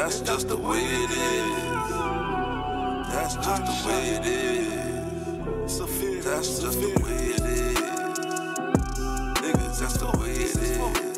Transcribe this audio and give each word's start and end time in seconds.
That's 0.00 0.20
just 0.20 0.48
the 0.48 0.56
way 0.56 0.78
it 0.78 1.10
is. 1.10 1.90
That's 3.12 3.34
just 3.34 3.66
the 3.66 3.72
way 3.86 4.02
it 4.16 4.26
is. 4.26 5.78
That's 6.24 6.58
just 6.58 6.80
the 6.80 6.88
way 7.04 7.16
it 7.36 7.42
is. 7.42 7.78
Niggas, 9.42 9.78
that's 9.78 9.98
the 9.98 10.06
way 10.18 10.30
it 10.30 10.56
is. 10.56 11.09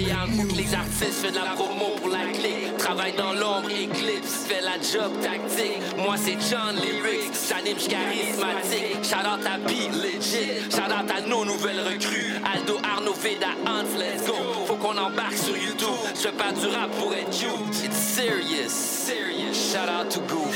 Les 0.00 0.74
artistes 0.74 1.22
fait 1.22 1.30
de 1.30 1.36
la 1.36 1.52
promo 1.54 1.96
pour 1.96 2.08
la 2.08 2.26
clé. 2.32 2.68
Travaille 2.78 3.14
dans 3.16 3.32
l'ombre, 3.32 3.70
éclipse, 3.70 4.44
fait 4.46 4.60
la 4.60 4.76
job 4.76 5.12
tactique. 5.22 5.80
Moi 5.96 6.16
c'est 6.16 6.36
John 6.50 6.76
Lyrics, 6.76 7.32
j'anime, 7.48 7.76
charismatique. 7.76 9.02
Shout 9.02 9.26
out 9.26 9.46
à 9.46 9.58
Beat 9.66 9.92
Legit, 9.94 10.70
shout 10.70 10.92
out 10.92 11.10
à 11.10 11.20
nos 11.26 11.44
nouvelles 11.44 11.80
recrues. 11.80 12.34
Aldo, 12.44 12.78
Arnaud, 12.82 13.14
Veda, 13.14 13.54
Hans, 13.64 13.98
let's 13.98 14.26
go. 14.26 14.34
Faut 14.66 14.76
qu'on 14.76 14.98
embarque 14.98 15.36
sur 15.36 15.56
YouTube. 15.56 15.88
Je 16.14 16.20
fais 16.20 16.32
pas 16.32 16.52
du 16.52 16.66
rap 16.66 16.90
pour 16.98 17.14
être 17.14 17.42
you. 17.42 17.52
It's 17.82 17.96
serious, 17.96 18.70
serious. 18.70 19.54
Shout 19.54 19.88
out 19.88 20.10
to 20.10 20.20
Goof. 20.28 20.55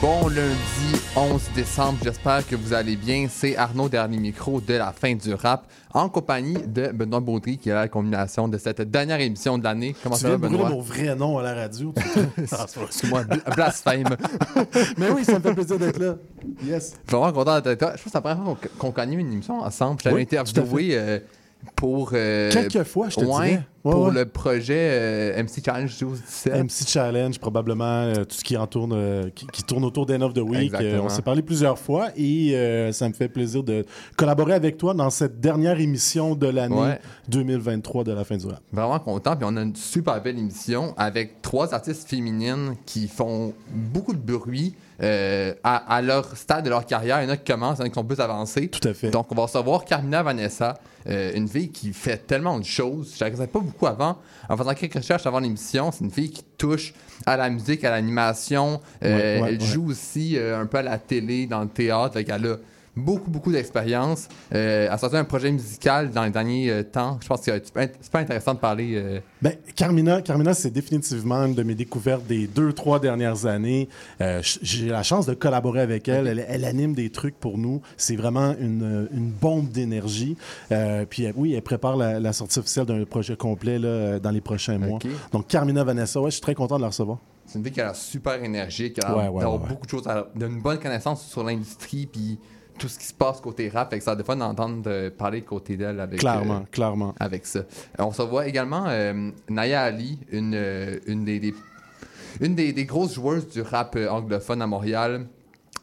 Bon 0.00 0.28
lundi 0.28 0.54
11 1.16 1.40
décembre, 1.56 1.98
j'espère 2.04 2.46
que 2.46 2.54
vous 2.54 2.72
allez 2.72 2.94
bien. 2.94 3.26
C'est 3.28 3.56
Arnaud 3.56 3.88
Dernier 3.88 4.18
Micro 4.18 4.60
de 4.60 4.74
la 4.74 4.92
fin 4.92 5.12
du 5.16 5.34
rap, 5.34 5.66
en 5.92 6.08
compagnie 6.08 6.54
de 6.54 6.92
Benoît 6.92 7.18
Baudry, 7.18 7.58
qui 7.58 7.70
est 7.70 7.74
la 7.74 7.88
combinaison 7.88 8.46
de 8.46 8.58
cette 8.58 8.80
dernière 8.82 9.18
émission 9.20 9.58
de 9.58 9.64
l'année. 9.64 9.96
Comment 10.00 10.14
Tu 10.14 10.20
ça 10.22 10.28
va, 10.28 10.36
viens 10.36 10.48
de 10.48 10.54
brûler 10.54 10.62
Benoît? 10.62 10.76
mon 10.76 10.82
vrai 10.82 11.16
nom 11.16 11.38
à 11.38 11.42
la 11.42 11.54
radio. 11.54 11.92
Excuse-moi, 12.38 13.24
bl- 13.24 13.54
blasphème. 13.56 14.06
Mais 14.98 15.10
oui, 15.10 15.24
ça 15.24 15.34
me 15.34 15.40
fait 15.40 15.54
plaisir 15.54 15.78
d'être 15.80 15.98
là. 15.98 16.14
Yes. 16.64 16.94
Vraiment 17.08 17.32
content 17.32 17.60
d'être 17.60 17.82
là. 17.82 17.94
Je 17.96 18.02
pense 18.02 18.04
que 18.04 18.10
c'est 18.10 18.14
la 18.14 18.20
première 18.20 18.44
fois 18.44 18.56
qu'on 18.78 18.88
qu'on 18.90 18.90
gagne 18.90 19.14
une 19.14 19.32
émission 19.32 19.58
ensemble. 19.62 19.98
Je 19.98 20.04
t'avais 20.04 20.14
Oui, 20.16 20.22
interviewé 20.22 20.90
euh, 20.92 21.18
pour. 21.76 22.10
euh, 22.14 22.50
Quelques 22.50 22.84
fois, 22.84 23.08
je 23.08 23.16
te 23.16 23.20
ouais, 23.24 23.26
dirais. 23.26 23.62
Ouais, 23.84 23.92
pour 23.92 24.06
ouais. 24.06 24.12
le 24.14 24.26
projet 24.26 24.88
euh, 24.92 25.42
MC 25.42 25.64
Challenge 25.64 25.90
12-17. 25.90 26.62
MC 26.64 26.88
Challenge, 26.88 27.38
probablement 27.38 27.84
euh, 28.02 28.24
tout 28.24 28.36
ce 28.36 28.44
qui, 28.44 28.56
entourne, 28.56 29.30
qui, 29.34 29.46
qui 29.46 29.62
tourne 29.62 29.84
autour 29.84 30.04
d'End 30.06 30.20
of 30.22 30.34
the 30.34 30.38
Week. 30.38 30.72
On 31.02 31.08
s'est 31.08 31.22
parlé 31.22 31.42
plusieurs 31.42 31.78
fois 31.78 32.08
et 32.16 32.88
ça 32.92 33.08
me 33.08 33.14
fait 33.14 33.28
plaisir 33.28 33.62
de 33.62 33.84
collaborer 34.16 34.54
avec 34.54 34.76
toi 34.78 34.94
dans 34.94 35.10
cette 35.10 35.40
dernière 35.40 35.78
émission 35.80 36.34
de 36.34 36.46
l'année 36.48 36.76
Ouais. 36.76 37.00
2023 37.28 38.04
de 38.04 38.12
la 38.12 38.24
fin 38.24 38.36
du 38.36 38.46
rap. 38.46 38.60
Vraiment 38.72 38.98
content. 38.98 39.36
Puis 39.36 39.46
on 39.48 39.56
a 39.56 39.62
une 39.62 39.74
super 39.76 40.20
belle 40.22 40.38
émission 40.38 40.94
avec 40.96 41.40
trois 41.42 41.72
artistes 41.74 42.08
féminines 42.08 42.74
qui 42.86 43.08
font 43.08 43.52
beaucoup 43.70 44.12
de 44.14 44.18
bruit 44.20 44.74
euh, 45.02 45.54
à, 45.62 45.76
à 45.96 46.02
leur 46.02 46.36
stade 46.36 46.64
de 46.64 46.70
leur 46.70 46.84
carrière. 46.86 47.20
Il 47.22 47.24
y 47.24 47.30
en 47.30 47.32
a 47.32 47.36
qui 47.36 47.50
commencent, 47.52 47.78
il 47.78 47.80
y 47.80 47.82
en 47.84 47.86
a 47.86 47.88
qui 47.88 47.94
sont 47.94 48.04
plus 48.04 48.20
avancés. 48.20 48.68
Tout 48.68 48.86
à 48.88 48.94
fait. 48.94 49.10
Donc 49.10 49.30
on 49.30 49.34
va 49.34 49.42
recevoir 49.42 49.84
Carmina 49.84 50.22
Vanessa, 50.22 50.74
euh, 51.08 51.32
une 51.34 51.46
fille 51.48 51.70
qui 51.70 51.92
fait 51.92 52.16
tellement 52.26 52.58
de 52.58 52.64
choses. 52.64 53.14
Je 53.16 53.24
ne 53.24 53.28
la 53.28 53.30
connaissais 53.30 53.52
pas 53.52 53.60
beaucoup 53.60 53.86
avant. 53.86 54.18
En 54.48 54.56
faisant 54.56 54.74
quelques 54.74 54.94
recherches 54.94 55.26
avant 55.26 55.40
l'émission, 55.40 55.90
c'est 55.92 56.04
une 56.04 56.10
fille 56.10 56.30
qui 56.30 56.44
touche 56.56 56.94
à 57.26 57.36
la 57.36 57.48
musique, 57.50 57.84
à 57.84 57.90
l'animation. 57.90 58.80
Euh, 59.04 59.08
Ouais, 59.38 59.42
ouais, 59.42 59.48
elle 59.54 59.60
ouais. 59.60 59.66
joue 59.66 59.90
aussi 59.90 60.36
euh, 60.36 60.60
un 60.60 60.66
peu 60.66 60.78
à 60.78 60.82
la 60.82 60.98
télé, 60.98 61.46
dans 61.46 61.60
le 61.60 61.68
théâtre. 61.68 62.14
Fait 62.14 62.24
qu'elle 62.24 62.46
a 62.46 62.56
beaucoup, 62.98 63.30
beaucoup 63.30 63.52
d'expérience. 63.52 64.28
Euh, 64.54 64.88
a 64.90 64.98
sorti 64.98 65.16
un 65.16 65.24
projet 65.24 65.50
musical 65.50 66.10
dans 66.10 66.24
les 66.24 66.30
derniers 66.30 66.70
euh, 66.70 66.82
temps. 66.82 67.18
Je 67.22 67.26
pense 67.28 67.40
que 67.40 67.52
c'est 67.52 67.66
super 68.02 68.20
intéressant 68.20 68.54
de 68.54 68.58
parler. 68.58 68.92
euh, 68.96 69.20
Ben, 69.42 69.54
Carmina, 69.74 70.20
Carmina 70.22 70.54
c'est 70.54 70.70
définitivement 70.70 71.44
une 71.46 71.54
de 71.54 71.62
mes 71.62 71.74
découvertes 71.74 72.26
des 72.26 72.46
deux, 72.46 72.72
trois 72.72 73.00
dernières 73.00 73.46
années. 73.46 73.88
Euh, 74.20 74.40
J'ai 74.42 74.88
la 74.88 75.02
chance 75.02 75.26
de 75.26 75.34
collaborer 75.34 75.80
avec 75.80 76.08
elle. 76.08 76.26
Elle, 76.26 76.44
elle 76.48 76.64
anime 76.64 76.94
des 76.94 77.10
trucs 77.10 77.38
pour 77.38 77.58
nous. 77.58 77.80
C'est 77.96 78.16
vraiment 78.16 78.54
une, 78.60 79.08
une 79.12 79.30
bombe 79.30 79.68
d'énergie. 79.70 80.36
Puis 81.10 81.26
oui, 81.36 81.54
elle 81.54 81.62
prépare 81.62 81.96
la, 81.96 82.20
la 82.20 82.32
sortie 82.32 82.58
officielle 82.58 82.86
d'un 82.86 83.04
projet 83.04 83.36
complet 83.36 83.78
là, 83.78 84.18
dans 84.18 84.30
les 84.30 84.40
prochains 84.40 84.78
mois. 84.78 84.98
Donc 85.32 85.46
Carmina 85.46 85.84
Vanessa, 85.84 86.20
ouais, 86.20 86.30
je 86.30 86.34
suis 86.36 86.42
très 86.42 86.54
content 86.54 86.76
de 86.76 86.82
la 86.82 86.88
recevoir. 86.88 87.18
C'est 87.46 87.58
une 87.58 87.64
fille 87.64 87.72
qui 87.72 87.80
a 87.80 87.84
l'air 87.84 87.96
super 87.96 88.42
énergique, 88.44 88.98
elle 89.02 89.10
a 89.10 89.16
Ouais, 89.16 89.28
ouais. 89.28 89.44
beaucoup 89.68 89.86
de 89.86 89.90
choses, 89.90 90.02
elle 90.04 90.42
a 90.42 90.46
une 90.46 90.60
bonne 90.60 90.78
connaissance 90.78 91.26
sur 91.26 91.42
l'industrie, 91.44 92.06
puis 92.06 92.38
tout 92.78 92.88
ce 92.88 92.98
qui 92.98 93.06
se 93.06 93.12
passe 93.14 93.40
côté 93.40 93.68
rap. 93.68 93.90
Fait 93.90 93.98
que 93.98 94.04
ça 94.04 94.12
a 94.12 94.16
des 94.16 94.24
fun 94.24 94.36
d'entendre 94.36 94.82
euh, 94.86 95.10
parler 95.10 95.42
côté 95.42 95.76
d'elle 95.76 96.00
avec, 96.00 96.20
Clairement, 96.20 96.56
euh, 96.58 96.70
clairement. 96.70 97.14
avec 97.20 97.44
ça. 97.46 97.60
Euh, 97.60 97.64
on 97.98 98.12
se 98.12 98.22
voit 98.22 98.46
également 98.46 98.84
euh, 98.88 99.30
Naya 99.48 99.82
Ali, 99.82 100.18
une, 100.30 100.54
euh, 100.54 100.98
une 101.06 101.24
des, 101.24 101.40
des- 101.40 101.54
une 102.40 102.54
des, 102.54 102.72
des 102.72 102.84
grosses 102.84 103.14
joueuses 103.14 103.48
du 103.48 103.62
rap 103.62 103.96
anglophone 104.10 104.62
à 104.62 104.66
Montréal. 104.66 105.26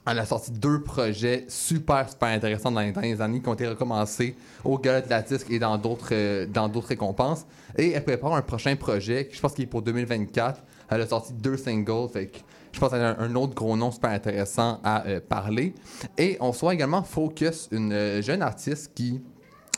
Elle 0.08 0.20
a 0.20 0.26
sorti 0.26 0.52
deux 0.52 0.84
projets 0.84 1.46
super, 1.48 2.08
super 2.08 2.30
intéressants 2.30 2.72
dans 2.72 2.80
les 2.82 2.92
dernières 2.92 3.22
années 3.22 3.42
qui 3.42 3.50
ont 3.50 3.56
été 3.56 3.68
recommencés 3.68 4.36
au 4.64 4.78
Gala 4.78 5.02
de 5.02 5.10
la 5.10 5.24
Disque 5.24 5.50
et 5.50 5.58
dans 5.58 5.78
d'autres 5.80 6.46
dans 6.46 6.70
d'autres 6.70 6.90
récompenses. 6.90 7.46
Et 7.78 7.92
elle 7.92 8.04
prépare 8.04 8.34
un 8.36 8.44
prochain 8.44 8.76
projet, 8.76 9.28
je 9.32 9.40
pense 9.42 9.54
qu'il 9.54 9.64
est 9.64 9.68
pour 9.68 9.82
2024. 9.82 10.62
Elle 10.90 11.02
a 11.02 11.08
sorti 11.08 11.34
deux 11.34 11.58
singles, 11.58 12.08
fait 12.14 12.28
que 12.28 12.38
je 12.76 12.80
pense 12.82 12.90
qu'elle 12.92 13.02
a 13.02 13.18
un, 13.20 13.32
un 13.32 13.36
autre 13.36 13.56
gros 13.56 13.78
nom 13.78 13.90
super 13.90 14.10
intéressant 14.12 14.80
à 14.84 15.06
euh, 15.08 15.22
parler. 15.28 15.74
Et 16.18 16.36
on 16.42 16.52
soit 16.52 16.74
également 16.74 17.04
Focus, 17.04 17.70
une 17.72 17.94
euh, 17.94 18.22
jeune 18.22 18.42
artiste 18.42 18.92
qui 18.94 19.22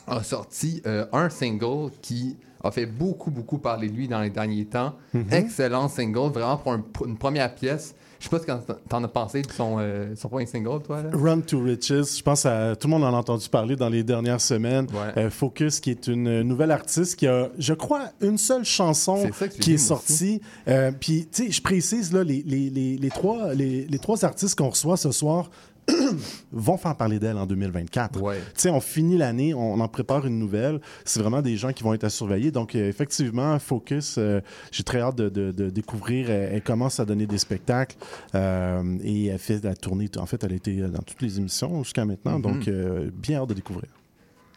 a 0.08 0.22
sorti 0.24 0.82
euh, 0.86 1.06
un 1.12 1.30
single 1.30 1.90
qui 2.02 2.36
a 2.64 2.72
fait 2.72 2.86
beaucoup, 2.86 3.30
beaucoup 3.30 3.58
parler 3.58 3.88
de 3.88 3.94
lui 3.94 4.08
dans 4.08 4.20
les 4.20 4.30
derniers 4.30 4.64
temps. 4.64 4.94
Excellent 5.30 5.86
single, 5.88 6.32
vraiment 6.32 6.56
pour 6.56 6.72
un- 6.72 6.80
pour 6.80 7.06
une 7.06 7.16
première 7.16 7.54
pièce. 7.54 7.94
Je 8.20 8.24
sais 8.24 8.30
pas 8.30 8.40
ce 8.40 8.46
que 8.46 8.72
t'en 8.88 9.04
as 9.04 9.08
pensé 9.08 9.42
de 9.42 9.52
son, 9.52 9.76
euh, 9.78 10.14
son 10.16 10.28
premier 10.28 10.46
single, 10.46 10.82
toi. 10.82 11.02
Là? 11.02 11.10
Run 11.12 11.40
to 11.40 11.60
Riches, 11.60 12.18
je 12.18 12.22
pense 12.22 12.42
que 12.42 12.74
tout 12.74 12.88
le 12.88 12.90
monde 12.90 13.04
en 13.04 13.14
a 13.14 13.18
entendu 13.18 13.48
parler 13.48 13.76
dans 13.76 13.88
les 13.88 14.02
dernières 14.02 14.40
semaines. 14.40 14.86
Ouais. 14.92 15.24
Euh, 15.24 15.30
Focus, 15.30 15.78
qui 15.78 15.90
est 15.90 16.08
une 16.08 16.42
nouvelle 16.42 16.72
artiste 16.72 17.16
qui 17.16 17.28
a, 17.28 17.48
je 17.58 17.74
crois, 17.74 18.06
une 18.20 18.36
seule 18.38 18.64
chanson 18.64 19.30
qui 19.60 19.74
est 19.74 19.78
sortie. 19.78 20.40
Euh, 20.66 20.90
Puis, 20.98 21.28
tu 21.32 21.44
sais, 21.46 21.52
je 21.52 21.62
précise, 21.62 22.12
là, 22.12 22.24
les, 22.24 22.42
les, 22.44 22.70
les, 22.70 22.96
les 22.96 23.08
trois, 23.10 23.54
les, 23.54 23.86
les 23.86 23.98
trois 23.98 24.24
artistes 24.24 24.58
qu'on 24.58 24.70
reçoit 24.70 24.96
ce 24.96 25.12
soir 25.12 25.50
vont 26.52 26.76
faire 26.76 26.94
parler 26.96 27.18
d'elle 27.18 27.36
en 27.36 27.46
2024. 27.46 28.20
Ouais. 28.20 28.36
Tu 28.54 28.62
sais, 28.62 28.70
on 28.70 28.80
finit 28.80 29.16
l'année, 29.16 29.54
on 29.54 29.80
en 29.80 29.88
prépare 29.88 30.26
une 30.26 30.38
nouvelle. 30.38 30.80
C'est 31.04 31.20
vraiment 31.20 31.42
des 31.42 31.56
gens 31.56 31.72
qui 31.72 31.82
vont 31.82 31.94
être 31.94 32.04
à 32.04 32.10
surveiller. 32.10 32.50
Donc, 32.50 32.74
euh, 32.74 32.88
effectivement, 32.88 33.58
Focus, 33.58 34.16
euh, 34.18 34.40
j'ai 34.70 34.82
très 34.82 35.00
hâte 35.00 35.16
de, 35.16 35.28
de- 35.28 35.52
de 35.52 35.70
découvrir. 35.70 36.30
Elle, 36.30 36.54
elle 36.54 36.62
commence 36.62 37.00
à 37.00 37.04
donner 37.04 37.26
des 37.26 37.38
spectacles 37.38 37.96
euh, 38.34 38.98
et 39.02 39.26
elle 39.26 39.38
fait 39.38 39.62
la 39.64 39.74
tournée. 39.74 40.08
En 40.18 40.26
fait, 40.26 40.42
elle 40.44 40.52
a 40.52 40.56
été 40.56 40.76
dans 40.76 41.02
toutes 41.02 41.22
les 41.22 41.38
émissions 41.38 41.82
jusqu'à 41.82 42.04
maintenant. 42.04 42.38
Donc, 42.38 42.68
euh, 42.68 43.10
bien 43.14 43.40
hâte 43.40 43.48
de 43.50 43.54
découvrir. 43.54 43.88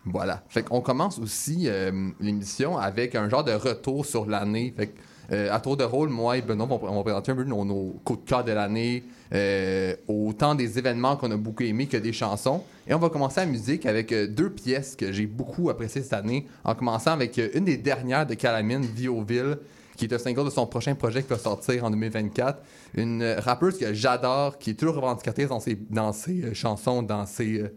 Voilà. 0.06 0.44
Fait 0.50 0.64
qu'on 0.64 0.82
commence 0.82 1.20
aussi 1.20 1.64
euh, 1.68 2.10
l'émission 2.20 2.78
avec 2.78 3.14
un 3.16 3.30
genre 3.30 3.44
de 3.44 3.52
retour 3.52 4.06
sur 4.06 4.26
l'année. 4.26 4.74
Fait 4.76 4.88
que, 4.88 4.92
euh, 4.98 5.02
à 5.32 5.60
tour 5.60 5.78
de 5.78 5.84
rôle, 5.84 6.10
moi 6.10 6.38
et 6.38 6.42
Benoît, 6.42 6.68
on 6.70 6.96
va, 6.96 7.04
présenter 7.04 7.32
un 7.32 7.36
peu 7.36 7.44
nos, 7.44 7.64
nos 7.64 7.96
coups 8.04 8.24
de 8.24 8.30
cœur 8.30 8.44
de 8.44 8.52
l'année, 8.52 9.04
euh, 9.34 9.96
autant 10.08 10.56
des 10.56 10.78
événements 10.78 11.16
qu'on 11.16 11.32
a 11.32 11.38
beaucoup 11.38 11.64
aimés 11.64 11.88
que 11.88 11.98
des 11.98 12.12
chansons. 12.12 12.64
Et 12.88 12.94
on 12.94 13.00
va 13.00 13.10
commencer 13.10 13.40
la 13.40 13.46
musique 13.46 13.86
avec 13.86 14.12
euh, 14.12 14.28
deux 14.28 14.50
pièces 14.50 14.96
que 14.96 15.12
j'ai 15.12 15.28
beaucoup 15.28 15.70
appréciées 15.70 16.02
cette 16.02 16.14
année, 16.14 16.48
en 16.64 16.76
commençant 16.76 17.12
avec 17.12 17.40
euh, 17.40 17.50
une 17.54 17.66
des 17.66 17.78
dernières 17.78 18.26
de 18.26 18.34
Calamine, 18.34 18.82
Vioville, 18.82 19.58
qui 20.02 20.06
est 20.06 20.14
un 20.14 20.18
single 20.18 20.46
de 20.46 20.50
son 20.50 20.66
prochain 20.66 20.96
projet 20.96 21.22
qui 21.22 21.30
va 21.30 21.38
sortir 21.38 21.86
en 21.86 21.92
2024. 21.92 22.60
Une 22.96 23.22
euh, 23.22 23.40
rappeuse 23.40 23.78
que 23.78 23.94
j'adore, 23.94 24.58
qui 24.58 24.72
est 24.72 24.74
toujours 24.74 24.96
revendicatrice 24.96 25.50
dans 25.50 25.60
ses, 25.60 25.78
dans 25.90 26.12
ses 26.12 26.44
euh, 26.44 26.54
chansons, 26.54 27.04
dans 27.04 27.28
ses, 27.28 27.60
euh, 27.60 27.68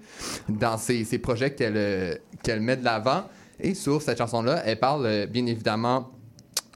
dans 0.49 0.79
ses, 0.79 1.05
ses 1.05 1.19
projets 1.19 1.55
qu'elle 1.55 1.77
euh, 1.77 2.15
qu'elle 2.43 2.61
met 2.61 2.77
de 2.77 2.85
l'avant. 2.85 3.25
Et 3.61 3.75
sur 3.75 4.01
cette 4.01 4.19
chanson-là, 4.19 4.63
elle 4.65 4.79
parle 4.79 5.07
euh, 5.07 5.27
bien 5.27 5.45
évidemment 5.47 6.11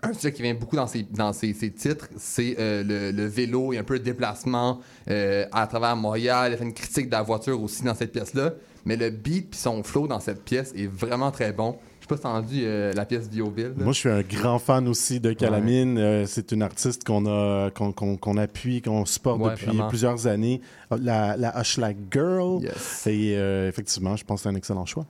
un 0.03 0.12
sujet 0.12 0.33
qui 0.33 0.43
vient 0.43 0.55
beaucoup 0.55 0.77
dans 0.77 0.87
ses, 0.87 1.03
dans 1.11 1.33
ses, 1.33 1.53
ses 1.55 1.71
titres, 1.73 2.09
c'est 2.17 2.56
euh, 2.59 2.83
le, 2.85 3.11
le 3.11 3.27
vélo 3.27 3.73
et 3.73 3.79
un 3.79 3.83
peu 3.85 3.95
le 3.95 4.00
déplacement 4.00 4.81
euh, 5.11 5.45
à 5.53 5.67
travers 5.67 5.97
Montréal. 5.97 6.53
Elle 6.53 6.59
fait 6.59 6.65
une 6.65 6.73
critique 6.75 7.06
de 7.06 7.12
la 7.12 7.23
voiture 7.23 7.61
aussi 7.62 7.83
dans 7.83 7.95
cette 7.95 8.12
pièce-là. 8.12 8.53
Mais 8.85 8.97
le 8.97 9.11
beat 9.11 9.50
puis 9.50 9.59
son 9.61 9.83
flow 9.83 10.06
dans 10.06 10.21
cette 10.21 10.45
pièce 10.45 10.73
est 10.77 10.87
vraiment 10.87 11.31
très 11.31 11.53
bon. 11.53 11.77
Je 12.00 12.05
sais 12.05 12.09
pas 12.09 12.17
si 12.17 12.23
t'as 12.23 12.29
entendu 12.31 12.61
euh, 12.62 12.93
la 12.95 13.05
pièce 13.05 13.29
Bioville. 13.29 13.75
là. 13.77 13.85
Moi, 13.85 13.93
je 13.93 13.99
suis 13.99 14.09
un 14.09 14.23
grand 14.23 14.59
fan 14.59 14.87
aussi 14.89 15.21
de 15.21 15.33
Calamine. 15.33 16.25
C'est 16.27 16.53
une 16.53 16.62
artiste 16.62 17.05
qu'on 17.05 17.27
a, 17.27 17.71
qu'on, 17.71 18.37
appuie, 18.39 18.81
qu'on 18.81 19.05
supporte 19.05 19.41
Ouais, 19.43 19.51
depuis 19.51 19.67
vraiment. 19.67 19.89
plusieurs 19.89 20.27
années. 20.27 20.61
La, 20.91 21.37
la 21.37 21.61
Hushlag 21.61 21.97
Girl. 22.11 22.62
Yes. 22.62 23.06
Et 23.09 23.33
effectivement, 23.69 24.17
je 24.17 24.25
pense 24.25 24.39
que 24.41 24.43
c'est 24.44 24.49
un 24.49 24.55
excellent 24.55 24.87
choix. 24.87 25.05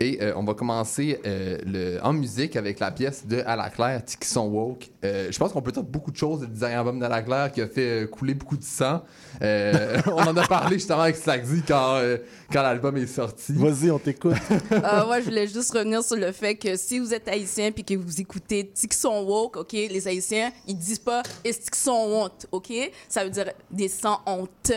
Et 0.00 0.18
euh, 0.20 0.32
on 0.36 0.44
va 0.44 0.54
commencer 0.54 1.20
euh, 1.24 1.58
le, 1.64 1.98
en 2.02 2.12
musique 2.12 2.56
avec 2.56 2.80
la 2.80 2.90
pièce 2.90 3.26
de 3.26 3.42
À 3.46 3.54
la 3.56 3.70
Claire, 3.70 4.04
Tiki 4.04 4.26
Son 4.28 4.48
Woke. 4.48 4.90
Euh, 5.04 5.28
je 5.30 5.38
pense 5.38 5.52
qu'on 5.52 5.62
peut 5.62 5.70
dire 5.70 5.82
beaucoup 5.82 6.10
de 6.10 6.16
choses 6.16 6.40
du 6.40 6.58
dernier 6.58 6.76
album 6.76 6.98
d'À 6.98 7.08
la 7.08 7.22
Claire 7.22 7.52
qui 7.52 7.60
a 7.60 7.68
fait 7.68 8.02
euh, 8.02 8.06
couler 8.06 8.34
beaucoup 8.34 8.56
de 8.56 8.64
sang. 8.64 9.02
Euh, 9.42 10.00
on 10.06 10.22
en 10.22 10.36
a 10.36 10.46
parlé 10.46 10.78
justement 10.78 11.02
avec 11.02 11.16
Slackzy 11.16 11.62
quand, 11.66 11.96
euh, 11.96 12.18
quand 12.52 12.62
l'album 12.62 12.96
est 12.96 13.06
sorti. 13.06 13.52
Vas-y, 13.52 13.90
on 13.90 13.98
t'écoute. 13.98 14.34
Euh, 14.72 15.06
moi, 15.06 15.20
je 15.20 15.26
voulais 15.26 15.46
juste 15.46 15.72
revenir 15.72 16.02
sur 16.02 16.16
le 16.16 16.32
fait 16.32 16.56
que 16.56 16.76
si 16.76 16.98
vous 16.98 17.14
êtes 17.14 17.28
haïtien 17.28 17.70
puis 17.70 17.84
que 17.84 17.94
vous 17.94 18.20
écoutez 18.20 18.66
Tixon 18.66 19.24
Woke, 19.24 19.56
OK, 19.56 19.72
les 19.72 20.08
haïtiens, 20.08 20.50
ils 20.66 20.76
disent 20.76 20.98
pas 20.98 21.22
Tixon 21.42 21.92
honte, 21.92 22.46
OK? 22.50 22.72
Ça 23.08 23.24
veut 23.24 23.30
dire 23.30 23.50
des 23.70 23.88
sans 23.88 24.20
honte 24.26 24.72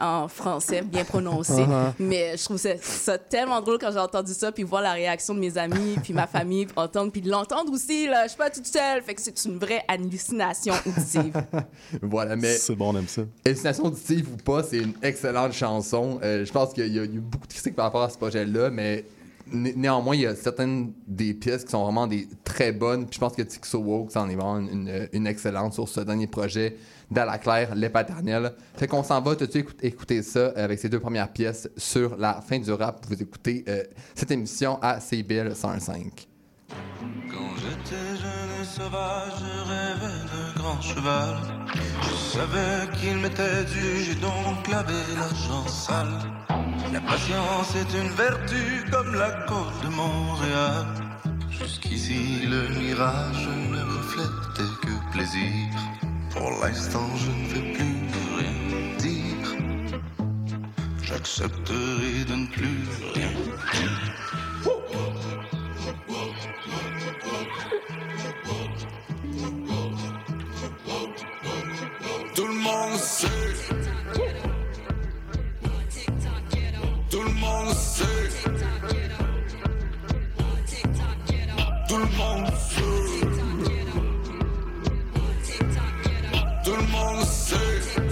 en 0.00 0.28
français, 0.28 0.82
bien 0.82 1.04
prononcé. 1.04 1.52
Uh-huh. 1.62 1.92
Mais 1.98 2.36
je 2.36 2.44
trouve 2.44 2.56
ça, 2.56 2.70
ça 2.80 3.18
tellement 3.18 3.60
drôle 3.60 3.78
quand 3.78 3.92
j'ai 3.92 3.98
entendu 3.98 4.34
ça 4.34 4.50
puis 4.50 4.61
voir 4.64 4.82
la 4.82 4.92
réaction 4.92 5.34
de 5.34 5.40
mes 5.40 5.56
amis 5.58 5.96
puis 6.02 6.12
ma 6.12 6.26
famille 6.26 6.66
puis 6.66 6.74
entendre 6.76 7.12
puis 7.12 7.20
de 7.20 7.30
l'entendre 7.30 7.72
aussi, 7.72 8.06
là. 8.06 8.24
Je 8.24 8.28
suis 8.30 8.38
pas 8.38 8.50
toute 8.50 8.66
seule. 8.66 9.02
Fait 9.02 9.14
que 9.14 9.20
c'est 9.22 9.44
une 9.44 9.58
vraie 9.58 9.84
hallucination 9.88 10.74
auditive. 10.86 11.32
Voilà, 12.02 12.36
mais 12.36 12.54
C'est 12.56 12.74
bon, 12.74 12.92
on 12.94 12.98
aime 12.98 13.08
ça. 13.08 13.22
Hallucination 13.44 13.84
auditive 13.84 14.28
ou 14.32 14.36
pas, 14.36 14.62
c'est 14.62 14.78
une 14.78 14.94
excellente 15.02 15.52
chanson. 15.52 16.18
Euh, 16.22 16.44
je 16.44 16.52
pense 16.52 16.72
qu'il 16.72 16.86
y, 16.86 16.94
y 16.96 16.98
a 16.98 17.04
eu 17.04 17.20
beaucoup 17.20 17.46
de 17.46 17.52
critiques 17.52 17.74
par 17.76 17.86
rapport 17.86 18.02
à 18.02 18.10
ce 18.10 18.16
projet-là, 18.18 18.70
mais 18.70 19.04
né- 19.52 19.74
néanmoins, 19.76 20.14
il 20.14 20.22
y 20.22 20.26
a 20.26 20.34
certaines 20.34 20.92
des 21.06 21.34
pièces 21.34 21.64
qui 21.64 21.70
sont 21.70 21.82
vraiment 21.84 22.06
des 22.06 22.28
très 22.44 22.72
bonnes. 22.72 23.06
Puis 23.06 23.14
je 23.14 23.20
pense 23.20 23.34
que 23.34 23.42
Tixo 23.42 23.78
Woke, 23.78 24.10
ça 24.12 24.22
en 24.22 24.28
est 24.28 24.34
vraiment 24.34 24.58
une, 24.58 25.08
une 25.12 25.26
excellente 25.26 25.74
sur 25.74 25.88
ce 25.88 26.00
dernier 26.00 26.26
projet 26.26 26.76
d'Ala 27.12 27.38
Claire, 27.38 27.74
Les 27.74 27.88
Paternels. 27.88 28.54
Fait 28.76 28.86
qu'on 28.86 29.02
s'en 29.02 29.20
va 29.20 29.36
tout 29.36 29.46
de 29.46 29.50
suite 29.50 29.76
écouter, 29.82 30.22
ça 30.22 30.52
avec 30.56 30.78
ces 30.78 30.88
deux 30.88 31.00
premières 31.00 31.32
pièces 31.32 31.68
sur 31.76 32.16
la 32.16 32.40
fin 32.40 32.58
du 32.58 32.72
rap. 32.72 33.04
Vous 33.08 33.22
écoutez 33.22 33.64
euh, 33.68 33.82
cette 34.14 34.30
émission 34.30 34.78
à 34.82 35.00
CBL 35.00 35.54
105. 35.54 36.28
Quand 37.30 37.54
j'étais 37.56 38.16
jeune 38.16 38.62
et 38.62 38.64
sauvage, 38.64 39.32
je 39.38 39.70
rêvais 39.70 40.24
d'un 40.30 40.60
grand 40.60 40.80
cheval. 40.80 41.36
Je 42.02 42.38
savais 42.38 42.98
qu'il 42.98 43.16
m'était 43.18 43.64
dû, 43.64 44.04
j'ai 44.04 44.14
donc 44.14 44.68
lavé 44.70 44.94
l'argent 45.14 45.66
sale. 45.68 46.18
La 46.92 47.00
patience 47.00 47.74
est 47.76 47.98
une 47.98 48.10
vertu 48.10 48.84
comme 48.90 49.14
la 49.14 49.30
côte 49.46 49.82
de 49.82 49.88
Montréal. 49.88 50.86
Jusqu'ici, 51.50 52.46
le 52.46 52.68
mirage 52.80 53.48
ne 53.70 53.82
reflétait 53.82 54.72
que 54.82 55.12
plaisir. 55.12 56.11
Pour 56.32 56.50
l'instant, 56.62 57.08
je 57.16 57.30
ne 57.30 57.46
vais 57.48 57.72
plus 57.74 57.96
rien 58.38 58.96
dire. 58.98 59.48
J'accepterai 61.02 62.24
de 62.26 62.34
ne 62.34 62.46
plus 62.46 62.88
rien. 63.14 63.32
Tout 72.34 72.46
le 72.46 72.54
monde 72.54 72.98
sait. 72.98 73.28
Tout 77.10 77.22
le 77.22 77.30
monde 77.30 77.74
sait. 77.74 78.30
Tout 81.88 81.98
le 81.98 82.06
monde 82.16 82.46
sait. 82.46 82.61
Tout 87.22 88.11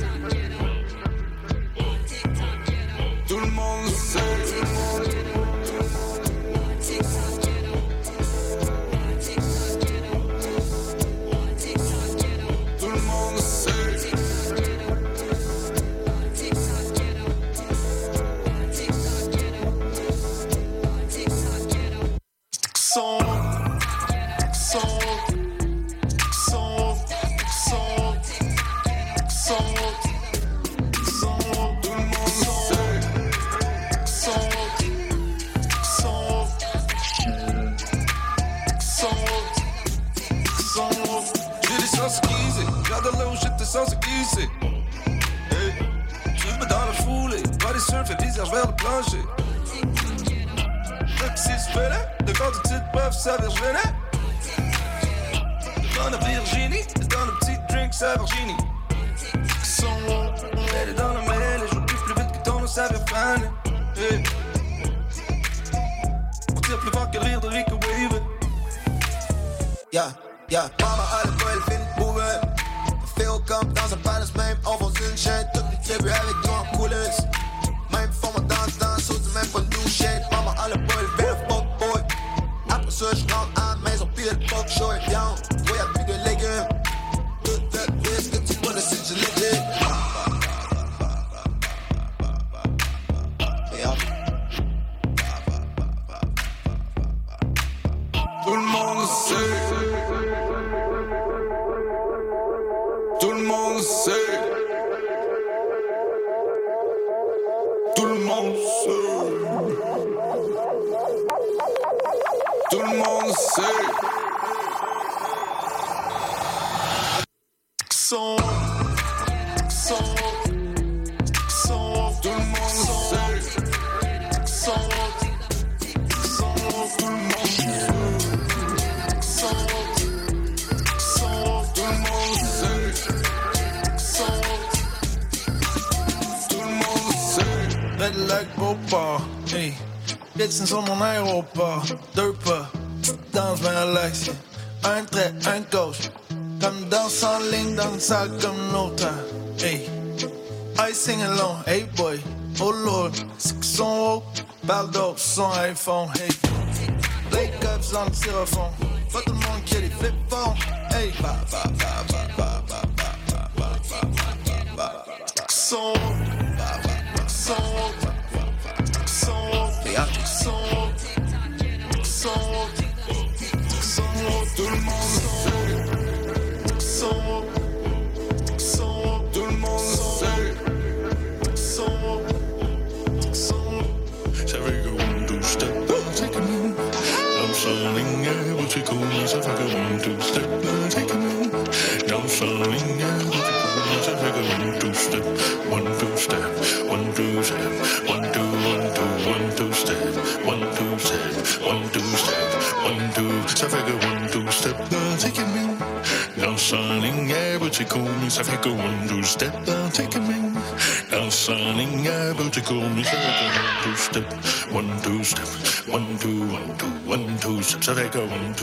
styrofoam. 158.20 158.69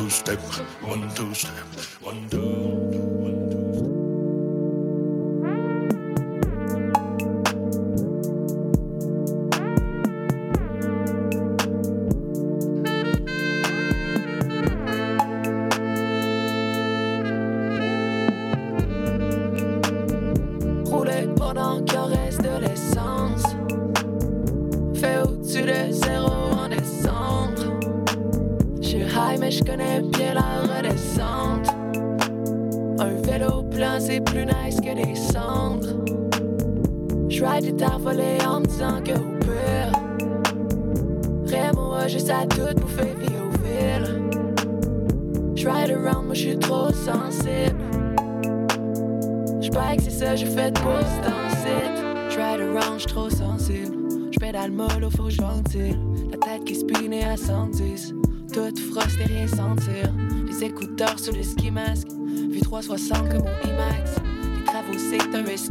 Two 0.07 0.13
step, 0.13 0.39
one 0.81 1.09
two 1.15 1.33
step, 1.33 1.51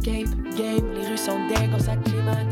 escape 0.07 0.55
game. 0.55 0.93
Les 0.93 1.07
rues 1.07 1.17
sont 1.17 1.39
dingues, 1.47 1.71
on 1.73 1.79
s'acclimate. 1.79 2.47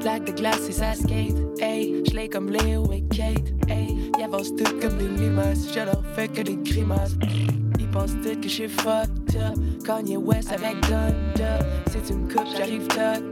Plaque 0.00 0.26
de 0.26 0.32
glace 0.32 0.68
et 0.68 0.72
ça 0.72 0.94
skate. 0.94 1.36
Hey, 1.60 2.02
j'l'ai 2.06 2.28
comme 2.28 2.50
Léo 2.50 2.90
et 2.92 3.02
Kate. 3.14 3.52
Hey, 3.68 4.10
ils 4.16 4.24
avancent 4.24 4.52
comme 4.80 4.98
des 4.98 5.08
limaces. 5.22 5.68
Je 5.72 5.80
leur 5.80 6.02
fais 6.14 6.28
que 6.28 6.42
des 6.42 6.56
grimaces. 6.56 7.16
Ils 7.78 7.88
pensent 7.88 8.16
toutes 8.22 8.40
que 8.40 8.48
j'suis 8.48 8.68
fucked 8.68 9.36
up. 9.36 9.58
Kanye 9.84 10.16
West 10.16 10.52
avec 10.52 10.80
Donda. 10.82 11.58
C'est 11.90 12.10
une 12.10 12.28
coupe, 12.28 12.46
j'arrive 12.56 12.86
toc. 12.88 13.22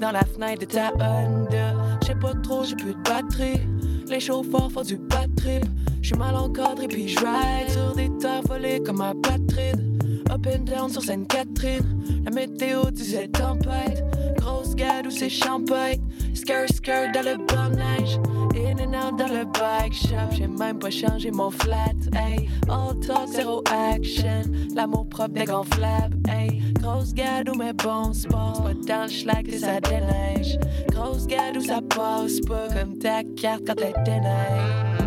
Dans 0.00 0.12
la 0.12 0.24
fenêtre 0.24 0.60
de 0.60 0.66
ta 0.66 0.92
Honda. 0.94 1.74
J'sais 2.02 2.14
pas 2.14 2.34
trop, 2.42 2.64
j'ai 2.64 2.76
plus 2.76 2.94
de 2.94 3.02
batterie. 3.02 3.60
Les 4.08 4.20
chauffeurs 4.20 4.70
font 4.72 4.82
du 4.82 4.96
bad 4.96 5.34
trip. 5.36 5.64
J'suis 6.02 6.16
mal 6.16 6.34
encadré 6.34 6.88
puis 6.88 7.08
j'ride 7.08 7.68
sur 7.68 7.94
des 7.94 8.10
terres 8.18 8.42
volées 8.48 8.82
comme 8.82 9.00
un 9.02 9.14
Patride. 9.14 9.89
Up 10.30 10.46
and 10.46 10.64
down 10.64 10.88
sur 10.88 11.02
Sainte-Catherine. 11.02 12.22
La 12.24 12.30
météo 12.30 12.90
disait 12.92 13.26
tempête. 13.26 14.04
Grosse 14.36 14.76
gade 14.76 15.08
où 15.08 15.10
c'est 15.10 15.28
champagne. 15.28 16.00
Skirt, 16.34 16.72
skirt 16.72 17.12
dans 17.12 17.22
le 17.22 17.36
bon 17.36 17.70
neige. 17.74 18.16
In 18.54 18.78
and 18.78 18.94
out 18.94 19.18
dans 19.18 19.26
le 19.26 19.44
bike 19.44 19.92
shop. 19.92 20.30
J'ai 20.30 20.46
même 20.46 20.78
pas 20.78 20.90
changé 20.90 21.32
mon 21.32 21.50
flat. 21.50 21.94
Hey, 22.14 22.48
all 22.68 22.94
talk, 23.00 23.26
zéro 23.28 23.64
action. 23.70 24.42
L'amour 24.72 25.08
propre 25.08 25.34
dégonflable. 25.34 26.16
Hey, 26.28 26.62
grosse 26.80 27.12
gade 27.12 27.48
où 27.48 27.54
mes 27.56 27.72
bons 27.72 28.12
sports. 28.12 28.62
Pas 28.62 28.74
dans 28.86 29.02
le 29.02 29.10
schlag 29.10 29.46
que 29.46 29.58
ça 29.58 29.80
déneige. 29.80 30.58
Grosse 30.92 31.26
gade 31.26 31.56
où 31.56 31.60
ça 31.60 31.80
passe 31.82 32.40
pas 32.46 32.68
comme 32.68 32.98
ta 32.98 33.24
carte 33.36 33.62
quand 33.66 33.80
elle 33.80 34.04
déneige. 34.04 35.00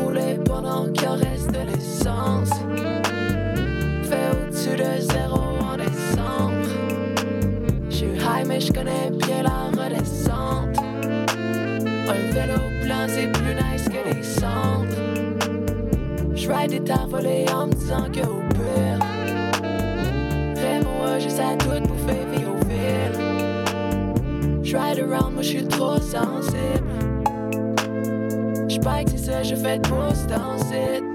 Rouler 0.00 0.38
pendant 0.44 0.92
qu'il 0.92 1.08
reste 1.08 1.50
de 1.50 1.66
l'essence. 1.68 2.50
De 4.76 5.00
zéro 5.00 5.40
en 5.60 5.76
décembre. 5.76 6.68
J'suis 7.90 8.06
high, 8.06 8.46
mais 8.46 8.60
j'connais 8.60 9.10
bien 9.10 9.42
la 9.42 9.70
redescente. 9.70 10.78
Un 12.08 12.32
vélo 12.32 12.60
blanc, 12.84 13.06
c'est 13.08 13.32
plus 13.32 13.54
nice 13.54 13.88
que 13.88 14.14
des 14.14 14.22
cendres. 14.22 15.00
J'ride 16.34 16.70
des 16.70 16.80
terres 16.80 17.08
volées 17.08 17.46
en 17.52 17.66
me 17.66 17.72
disant 17.72 18.08
que 18.12 18.20
au 18.20 18.42
pire. 18.54 18.98
Vraiment, 20.54 21.18
juste 21.18 21.40
à 21.40 21.56
tout 21.56 21.80
bouffer 21.88 22.24
vie 22.32 22.44
au 22.44 22.56
ville. 22.68 23.16
J'ride 24.62 25.00
around, 25.00 25.32
moi 25.34 25.42
j'suis 25.42 25.66
trop 25.66 25.98
sensible. 25.98 26.88
Que 29.04 29.10
c'est 29.12 29.18
ça, 29.18 29.42
je 29.44 29.54
fais 29.54 29.78
pour 29.78 30.10
ce 30.12 30.26
temps-ci. 30.26 31.07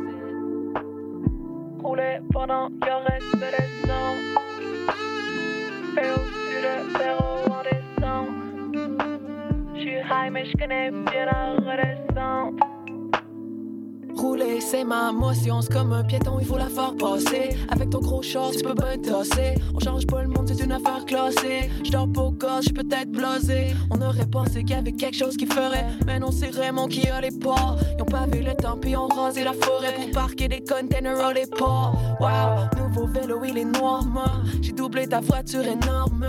Rouler, 14.15 14.59
c'est 14.59 14.83
ma 14.83 15.12
motion, 15.12 15.62
c'est 15.62 15.71
comme 15.71 15.93
un 15.93 16.03
piéton, 16.03 16.38
il 16.39 16.45
faut 16.45 16.57
la 16.57 16.67
faire 16.67 16.95
passer. 16.97 17.57
Avec 17.69 17.89
ton 17.89 18.00
gros 18.00 18.21
short, 18.21 18.53
tu 18.55 18.63
peux 18.63 18.73
bien 18.73 18.97
tasser. 18.97 19.55
On 19.73 19.79
change 19.79 20.05
pas 20.05 20.21
le 20.21 20.27
monde, 20.27 20.50
c'est 20.50 20.63
une 20.63 20.73
affaire 20.73 21.05
classée. 21.05 21.69
J'dors 21.83 22.12
pas 22.12 22.21
au 22.21 22.31
gosse, 22.31 22.63
j'suis 22.63 22.73
peut-être 22.73 23.09
blasé. 23.09 23.73
On 23.89 24.01
aurait 24.01 24.25
pensé 24.25 24.63
qu'il 24.63 24.75
y 24.75 24.79
avait 24.79 24.91
quelque 24.91 25.15
chose 25.15 25.38
qui 25.38 25.45
ferait. 25.45 25.85
Mais 26.05 26.19
non, 26.19 26.31
c'est 26.31 26.53
Raymond 26.53 26.88
qui 26.88 27.07
a 27.07 27.21
les 27.21 27.31
ports. 27.31 27.77
Ils 27.97 28.01
ont 28.01 28.05
pas 28.05 28.25
vu 28.25 28.43
le 28.43 28.53
temps, 28.53 28.77
puis 28.77 28.97
ont 28.97 29.07
rasé 29.07 29.43
la 29.43 29.53
forêt 29.53 29.93
pour 29.93 30.12
parquer 30.12 30.50
des 30.50 30.62
containers 30.62 31.19
à 31.25 31.33
les 31.33 31.47
ports. 31.47 31.95
Wow, 32.19 32.69
nouveau 32.93 33.07
vélo, 33.07 33.41
il 33.43 33.57
est 33.57 33.65
noir, 33.65 34.05
moi. 34.05 34.31
J'ai 34.62 34.71
doublé 34.71 35.07
ta 35.07 35.19
voiture 35.19 35.65
énorme. 35.65 36.27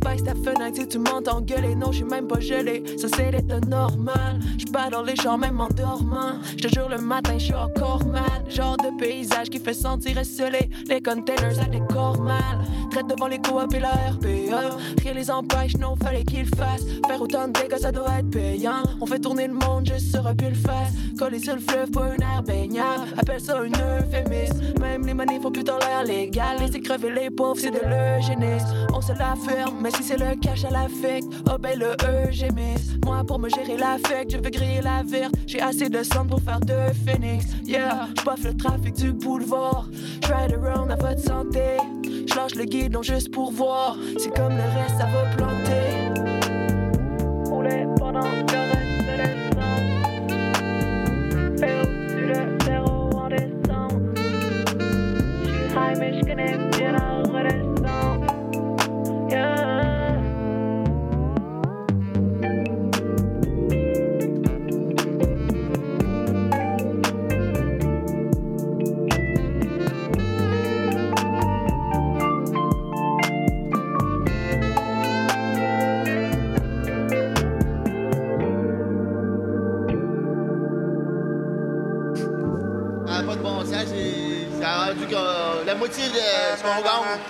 Baisse 0.00 0.24
ta 0.24 0.34
fenêtre 0.34 0.76
si 0.76 0.88
tu 0.88 0.98
m'entends 0.98 1.40
gueuler. 1.40 1.74
Non, 1.74 1.92
j'suis 1.92 2.04
même 2.04 2.26
pas 2.26 2.40
gelé, 2.40 2.82
ça 2.98 3.06
c'est 3.14 3.30
l'état 3.30 3.60
normal. 3.60 4.40
J'bats 4.58 4.90
dans 4.90 5.02
les 5.02 5.14
champs, 5.16 5.38
même 5.38 5.60
en 5.60 5.68
dormant. 5.68 6.40
J'te 6.56 6.68
jure, 6.74 6.88
le 6.88 6.98
matin, 6.98 7.38
j'suis 7.38 7.54
encore 7.54 8.04
mal. 8.04 8.44
Genre 8.48 8.76
de 8.78 8.98
paysage 8.98 9.48
qui 9.48 9.58
fait 9.58 9.74
sentir 9.74 10.18
esselé. 10.18 10.68
Les 10.88 11.00
containers, 11.00 11.54
ça 11.54 11.64
décore 11.64 12.20
mal. 12.20 12.64
Traite 12.90 13.06
devant 13.06 13.28
les 13.28 13.38
coops 13.38 13.74
et 13.74 13.80
la 13.80 13.90
RPA. 13.90 14.76
Rien 15.02 15.14
les 15.14 15.30
empêche, 15.30 15.76
non, 15.76 15.94
fallait 15.96 16.24
qu'ils 16.24 16.46
fassent. 16.46 16.84
Faire 17.06 17.22
autant 17.22 17.48
de 17.48 17.52
dégâts, 17.52 17.80
ça 17.80 17.92
doit 17.92 18.18
être 18.18 18.30
payant. 18.30 18.82
On 19.00 19.06
fait 19.06 19.20
tourner 19.20 19.46
le 19.46 19.54
monde 19.54 19.86
juste 19.86 20.10
sur 20.10 20.26
un 20.26 20.34
pull 20.34 20.54
face. 20.54 20.92
Coller 21.18 21.38
sur 21.38 21.54
le 21.54 21.60
fleuve 21.60 21.90
pour 21.90 22.04
une 22.04 22.22
air 22.22 22.42
baignade. 22.44 23.00
Appelle 23.16 23.40
ça 23.40 23.62
une 23.62 23.74
euphémisme. 23.74 24.60
Même 24.80 25.06
les 25.06 25.14
manifs 25.14 25.42
font 25.42 25.52
plus 25.52 25.64
dans 25.64 25.78
l'air 25.78 26.01
légal. 26.02 26.58
Laisser 26.58 26.80
crever 26.80 27.10
les 27.10 27.30
pauvres, 27.30 27.58
c'est 27.58 27.70
de 27.70 27.80
l'eugénisme. 27.80 28.86
On 28.94 29.00
se 29.00 29.12
la 29.12 29.34
ferme, 29.46 29.78
mais 29.80 29.90
si 29.90 30.02
c'est 30.02 30.16
le 30.16 30.34
cash 30.36 30.64
à 30.64 30.70
l'affect, 30.70 31.26
oh 31.48 31.58
ben 31.58 31.78
le 31.78 31.96
eugémisme. 32.26 32.98
Moi, 33.04 33.22
pour 33.26 33.38
me 33.38 33.48
gérer 33.48 33.76
l'affect, 33.76 34.30
je 34.30 34.36
veux 34.36 34.50
griller 34.50 34.80
la 34.82 35.02
verte. 35.02 35.34
J'ai 35.46 35.60
assez 35.60 35.88
de 35.88 36.02
sang 36.02 36.26
pour 36.26 36.40
faire 36.40 36.60
deux 36.60 36.92
phoenix. 37.06 37.46
Yeah, 37.64 38.08
je 38.38 38.48
le 38.48 38.56
trafic 38.56 38.94
du 38.94 39.12
boulevard. 39.12 39.88
Ride 40.24 40.58
around 40.62 40.90
à 40.90 40.96
votre 40.96 41.20
santé. 41.20 41.78
Je 42.52 42.58
le 42.58 42.64
guidon 42.64 43.02
juste 43.02 43.30
pour 43.30 43.52
voir. 43.52 43.96
C'est 44.18 44.34
comme 44.34 44.56
le 44.56 44.62
reste, 44.62 44.98
ça 44.98 45.06
va 45.06 45.24
planter. 45.36 45.92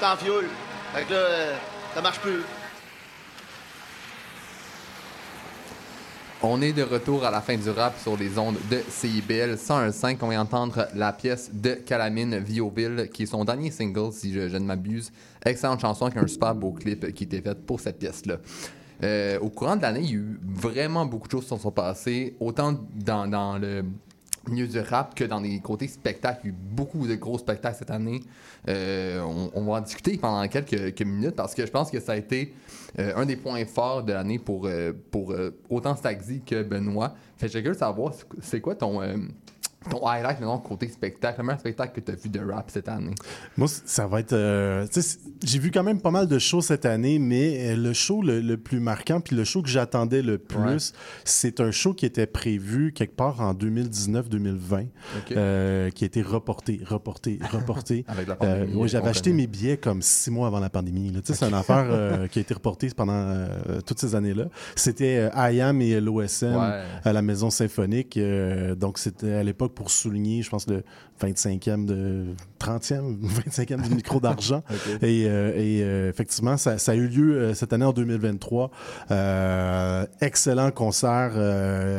En 0.05 0.17
euh, 1.13 1.57
ça 1.95 2.03
marche 2.03 2.19
plus. 2.21 2.43
On 6.43 6.61
est 6.61 6.73
de 6.73 6.83
retour 6.83 7.25
à 7.25 7.31
la 7.31 7.41
fin 7.41 7.57
du 7.57 7.71
rap 7.71 7.97
sur 8.01 8.17
les 8.17 8.37
ondes 8.37 8.57
de 8.69 8.81
CIBL 8.89 9.55
101.5. 9.55 10.17
On 10.23 10.29
va 10.29 10.41
entendre 10.41 10.89
la 10.97 11.13
pièce 11.13 11.51
de 11.53 11.75
Calamine 11.75 12.39
Vioville, 12.39 13.11
qui 13.13 13.23
est 13.23 13.27
son 13.27 13.45
dernier 13.45 13.71
single, 13.71 14.13
si 14.13 14.33
je, 14.33 14.41
ne 14.41 14.65
m'abuse. 14.65 15.13
Excellente 15.45 15.81
chanson 15.81 16.07
avec 16.07 16.19
un 16.19 16.27
super 16.27 16.57
beau 16.57 16.73
clip 16.73 17.15
qui 17.15 17.25
était 17.25 17.41
fait 17.41 17.55
pour 17.55 17.79
cette 17.79 18.01
pièce-là. 18.01 18.39
Euh, 19.05 19.39
au 19.39 19.51
courant 19.51 19.77
de 19.77 19.83
l'année, 19.83 20.01
il 20.03 20.11
y 20.11 20.15
a 20.15 20.17
eu 20.17 20.41
vraiment 20.43 21.07
beaucoup 21.07 21.29
de 21.29 21.33
choses 21.33 21.45
qui 21.45 21.55
se 21.55 21.59
sont 21.59 21.71
passées, 21.71 22.35
autant 22.41 22.75
dans 22.97 23.59
le 23.59 23.85
milieu 24.49 24.67
du 24.67 24.79
rap 24.81 25.15
que 25.15 25.25
dans 25.25 25.41
les 25.41 25.61
côtés 25.61 25.89
spectacles. 25.89 26.41
Il 26.45 26.47
y 26.49 26.51
a 26.51 26.55
eu 26.55 26.57
beaucoup 26.59 27.07
de 27.07 27.15
gros 27.15 27.39
spectacles 27.39 27.77
cette 27.79 27.91
année. 27.91 28.21
Euh, 28.69 29.21
on, 29.55 29.65
va 29.65 29.75
en 29.75 29.81
discuter 29.81 30.17
pendant 30.17 30.47
quelques, 30.49 31.03
minutes 31.03 31.37
parce 31.37 31.55
que 31.55 31.65
je 31.67 31.71
pense 31.71 31.91
que 31.91 32.01
ça 32.01 32.13
a 32.13 32.17
été 32.17 32.55
euh, 32.99 33.13
un 33.17 33.27
des 33.27 33.37
points 33.37 33.65
forts 33.65 34.03
de 34.03 34.13
l'année 34.13 34.39
pour, 34.39 34.67
euh, 34.67 34.93
pour 35.11 35.33
euh, 35.33 35.51
autant 35.69 35.97
Stagzy 35.97 36.43
que 36.43 36.63
Benoît. 36.63 37.15
Fait 37.37 37.47
que 37.49 37.53
curieux 37.53 37.73
de 37.73 37.79
savoir, 37.79 38.13
c'est- 38.41 38.61
quoi 38.61 38.75
ton, 38.75 39.01
ton 39.91 40.07
highlight 40.07 40.41
maintenant 40.41 40.59
côté 40.59 40.89
spectacle, 40.89 41.41
le 41.41 41.45
meilleur 41.47 41.61
spectacle 41.61 42.01
que 42.01 42.05
tu 42.05 42.13
as 42.13 42.15
vu 42.15 42.29
de 42.29 42.41
rap 42.41 42.71
cette 42.71 42.89
année? 42.89 43.15
Moi, 43.57 43.69
ça 43.69 44.07
va 44.07 44.21
être. 44.21 44.33
euh, 44.33 44.87
j'ai 45.45 45.59
vu 45.59 45.71
quand 45.71 45.83
même 45.83 46.01
pas 46.01 46.11
mal 46.11 46.27
de 46.27 46.39
shows 46.39 46.61
cette 46.63 46.87
année, 46.87 47.19
mais 47.19 47.73
euh, 47.73 47.77
le 47.77 47.93
show 47.93 48.23
le, 48.23 48.41
le 48.41 48.57
plus 48.57 48.81
marquant, 48.81 49.21
puis 49.21 49.37
le 49.37 49.45
show 49.45 49.63
que 49.63 49.69
j'attendais 49.69 50.23
le 50.23 50.39
plus, 50.39 50.93
c'est 51.25 51.61
un 51.61 51.71
show 51.71 51.95
qui 51.95 52.07
était 52.07 52.27
prévu 52.27 52.93
quelque 52.93 53.17
part 53.17 53.41
en 53.41 53.55
2019-2020, 53.55 54.87
Ok. 55.19 55.33
euh, 55.33 55.91
qui 55.91 56.05
a 56.05 56.07
été 56.07 56.23
reporté, 56.23 56.81
reporté, 56.85 57.39
reporté. 57.53 58.05
Avec 58.09 58.27
la 58.29 58.35
Euh, 58.35 58.37
pandémie, 58.37 58.75
ouais, 58.77 58.89
j'avais 58.89 59.09
acheté 59.09 59.33
mes 59.33 59.47
billets 59.47 59.77
comme 59.77 60.03
six 60.03 60.31
mois 60.31 60.47
avant 60.47 60.61
la 60.61 60.71
pandémie. 60.71 61.13
C'est 61.25 61.43
une 61.47 61.55
affaire 61.55 62.27
qui 62.31 62.39
a 62.39 62.43
été 62.43 62.55
reportée 62.55 62.89
pendant 62.97 63.47
toutes 63.87 63.99
ces 64.01 64.15
années-là. 64.15 64.47
C'était 64.77 65.31
IAM 65.35 65.81
et 65.81 66.01
l'OSM 66.01 66.53
Ouais. 66.57 66.83
à 67.05 67.13
la 67.13 67.23
Maison 67.23 67.51
Symphonique. 67.51 68.19
donc, 68.77 68.99
c'était 68.99 69.33
à 69.35 69.43
l'époque 69.43 69.72
pour 69.75 69.91
souligner, 69.91 70.43
je 70.43 70.51
pense, 70.51 70.67
le 70.69 70.83
25e, 71.21 71.85
de 71.85 72.27
30e, 72.61 73.19
25e 73.21 73.83
du 73.89 73.95
micro 73.95 74.21
d'argent. 74.21 74.63
Et, 75.03 75.27
euh, 75.27 75.53
et, 75.57 75.83
euh, 75.83 76.11
effectivement, 76.11 76.57
ça, 76.57 76.79
ça 76.79 76.93
a 76.93 76.95
eu 76.95 77.07
lieu 77.09 77.37
euh, 77.37 77.55
cette 77.55 77.73
année 77.73 77.85
en 77.85 77.93
2023. 77.93 78.71
Euh, 79.11 80.07
excellent 80.21 80.71
concert 80.71 81.33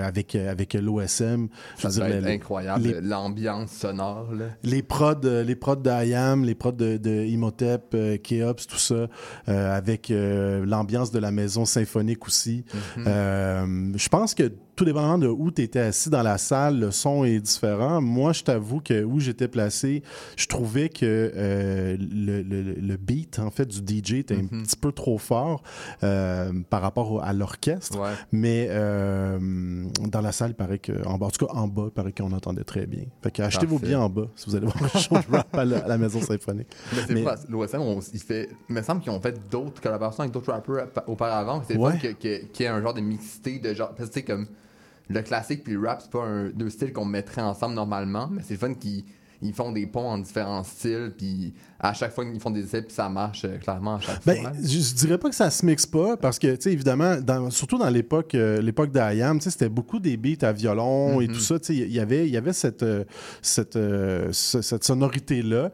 avec, 0.05 0.35
avec 0.35 0.73
l'OSM. 0.73 1.47
Ça 1.77 1.89
veux 1.89 1.95
doit 1.95 2.07
dire, 2.07 2.15
être 2.17 2.25
les- 2.25 2.31
incroyable, 2.33 2.99
l'ambiance 3.01 3.71
sonore. 3.71 4.33
Là. 4.33 4.45
les 4.63 4.83
prods, 4.83 5.15
les 5.23 5.55
prods 5.55 5.75
d'IAM, 5.77 6.43
les 6.43 6.55
prods 6.55 6.71
de, 6.71 6.97
de 6.97 7.23
Imhotep, 7.25 7.95
Keops, 8.23 8.67
tout 8.67 8.77
ça, 8.77 9.07
avec 9.47 10.11
l'ambiance 10.11 11.11
de 11.11 11.19
la 11.19 11.31
maison 11.31 11.65
symphonique 11.65 12.25
aussi. 12.27 12.65
Mhm. 12.97 13.03
Euh, 13.07 13.91
je 13.95 14.09
pense 14.09 14.33
que 14.33 14.51
tout 14.75 14.85
dépendamment 14.85 15.17
de 15.17 15.27
où 15.27 15.51
tu 15.51 15.61
étais 15.61 15.79
assis 15.79 16.09
dans 16.09 16.23
la 16.23 16.37
salle, 16.37 16.79
le 16.79 16.91
son 16.91 17.23
est 17.25 17.39
différent. 17.39 18.01
Moi, 18.01 18.33
je 18.33 18.43
t'avoue 18.43 18.79
que 18.81 19.03
où 19.03 19.19
j'étais 19.19 19.47
placé, 19.47 20.01
je 20.35 20.47
trouvais 20.47 20.89
que 20.89 21.31
euh, 21.35 21.97
le, 21.99 22.41
le- 22.41 22.73
le 22.73 22.97
beat, 22.97 23.39
en 23.39 23.51
fait, 23.51 23.67
du 23.67 24.01
DJ 24.01 24.13
était 24.19 24.35
Mhm. 24.37 24.49
un 24.51 24.63
petit 24.63 24.75
peu 24.75 24.91
trop 24.91 25.17
fort 25.17 25.61
euh, 26.03 26.51
par 26.69 26.81
rapport 26.81 27.11
au- 27.11 27.19
à 27.19 27.33
l'orchestre. 27.33 27.99
Ouais. 27.99 28.09
Mais 28.31 28.67
euh, 28.69 29.85
dans 30.09 30.21
la 30.21 30.31
salle, 30.31 30.51
il 30.51 30.55
paraît 30.55 30.79
que, 30.79 31.05
en 31.07 31.17
bas, 31.17 31.27
en 31.27 31.29
tout 31.29 31.45
cas 31.45 31.53
en 31.53 31.67
bas, 31.67 31.83
il 31.87 31.91
paraît 31.91 32.11
qu'on 32.11 32.31
entendait 32.31 32.63
très 32.63 32.85
bien. 32.85 33.03
Fait 33.21 33.31
que 33.31 33.41
achetez 33.41 33.65
vos 33.65 33.79
billets 33.79 33.95
en 33.95 34.09
bas 34.09 34.27
si 34.35 34.49
vous 34.49 34.55
allez 34.55 34.65
voir 34.65 34.81
le 34.81 34.99
show 34.99 35.15
de 35.15 35.35
rap 35.35 35.55
à 35.55 35.65
la, 35.65 35.77
à 35.79 35.87
la 35.87 35.97
maison 35.97 36.21
symphonique. 36.21 36.67
Mais 36.93 36.99
c'est 37.07 37.13
Mais- 37.13 37.23
pas 37.23 37.35
l'OSM, 37.49 37.81
il 38.13 38.19
fait. 38.19 38.49
Il 38.69 38.75
me 38.75 38.81
semble 38.81 39.01
qu'ils 39.01 39.11
ont 39.11 39.21
fait 39.21 39.39
d'autres 39.49 39.81
collaborations 39.81 40.21
avec 40.21 40.33
d'autres 40.33 40.51
rappeurs 40.51 40.83
ap- 40.83 41.03
auparavant. 41.07 41.61
C'est 41.67 41.77
Ouais. 41.77 41.97
qu'il 42.19 42.29
y 42.59 42.63
ait 42.63 42.67
un 42.67 42.81
genre 42.81 42.93
de 42.93 43.01
mixité 43.01 43.59
de 43.59 43.73
genre. 43.73 43.93
Parce 43.95 44.09
que 44.09 44.19
comme 44.21 44.47
le 45.13 45.21
classique 45.21 45.63
puis 45.63 45.73
le 45.73 45.87
rap, 45.87 46.01
c'est 46.01 46.11
pas 46.11 46.23
un, 46.23 46.49
deux 46.49 46.69
styles 46.69 46.93
qu'on 46.93 47.05
mettrait 47.05 47.41
ensemble 47.41 47.75
normalement, 47.75 48.27
mais 48.31 48.41
c'est 48.43 48.57
fun 48.57 48.73
qu'ils 48.73 49.03
ils 49.41 49.53
font 49.53 49.71
des 49.71 49.85
ponts 49.85 50.09
en 50.09 50.17
différents 50.17 50.63
styles, 50.63 51.13
puis 51.17 51.53
à 51.83 51.93
chaque 51.93 52.13
fois 52.13 52.25
qu'ils 52.25 52.39
font 52.39 52.49
des 52.49 52.63
essais, 52.63 52.81
puis 52.81 52.93
ça 52.93 53.09
marche 53.09 53.43
euh, 53.45 53.57
clairement 53.57 53.95
à 53.95 53.99
chaque 53.99 54.25
Ben, 54.25 54.37
fois. 54.41 54.51
je, 54.61 54.67
je 54.79 54.93
dirais 54.95 55.17
pas 55.17 55.29
que 55.29 55.35
ça 55.35 55.49
se 55.51 55.65
mixe 55.65 55.85
pas, 55.85 56.15
parce 56.17 56.39
que, 56.39 56.55
tu 56.55 56.61
sais, 56.61 56.71
évidemment, 56.71 57.17
dans- 57.19 57.49
surtout 57.51 57.77
dans 57.77 57.89
l'époque 57.89 58.35
euh, 58.35 58.61
l'époque 58.61 58.91
d'IAM, 58.91 59.37
tu 59.39 59.43
sais, 59.43 59.49
c'était 59.51 59.67
beaucoup 59.69 59.99
des 59.99 60.15
beats 60.15 60.47
à 60.47 60.53
violon 60.53 61.19
et 61.19 61.27
Mhm. 61.27 61.33
tout 61.33 61.39
ça, 61.41 61.59
tu 61.59 61.65
sais, 61.67 61.75
il 61.75 61.91
y 61.93 61.99
avait, 61.99 62.25
il 62.25 62.33
y 62.33 62.37
avait 62.37 62.53
cette, 62.53 62.83
euh, 62.83 63.03
cette, 63.41 63.75
euh, 63.75 64.29
ce- 64.31 64.61
cette 64.61 64.83
sonorité-là. 64.85 65.71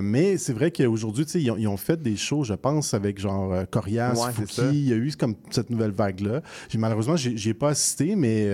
Mais 0.00 0.38
c'est 0.38 0.52
vrai 0.52 0.70
qu'aujourd'hui, 0.70 1.24
tu 1.26 1.32
sais, 1.32 1.42
ils 1.42 1.50
ont, 1.50 1.56
ils 1.56 1.68
ont 1.68 1.76
fait 1.76 2.00
des 2.00 2.16
shows, 2.16 2.44
je 2.44 2.54
pense, 2.54 2.94
avec 2.94 3.18
genre 3.18 3.52
Corias, 3.70 4.14
Ouais. 4.14 4.32
Fouki, 4.32 4.62
il 4.72 4.88
y 4.88 4.92
a 4.92 4.96
eu 4.96 5.10
comme 5.18 5.34
cette 5.50 5.70
nouvelle 5.70 5.90
vague-là. 5.90 6.40
Malheureusement, 6.76 7.16
j'ai 7.16 7.36
j'ai 7.36 7.54
pas 7.54 7.70
assisté, 7.70 8.14
mais 8.16 8.48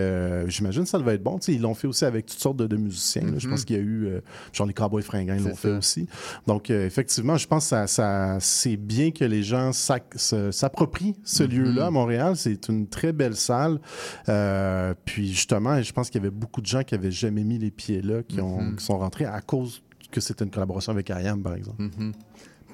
j'imagine 0.49 0.85
que 0.85 0.89
ça 0.89 0.99
devait 0.99 1.15
être 1.15 1.23
bon. 1.23 1.39
Tu 1.39 1.47
sais, 1.47 1.53
ils 1.55 1.61
l'ont 1.61 1.75
fait 1.75 1.87
aussi 1.89 2.05
avec 2.05 2.27
toutes 2.27 2.39
sortes 2.41 2.57
de, 2.57 2.67
de 2.67 2.77
musiciens. 2.77 3.23
Je 3.37 3.49
pense 3.49 3.65
qu'il 3.65 3.77
y 3.77 3.79
a 3.79 3.83
eu, 3.83 4.09
genre 4.53 4.67
les 4.67 4.75
Cowboys 4.75 5.03
fringants, 5.03 5.35
ils 5.35 5.43
Mhm. 5.43 5.49
L'ont 5.49 5.57
fait 5.57 5.71
aussi. 5.73 6.07
Donc, 6.47 6.62
euh, 6.71 6.87
effectivement, 6.87 7.37
je 7.37 7.47
pense 7.47 7.65
que 7.65 7.69
ça, 7.71 7.87
ça- 7.87 8.37
c'est 8.41 8.77
bien 8.77 9.11
que 9.11 9.25
les 9.25 9.43
gens 9.43 9.73
s'approprient 9.73 11.15
ce 11.25 11.43
Mhm. 11.43 11.49
lieu-là 11.51 11.87
à 11.87 11.91
Montréal. 11.91 12.37
C'est 12.37 12.69
une 12.69 12.87
très 12.89 13.13
belle 13.13 13.37
salle. 13.37 13.81
Euh, 14.29 14.95
puis, 15.05 15.29
justement, 15.29 15.81
je 15.83 15.93
pense 15.93 16.11
qu'il 16.11 16.21
y 16.21 16.25
avait 16.27 16.35
beaucoup 16.35 16.61
de 16.61 16.67
gens 16.67 16.83
qui 16.83 16.95
avaient 16.95 17.11
jamais 17.11 17.45
mis 17.45 17.59
les 17.59 17.71
pieds 17.71 18.03
là, 18.03 18.23
qui, 18.23 18.41
ont, 18.41 18.61
Mhm. 18.61 18.77
qui 18.77 18.85
sont 18.85 18.99
rentrés 18.99 19.25
à 19.25 19.41
cause 19.41 19.83
que 20.11 20.21
c'était 20.21 20.45
une 20.45 20.51
collaboration 20.51 20.93
avec 20.93 21.09
IAM, 21.09 21.43
par 21.43 21.55
exemple. 21.55 21.83
Mhm. 21.83 22.13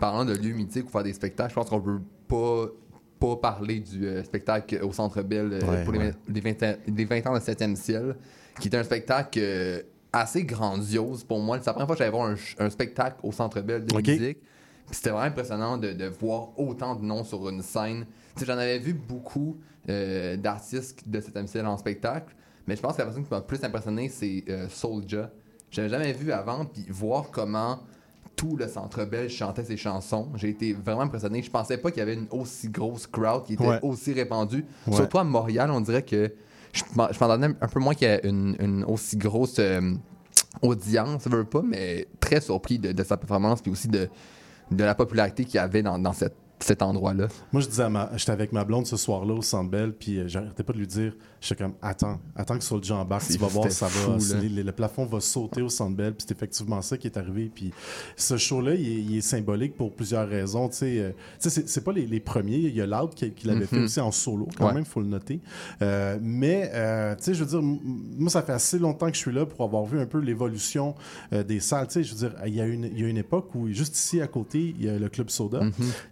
Parlant 0.00 0.24
de 0.24 0.34
lieux 0.34 0.54
mythiques 0.54 0.86
ou 0.86 0.90
faire 0.90 1.02
des 1.02 1.12
spectacles, 1.12 1.50
je 1.50 1.54
pense 1.54 1.68
qu'on 1.68 1.80
peut 1.80 2.00
pas 2.28 2.66
pas 3.20 3.34
parler 3.34 3.80
du 3.80 4.06
euh, 4.06 4.22
spectacle 4.22 4.78
au 4.84 4.92
Centre 4.92 5.22
Bell 5.22 5.58
Ouais, 5.68 5.82
pour 5.82 5.92
les, 5.92 5.98
ouais. 5.98 6.10
vingt- 6.12 6.18
les 6.28 6.40
20, 6.40 6.62
ans- 6.62 6.76
les 6.86 7.04
20 7.04 7.26
ans 7.26 7.34
de 7.34 7.40
7e 7.40 7.74
ciel, 7.74 8.14
qui 8.60 8.68
est 8.68 8.76
un 8.76 8.84
spectacle 8.84 9.40
assez 10.12 10.44
grandiose 10.44 11.24
pour 11.24 11.38
moi. 11.40 11.58
C'est 11.60 11.66
la 11.66 11.72
première 11.74 11.86
fois 11.86 11.96
que 11.96 11.98
j'allais 11.98 12.10
voir 12.10 12.34
un, 12.58 12.70
spectacle 12.70 13.16
au 13.22 13.32
Centre 13.32 13.60
Bell 13.60 13.84
de 13.84 13.94
Ok. 13.94 14.06
musique. 14.06 14.38
Puis 14.86 14.96
c'était 14.96 15.10
vraiment 15.10 15.26
impressionnant 15.26 15.76
de, 15.76 15.92
de 15.92 16.06
voir 16.06 16.58
autant 16.58 16.94
de 16.94 17.04
noms 17.04 17.24
sur 17.24 17.46
une 17.48 17.62
scène. 17.62 18.06
J'en 18.42 18.54
avais 18.56 18.78
vu 18.78 18.94
beaucoup 18.94 19.58
euh, 19.90 20.36
d'artistes 20.36 21.06
de 21.06 21.20
7e 21.20 21.46
ciel 21.46 21.66
en 21.66 21.76
spectacle, 21.76 22.34
mais 22.66 22.74
je 22.76 22.80
pense 22.80 22.94
que 22.94 22.98
la 22.98 23.04
personne 23.06 23.24
qui 23.24 23.30
m'a 23.30 23.40
plus 23.42 23.62
impressionné, 23.64 24.08
c'est 24.08 24.44
euh, 24.48 24.68
Soulja. 24.68 25.30
Je 25.70 25.82
l'avais 25.82 25.90
jamais 25.92 26.12
vu 26.12 26.32
avant, 26.32 26.64
puis 26.64 26.86
voir 26.88 27.30
comment 27.30 27.80
tout 28.36 28.56
le 28.56 28.68
centre 28.68 29.04
belge 29.04 29.32
chantait 29.32 29.64
ses 29.64 29.76
chansons. 29.76 30.28
J'ai 30.36 30.50
été 30.50 30.72
vraiment 30.72 31.02
impressionné. 31.02 31.42
Je 31.42 31.50
pensais 31.50 31.76
pas 31.76 31.90
qu'il 31.90 31.98
y 31.98 32.02
avait 32.02 32.14
une 32.14 32.28
aussi 32.30 32.68
grosse 32.68 33.06
crowd 33.06 33.44
qui 33.44 33.54
était 33.54 33.66
Ouais. 33.66 33.80
aussi 33.82 34.12
répandue. 34.14 34.64
Ouais. 34.86 34.94
Surtout 34.96 35.18
à 35.18 35.24
Montréal, 35.24 35.70
on 35.72 35.80
dirait 35.80 36.04
que 36.04 36.32
je 36.72 36.82
je 36.84 36.98
m'entendais 36.98 37.48
un 37.60 37.68
peu 37.68 37.80
moins 37.80 37.94
qu'il 37.94 38.08
y 38.08 38.10
ait 38.10 38.20
une, 38.24 38.84
aussi 38.86 39.16
grosse 39.16 39.58
euh, 39.58 39.94
audience, 40.62 41.22
je 41.24 41.36
veux 41.36 41.44
pas, 41.44 41.62
mais 41.62 42.06
très 42.20 42.40
surpris 42.40 42.78
de, 42.78 43.02
sa 43.02 43.16
performance 43.16 43.62
puis 43.62 43.70
aussi 43.70 43.88
de, 43.88 44.08
la 44.70 44.94
popularité 44.94 45.44
qu'il 45.44 45.56
y 45.56 45.58
avait 45.58 45.82
dans 45.82 46.12
cette 46.12 46.36
cet 46.60 46.82
endroit-là? 46.82 47.28
Moi, 47.52 47.62
je 47.62 47.68
disais, 47.68 47.82
à 47.84 47.88
ma- 47.88 48.10
j'étais 48.16 48.32
avec 48.32 48.52
ma 48.52 48.64
blonde 48.64 48.86
ce 48.86 48.96
soir-là 48.96 49.34
au 49.34 49.42
Centre 49.42 49.70
Bell, 49.70 49.92
puis 49.92 50.18
euh, 50.18 50.28
j'arrêtais 50.28 50.62
pas 50.62 50.72
de 50.72 50.78
lui 50.78 50.86
dire, 50.86 51.14
j'étais 51.40 51.62
comme, 51.62 51.74
attends, 51.82 52.18
attends 52.36 52.58
que 52.58 52.64
Soulja 52.64 52.96
embarque, 52.96 53.28
tu 53.30 53.38
vas 53.38 53.46
voir, 53.46 53.70
ça 53.70 53.86
va, 53.86 53.90
fou, 54.18 54.34
le, 54.42 54.62
le 54.62 54.72
plafond 54.72 55.04
va 55.06 55.20
sauter 55.20 55.62
au 55.62 55.68
Centre 55.68 55.96
Bell, 55.96 56.14
puis 56.14 56.24
c'est 56.28 56.34
effectivement 56.34 56.82
ça 56.82 56.96
qui 56.96 57.06
est 57.06 57.16
arrivé. 57.16 57.50
Puis 57.54 57.72
ce 58.16 58.36
show-là, 58.36 58.74
il, 58.74 58.86
est- 58.88 59.02
il 59.02 59.16
est 59.18 59.20
symbolique 59.20 59.76
pour 59.76 59.92
plusieurs 59.94 60.28
raisons. 60.28 60.68
Tu 60.68 60.76
sais, 60.76 60.98
euh, 60.98 61.10
c'est- 61.38 61.80
pas 61.84 61.92
les, 61.92 62.06
les 62.06 62.20
premiers. 62.20 62.56
Il 62.56 62.74
y 62.74 62.80
a 62.80 62.86
Loud 62.86 63.14
qui, 63.14 63.30
qui 63.30 63.46
l'avait 63.46 63.66
fait 63.66 63.78
aussi 63.78 64.00
en 64.00 64.10
solo, 64.10 64.48
quand 64.56 64.66
Ouais. 64.68 64.74
même, 64.74 64.84
faut 64.84 65.00
le 65.00 65.06
noter. 65.06 65.40
Euh, 65.82 66.18
mais, 66.20 66.68
tu 67.18 67.24
sais, 67.24 67.34
je 67.34 67.44
veux 67.44 67.50
dire, 67.50 67.62
moi, 67.62 68.30
ça 68.30 68.42
fait 68.42 68.52
assez 68.52 68.78
longtemps 68.78 69.06
que 69.08 69.14
je 69.14 69.20
suis 69.20 69.32
là 69.32 69.46
pour 69.46 69.64
avoir 69.64 69.84
vu 69.84 70.00
un 70.00 70.06
peu 70.06 70.18
l'évolution 70.18 70.94
des 71.32 71.60
salles. 71.60 71.86
Tu 71.86 71.92
sais, 71.94 72.02
je 72.04 72.14
veux 72.14 72.28
dire, 72.28 72.34
il 72.46 72.54
y, 72.54 72.60
a 72.60 72.66
une, 72.66 72.84
il 72.84 73.00
y 73.00 73.04
a 73.04 73.08
une 73.08 73.16
époque 73.16 73.54
où, 73.54 73.68
juste 73.68 73.96
ici 73.96 74.20
à 74.20 74.26
côté, 74.26 74.74
il 74.78 74.84
y 74.84 74.88
a 74.88 74.98
le 74.98 75.08
Club 75.08 75.30
Soda. 75.30 75.60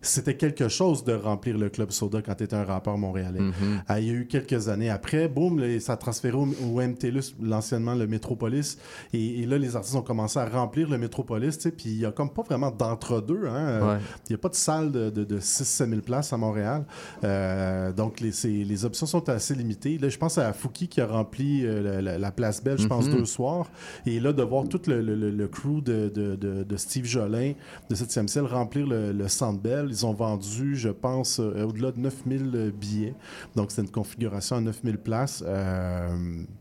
C'était 0.02 0.35
quelque 0.36 0.68
chose 0.68 1.04
de 1.04 1.12
remplir 1.12 1.58
le 1.58 1.68
Club 1.68 1.90
Soda 1.90 2.22
quand 2.22 2.34
tu 2.34 2.44
étais 2.44 2.56
un 2.56 2.64
rappeur 2.64 2.96
montréalais. 2.98 3.40
Ah, 3.88 4.00
il 4.00 4.06
y 4.06 4.10
a 4.10 4.12
eu 4.12 4.26
quelques 4.26 4.68
années 4.68 4.90
après, 4.90 5.28
boum, 5.28 5.58
là, 5.58 5.80
ça 5.80 5.94
a 5.94 5.96
transféré 5.96 6.36
au, 6.36 6.46
au 6.46 6.80
MTLUS, 6.80 7.34
l'anciennement 7.42 7.94
le 7.94 8.06
Métropolis. 8.06 8.78
Et, 9.12 9.42
et 9.42 9.46
là, 9.46 9.58
les 9.58 9.76
artistes 9.76 9.94
ont 9.96 10.02
commencé 10.02 10.38
à 10.38 10.46
remplir 10.48 10.88
le 10.88 10.98
Métropolis, 10.98 11.56
puis 11.76 11.86
il 11.90 11.98
y 12.00 12.06
a 12.06 12.10
comme 12.12 12.30
pas 12.30 12.42
vraiment 12.42 12.70
d'entre-deux. 12.70 13.46
Hein, 13.46 13.56
Euh, 13.56 13.86
Ouais. 13.96 13.98
Il 14.28 14.32
n'y 14.32 14.34
a 14.34 14.38
pas 14.38 14.48
de 14.48 14.54
salle 14.54 14.90
de, 14.90 15.10
de, 15.10 15.24
de 15.24 15.38
6-7 15.38 15.88
000 15.90 16.00
places 16.02 16.32
à 16.32 16.36
Montréal. 16.36 16.84
Euh, 17.24 17.92
donc, 17.92 18.20
les, 18.20 18.84
options 18.84 19.06
sont 19.06 19.28
assez 19.28 19.54
limitées. 19.54 19.98
Là, 19.98 20.08
je 20.08 20.18
pense 20.18 20.38
à 20.38 20.52
Fouki 20.52 20.88
qui 20.88 21.00
a 21.00 21.06
rempli 21.06 21.64
euh, 21.64 21.82
la, 21.82 22.02
la- 22.02 22.18
la 22.18 22.30
place 22.30 22.62
Belle, 22.62 22.78
je 22.78 22.86
pense, 22.86 23.08
deux 23.08 23.24
soirs. 23.24 23.70
Et 24.06 24.20
là, 24.20 24.32
de 24.32 24.42
voir 24.42 24.68
tout 24.68 24.80
le, 24.86 25.00
le- 25.00 25.14
le- 25.14 25.30
le 25.30 25.48
crew 25.48 25.80
de, 25.82 26.76
Steve 26.76 27.04
Jolin, 27.06 27.52
de 27.90 27.94
7e 27.94 28.28
ciel, 28.28 28.44
remplir 28.44 28.86
le, 28.86 29.12
le 29.12 29.28
Centre 29.28 29.60
Bell, 29.60 29.86
ils 29.90 30.04
ont 30.04 30.12
vendu, 30.12 30.25
je 30.74 30.88
pense, 30.88 31.40
euh, 31.40 31.64
au-delà 31.64 31.92
de 31.92 32.00
9000 32.00 32.72
billets. 32.78 33.14
Donc, 33.54 33.70
c'est 33.70 33.82
une 33.82 33.90
configuration 33.90 34.56
à 34.56 34.60
9000 34.60 34.98
places. 34.98 35.42
Euh, 35.46 36.08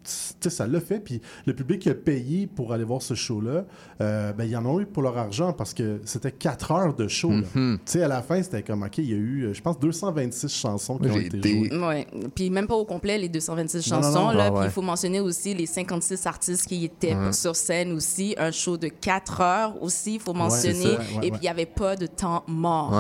tu 0.04 0.12
sais, 0.40 0.50
ça 0.50 0.68
l'a 0.68 0.80
fait. 0.80 1.00
Puis 1.00 1.22
le 1.46 1.54
public 1.54 1.82
qui 1.82 1.90
a 1.90 1.96
payé 1.96 2.48
pour 2.48 2.74
aller 2.74 2.84
voir 2.84 3.02
ce 3.02 3.14
show-là, 3.14 3.66
euh, 4.02 4.34
ben, 4.34 4.44
ils 4.46 4.56
en 4.56 4.66
ont 4.66 4.80
eu 4.80 4.86
pour 4.86 5.04
leur 5.04 5.18
argent 5.18 5.54
parce 5.54 5.74
que 5.74 6.00
c'était 6.06 6.32
4 6.32 6.72
heures 6.72 6.94
de 6.94 7.08
show. 7.08 7.32
là. 7.32 7.42
Tu 7.54 7.80
sais, 7.86 8.04
à 8.04 8.08
la 8.08 8.22
fin, 8.22 8.42
c'était 8.42 8.64
comme, 8.64 8.84
OK, 8.84 8.98
il 9.00 9.10
y 9.10 9.14
a 9.14 9.18
eu, 9.18 9.44
euh, 9.46 9.54
je 9.54 9.62
pense, 9.62 9.80
226 9.80 10.50
chansons 10.54 10.98
qui 10.98 11.10
ont 11.10 11.14
j'ai 11.14 11.26
été 11.26 11.38
été- 11.38 11.70
jouées. 11.70 11.78
Ouais. 11.86 12.08
Puis 12.34 12.50
même 12.50 12.68
pas 12.68 12.76
au 12.76 12.86
complet, 12.86 13.18
les 13.18 13.30
226 13.30 13.90
Non, 13.92 13.98
non, 13.98 14.04
chansons. 14.04 14.20
non. 14.26 14.32
là. 14.32 14.46
Ah, 14.48 14.52
Puis 14.52 14.60
ouais. 14.60 14.66
il 14.66 14.72
faut 14.72 14.82
mentionner 14.82 15.20
aussi 15.20 15.54
les 15.54 15.66
56 15.66 16.26
artistes 16.26 16.66
qui 16.68 16.86
étaient 16.86 17.16
Ouais. 17.16 17.32
sur 17.34 17.56
scène 17.56 17.92
aussi. 17.94 18.36
Un 18.38 18.52
show 18.52 18.78
de 18.78 18.88
4 18.88 19.42
heures 19.42 19.82
aussi, 19.82 20.16
il 20.16 20.20
faut 20.20 20.34
mentionner. 20.34 20.84
ça, 20.84 20.90
Et 20.92 20.96
puis 20.96 21.32
ouais. 21.32 21.38
il 21.38 21.42
n'y 21.42 21.48
avait 21.48 21.66
pas 21.66 21.96
de 21.96 22.06
temps 22.08 22.44
mort. 22.48 22.94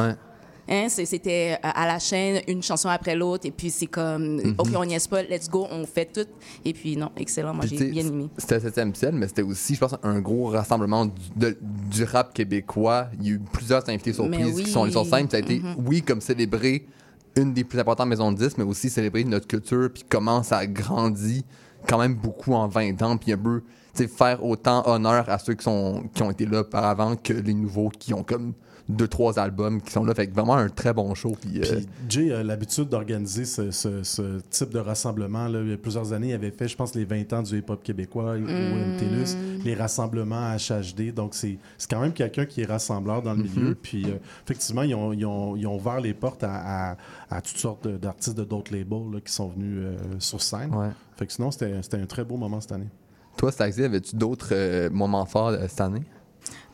Hein, 0.67 0.87
c'était 0.89 1.53
euh, 1.63 1.69
à 1.75 1.85
la 1.85 1.99
chaîne, 1.99 2.41
une 2.47 2.63
chanson 2.63 2.89
après 2.89 3.15
l'autre. 3.15 3.45
Et 3.45 3.51
puis 3.51 3.69
c'est 3.69 3.85
comme, 3.87 4.37
Mhm. 4.37 4.55
OK, 4.57 4.69
on 4.75 4.85
niaise 4.85 5.07
pas, 5.07 5.21
let's 5.23 5.47
go, 5.49 5.67
on 5.71 5.85
fait 5.85 6.05
tout. 6.11 6.25
Et 6.63 6.73
puis 6.73 6.97
non, 6.97 7.11
excellent, 7.17 7.53
moi 7.53 7.65
j'ai 7.67 7.89
bien 7.91 8.05
aimé. 8.05 8.29
C'était 8.37 8.59
7e 8.59 8.93
ciel, 8.95 9.13
mais 9.13 9.27
c'était 9.27 9.43
aussi, 9.43 9.75
je 9.75 9.79
pense, 9.79 9.95
un 10.01 10.19
gros 10.19 10.47
rassemblement 10.47 11.05
du, 11.05 11.11
de- 11.35 11.57
du 11.91 12.03
rap 12.03 12.33
québécois. 12.33 13.07
Il 13.19 13.27
y 13.27 13.29
a 13.31 13.33
eu 13.33 13.39
plusieurs 13.51 13.87
invités 13.89 14.13
surprises 14.13 14.55
oui. 14.55 14.63
qui 14.63 14.71
sont 14.71 14.89
sur 14.89 15.05
scène. 15.05 15.29
Ça 15.29 15.37
a 15.37 15.39
été, 15.41 15.59
Mhm. 15.59 15.75
oui, 15.85 16.01
comme 16.01 16.21
célébrer 16.21 16.87
une 17.35 17.53
des 17.53 17.63
plus 17.63 17.79
importantes 17.79 18.07
maisons 18.07 18.31
de 18.31 18.37
disques, 18.37 18.57
mais 18.57 18.63
aussi 18.63 18.89
célébrer 18.89 19.23
notre 19.25 19.45
culture, 19.47 19.89
puis 19.93 20.03
comment 20.09 20.41
ça 20.41 20.57
a 20.59 20.65
grandi 20.65 21.43
quand 21.87 21.99
même 21.99 22.15
beaucoup 22.15 22.53
en 22.53 22.67
20 22.67 22.99
ans, 23.03 23.17
puis 23.17 23.33
un 23.33 23.37
peu, 23.37 23.61
tu 23.93 24.03
sais, 24.03 24.07
faire 24.07 24.43
autant 24.43 24.81
honneur 24.87 25.29
à 25.29 25.37
ceux 25.37 25.53
qui, 25.53 25.63
sont, 25.63 26.05
qui 26.13 26.23
ont 26.23 26.31
été 26.31 26.45
là 26.47 26.61
auparavant 26.61 27.15
que 27.15 27.33
les 27.33 27.53
nouveaux 27.53 27.89
qui 27.89 28.13
ont 28.13 28.23
comme 28.23 28.53
deux, 28.87 29.07
trois 29.07 29.39
albums 29.39 29.81
qui 29.81 29.91
sont 29.91 30.03
là. 30.03 30.13
Fait 30.13 30.27
que 30.27 30.33
vraiment 30.33 30.55
un 30.55 30.69
très 30.69 30.93
bon 30.93 31.13
show. 31.15 31.35
Puis, 31.41 31.59
euh, 31.59 31.63
Puis 31.77 31.87
Jay 32.07 32.31
a 32.33 32.43
l'habitude 32.43 32.87
d'organiser 32.89 33.45
ce, 33.45 33.71
ce- 33.71 34.03
ce 34.03 34.39
type 34.49 34.69
de 34.69 34.79
rassemblement. 34.79 35.47
Là. 35.47 35.61
Il 35.61 35.69
y 35.71 35.73
a 35.73 35.77
plusieurs 35.77 36.13
années, 36.13 36.29
il 36.29 36.33
avait 36.33 36.51
fait, 36.51 36.67
je 36.67 36.75
pense, 36.75 36.93
les 36.93 37.03
20 37.05 37.33
ans 37.33 37.41
du 37.41 37.57
hip-hop 37.57 37.81
québécois 37.83 38.33
au 38.33 38.37
MTLUS, 38.37 39.63
les 39.63 39.73
rassemblements 39.73 40.51
à 40.51 40.57
HHD. 40.57 41.11
Donc, 41.13 41.33
c'est 41.35 41.57
c'est 41.77 41.89
quand 41.89 41.99
même 41.99 42.13
quelqu'un 42.13 42.45
qui 42.45 42.61
est 42.61 42.65
rassembleur 42.65 43.21
dans 43.21 43.33
le 43.33 43.43
milieu. 43.43 43.75
Puis, 43.75 44.05
euh, 44.05 44.17
effectivement, 44.45 44.83
ils 44.83 44.93
ont, 44.95 45.13
ils, 45.13 45.25
ont, 45.25 45.55
ils 45.55 45.65
ont 45.67 45.75
ouvert 45.77 45.99
les 45.99 46.13
portes 46.13 46.43
à, 46.43 46.91
à- 46.91 46.97
à 47.29 47.41
toutes 47.41 47.57
sortes 47.57 47.87
d'artistes 47.87 48.37
de 48.37 48.43
d'autres 48.43 48.71
labels 48.75 49.11
là, 49.13 49.19
qui 49.19 49.33
sont 49.33 49.49
venus 49.49 49.79
euh, 49.81 49.95
sur 50.19 50.41
scène. 50.41 50.73
ouais. 50.75 50.89
Fait 51.17 51.25
que 51.25 51.33
sinon, 51.33 51.49
c'était 51.49 51.81
c'était 51.81 51.97
un 51.97 52.05
très 52.05 52.23
beau 52.25 52.35
moment 52.37 52.59
cette 52.61 52.73
année. 52.73 52.89
Toi, 53.37 53.51
Staxi, 53.51 53.83
avais-tu 53.83 54.15
d'autres 54.15 54.49
euh, 54.51 54.89
moments 54.89 55.25
forts 55.25 55.49
euh, 55.49 55.65
cette 55.67 55.81
année? 55.81 56.03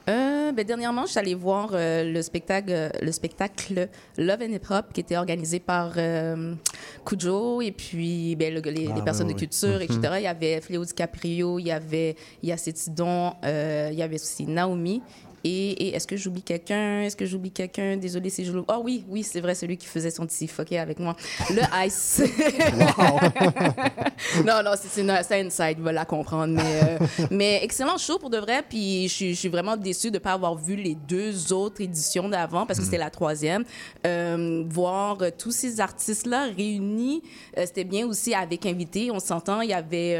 Euh, 0.10 0.52
ben, 0.52 0.66
dernièrement, 0.66 1.06
je 1.06 1.12
suis 1.12 1.20
allée 1.20 1.36
voir 1.36 1.70
euh, 1.74 2.04
le, 2.12 2.22
spectacle, 2.24 2.72
euh, 2.72 2.90
le 3.02 3.12
spectacle 3.12 3.88
Love 4.18 4.40
and 4.42 4.54
Hip 4.54 4.62
Hop 4.72 4.86
qui 4.94 5.02
était 5.02 5.16
organisé 5.16 5.60
par 5.60 5.94
Kujo 7.06 7.62
et 7.62 7.72
puis 7.72 8.36
ben, 8.36 8.54
le- 8.54 8.62
les, 8.62 8.88
Ah, 8.88 8.94
les 8.94 9.00
ouais, 9.00 9.04
personnes 9.06 9.28
de 9.28 9.34
culture, 9.34 9.82
etc. 9.82 10.00
Il 10.18 10.24
y 10.24 10.28
avait 10.28 10.60
Fléau 10.62 10.84
DiCaprio, 10.86 11.60
il 11.60 11.68
y 11.68 11.72
avait 11.72 12.16
Yacetidon, 12.42 13.34
euh, 13.46 13.90
il 13.92 13.98
y 13.98 14.02
avait 14.04 14.16
aussi 14.16 14.46
Naomi. 14.46 15.02
Et, 15.44 15.72
et 15.72 15.96
est-ce 15.96 16.08
que 16.08 16.18
j'oublie 16.18 16.42
quelqu'un? 16.44 17.02
Est-ce 17.02 17.16
que 17.16 17.26
j'oublie 17.26 17.52
quelqu'un? 17.52 17.98
Désolé 17.98 18.30
si 18.30 18.46
je 18.46 18.52
l'oublie. 18.52 18.68
Oh 18.74 18.82
oui, 18.84 19.04
oui, 19.10 19.24
c'est 19.24 19.42
vrai, 19.42 19.56
celui 19.56 19.78
qui 19.78 19.88
faisait 19.88 20.12
son 20.12 20.26
petit 20.26 20.48
fucké 20.48 20.78
avec 20.80 21.00
moi. 21.00 21.16
Le 21.50 21.62
Ice. 21.86 22.22
non, 24.46 24.62
non, 24.64 24.72
c'est- 24.80 25.02
une- 25.02 25.20
c'est 25.28 25.42
inside, 25.42 25.80
va 25.80 25.92
la 25.92 26.06
comprendre. 26.06 26.54
Mais, 26.54 26.82
euh, 26.84 27.26
mais 27.32 27.60
excellent 27.64 27.98
show 27.98 28.18
pour 28.20 28.30
de 28.30 28.38
vrai. 28.38 28.64
Puis 28.68 29.08
je, 29.08 29.34
suis- 29.34 29.50
vraiment 29.50 29.76
déçue 29.78 30.10
de 30.12 30.16
ne 30.16 30.20
pas 30.20 30.34
avoir 30.34 30.56
vu 30.56 30.76
les 30.76 30.96
deux 30.96 31.52
autres 31.54 31.82
éditions 31.82 32.30
d'avant 32.30 32.66
parce 32.66 32.80
que 32.80 32.86
c'était 32.86 32.98
la 32.98 33.10
troisième. 33.10 33.64
Euh, 34.08 34.64
voir 34.70 35.18
euh, 35.22 35.30
tous 35.38 35.52
ces 35.52 35.80
artistes-là 35.82 36.48
réunis, 36.56 37.22
euh, 37.58 37.64
c'était 37.66 37.84
bien 37.84 38.08
aussi 38.08 38.34
avec 38.34 38.66
invités. 38.66 39.12
On 39.12 39.20
s'entend, 39.20 39.62
il 39.62 39.70
y 39.70 39.74
avait. 39.74 40.18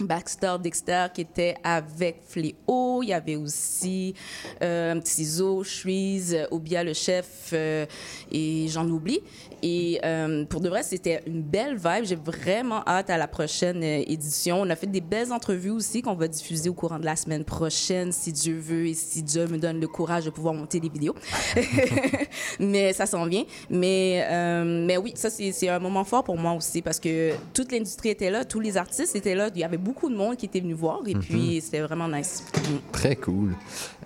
Baxter 0.00 0.56
Dexter 0.60 1.06
qui 1.12 1.22
était 1.22 1.54
avec 1.62 2.22
Fléau. 2.26 3.02
Il 3.02 3.08
y 3.08 3.12
avait 3.12 3.36
aussi 3.36 4.14
euh, 4.62 5.00
Tizo, 5.00 5.62
euh, 5.62 6.46
Obia 6.50 6.84
le 6.84 6.94
chef 6.94 7.50
euh, 7.52 7.86
et 8.30 8.66
j'en 8.68 8.88
oublie. 8.88 9.20
Et 9.62 10.00
euh, 10.04 10.44
pour 10.46 10.60
de 10.60 10.68
vrai, 10.68 10.82
c'était 10.82 11.22
une 11.26 11.42
belle 11.42 11.76
vibe. 11.76 12.04
J'ai 12.04 12.16
vraiment 12.16 12.82
hâte 12.86 13.10
à 13.10 13.18
la 13.18 13.28
prochaine 13.28 13.82
euh, 13.82 14.02
édition. 14.06 14.60
On 14.60 14.70
a 14.70 14.76
fait 14.76 14.86
des 14.86 15.00
belles 15.00 15.32
entrevues 15.32 15.70
aussi 15.70 16.02
qu'on 16.02 16.14
va 16.14 16.28
diffuser 16.28 16.68
au 16.70 16.74
courant 16.74 16.98
de 16.98 17.04
la 17.04 17.16
semaine 17.16 17.44
prochaine, 17.44 18.12
si 18.12 18.32
Dieu 18.32 18.56
veut 18.58 18.86
et 18.86 18.94
si 18.94 19.22
Dieu 19.22 19.46
me 19.46 19.58
donne 19.58 19.80
le 19.80 19.88
courage 19.88 20.24
de 20.24 20.30
pouvoir 20.30 20.54
monter 20.54 20.80
des 20.80 20.88
vidéos. 20.88 21.14
mais 22.60 22.92
ça 22.92 23.06
s'en 23.06 23.26
vient. 23.26 23.44
Mais, 23.68 24.26
euh, 24.30 24.84
mais 24.86 24.96
oui, 24.96 25.12
ça, 25.14 25.28
c'est 25.30 25.68
un 25.68 25.78
moment 25.78 26.04
fort 26.04 26.24
pour 26.24 26.38
moi 26.38 26.52
aussi 26.52 26.82
parce 26.82 27.00
que 27.00 27.32
toute 27.52 27.72
l'industrie 27.72 28.10
était 28.10 28.30
là, 28.30 28.44
tous 28.44 28.60
les 28.60 28.76
artistes 28.76 29.14
étaient 29.14 29.34
là. 29.34 29.50
Il 29.54 29.60
y 29.60 29.64
avait 29.64 29.76
de 30.10 30.16
monde 30.16 30.36
qui 30.36 30.46
était 30.46 30.60
venu 30.60 30.74
voir 30.74 31.00
et 31.06 31.14
puis 31.14 31.60
c'était 31.60 31.80
vraiment 31.80 32.08
nice. 32.08 32.44
Très 32.92 33.16
cool. 33.16 33.54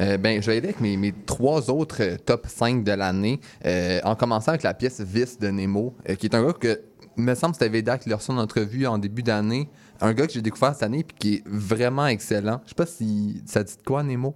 Euh, 0.01 0.17
ben, 0.17 0.43
je 0.43 0.47
vais 0.47 0.59
aller 0.59 0.69
avec 0.69 0.81
mes, 0.81 0.97
mes 0.97 1.13
trois 1.13 1.71
autres 1.71 2.03
euh, 2.03 2.17
top 2.17 2.47
5 2.49 2.85
de 2.85 2.93
l'année, 2.93 3.41
euh, 3.65 4.01
en 4.05 4.15
commençant 4.15 4.51
avec 4.51 4.63
la 4.63 4.75
pièce 4.75 5.01
Vice 5.01 5.39
de 5.39 5.49
Nemo, 5.49 5.95
euh, 6.09 6.15
qui 6.15 6.27
est 6.27 6.35
un 6.35 6.45
gars 6.45 6.53
que, 6.53 6.81
me 7.17 7.35
semble, 7.35 7.55
c'était 7.55 7.69
Veda 7.69 7.99
qui 7.99 8.09
l'a 8.09 8.17
reçu 8.17 8.31
en 8.31 8.39
entrevue 8.39 8.87
en 8.87 8.99
début 8.99 9.23
d'année. 9.23 9.69
Un 10.01 10.13
gars 10.13 10.27
que 10.27 10.33
j'ai 10.33 10.43
découvert 10.43 10.73
cette 10.75 10.83
année 10.83 11.05
puis 11.05 11.17
qui 11.19 11.35
est 11.37 11.43
vraiment 11.47 12.07
excellent. 12.07 12.61
Je 12.65 12.71
sais 12.71 12.75
pas 12.75 12.87
si 12.87 13.43
ça 13.47 13.63
dit 13.63 13.77
de 13.77 13.83
quoi, 13.83 14.03
Nemo? 14.03 14.35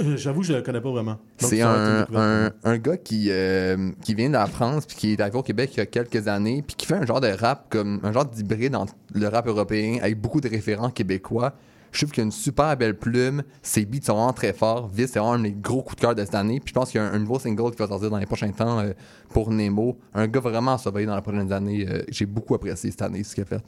Euh, 0.00 0.16
J'avoue, 0.16 0.42
je 0.42 0.52
ne 0.52 0.58
le 0.58 0.62
connais 0.62 0.80
pas 0.80 0.90
vraiment. 0.90 1.18
C'est 1.38 1.60
un, 1.62 2.06
un, 2.14 2.50
un 2.64 2.78
gars 2.78 2.96
qui, 2.96 3.26
euh, 3.30 3.90
qui 4.02 4.14
vient 4.14 4.28
de 4.28 4.34
la 4.34 4.46
France 4.46 4.86
puis 4.86 4.96
qui 4.96 5.12
est 5.12 5.20
arrivé 5.20 5.36
au 5.38 5.42
Québec 5.42 5.70
il 5.74 5.78
y 5.78 5.80
a 5.80 5.86
quelques 5.86 6.26
années 6.28 6.62
puis 6.66 6.76
qui 6.76 6.86
fait 6.86 6.94
un 6.94 7.04
genre 7.06 7.20
de 7.20 7.28
rap 7.28 7.66
comme 7.70 8.00
un 8.02 8.12
genre 8.12 8.24
d'hybride 8.24 8.74
entre 8.76 8.94
le 9.14 9.28
rap 9.28 9.46
européen 9.46 9.98
avec 10.00 10.20
beaucoup 10.20 10.40
de 10.40 10.48
référents 10.48 10.90
québécois. 10.90 11.52
Je 11.92 12.00
trouve 12.00 12.10
qu'il 12.10 12.22
a 12.22 12.24
une 12.24 12.32
super 12.32 12.76
belle 12.76 12.98
plume. 12.98 13.44
Ses 13.62 13.84
beats 13.84 14.02
sont 14.02 14.14
vraiment 14.14 14.32
très 14.32 14.52
forts. 14.52 14.88
Vice, 14.88 15.10
c'est 15.12 15.20
vraiment 15.20 15.34
un 15.34 15.42
des 15.42 15.52
gros 15.52 15.80
coups 15.82 15.94
de 15.94 16.00
cœur 16.00 16.14
de 16.16 16.24
cette 16.24 16.34
année. 16.34 16.58
Puis 16.58 16.70
je 16.70 16.74
pense 16.74 16.90
qu'il 16.90 17.00
y 17.00 17.04
a 17.04 17.06
un, 17.06 17.12
un 17.12 17.18
nouveau 17.20 17.38
single 17.38 17.70
qui 17.70 17.76
va 17.78 17.86
sortir 17.86 18.10
dans 18.10 18.18
les 18.18 18.26
prochains 18.26 18.50
temps 18.50 18.80
euh, 18.80 18.92
pour 19.30 19.48
Nemo. 19.52 19.96
Un 20.12 20.26
gars 20.26 20.40
vraiment 20.40 20.74
à 20.74 20.78
surveiller 20.78 21.06
dans 21.06 21.14
les 21.14 21.22
prochaines 21.22 21.52
années. 21.52 21.86
Euh, 21.88 22.02
J'ai 22.08 22.26
beaucoup 22.26 22.56
apprécié 22.56 22.90
cette 22.90 23.02
année 23.02 23.22
ce 23.22 23.34
qu'il 23.36 23.44
a 23.44 23.46
fait. 23.46 23.62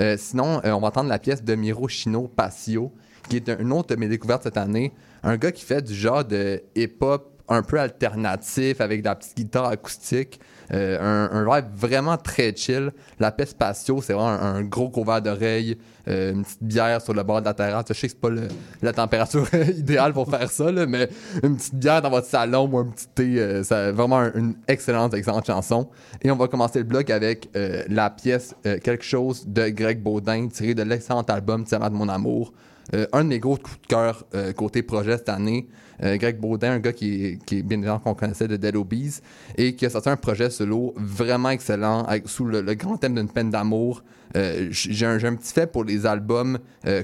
Euh, 0.00 0.16
sinon, 0.18 0.60
on 0.64 0.80
va 0.80 0.88
entendre 0.88 1.08
la 1.08 1.20
pièce 1.20 1.44
de 1.44 1.54
Miro 1.54 1.86
Chino 1.86 2.26
Passio, 2.26 2.90
qui 3.28 3.36
est 3.36 3.48
un- 3.48 3.58
une 3.58 3.72
autre 3.72 3.94
de 3.94 4.00
mes 4.00 4.08
découvertes 4.08 4.42
cette 4.42 4.56
année. 4.56 4.92
Un 5.22 5.36
gars 5.36 5.52
qui 5.52 5.64
fait 5.64 5.82
du 5.82 5.94
genre 5.94 6.24
de 6.24 6.62
hip-hop 6.74 7.28
un 7.48 7.62
peu 7.62 7.78
alternatif 7.78 8.80
avec 8.80 9.00
de 9.02 9.06
la 9.06 9.14
petite 9.14 9.36
guitare 9.36 9.66
acoustique. 9.66 10.40
Euh, 10.72 11.28
un, 11.30 11.46
un 11.46 11.60
vraiment 11.76 12.16
très 12.16 12.54
chill. 12.56 12.92
La 13.20 13.30
pièce 13.30 13.52
Patio, 13.52 14.00
c'est 14.00 14.14
vraiment 14.14 14.28
un, 14.30 14.62
gros 14.62 14.88
couvert 14.88 15.20
d'oreilles, 15.20 15.76
euh, 16.08 16.32
une 16.32 16.44
petite 16.44 16.62
bière 16.62 17.02
sur 17.02 17.12
le 17.12 17.22
bord 17.24 17.40
de 17.40 17.44
la 17.46 17.52
terrasse. 17.52 17.84
Je 17.88 17.92
sais 17.92 18.06
que 18.06 18.12
c'est 18.14 18.20
pas 18.20 18.30
le- 18.30 18.48
la 18.80 18.92
température 18.94 19.46
idéale 19.76 20.14
pour 20.14 20.30
faire 20.30 20.50
ça, 20.50 20.70
mais 20.72 21.10
une 21.42 21.56
petite 21.56 21.74
bière 21.74 22.00
dans 22.00 22.08
votre 22.10 22.26
salon 22.28 22.70
ou 22.72 22.78
un 22.78 22.86
petit 22.86 23.08
thé, 23.14 23.34
euh, 23.38 23.62
c'est 23.64 23.92
vraiment 23.92 24.20
un- 24.20 24.32
une 24.32 24.54
excellente, 24.66 25.12
excellente 25.12 25.46
chanson. 25.46 25.90
Et 26.22 26.30
on 26.30 26.36
va 26.36 26.48
commencer 26.48 26.78
le 26.78 26.84
bloc 26.86 27.10
avec 27.10 27.50
euh, 27.54 27.82
la 27.88 28.08
pièce 28.08 28.54
euh, 28.64 28.78
Quelque 28.82 29.04
chose 29.04 29.46
de 29.46 29.68
Greg 29.68 30.00
Baudin, 30.02 30.48
tiré 30.48 30.74
de 30.74 30.82
l'excellent 30.84 31.22
album 31.22 31.64
Tiamat 31.64 31.90
de 31.90 31.96
mon 31.96 32.08
amour. 32.08 32.52
Euh, 32.94 33.06
un 33.12 33.24
de 33.24 33.28
mes 33.28 33.38
gros 33.38 33.56
coups 33.56 33.80
de 33.80 33.86
cœur 33.86 34.24
euh, 34.34 34.52
côté 34.52 34.82
projet 34.82 35.16
cette 35.16 35.28
année, 35.28 35.68
euh, 36.02 36.16
Greg 36.16 36.38
Baudin, 36.38 36.72
un 36.72 36.78
gars 36.78 36.92
qui 36.92 37.24
est, 37.24 37.62
bien 37.62 37.78
évidemment 37.78 38.00
qu'on 38.00 38.14
connaissait 38.14 38.48
de 38.48 38.56
Dead 38.56 38.76
Obies, 38.76 39.20
et 39.56 39.74
qui 39.74 39.86
a 39.86 39.90
sorti 39.90 40.08
un 40.08 40.16
projet 40.16 40.50
solo 40.50 40.92
vraiment 40.96 41.50
excellent, 41.50 42.06
sous 42.24 42.44
le, 42.44 42.62
grand 42.74 42.96
thème 42.96 43.14
d'une 43.14 43.28
peine 43.28 43.50
d'amour. 43.50 44.02
J'ai 44.34 45.06
un, 45.06 45.34
petit 45.36 45.52
fait 45.52 45.70
pour 45.70 45.84
les 45.84 46.06
albums 46.06 46.58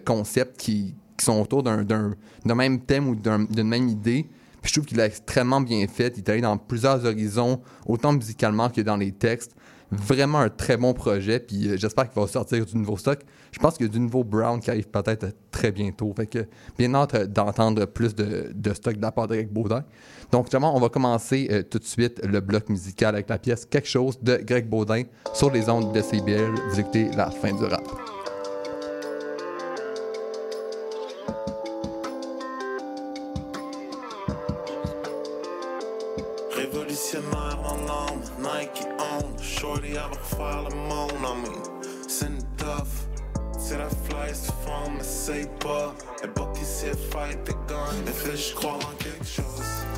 concept 0.04 0.58
qui, 0.58 0.94
sont 1.20 1.40
autour 1.40 1.62
d'un- 1.64 2.14
même 2.44 2.80
thème 2.80 3.08
ou 3.08 3.14
d'un- 3.16 3.44
d'une 3.44 3.68
même 3.68 3.88
idée. 3.88 4.26
Puis 4.62 4.70
je 4.70 4.72
trouve 4.74 4.86
qu'il 4.86 5.00
a 5.00 5.06
extrêmement 5.06 5.60
bien 5.60 5.86
fait. 5.88 6.16
Il 6.16 6.20
est 6.20 6.28
allé 6.28 6.40
dans 6.40 6.56
plusieurs 6.56 7.04
horizons, 7.04 7.60
autant 7.86 8.12
musicalement 8.12 8.68
que 8.70 8.80
dans 8.80 8.96
les 8.96 9.12
textes. 9.12 9.54
Vraiment 9.90 10.38
un 10.38 10.48
très 10.48 10.76
bon 10.76 10.92
projet. 10.94 11.40
Puis 11.40 11.76
j'espère 11.76 12.08
qu'il 12.10 12.20
va 12.20 12.28
sortir 12.28 12.64
du 12.64 12.76
nouveau 12.76 12.96
stock. 12.96 13.20
Je 13.52 13.58
pense 13.58 13.76
qu'il 13.76 13.86
y 13.86 13.88
du 13.90 14.00
nouveau 14.00 14.24
Brown 14.24 14.60
qui 14.60 14.70
arrive 14.70 14.88
peut-être 14.88 15.26
très 15.50 15.72
bientôt. 15.72 16.12
Fait 16.16 16.26
que 16.26 16.46
bien 16.76 16.94
hâte 16.94 17.14
euh, 17.14 17.26
d'entendre 17.26 17.84
plus 17.86 18.14
de, 18.14 18.52
stock 18.74 18.96
de 18.96 19.02
la 19.02 19.12
part 19.12 19.28
Baudin. 19.50 19.84
Donc 20.30 20.46
justement, 20.46 20.76
on 20.76 20.80
va 20.80 20.88
commencer 20.88 21.48
euh, 21.50 21.62
tout 21.62 21.78
de 21.78 21.84
suite 21.84 22.20
le 22.24 22.40
bloc 22.40 22.68
musical 22.68 23.14
avec 23.14 23.28
la 23.28 23.38
pièce 23.38 23.64
Quelque 23.64 23.88
chose 23.88 24.18
de 24.22 24.36
Greg 24.36 24.68
Baudin 24.68 25.04
sur 25.32 25.50
les 25.50 25.68
ondes 25.68 25.92
de 25.92 26.00
CBL. 26.00 26.54
Vous 26.70 26.80
la 27.16 27.30
fin 27.30 27.52
du 27.52 27.64
rap. 27.64 28.17
C'est 43.68 43.76
la 43.76 43.90
fly, 43.90 44.32
c'est 44.32 44.50
fond, 44.64 44.90
mais 44.96 45.04
c'est 45.04 45.58
pas. 45.58 45.94
Elle 46.22 46.32
pas 46.32 46.50
qui 46.54 46.64
fight 47.10 47.44
the 47.44 47.52
gun. 47.68 47.76
Elle 48.06 48.12
fait, 48.14 48.34
je 48.34 48.54
crois 48.54 48.76
en 48.76 48.96
quelque 48.96 49.26
chose. 49.26 49.97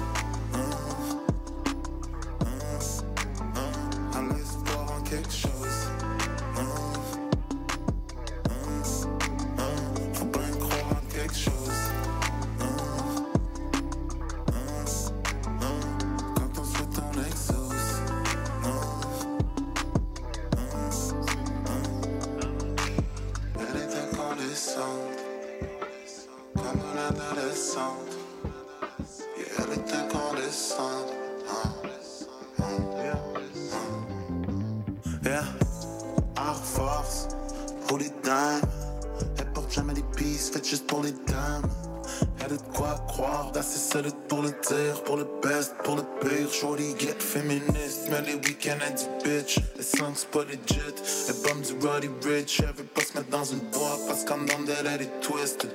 De 42.50 42.56
quoi 42.74 42.96
croire, 43.06 43.52
d'assez 43.52 43.78
solide 43.78 44.14
pour 44.28 44.42
le 44.42 44.50
dire, 44.50 45.02
pour 45.04 45.16
le 45.16 45.26
best, 45.42 45.74
pour 45.84 45.96
le 45.96 46.02
pire. 46.20 46.52
Shorty 46.52 46.96
get 46.98 47.14
féministe, 47.18 48.08
mais 48.10 48.20
les 48.22 48.34
week-ends 48.34 48.78
elle 48.84 48.94
dit 48.94 49.06
bitch. 49.24 49.60
Les 49.76 49.82
c'est 49.82 50.30
pas 50.30 50.42
legit, 50.42 50.80
elle 51.28 51.34
bombe 51.44 51.62
du 51.62 51.86
Roddy 51.86 52.08
Rich. 52.24 52.60
Elle 52.60 52.74
veut 52.74 52.84
pas 52.84 53.02
se 53.02 53.16
mettre 53.16 53.30
dans 53.30 53.44
une 53.44 53.60
boîte 53.70 54.00
parce 54.08 54.24
qu'en 54.24 54.38
dedans 54.38 54.62
d'elle 54.66 54.86
elle 54.86 55.02
est 55.02 55.20
twisted. 55.20 55.70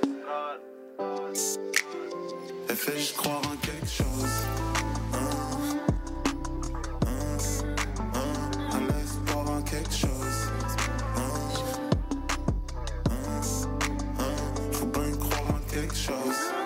Elle 2.67 2.75
fait 2.75 2.97
juste 2.97 3.15
croire 3.15 3.41
en 3.45 3.55
quelque 3.65 3.87
chose. 3.87 4.29
Quelque 15.71 15.93
chose. 15.93 16.64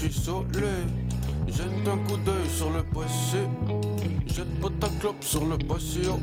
Suis 0.00 0.12
soleil. 0.12 0.86
Jette 1.46 1.88
un 1.88 1.98
coup 1.98 2.16
d'œil 2.24 2.48
sur 2.48 2.70
le 2.70 2.82
passé. 2.82 3.38
Jette 4.26 4.60
pas 4.60 4.68
ta 4.80 4.88
clope 4.98 5.22
sur 5.22 5.44
le 5.44 5.58
patio. 5.58 6.18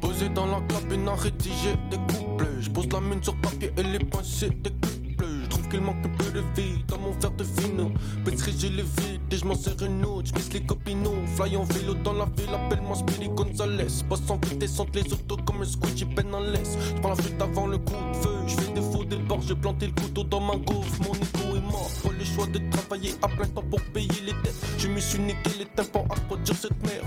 Posé 0.00 0.28
dans 0.28 0.46
la 0.46 0.60
cabine 0.68 1.08
à 1.08 1.14
rédiger 1.14 1.74
des 1.90 1.96
couplets. 1.96 2.60
Je 2.60 2.70
pose 2.70 2.88
la 2.92 3.00
mine 3.00 3.22
sur 3.22 3.34
papier 3.36 3.72
et 3.76 3.82
les 3.82 3.98
pensées 3.98 4.50
des 4.50 4.70
couplets. 4.70 5.26
Je 5.44 5.48
trouve 5.48 5.68
qu'il 5.68 5.80
manque 5.80 6.04
un 6.04 6.08
peu 6.10 6.30
de 6.30 6.40
vie 6.54 6.84
dans 6.86 6.98
mon 6.98 7.10
verre 7.12 7.32
de 7.32 7.44
vino. 7.44 7.90
Pétri, 8.24 8.54
j'ai 8.56 8.68
les 8.68 8.82
vides 8.82 9.32
et 9.32 9.36
je 9.36 9.44
m'en 9.44 9.56
sers 9.56 9.82
une 9.82 10.04
autre. 10.04 10.30
Je 10.36 10.52
les 10.52 10.64
copinots. 10.64 11.26
Fly 11.34 11.56
en 11.56 11.64
vélo 11.64 11.94
dans 11.94 12.12
la 12.12 12.26
ville, 12.26 12.54
appelle-moi 12.54 12.96
Speedy 12.96 13.28
Gonzalez. 13.28 14.04
Passe 14.08 14.30
en 14.30 14.38
vitesse 14.46 14.78
entre 14.78 15.00
les 15.00 15.12
autos 15.12 15.38
comme 15.44 15.62
un 15.62 15.64
squidgy 15.64 16.04
peine 16.04 16.32
en 16.32 16.40
laisse. 16.40 16.76
Je 16.94 17.00
prends 17.00 17.10
la 17.10 17.16
fuite 17.16 17.42
avant 17.42 17.66
le 17.66 17.78
coup 17.78 17.92
de 17.92 18.16
feu. 18.18 18.30
Je 18.46 18.54
fais 18.54 18.72
des 18.72 18.82
faux 18.82 19.04
départs, 19.04 19.42
j'ai 19.42 19.56
planté 19.56 19.86
le 19.86 19.92
couteau 20.00 20.22
dans 20.22 20.40
ma 20.40 20.56
gaufre. 20.56 21.00
Mon 21.02 21.14
mort. 21.74 21.90
Le 22.18 22.24
choix 22.24 22.46
de 22.46 22.60
travailler 22.70 23.14
à 23.22 23.28
plein 23.28 23.46
temps 23.46 23.68
pour 23.70 23.80
payer 23.92 24.20
les 24.24 24.32
dettes. 24.32 24.60
Je 24.78 24.88
me 24.88 25.00
suis 25.00 25.18
niqué 25.18 25.50
les 25.58 25.66
tympans 25.66 26.06
à 26.10 26.14
produire 26.28 26.56
cette 26.56 26.80
merde. 26.82 27.03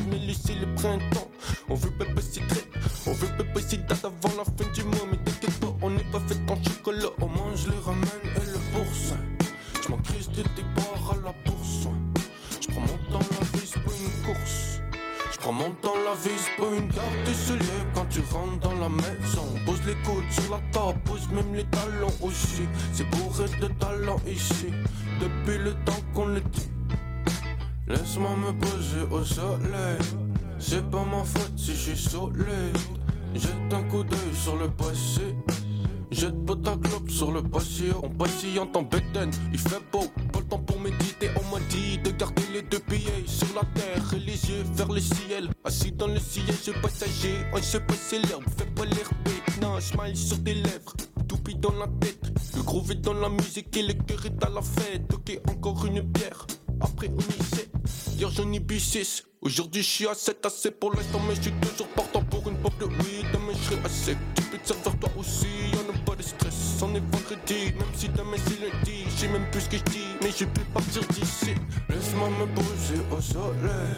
On 47.67 47.69
se 47.69 47.77
passe 47.79 48.11
l'herbe. 48.11 48.43
Fais 48.57 48.65
pas 48.65 48.85
l'air 48.85 49.09
bête, 49.25 49.61
non, 49.61 49.79
smile 49.81 50.15
sur 50.15 50.41
tes 50.43 50.53
lèvres. 50.53 50.93
Toupie 51.27 51.55
dans 51.55 51.73
la 51.73 51.87
tête, 51.99 52.31
le 52.55 52.61
groove 52.61 52.91
est 52.91 53.01
dans 53.01 53.13
la 53.13 53.29
musique 53.29 53.75
et 53.75 53.83
le 53.83 53.93
cœur 53.93 54.25
est 54.25 54.43
à 54.43 54.49
la 54.49 54.61
fête. 54.61 55.13
Ok, 55.13 55.39
encore 55.49 55.85
une 55.85 56.01
bière. 56.01 56.47
Après 56.79 57.09
on 57.09 57.19
y 57.19 57.43
sait, 57.43 57.69
hier 58.15 58.29
j'en 58.29 58.51
ai 58.53 58.59
bu 58.59 58.79
6 58.79 59.23
Aujourd'hui 59.41 59.81
je 59.81 59.87
suis 59.89 60.07
à 60.07 60.13
7 60.13 60.45
assez 60.45 60.69
pour 60.69 60.93
l'instant 60.93 61.19
mais 61.27 61.33
je 61.33 61.41
suis 61.41 61.51
toujours 61.53 61.87
partant 61.87 62.21
pour 62.21 62.47
une 62.47 62.55
pop 62.57 62.71
de 62.79 62.85
weed 62.85 63.25
Demain 63.33 63.53
je 63.53 63.75
serai 63.75 63.89
sec, 63.89 64.17
tu 64.35 64.43
peux 64.43 64.59
te 64.59 64.67
servir 64.67 64.99
toi 64.99 65.09
aussi, 65.17 65.47
on 65.73 65.91
n'a 65.91 65.97
pas 66.05 66.15
de 66.15 66.21
stress, 66.21 66.79
on 66.83 66.93
est 66.93 66.99
vendredi, 66.99 67.73
même 67.79 67.93
si 67.95 68.09
demain 68.09 68.37
c'est 68.45 68.61
lundi, 68.61 69.05
je 69.09 69.21
sais 69.21 69.27
même 69.27 69.49
plus 69.49 69.61
ce 69.61 69.69
que 69.69 69.77
je 69.77 69.83
dis, 69.85 70.05
mais 70.21 70.29
je 70.29 70.45
peux 70.45 70.61
partir 70.71 71.01
d'ici. 71.07 71.55
Laisse-moi 71.89 72.29
me 72.29 72.45
poser 72.53 73.01
au 73.11 73.19
soleil, 73.19 73.95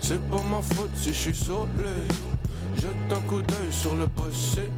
c'est 0.00 0.22
pas 0.30 0.42
ma 0.48 0.62
faute 0.62 0.90
si 0.94 1.08
je 1.08 1.18
suis 1.18 1.34
soleil. 1.34 2.08
Jette 2.84 3.12
un 3.16 3.20
coup 3.26 3.40
d'œil 3.40 3.72
sur 3.72 3.94
le 3.94 4.06
passé, 4.08 4.68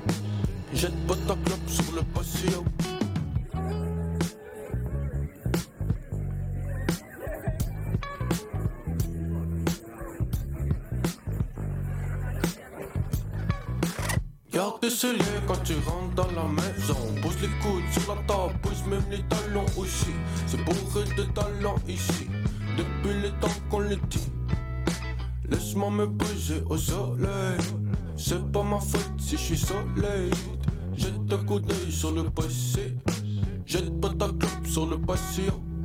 sur 34.76 34.84
le 34.84 34.98
patio. 34.98 35.44
Hein, 35.44 35.75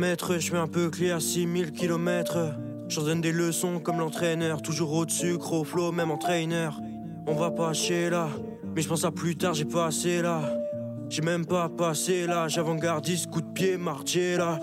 mettre, 0.00 0.38
je 0.38 0.50
fais 0.50 0.56
un 0.56 0.66
peu 0.66 0.88
clé 0.88 1.10
à 1.10 1.20
6000 1.20 1.72
km. 1.72 2.54
J'en 2.88 3.02
donne 3.02 3.20
des 3.20 3.32
leçons 3.32 3.80
comme 3.80 3.98
l'entraîneur, 3.98 4.62
toujours 4.62 4.94
au 4.94 5.06
sucre, 5.06 5.52
au 5.52 5.62
flow, 5.62 5.92
même 5.92 6.10
en 6.10 6.16
trainer. 6.16 6.70
On 7.26 7.34
va 7.34 7.50
pas 7.50 7.74
chez 7.74 8.08
là, 8.08 8.28
mais 8.74 8.80
je 8.80 8.88
pense 8.88 9.04
à 9.04 9.10
plus 9.10 9.36
tard, 9.36 9.52
j'ai 9.52 9.66
pas 9.66 9.86
assez 9.86 10.22
là. 10.22 10.40
J'ai 11.10 11.20
même 11.20 11.44
pas 11.44 11.68
passé 11.68 12.26
là, 12.26 12.48
j'avant-gardiste, 12.48 13.30
coup 13.30 13.42
de 13.42 13.52
pied, 13.52 13.76
marché 13.76 14.38
là. 14.38 14.58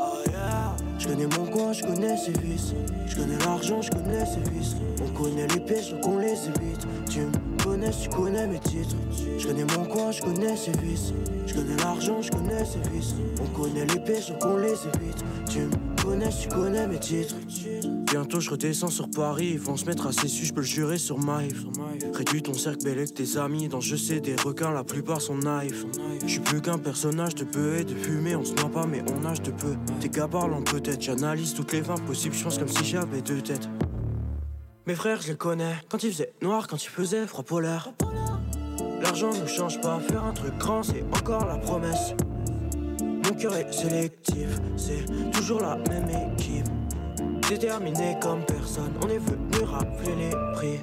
Je 0.98 1.08
connais 1.08 1.28
mon 1.28 1.46
coin, 1.46 1.72
je 1.72 1.84
connais 1.84 2.18
ses 2.18 2.32
vices. 2.32 2.74
Je 3.06 3.16
connais 3.16 3.38
l'argent, 3.38 3.82
je 3.82 3.92
connais 3.92 4.26
ses 4.26 4.50
vices. 4.50 4.76
On 5.20 5.24
connaît 5.24 5.48
les 5.48 5.60
pièges, 5.60 5.92
donc 5.92 6.08
on 6.08 6.20
les 6.20 6.28
évite. 6.28 6.88
Tu 7.10 7.22
me 7.22 7.64
connais, 7.64 7.90
tu 7.90 8.10
connais 8.10 8.46
mes 8.46 8.60
titres. 8.60 8.96
Je 9.40 9.48
connais 9.48 9.66
mon 9.76 9.86
coin, 9.86 10.12
je 10.12 10.22
connais 10.22 10.56
ses 10.56 10.72
vices. 10.78 11.12
Je 11.48 11.54
connais 11.56 11.76
l'argent, 11.78 12.22
je 12.22 12.30
connais 12.30 12.64
ses 12.64 12.88
vices. 12.92 13.16
On 13.42 13.60
connaît 13.60 13.86
les 13.86 14.00
pièges, 14.00 14.30
donc 14.30 14.46
on 14.46 14.58
les 14.58 14.74
évite. 14.74 15.24
Tu 15.50 15.60
me 15.62 16.04
connais, 16.04 16.30
tu 16.30 16.48
connais 16.50 16.88
mes 16.88 17.00
titres. 17.00 17.36
Bientôt 18.12 18.40
je 18.40 18.52
redescends 18.52 18.90
sur 18.90 19.10
Paris, 19.10 19.50
ils 19.54 19.60
vont 19.60 19.76
se 19.76 19.86
mettre 19.86 20.08
à 20.08 20.12
su, 20.12 20.46
je 20.46 20.54
peux 20.54 20.62
le 20.62 20.66
jurer 20.66 20.98
sur 20.98 21.18
Maïf. 21.18 21.66
Réduis 22.14 22.42
ton 22.42 22.54
cercle 22.54 22.86
bel 22.86 23.00
avec 23.00 23.14
tes 23.14 23.38
amis, 23.38 23.68
dans 23.68 23.82
je 23.82 23.96
sais 23.96 24.22
des 24.22 24.36
requins, 24.36 24.72
la 24.72 24.86
plupart 24.86 25.20
sont 25.20 25.36
naïfs. 25.36 25.86
Je 26.22 26.28
suis 26.28 26.40
plus 26.40 26.62
qu'un 26.62 26.78
personnage 26.78 27.36
de 27.36 27.44
peu 27.44 27.80
et 27.80 27.84
de 27.84 27.96
fumée, 27.96 28.36
on 28.36 28.46
se 28.46 28.54
noie 28.54 28.70
pas 28.70 28.86
mais 28.86 29.04
on 29.12 29.20
nage 29.20 29.42
de 29.42 29.52
peu. 29.52 29.76
Tes 30.00 30.08
gars 30.10 30.28
parlent 30.28 30.54
en 30.54 30.62
peut-être, 30.62 31.02
j'analyse 31.02 31.54
toutes 31.54 31.74
les 31.74 31.82
fins 31.82 31.96
possibles, 31.96 32.36
je 32.36 32.44
pense 32.44 32.58
comme 32.58 32.70
si 32.70 32.86
j'avais 32.86 33.22
deux 33.22 33.42
têtes. 33.42 33.68
Mes 34.88 34.96
frères, 34.96 35.22
je 35.22 35.34
les 35.34 35.36
connais, 35.36 35.76
quand 35.90 36.02
il 36.04 36.14
faisait 36.14 36.32
noir, 36.42 36.66
quand 36.66 36.82
il 36.82 36.88
faisait 36.88 37.28
froid 37.28 37.44
polaire. 37.44 37.92
L'argent 39.02 39.34
ne 39.34 39.46
change 39.46 39.82
pas, 39.82 40.00
faire 40.00 40.24
un 40.24 40.32
truc 40.32 40.58
grand, 40.58 40.82
c'est 40.82 41.04
encore 41.12 41.46
la 41.46 41.58
promesse. 41.58 42.14
Mon 43.02 43.34
cœur 43.34 43.58
est 43.58 43.70
sélectif, 43.74 44.48
c'est 44.78 45.04
toujours 45.34 45.60
la 45.60 45.76
même 45.76 46.08
équipe. 46.32 46.68
Déterminé 47.50 48.16
comme 48.22 48.46
personne, 48.46 48.94
on 49.04 49.10
est 49.10 49.18
venu 49.18 49.66
rafler 49.66 50.16
les 50.16 50.54
prix. 50.54 50.80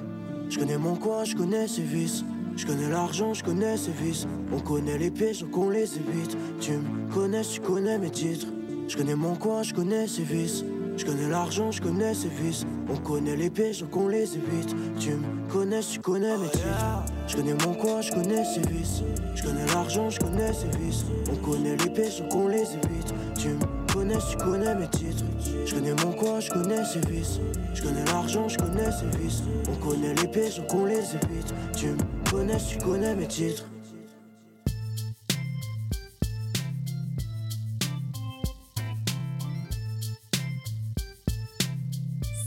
Je 0.51 0.59
connais 0.59 0.77
mon 0.77 0.95
coin, 0.95 1.23
je 1.23 1.35
connais 1.35 1.67
ses 1.67 1.81
vices. 1.81 2.23
Je 2.55 2.67
connais 2.67 2.89
l'argent, 2.89 3.33
je 3.33 3.43
connais 3.43 3.75
ses 3.75 3.91
vices. 3.91 4.27
On 4.53 4.59
connaît 4.59 4.99
les 4.99 5.09
pièges, 5.09 5.39
donc 5.39 5.57
on 5.57 5.71
les 5.71 5.97
évite. 5.97 6.37
Tu 6.61 6.73
me 6.73 7.11
connais, 7.11 7.41
tu 7.41 7.59
connais 7.59 7.97
mes 7.97 8.11
titres. 8.11 8.45
Je 8.87 8.95
connais 8.97 9.15
mon 9.15 9.35
coin, 9.35 9.63
je 9.63 9.73
connais 9.73 10.05
ses 10.05 10.21
vices. 10.21 10.63
Je 10.97 11.05
connais 11.05 11.27
l'argent, 11.27 11.71
je 11.71 11.81
connais 11.81 12.13
ses 12.13 12.29
vices. 12.29 12.65
On 12.89 12.95
connaît 12.95 13.35
les 13.35 13.49
pièges, 13.49 13.81
donc 13.81 13.95
on 13.97 14.07
les 14.07 14.35
évite. 14.35 14.73
Tu 14.99 15.11
me 15.11 15.51
connais, 15.51 15.81
tu 15.81 15.99
connais 15.99 16.37
mes 16.37 16.49
titres. 16.49 17.03
Je 17.27 17.35
connais 17.35 17.53
mon 17.65 17.73
coin, 17.73 18.01
je 18.01 18.11
connais 18.13 18.45
ses 18.45 18.61
vices. 18.61 19.01
Je 19.35 19.43
connais 19.43 19.65
l'argent, 19.67 20.09
je 20.09 20.19
connais 20.19 20.53
ses 20.53 20.69
vices. 20.77 21.05
On 21.31 21.35
connaît 21.35 21.75
les 21.75 21.89
pièges, 21.89 22.21
donc 22.21 22.35
on 22.35 22.47
les 22.47 22.61
évite. 22.61 23.13
Tu 23.37 23.49
me 23.49 23.93
connais, 23.93 24.17
tu 24.29 24.37
connais 24.37 24.75
mes 24.75 24.87
titres. 24.87 25.25
Je 25.65 25.75
connais 25.75 25.93
mon 26.03 26.13
coin, 26.13 26.39
je 26.39 26.51
connais 26.51 26.85
ses 26.85 27.01
vices. 27.11 27.39
Je 27.73 27.81
connais 27.81 28.05
l'argent, 28.05 28.47
je 28.47 28.57
connais 28.57 28.91
ses 28.91 29.17
vices. 29.17 29.43
On 29.69 29.85
connaît 29.85 30.13
les 30.13 30.27
pièges, 30.27 30.57
donc 30.59 30.73
on 30.73 30.85
les 30.85 30.95
évite. 30.95 31.53
Tu 31.75 31.87
me 31.87 32.31
connais, 32.31 32.57
tu 32.57 32.77
connais 32.77 33.15
mes 33.15 33.27
titres. 33.27 33.65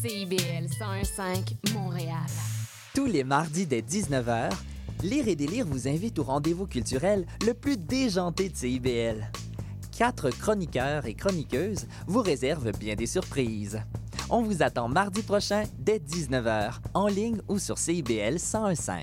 CIBL 0.00 0.66
101.5 0.66 1.72
Montréal. 1.74 2.14
Tous 2.94 3.06
les 3.06 3.24
mardis 3.24 3.66
dès 3.66 3.80
19h, 3.80 4.50
Lire 5.02 5.26
et 5.26 5.34
délire 5.34 5.66
vous 5.66 5.88
invite 5.88 6.20
au 6.20 6.22
rendez-vous 6.22 6.66
culturel 6.66 7.26
le 7.44 7.52
plus 7.52 7.76
déjanté 7.76 8.48
de 8.48 8.56
CIBL. 8.56 9.30
Quatre 9.96 10.30
chroniqueurs 10.30 11.06
et 11.06 11.14
chroniqueuses 11.14 11.88
vous 12.06 12.20
réservent 12.20 12.70
bien 12.78 12.94
des 12.94 13.06
surprises. 13.06 13.80
On 14.30 14.42
vous 14.42 14.62
attend 14.62 14.88
mardi 14.88 15.22
prochain 15.22 15.64
dès 15.78 15.98
19h, 15.98 16.74
en 16.94 17.08
ligne 17.08 17.40
ou 17.48 17.58
sur 17.58 17.78
CIBL 17.78 18.36
101.5. 18.36 19.02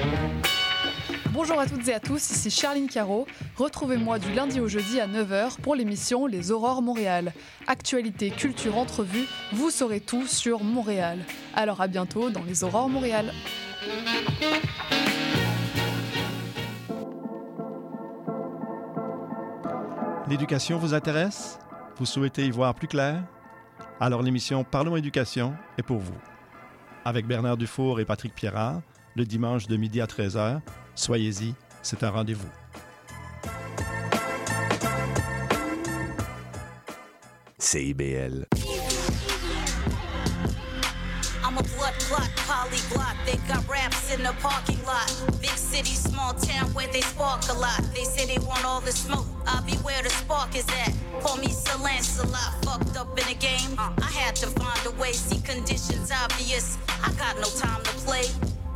Bonjour 1.33 1.57
à 1.61 1.65
toutes 1.65 1.87
et 1.87 1.93
à 1.93 2.01
tous, 2.01 2.29
ici 2.31 2.51
Charline 2.51 2.89
Caro. 2.89 3.25
Retrouvez-moi 3.55 4.19
du 4.19 4.33
lundi 4.33 4.59
au 4.59 4.67
jeudi 4.67 4.99
à 4.99 5.07
9h 5.07 5.61
pour 5.61 5.75
l'émission 5.75 6.25
Les 6.25 6.51
Aurores 6.51 6.81
Montréal. 6.81 7.31
Actualité, 7.67 8.31
culture, 8.31 8.77
entrevue, 8.77 9.25
vous 9.53 9.69
saurez 9.69 10.01
tout 10.01 10.27
sur 10.27 10.61
Montréal. 10.61 11.19
Alors 11.55 11.79
à 11.79 11.87
bientôt 11.87 12.29
dans 12.31 12.43
Les 12.43 12.65
Aurores 12.65 12.89
Montréal. 12.89 13.31
L'éducation 20.27 20.77
vous 20.77 20.93
intéresse? 20.93 21.59
Vous 21.95 22.05
souhaitez 22.05 22.45
y 22.45 22.51
voir 22.51 22.75
plus 22.75 22.89
clair? 22.89 23.23
Alors 24.01 24.21
l'émission 24.21 24.65
Parlons 24.65 24.97
éducation 24.97 25.53
est 25.77 25.83
pour 25.83 25.99
vous. 25.99 26.17
Avec 27.05 27.25
Bernard 27.25 27.55
Dufour 27.55 28.01
et 28.01 28.05
Patrick 28.05 28.35
Pierrard, 28.35 28.81
le 29.15 29.23
dimanche 29.23 29.67
de 29.67 29.77
midi 29.77 30.01
à 30.01 30.05
13h, 30.05 30.59
soyez-y, 30.95 31.53
c'est 31.81 32.03
un 32.03 32.11
rendez-vous. 32.11 32.49
CIBL. 37.59 38.47
I'm 41.43 41.57
a 41.57 41.63
blood 41.63 41.93
clot, 41.99 42.29
polyglot. 42.47 43.15
They 43.25 43.37
got 43.47 43.67
raps 43.67 44.13
in 44.13 44.23
the 44.23 44.33
parking 44.41 44.83
lot. 44.85 45.07
Big 45.41 45.51
city, 45.51 45.93
small 45.93 46.33
town 46.33 46.73
where 46.73 46.87
they 46.87 47.01
spark 47.01 47.41
a 47.49 47.53
lot. 47.53 47.79
They 47.93 48.03
say 48.03 48.25
they 48.25 48.39
want 48.45 48.65
all 48.65 48.81
the 48.81 48.91
smoke. 48.91 49.25
I'll 49.45 49.63
be 49.63 49.73
where 49.83 50.01
the 50.01 50.09
spark 50.09 50.55
is 50.55 50.65
at. 50.69 50.93
Call 51.21 51.37
me 51.37 51.49
Sir 51.49 51.77
Lancelot. 51.83 52.63
Fucked 52.65 52.97
up 52.97 53.19
in 53.19 53.27
a 53.27 53.37
game. 53.37 53.75
I 53.77 54.11
had 54.11 54.35
to 54.37 54.47
find 54.47 54.85
a 54.85 54.91
way. 54.99 55.11
See 55.13 55.41
conditions 55.41 56.11
obvious. 56.11 56.77
I 57.03 57.11
got 57.13 57.35
no 57.37 57.49
time 57.59 57.83
to 57.83 57.91
play. 58.05 58.25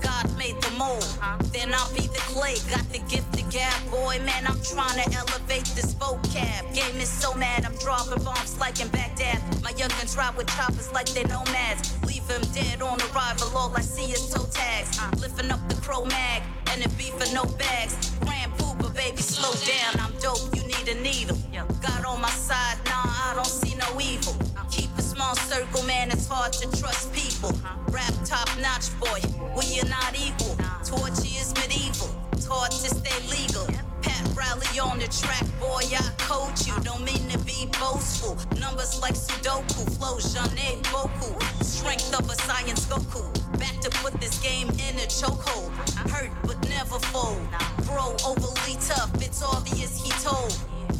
God 0.05 0.37
made 0.37 0.61
the 0.61 0.71
mold. 0.77 1.07
Then 1.51 1.73
I'll 1.73 1.93
be 1.93 2.05
the 2.07 2.23
clay. 2.31 2.55
Got 2.69 2.85
the 2.93 2.99
gift 3.09 3.41
of 3.41 3.49
gab, 3.51 3.73
boy, 3.89 4.19
man. 4.23 4.45
I'm 4.45 4.61
trying 4.61 5.01
to 5.01 5.07
elevate 5.17 5.65
this 5.73 5.95
vocab. 5.95 6.61
Game 6.73 6.97
is 7.01 7.09
so 7.09 7.33
mad, 7.33 7.65
I'm 7.65 7.75
dropping 7.77 8.23
bombs 8.23 8.59
like 8.59 8.79
in 8.79 8.87
Baghdad. 8.89 9.39
My 9.63 9.71
youngins 9.71 10.15
ride 10.17 10.35
with 10.37 10.47
choppers 10.47 10.91
like 10.93 11.07
they 11.09 11.23
nomads. 11.23 11.81
Leave 12.05 12.27
them 12.27 12.43
dead 12.53 12.81
on 12.81 12.99
arrival. 13.09 13.49
All 13.57 13.73
I 13.75 13.81
see 13.81 14.11
is 14.11 14.29
toe 14.29 14.45
tags. 14.51 14.99
Lifting 15.19 15.49
up 15.51 15.61
the 15.69 15.75
crow 15.81 16.05
mag 16.05 16.43
and 16.71 16.81
it 16.85 16.95
be 16.97 17.09
for 17.17 17.27
no 17.33 17.45
bags. 17.57 18.11
Grand 18.21 18.51
pooper, 18.53 18.93
baby, 18.93 19.17
slow 19.17 19.53
down. 19.65 19.99
I'm 19.99 20.13
dope, 20.19 20.53
you 20.55 20.61
need 20.67 20.87
a 20.87 21.01
needle. 21.01 21.37
God 21.81 22.05
on 22.05 22.21
my 22.21 22.29
side, 22.29 22.77
nah, 22.85 22.93
I 23.29 23.33
don't 23.35 23.45
see 23.45 23.75
no 23.75 23.87
evil. 23.99 24.33
Uh-huh. 24.33 24.65
Keep 24.69 24.84
a 24.84 24.84
small 25.25 25.35
circle, 25.35 25.83
man, 25.83 26.11
it's 26.11 26.27
hard 26.27 26.53
to 26.53 26.67
trust 26.79 27.11
people. 27.13 27.51
Rap 27.89 28.13
top 28.25 28.49
notch, 28.59 28.93
boy, 28.99 29.19
well, 29.55 29.65
you're 29.65 29.87
not 29.89 30.13
equal. 30.13 30.55
Torture 30.83 31.33
is 31.41 31.53
medieval, 31.55 32.13
it's 32.33 32.45
hard 32.45 32.71
to 32.71 32.89
stay 32.93 33.17
legal. 33.25 33.65
Pat 34.01 34.25
Rally 34.37 34.79
on 34.79 34.99
the 34.99 35.07
track, 35.07 35.45
boy, 35.59 35.81
I 35.81 36.03
coach 36.17 36.67
you. 36.67 36.73
Don't 36.83 37.03
mean 37.03 37.27
to 37.29 37.39
be 37.39 37.67
boastful. 37.79 38.37
Numbers 38.59 39.01
like 39.01 39.15
Sudoku, 39.15 39.89
flow 39.97 40.19
Jeanne 40.19 40.83
Boku. 40.93 41.31
Strength 41.63 42.19
of 42.19 42.29
a 42.29 42.35
science 42.35 42.85
Goku. 42.85 43.25
Back 43.59 43.79
to 43.81 43.89
put 44.01 44.13
this 44.21 44.37
game 44.41 44.69
in 44.69 44.95
a 45.01 45.07
chokehold. 45.09 45.71
Hurt 46.11 46.31
but 46.43 46.61
never 46.69 46.99
fold. 47.09 47.47
Bro, 47.87 48.15
overly 48.25 48.77
tough, 48.81 49.11
it's 49.15 49.41
obvious 49.41 50.03
he 50.03 50.11
told. 50.21 50.53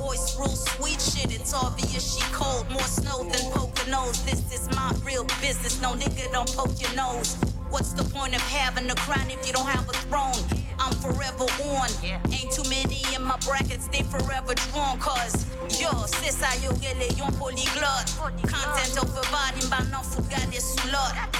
Voice 0.05 0.37
rules 0.37 0.63
sweet 0.69 1.01
shit, 1.01 1.33
it's 1.33 1.51
obvious 1.51 2.13
she 2.13 2.21
cold. 2.31 2.69
More 2.69 2.79
snow 2.83 3.23
than 3.23 3.41
Poconos. 3.51 4.23
This 4.23 4.53
is 4.53 4.69
my 4.75 4.93
real 5.03 5.23
business. 5.41 5.81
No 5.81 5.93
nigga 5.93 6.31
don't 6.31 6.47
poke 6.55 6.79
your 6.79 6.93
nose. 6.93 7.54
What's 7.69 7.93
the 7.93 8.03
point 8.03 8.35
of 8.35 8.41
having 8.41 8.89
a 8.89 8.95
crown 8.95 9.29
if 9.29 9.45
you 9.45 9.53
don't 9.53 9.67
have 9.67 9.87
a 9.89 9.93
throne? 10.07 10.35
I'm 10.79 10.93
forever 10.95 11.45
on. 11.73 11.89
Ain't 12.31 12.51
too 12.51 12.67
many 12.69 13.01
in 13.15 13.23
my 13.23 13.37
brackets, 13.45 13.87
they 13.87 14.03
forever 14.03 14.53
drawn. 14.53 14.99
Cause 14.99 15.45
yo, 15.79 15.89
c'est 16.05 16.31
ça, 16.31 16.49
yo, 16.63 16.71
gele, 16.79 17.07
yon 17.17 17.31
polyglotte. 17.33 18.09
Content 18.47 18.97
over 19.01 19.21
body, 19.31 19.61
but 19.69 19.89
non, 19.91 20.03
forgot 20.03 20.45
this. 20.51 20.75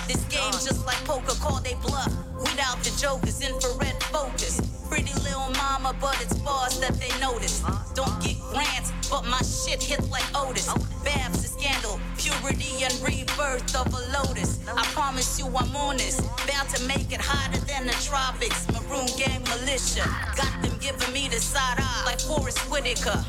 This 0.08 0.24
game 0.26 0.52
just 0.52 0.86
like 0.86 0.98
poker, 1.06 1.34
call 1.40 1.62
they 1.62 1.76
bluff. 1.82 2.12
Without 2.38 2.78
the 2.84 2.92
jokers, 3.02 3.42
infrared 3.42 4.02
focus. 4.04 4.62
Pretty 4.90 5.14
little 5.24 5.50
mama, 5.58 5.96
but 6.00 6.20
it's 6.22 6.36
bars 6.40 6.80
that 6.80 6.94
they 7.00 7.10
notice. 7.20 7.64
Don't 7.96 8.22
get 8.22 8.38
grants, 8.52 8.92
but 9.10 9.26
my 9.26 9.42
shit 9.42 9.82
hit 9.82 10.08
like 10.12 10.26
Otis. 10.36 10.68
Babs 11.04 11.44
is 11.44 11.52
scandal, 11.52 12.00
purity 12.18 12.84
and 12.84 12.94
rebirth 13.02 13.76
of 13.76 13.88
a 13.88 14.02
lotus. 14.18 14.60
I 14.68 14.84
promise 14.94 15.40
you 15.40 15.48
I'm 15.48 15.76
on 15.76 15.98
this. 15.98 16.15
Bound 16.48 16.70
to 16.70 16.84
make 16.84 17.12
it 17.12 17.22
hotter 17.22 17.60
than 17.66 17.88
the 17.88 17.94
tropics. 18.04 18.68
Maroon 18.72 19.08
gang 19.18 19.44
militia. 19.44 20.06
Got 20.36 20.54
them 20.62 20.78
giving 20.80 21.12
me 21.14 21.28
the 21.28 21.40
side 21.40 21.80
eye 21.80 22.04
like 22.06 22.20
Forrest 22.20 22.60
Whitaker. 22.72 23.24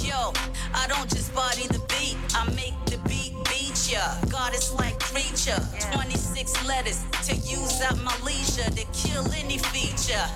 Yo, 0.00 0.32
I 0.74 0.86
don't 0.88 1.08
just 1.08 1.34
body 1.34 1.66
the 1.68 1.80
beat, 1.88 2.16
I 2.34 2.46
make 2.54 2.74
the 2.86 2.98
beat 3.08 3.34
beat 3.50 3.92
ya. 3.92 4.02
God 4.30 4.54
is 4.54 4.72
like 4.74 4.98
creature. 4.98 5.60
26 5.92 6.66
letters 6.66 7.02
to 7.26 7.34
use 7.36 7.80
at 7.80 7.96
my 7.98 8.14
leisure 8.24 8.70
to 8.70 8.84
kill 8.92 9.24
any 9.32 9.58
feature. 9.58 10.26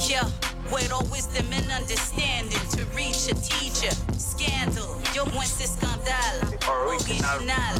Yeah, 0.00 0.28
with 0.72 0.92
all 0.92 1.06
wisdom 1.10 1.46
and 1.52 1.70
understanding 1.70 2.64
to 2.74 2.84
reach 2.96 3.30
a 3.30 3.34
teacher. 3.34 3.94
Scandal, 4.18 5.00
yo, 5.14 5.24
moi 5.32 5.44
c'est 5.44 5.68
scandale. 5.68 6.58
Original 6.68 7.76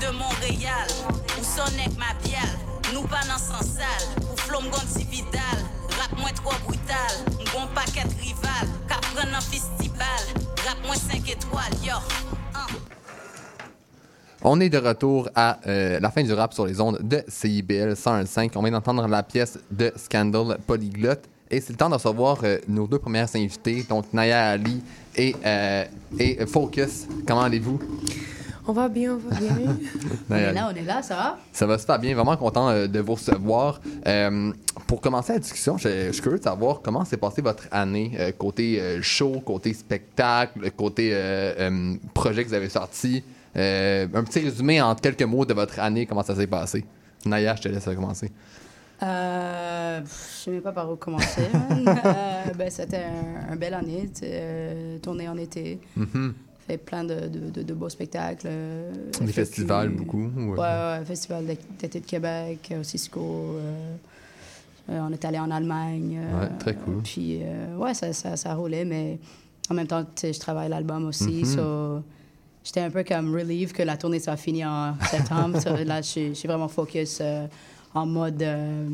de 0.00 0.10
Montréal. 0.10 0.88
Où 1.38 1.44
sonne 1.44 1.78
avec 1.78 1.96
ma 1.98 2.12
biale, 2.22 2.58
nous 2.92 3.02
pas 3.02 3.20
dans 3.26 3.38
sans 3.38 3.62
sale. 3.62 4.06
Ou 4.20 4.36
flom 4.36 4.64
gon 4.70 4.86
si 4.86 5.04
vidal, 5.04 5.58
rap 5.98 6.18
moins 6.18 6.32
trop 6.32 6.54
brutal. 6.66 7.14
Gon 7.52 7.66
paquet 7.74 8.06
rival, 8.20 8.68
qu'à 8.88 8.96
prendre 8.96 9.34
un 9.36 9.40
festival. 9.40 10.22
Rap 10.66 10.78
moins 10.86 10.96
5 10.96 11.28
étoiles, 11.28 11.74
yo. 11.84 11.94
On 14.44 14.58
est 14.60 14.68
de 14.68 14.78
retour 14.78 15.28
à 15.36 15.60
euh, 15.68 16.00
la 16.00 16.10
fin 16.10 16.24
du 16.24 16.32
rap 16.32 16.52
sur 16.52 16.66
les 16.66 16.80
ondes 16.80 16.98
de 17.00 17.22
CIBL 17.28 17.92
101.5. 17.92 18.50
On 18.56 18.62
vient 18.62 18.72
d'entendre 18.72 19.06
la 19.06 19.22
pièce 19.22 19.58
de 19.70 19.92
Scandal 19.96 20.58
Polyglotte. 20.66 21.28
Et 21.48 21.60
c'est 21.60 21.74
le 21.74 21.76
temps 21.76 21.90
de 21.90 21.94
recevoir 21.94 22.38
euh, 22.42 22.58
nos 22.66 22.88
deux 22.88 22.98
premières 22.98 23.28
invités, 23.36 23.84
donc 23.88 24.06
Naya 24.12 24.48
Ali 24.48 24.82
et, 25.14 25.36
euh, 25.44 25.84
et 26.18 26.44
Focus. 26.46 27.06
Comment 27.26 27.42
allez-vous? 27.42 27.78
On 28.66 28.72
va 28.72 28.88
bien, 28.88 29.14
on 29.14 29.16
va 29.28 29.36
bien. 29.40 29.76
On 30.30 30.34
est 30.36 30.52
là, 30.52 30.70
on 30.72 30.76
est 30.76 30.84
là, 30.84 31.02
ça 31.02 31.16
va? 31.16 31.38
Ça 31.52 31.66
va 31.66 31.78
super 31.78 31.98
bien, 31.98 32.14
vraiment 32.14 32.36
content 32.36 32.68
euh, 32.68 32.86
de 32.86 33.00
vous 33.00 33.14
recevoir. 33.14 33.80
Euh, 34.06 34.52
pour 34.86 35.00
commencer 35.00 35.32
la 35.32 35.40
discussion, 35.40 35.76
je, 35.78 36.06
je 36.06 36.12
suis 36.12 36.22
curieux 36.22 36.38
de 36.38 36.44
savoir 36.44 36.80
comment 36.80 37.04
s'est 37.04 37.16
passée 37.16 37.42
votre 37.42 37.64
année, 37.72 38.12
euh, 38.20 38.30
côté 38.30 38.80
euh, 38.80 39.02
show, 39.02 39.40
côté 39.44 39.74
spectacle, 39.74 40.70
côté 40.72 41.10
euh, 41.12 41.54
euh, 41.58 41.94
projet 42.14 42.44
que 42.44 42.48
vous 42.48 42.54
avez 42.54 42.68
sorti. 42.68 43.24
Euh, 43.56 44.06
un 44.14 44.22
petit 44.22 44.40
résumé 44.40 44.80
en 44.80 44.94
quelques 44.94 45.22
mots 45.22 45.44
de 45.44 45.54
votre 45.54 45.80
année, 45.80 46.06
comment 46.06 46.22
ça 46.22 46.36
s'est 46.36 46.46
passé. 46.46 46.84
Naya, 47.26 47.56
je 47.56 47.62
te 47.62 47.68
laisse 47.68 47.84
commencer. 47.84 48.30
Euh, 49.02 50.00
je 50.04 50.42
sais 50.44 50.50
même 50.52 50.60
pas 50.62 50.72
par 50.72 50.90
où 50.90 50.96
commencer. 50.96 51.42
man. 51.52 51.84
Euh, 52.04 52.54
ben, 52.56 52.70
C'était 52.70 53.04
un, 53.04 53.52
un 53.52 53.56
belle 53.56 53.74
année, 53.74 54.08
sais, 54.14 54.30
euh, 54.32 54.98
tournée 54.98 55.28
en 55.28 55.36
été. 55.36 55.80
Mhm. 55.96 56.34
Fait 56.72 56.78
plein 56.78 57.04
de, 57.04 57.28
de, 57.28 57.50
de- 57.50 57.62
de 57.62 57.74
beaux 57.74 57.90
spectacles. 57.90 58.46
euh, 58.48 58.90
Des 59.20 59.32
festivals, 59.32 59.90
beaucoup, 59.90 60.30
ou- 60.34 60.52
Ouais, 60.54 60.58
ouais, 60.58 61.04
Festival 61.04 61.44
d'été 61.44 62.00
de 62.00 62.06
Québec, 62.06 62.72
au 62.80 62.82
Cisco. 62.82 63.20
euh, 63.20 63.94
euh, 64.88 65.00
on 65.06 65.12
est 65.12 65.22
allé 65.26 65.38
en 65.38 65.50
Allemagne. 65.50 66.18
euh, 66.18 66.40
Ouais, 66.40 66.48
très 66.58 66.74
cool. 66.74 67.02
Puis, 67.02 67.40
euh, 67.42 67.76
ouais, 67.76 67.92
ça, 67.92 68.14
ça, 68.14 68.36
ça 68.38 68.54
roulait, 68.54 68.86
mais 68.86 69.18
en 69.68 69.74
même 69.74 69.86
temps, 69.86 70.02
je 70.22 70.38
travaille 70.38 70.70
l'album 70.70 71.06
aussi. 71.08 71.44
So, 71.44 72.02
J'étais 72.64 72.80
un 72.80 72.90
peu 72.90 73.02
comme 73.04 73.34
relieve 73.34 73.72
que 73.72 73.82
la 73.82 73.96
tournée 73.98 74.20
soit 74.20 74.36
finie 74.38 74.64
en 74.64 74.94
septembre. 75.10 75.60
So, 75.60 75.76
là, 75.84 76.00
je 76.00 76.32
suis 76.32 76.46
vraiment 76.48 76.68
focus 76.68 77.18
euh, 77.20 77.46
en 77.94 78.06
mode 78.06 78.42
euh, 78.42 78.86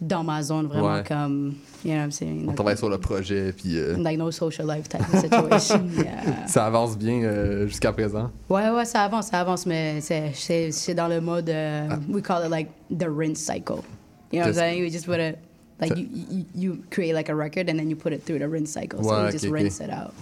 dans 0.00 0.22
ma 0.24 0.42
zone, 0.42 0.66
vraiment 0.66 0.94
Ouais. 0.94 1.04
comme, 1.06 1.54
you 1.84 1.90
know 1.92 1.96
what 1.98 2.04
I'm 2.04 2.10
saying? 2.10 2.42
On 2.42 2.46
Like, 2.48 2.54
travaille 2.56 2.76
sur 2.76 2.88
le 2.90 2.98
projet, 2.98 3.52
puis 3.52 3.76
euh, 3.78 3.96
like 3.96 4.18
no 4.18 4.30
social 4.30 4.66
life 4.68 4.88
type 4.88 5.00
of 5.00 5.20
situation. 5.20 5.86
Yeah. 5.96 6.46
ça 6.46 6.66
avance 6.66 6.96
bien 6.98 7.22
euh, 7.22 7.66
jusqu'à 7.66 7.92
présent? 7.92 8.30
Ouais, 8.50 8.68
ouais, 8.70 8.84
ça 8.84 9.02
avance, 9.02 9.28
ça 9.28 9.40
avance, 9.40 9.64
mais 9.66 10.00
c'est- 10.00 10.32
c'est 10.34 10.70
c'est 10.70 10.94
dans 10.94 11.08
le 11.08 11.20
mode, 11.20 11.48
euh, 11.48 11.88
Ah. 11.90 11.98
we 12.10 12.22
call 12.22 12.44
it 12.44 12.50
like 12.50 12.68
the 12.90 13.06
rinse 13.08 13.38
cycle. 13.38 13.80
You 14.32 14.40
know 14.40 14.46
what 14.46 14.48
I'm 14.48 14.54
saying? 14.54 14.82
We 14.82 14.90
just 14.92 15.06
put 15.06 15.18
it, 15.18 15.36
like 15.80 15.96
you, 15.96 16.06
you, 16.30 16.44
you 16.54 16.76
create 16.90 17.12
like 17.14 17.28
a 17.28 17.34
record 17.34 17.68
and 17.68 17.76
then 17.76 17.90
you 17.90 17.96
put 17.96 18.12
it 18.12 18.24
through 18.24 18.38
the 18.38 18.48
rinse 18.50 18.70
cycle. 18.72 19.02
so 19.02 19.10
Ouais, 19.10 19.26
you 19.26 19.32
just 19.32 19.44
ok, 19.44 19.50
ok. 19.50 19.56
rinse 19.58 19.80
it 19.80 19.90
out. 19.90 20.12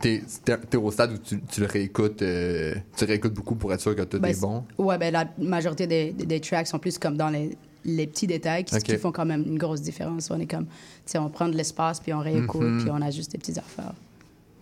T'es- 0.00 0.76
au 0.76 0.90
stade 0.90 1.12
où 1.12 1.18
tu, 1.18 1.40
tu 1.50 1.60
le 1.60 1.66
réécoutes, 1.66 2.22
euh, 2.22 2.74
tu 2.96 3.04
réécoutes 3.04 3.34
beaucoup 3.34 3.54
pour 3.54 3.72
être 3.72 3.80
sûr 3.80 3.94
que 3.96 4.02
tout 4.02 4.18
Ben, 4.18 4.28
est 4.30 4.40
bon? 4.40 4.64
Ouais, 4.78 4.98
ben 4.98 5.12
la 5.12 5.28
majorité 5.38 5.86
des, 5.86 6.12
des, 6.12 6.26
des 6.26 6.40
tracks 6.40 6.66
sont 6.66 6.78
plus 6.78 6.98
comme 6.98 7.16
dans 7.16 7.30
les, 7.30 7.56
les 7.84 8.06
petits 8.06 8.26
détails 8.26 8.64
qui, 8.64 8.76
qui 8.78 8.96
font 8.96 9.12
quand 9.12 9.24
même 9.26 9.44
une 9.46 9.58
grosse 9.58 9.80
différence. 9.82 10.30
On 10.30 10.38
est 10.40 10.46
comme, 10.46 10.66
tu 10.66 10.72
sais, 11.06 11.18
on 11.18 11.28
prend 11.30 11.48
de 11.48 11.56
l'espace 11.56 12.00
puis 12.00 12.12
on 12.12 12.20
réécoute 12.20 12.60
Mhm. 12.62 12.82
puis 12.82 12.90
on 12.90 13.00
ajuste 13.00 13.32
des 13.32 13.38
petites 13.38 13.58
affaires. 13.58 13.94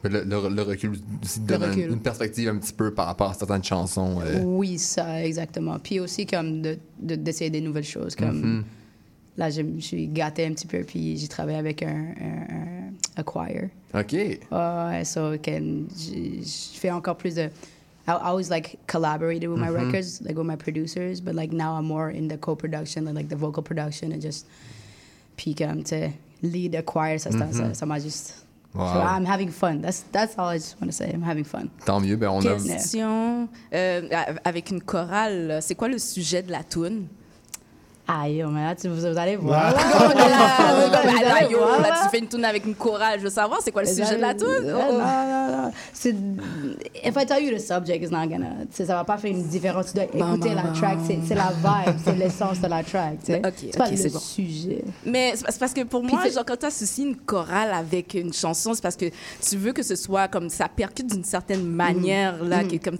Le, 0.04 0.22
le- 0.22 0.54
le 0.54 0.62
recul 0.62 0.92
aussi 1.22 1.40
donne 1.40 1.64
recul. 1.64 1.90
une 1.90 1.98
perspective 2.00 2.48
un 2.48 2.56
petit 2.58 2.72
peu 2.72 2.92
par 2.94 3.06
rapport 3.06 3.30
à 3.30 3.34
certaines 3.34 3.64
chansons. 3.64 4.20
euh. 4.22 4.40
Oui, 4.44 4.78
ça, 4.78 5.24
exactement. 5.24 5.78
Puis 5.80 5.98
aussi 5.98 6.26
comme 6.26 6.62
de- 6.62 6.78
de- 7.00 7.16
d'essayer 7.16 7.50
des 7.50 7.60
nouvelles 7.60 7.82
choses. 7.82 8.14
Comme 8.14 8.40
Mhm. 8.58 8.64
Là, 9.36 9.50
je 9.50 9.62
me 9.62 9.80
suis 9.80 10.06
gâtée 10.08 10.46
un 10.46 10.52
petit 10.52 10.66
peu 10.66 10.80
puis 10.82 11.16
j'ai 11.16 11.28
travaillé 11.28 11.58
avec 11.58 11.82
un, 11.82 11.88
un, 11.88 12.54
un- 12.54 12.92
un 13.18 13.22
choir. 13.22 13.48
OK. 13.94 14.12
Ouais, 14.12 15.04
so 15.04 15.32
je 15.34 16.78
fais 16.78 16.90
encore 16.90 17.16
plus 17.16 17.34
de. 17.34 17.50
I 18.08 18.12
I 18.12 18.12
always 18.22 18.48
like 18.50 18.78
collaborated 18.86 19.48
with 19.48 19.58
my 19.58 19.68
Mhm. 19.68 19.74
records, 19.86 20.20
like 20.22 20.36
with 20.36 20.46
my 20.46 20.56
producers, 20.56 21.20
but 21.20 21.34
like 21.34 21.52
now 21.52 21.76
I'm 21.76 21.86
more 21.86 22.08
in 22.10 22.28
the 22.28 22.36
co-production, 22.38 23.08
and, 23.08 23.14
like 23.14 23.28
the 23.28 23.36
vocal 23.36 23.62
production, 23.64 24.12
and 24.12 24.20
just 24.20 24.46
puis 25.36 25.54
comme 25.54 25.82
tu 25.82 25.90
sais, 25.90 26.12
lead 26.42 26.74
a 26.76 26.82
choir, 26.82 27.18
ça 27.18 27.30
ça- 27.32 27.46
Mhm. 27.46 27.52
ça 27.52 27.74
ça 27.74 27.86
m'a 27.86 27.98
juste. 27.98 28.44
Wow. 28.74 28.92
So 28.92 29.00
I'm 29.00 29.24
having 29.26 29.48
fun. 29.50 29.80
That's 29.80 30.04
that's 30.12 30.34
all 30.38 30.50
I 30.54 30.58
just 30.58 30.76
want 30.80 30.88
to 30.90 30.92
say. 30.96 31.10
I'm 31.12 31.22
having 31.24 31.44
fun. 31.44 31.68
Tant 31.86 31.98
mieux, 32.00 32.16
ben 32.16 32.28
on 32.28 32.40
a. 32.46 32.54
Question 32.56 33.48
euh, 33.72 34.02
avec 34.44 34.70
une 34.70 34.82
chorale, 34.82 35.58
c'est 35.62 35.74
quoi 35.74 35.88
le 35.88 35.98
sujet 35.98 36.42
de 36.42 36.52
la 36.52 36.62
tune? 36.62 37.06
Aïe, 38.08 38.44
mais 38.48 38.62
là, 38.62 38.74
tu- 38.76 38.88
vous, 38.88 39.00
vous 39.00 39.18
allez 39.18 39.34
voir. 39.36 39.72
Là, 39.72 39.78
allez 41.36 41.50
yo, 41.52 41.58
voir, 41.58 41.80
là, 41.80 42.00
tu 42.04 42.08
fais 42.10 42.18
une 42.20 42.28
tune 42.28 42.44
avec 42.44 42.64
une 42.64 42.74
chorale. 42.74 43.18
Je 43.18 43.24
veux 43.24 43.30
savoir, 43.30 43.60
c'est 43.62 43.72
quoi 43.72 43.82
le 43.82 43.88
sujet 43.88 44.16
de 44.16 44.20
la? 44.20 44.30
Euh, 44.30 44.34
Oh, 44.76 44.80
oh. 44.90 44.92
Non, 44.92 44.98
non, 44.98 45.62
non. 45.62 45.72
C'est- 45.92 46.14
If 47.04 47.14
I 47.16 47.26
tell 47.26 47.42
you 47.42 47.56
the 47.56 47.60
subject, 47.60 48.02
it's 48.04 48.12
not 48.12 48.26
gonna. 48.28 48.50
Ça 48.70 48.84
va 48.84 49.04
pas 49.04 49.16
faire 49.18 49.30
une 49.32 49.42
différence. 49.48 49.86
Tu 49.86 49.94
dois 49.94 50.04
écouter 50.04 50.54
la 50.54 50.62
track. 50.72 50.98
C'est 51.06 51.18
c'est 51.26 51.34
la 51.34 51.50
vibe, 51.50 51.96
c'est 52.04 52.14
l'essence 52.16 52.60
de 52.60 52.68
la 52.68 52.82
track. 52.84 53.18
tu 53.24 53.32
sais. 53.32 53.42
Ok, 53.44 53.54
c'est 53.72 53.76
pas 53.78 53.90
le 53.90 53.96
sujet. 53.96 54.84
Mais 55.04 55.32
c'est 55.34 55.58
parce 55.58 55.72
que 55.72 55.82
pour 55.82 56.02
moi, 56.04 56.20
genre, 56.28 56.44
quand 56.46 56.56
tu 56.58 56.66
associes 56.66 57.06
une 57.06 57.16
chorale 57.16 57.72
avec 57.72 58.14
une 58.14 58.32
chanson, 58.32 58.74
c'est 58.74 58.82
parce 58.82 58.96
que 58.96 59.06
tu 59.40 59.56
veux 59.56 59.72
que 59.72 59.82
ce 59.82 59.96
soit 59.96 60.28
comme 60.28 60.48
ça 60.48 60.68
percute 60.68 61.08
d'une 61.12 61.24
certaine 61.24 61.64
manière, 61.66 62.42
là, 62.44 62.62
Mhm. 62.62 62.68
que 62.78 62.84
comme, 62.84 62.98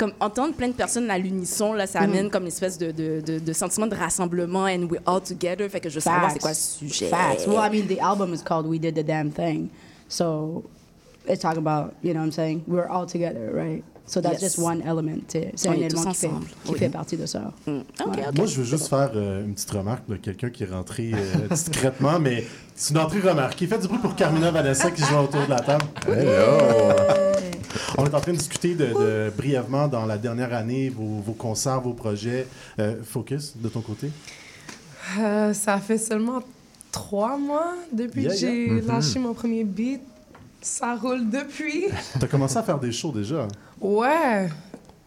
comme 0.00 0.12
entendre 0.18 0.54
plein 0.54 0.68
de 0.68 0.72
personnes 0.72 1.10
à 1.10 1.18
l'unisson, 1.18 1.74
là, 1.74 1.86
ça 1.86 2.00
Mhm. 2.00 2.04
amène 2.10 2.30
comme 2.30 2.44
une 2.44 2.48
espèce 2.48 2.78
de, 2.78 2.90
de, 2.90 3.20
de, 3.20 3.38
de 3.38 3.52
sentiment 3.52 3.86
de 3.86 3.94
rassemblement 3.94 4.64
and 4.64 4.88
we're 4.90 5.02
all 5.06 5.20
together. 5.20 5.68
Fait 5.68 5.78
que 5.80 5.90
je 5.90 5.96
veux 5.96 6.00
savoir 6.00 6.30
c'est 6.32 6.38
quoi 6.40 6.50
le 6.50 6.56
sujet. 6.56 7.08
Facts. 7.08 7.46
Well, 7.46 7.60
I 7.62 7.68
mean, 7.70 7.86
the 7.86 8.00
album 8.00 8.32
is 8.32 8.42
called 8.42 8.66
"We 8.66 8.80
Did 8.80 8.94
the 8.94 9.04
Damn 9.06 9.30
Thing," 9.30 9.68
so 10.08 10.64
it's 11.28 11.40
talking 11.42 11.58
about 11.58 11.92
you 12.02 12.12
know 12.14 12.20
what 12.20 12.26
I'm 12.28 12.32
saying? 12.32 12.62
We're 12.66 12.88
all 12.88 13.06
together, 13.06 13.50
right? 13.52 13.84
So 14.12 14.20
that's 14.20 14.42
Yes. 14.42 14.56
just 14.56 14.58
one 14.58 14.82
element. 14.84 15.20
C'est 15.54 15.68
un 15.68 15.72
est 15.72 15.76
élément 15.82 16.02
qui, 16.06 16.14
fait, 16.16 16.26
ensemble. 16.26 16.46
qui 16.64 16.72
Oui. 16.72 16.78
fait 16.80 16.88
partie 16.88 17.16
de 17.16 17.26
ça. 17.26 17.52
OK. 17.68 18.18
Moi, 18.34 18.46
je 18.46 18.56
veux 18.56 18.64
juste 18.64 18.88
faire 18.88 19.12
euh, 19.14 19.44
une 19.44 19.54
petite 19.54 19.70
remarque 19.70 20.08
de 20.08 20.16
quelqu'un 20.16 20.50
qui 20.50 20.64
est 20.64 20.70
rentré 20.70 21.12
euh, 21.14 21.46
discrètement, 21.50 22.18
mais 22.18 22.44
c'est 22.74 22.92
une 22.92 22.98
entrée 23.00 23.20
remarquée. 23.20 23.68
Faites 23.68 23.82
du 23.82 23.86
bruit 23.86 24.00
pour 24.00 24.16
Carmina 24.16 24.50
Vanessa 24.50 24.90
qui 24.90 25.02
joue 25.04 25.16
autour 25.16 25.44
de 25.44 25.50
la 25.50 25.60
table. 25.60 25.84
Hello! 26.08 26.92
On 27.98 28.04
est 28.04 28.14
en 28.14 28.20
train 28.20 28.32
de 28.32 28.36
discuter 28.38 28.74
de, 28.74 28.86
de- 28.86 29.32
brièvement 29.36 29.86
dans 29.86 30.04
la 30.06 30.18
dernière 30.18 30.52
année 30.54 30.88
vos, 30.88 31.20
vos 31.24 31.32
concerts, 31.34 31.80
vos 31.80 31.92
projets. 31.94 32.48
Euh, 32.80 32.96
Focus, 33.04 33.56
de 33.56 33.68
ton 33.68 33.80
côté? 33.80 34.10
Euh, 35.20 35.52
ça 35.54 35.78
fait 35.78 35.98
seulement 35.98 36.40
trois 36.90 37.36
mois 37.36 37.74
depuis 37.92 38.22
Yeah, 38.22 38.30
que 38.32 38.36
j'ai 38.36 38.64
yeah. 38.66 38.72
Mhm. 38.74 38.86
lâché 38.88 39.18
mon 39.20 39.34
premier 39.34 39.62
beat. 39.64 40.00
Ça 40.60 40.94
roule 40.94 41.30
depuis. 41.30 41.86
Tu 42.18 42.24
as 42.24 42.28
commencé 42.28 42.56
à 42.56 42.62
faire 42.62 42.78
des 42.78 42.92
shows 42.92 43.12
déjà. 43.12 43.48
Ouais. 43.80 44.48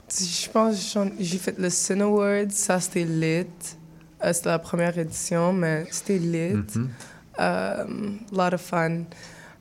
Je 0.10 0.50
pense 0.50 0.94
que 0.94 1.00
j'ai 1.20 1.38
fait 1.38 1.58
le 1.58 1.70
Sin 1.70 2.02
Awards. 2.02 2.50
Ça, 2.52 2.80
c'était 2.80 3.04
lit. 3.06 3.46
Euh, 4.24 4.34
c'était 4.34 4.50
la 4.50 4.60
première 4.60 4.98
édition, 4.98 5.54
mais 5.54 5.86
c'était 5.92 6.18
lit. 6.20 6.54
Mhm. 6.54 6.90
Euh, 7.40 7.84
lot 8.32 8.54
of 8.54 8.62
fun. 8.62 9.02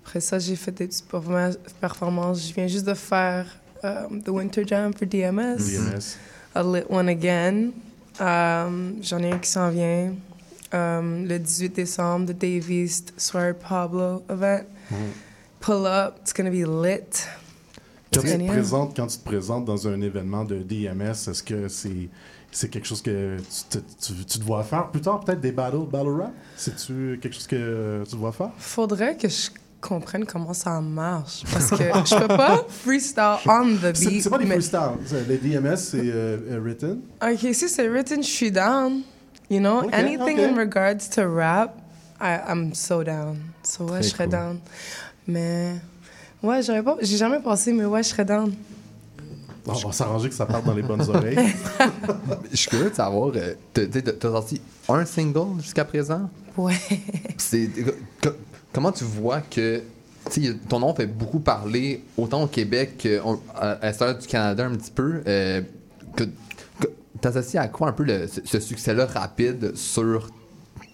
Après 0.05 0.21
ça, 0.21 0.39
j'ai 0.39 0.57
fait 0.57 0.73
des 0.73 0.87
petites 0.89 1.11
performa- 1.11 1.57
performances. 1.81 2.49
Je 2.49 2.55
viens 2.55 2.67
juste 2.67 2.87
de 2.87 2.95
faire 2.95 3.47
euh, 3.85 4.07
The 4.25 4.29
Winter 4.29 4.65
Jam 4.67 4.93
pour 4.93 5.07
DMS. 5.07 5.57
DMS. 5.59 6.17
A 6.55 6.63
lit 6.63 6.85
one 6.89 7.09
again. 7.09 7.71
Um, 8.21 8.97
J'en 9.03 9.19
ai 9.23 9.33
un 9.33 9.39
qui 9.39 9.51
s'en 9.51 9.71
vient. 9.71 10.13
Um, 10.75 11.27
le 11.27 11.39
18 11.39 11.75
décembre, 11.77 12.33
The 12.33 12.39
Davies 12.39 13.05
Soirée 13.17 13.55
Pablo 13.55 14.23
event. 14.29 14.61
Pull 15.63 15.87
up, 15.87 16.17
it's 16.21 16.33
gonna 16.35 16.51
be 16.51 16.65
lit. 16.67 17.27
Quand 18.13 18.21
tu, 18.21 18.27
te 18.37 18.47
présentes, 18.47 18.95
quand 18.95 19.07
tu 19.07 19.17
te 19.19 19.25
présentes 19.25 19.65
dans 19.65 19.89
un 19.89 20.01
événement 20.03 20.45
de 20.45 20.59
DMS, 20.59 21.13
est-ce 21.29 21.43
que 21.43 21.69
c'est 21.69 22.11
c'est 22.51 22.69
quelque 22.69 22.87
chose 22.87 23.01
que 23.01 23.39
tu 23.39 23.79
te, 23.79 23.79
tu- 23.79 24.25
tu 24.27 24.39
te 24.39 24.45
vois 24.45 24.63
faire 24.63 24.91
plus 24.91 25.01
tard, 25.01 25.21
peut-être 25.21 25.41
des 25.41 25.53
battles, 25.53 25.87
battle 25.91 26.09
rap? 26.21 26.33
C'est-tu 26.57 27.19
quelque 27.23 27.33
chose 27.33 27.47
que 27.47 28.03
tu 28.05 28.11
te 28.11 28.17
vois 28.17 28.33
faire? 28.33 28.51
Faudrait 28.59 29.17
que 29.17 29.27
je 29.29 29.49
comprenne 29.81 30.27
comment 30.27 30.53
ça 30.53 30.79
marche 30.83 31.45
parce 31.51 31.71
que 31.71 31.77
je 31.77 32.19
peux 32.21 32.29
pas 32.29 32.63
freestyle 32.69 33.39
on 33.47 33.77
the 33.77 33.99
beat. 33.99 34.23
c'est 34.23 34.29
pas 34.31 34.37
des 34.39 34.45
mais- 34.45 34.55
freestyles. 34.57 35.25
Les 35.29 35.39
DMS, 35.39 35.77
c'est 35.77 35.99
euh, 36.01 36.37
euh, 36.51 36.61
written. 36.63 37.01
Ok, 37.23 37.39
si 37.55 37.69
c'est 37.71 37.89
written, 37.89 38.23
je 38.23 38.29
suis 38.29 38.53
down. 38.53 39.01
You 39.49 39.61
know, 39.61 39.85
Ok, 39.85 39.95
anything 39.95 40.39
ok. 40.39 40.51
in 40.53 40.57
regards 40.59 41.09
to 41.15 41.23
rap, 41.27 41.77
I, 42.21 42.39
I'm 42.47 42.75
so 42.75 43.03
down. 43.03 43.39
So 43.63 43.85
ouais, 43.85 43.91
Très 43.93 44.03
je 44.03 44.09
serais 44.11 44.25
cool. 44.25 44.33
down. 44.33 44.61
Mais 45.27 45.75
ouais, 46.43 46.63
j'aurais 46.63 46.83
pas, 46.83 46.97
j'ai 47.01 47.17
jamais 47.17 47.41
pensé, 47.41 47.73
mais 47.73 47.85
ouais, 47.85 48.03
je 48.03 48.09
serais 48.09 48.25
down. 48.25 48.53
Bon, 49.65 49.75
on 49.75 49.87
va 49.89 49.93
s'arranger 49.93 50.29
que 50.29 50.35
ça 50.35 50.45
parte 50.47 50.65
dans 50.67 50.75
les 50.75 50.83
bonnes 50.83 51.09
oreilles. 51.09 51.39
Je 52.51 52.57
suis 52.57 52.69
curieux 52.69 52.91
de 52.91 52.95
savoir, 52.97 53.31
euh, 53.37 53.55
t'as 53.73 54.21
sorti 54.31 54.61
un 54.89 55.05
single 55.05 55.61
jusqu'à 55.61 55.85
présent? 55.85 56.29
Ouais. 56.57 56.75
C'est, 57.39 57.71
co- 58.21 58.31
comment 58.73 58.91
tu 58.91 59.05
vois 59.05 59.41
que 59.41 59.81
tu 60.33 60.45
sais, 60.47 60.55
ton 60.69 60.81
nom 60.81 60.93
fait 60.95 61.07
beaucoup 61.07 61.39
parler, 61.39 62.03
autant 62.17 62.43
au 62.43 62.47
Québec 62.49 62.97
qu'à 62.99 63.79
l'extérieur 63.83 64.19
du 64.19 64.27
Canada 64.27 64.67
un 64.67 64.75
petit 64.75 64.91
peu? 64.91 65.23
euh, 65.29 65.63
que, 66.17 66.25
que 66.81 66.89
t'associes 67.21 67.59
à 67.61 67.69
quoi 67.69 67.89
un 67.89 67.93
peu 67.93 68.03
le- 68.03 68.27
ce, 68.27 68.41
ce 68.45 68.59
succès-là 68.59 69.07
rapide 69.07 69.77
sur 69.77 70.29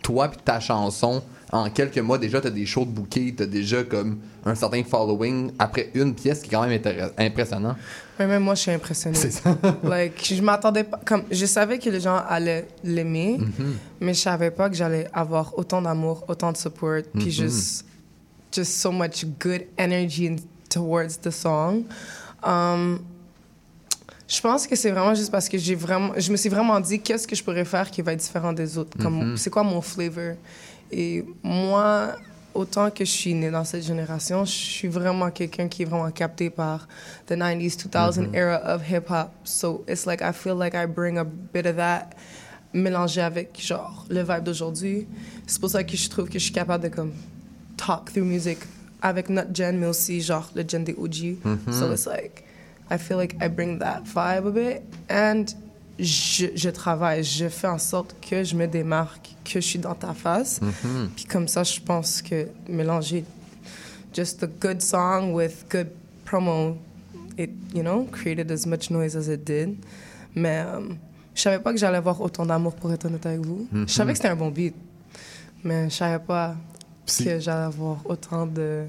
toi 0.03 0.29
puis 0.29 0.39
ta 0.45 0.61
chanson? 0.61 1.23
En 1.51 1.71
quelques 1.71 1.99
mois, 1.99 2.19
déjà, 2.19 2.41
t'as 2.43 2.51
des 2.51 2.67
shows 2.67 2.85
de 2.85 2.91
bouquets, 2.91 3.33
t'as 3.37 3.47
déjà 3.47 3.83
comme 3.83 4.19
un 4.45 4.55
certain 4.55 4.83
following 4.85 5.51
après 5.59 5.91
une 5.95 6.15
pièce 6.15 6.41
qui 6.41 6.49
est 6.49 6.51
quand 6.51 6.67
même 6.67 6.79
impressionnant. 7.17 7.75
Mais 8.19 8.27
même 8.27 8.43
moi, 8.43 8.55
je 8.55 8.61
suis 8.63 8.71
impressionnée. 8.71 9.17
C'est 9.17 9.31
ça. 9.31 9.57
like, 9.83 10.23
je 10.35 10.43
m'attendais 10.43 10.85
pas. 10.85 11.01
Comme, 11.07 11.23
je 11.31 11.47
savais 11.47 11.79
que 11.79 11.89
les 11.89 12.01
gens 12.01 12.21
allaient 12.29 12.69
l'aimer, 12.85 13.39
Mhm. 13.39 13.75
mais 14.01 14.13
je 14.13 14.21
savais 14.21 14.51
pas 14.51 14.69
que 14.69 14.77
j'allais 14.77 15.09
avoir 15.13 15.57
autant 15.59 15.81
d'amour, 15.81 16.23
autant 16.29 16.53
de 16.53 16.57
support, 16.59 17.01
puis 17.15 17.25
Mhm. 17.27 17.31
juste, 17.31 17.85
just 18.53 18.73
so 18.73 18.91
much 18.93 19.25
good 19.41 19.63
energy 19.79 20.27
in- 20.29 20.37
towards 20.69 21.19
the 21.23 21.31
song. 21.31 21.85
Um, 22.47 22.99
je 24.29 24.39
pense 24.43 24.67
que 24.67 24.77
c'est 24.77 24.91
vraiment 24.91 25.15
juste 25.15 25.31
parce 25.31 25.49
que 25.49 25.57
j'ai 25.57 25.75
vraiment, 25.75 26.13
je 26.19 26.31
me 26.31 26.37
suis 26.37 26.51
vraiment 26.51 26.79
dit 26.81 27.01
qu'est-ce 27.01 27.27
que 27.27 27.35
je 27.35 27.43
pourrais 27.43 27.65
faire 27.65 27.91
qui 27.91 28.03
va 28.03 28.13
être 28.13 28.21
différent 28.21 28.53
des 28.53 28.77
autres? 28.77 28.99
Comme, 29.01 29.31
Mhm. 29.31 29.37
c'est 29.39 29.49
quoi 29.49 29.63
mon 29.63 29.81
flavor? 29.81 30.35
Et 30.91 31.25
moi, 31.43 32.17
autant 32.55 32.91
que 32.91 33.05
je 33.05 33.11
suis 33.11 33.35
née 33.35 33.51
dans 33.51 33.65
cette 33.65 33.85
génération, 33.85 34.45
je 34.45 34.51
suis 34.53 34.89
vraiment 34.89 35.31
quelqu'un 35.31 35.69
qui 35.69 35.83
est 35.83 35.85
vraiment 35.85 36.11
capté 36.11 36.51
par 36.51 36.89
the 37.27 37.33
90s, 37.37 37.77
2000 37.77 38.29
Mhm. 38.29 38.35
era 38.35 38.75
of 38.75 38.83
hip-hop. 38.91 39.31
So 39.45 39.85
it's 39.89 40.07
like 40.07 40.21
I 40.23 40.33
feel 40.33 40.57
like 40.57 40.75
I 40.75 40.87
bring 40.87 41.19
a 41.19 41.25
bit 41.25 41.67
of 41.67 41.77
that 41.77 42.11
mélangé 42.75 43.21
avec 43.23 43.59
genre 43.61 44.05
le 44.11 44.23
vibe 44.23 44.45
d'aujourd'hui. 44.45 45.07
C'est 45.47 45.61
pour 45.61 45.71
ça 45.71 45.85
que 45.85 45.97
je 45.97 46.09
trouve 46.09 46.27
que 46.29 46.35
je 46.39 46.45
suis 46.45 46.53
capable 46.53 46.85
de 46.85 46.89
comme 46.89 47.13
talk 47.77 48.13
through 48.13 48.27
music 48.27 48.59
avec 49.01 49.29
notre 49.29 49.55
gen, 49.55 49.79
mais 49.79 49.87
aussi 49.87 50.21
genre 50.21 50.51
le 50.55 50.65
gen 50.69 50.85
des 50.85 50.95
OG. 50.99 51.39
Mhm. 51.45 51.73
So 51.73 51.93
it's 51.93 52.07
like 52.07 52.45
I 52.91 52.97
feel 52.99 53.17
like 53.19 53.37
I 53.43 53.49
bring 53.49 53.79
that 53.81 54.03
vibe 54.05 54.47
a 54.47 54.51
bit 54.51 54.83
and 55.11 55.45
je, 55.99 56.47
je 56.55 56.71
travaille, 56.71 57.25
je 57.25 57.49
fais 57.49 57.67
en 57.67 57.79
sorte 57.79 58.15
que 58.21 58.45
je 58.45 58.55
me 58.55 58.67
démarque, 58.67 59.31
que 59.45 59.61
je 59.61 59.67
suis 59.67 59.79
dans 59.79 59.95
ta 59.95 60.15
face. 60.15 60.61
Mhm. 60.61 61.11
Puis 61.17 61.25
comme 61.25 61.49
ça, 61.49 61.63
je 61.65 61.81
pense 61.81 62.23
que 62.23 62.49
mélanger 62.69 63.25
just 64.15 64.43
a 64.43 64.47
good 64.47 64.81
song 64.81 65.33
with 65.35 65.67
good 65.71 65.89
promo, 66.25 66.77
it, 67.37 67.51
you 67.75 67.83
know, 67.83 68.05
created 68.11 68.51
as 68.51 68.67
much 68.67 68.91
noise 68.91 69.17
as 69.17 69.29
it 69.33 69.45
did. 69.45 69.77
Mais 70.35 70.59
euh, 70.67 70.81
je 71.35 71.43
savais 71.43 71.59
pas 71.59 71.73
que 71.73 71.79
j'allais 71.79 71.99
avoir 71.99 72.21
autant 72.21 72.47
d'amour 72.47 72.75
pour 72.75 72.93
être 72.93 73.05
honnête 73.07 73.27
avec 73.27 73.41
vous. 73.41 73.67
Mhm. 73.73 73.89
Je 73.89 73.93
savais 73.93 74.13
que 74.13 74.19
c'était 74.19 74.29
un 74.29 74.37
bon 74.37 74.51
beat, 74.51 74.75
mais 75.65 75.89
je 75.91 75.95
savais 75.95 76.23
pas 76.25 76.55
que 77.07 77.39
j'allais 77.41 77.65
avoir 77.65 77.99
autant 78.07 78.47
de. 78.47 78.85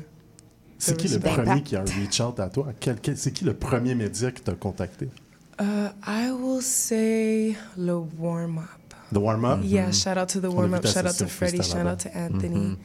C'est 0.77 0.95
qui 0.95 1.07
le 1.09 1.19
premier 1.19 1.61
qui 1.63 1.75
a 1.75 1.81
reach 1.83 2.21
out 2.21 2.39
à 2.39 2.47
toi? 2.49 2.67
Quel- 2.79 2.99
quel- 3.01 3.17
c'est 3.17 3.31
qui 3.33 3.43
le 3.43 3.53
premier 3.53 3.95
média 3.95 4.31
qui 4.31 4.41
t'a 4.41 4.53
contacté? 4.53 5.09
Uh, 5.59 5.89
I 6.07 6.31
will 6.31 6.61
say 6.61 7.55
le 7.75 7.97
warm-up. 8.17 8.67
The 9.11 9.19
warm-up? 9.19 9.59
Yeah, 9.63 9.89
Mhm. 9.89 9.93
shout 9.93 10.17
out 10.17 10.29
to 10.29 10.39
the 10.39 10.49
vu 10.49 10.55
ta 10.81 10.87
shout 10.87 11.05
out 11.05 11.17
to 11.17 11.27
Freddie, 11.27 11.61
shout 11.63 11.85
out 11.85 11.99
to 11.99 12.09
Anthony. 12.15 12.55
Mhm. 12.55 12.77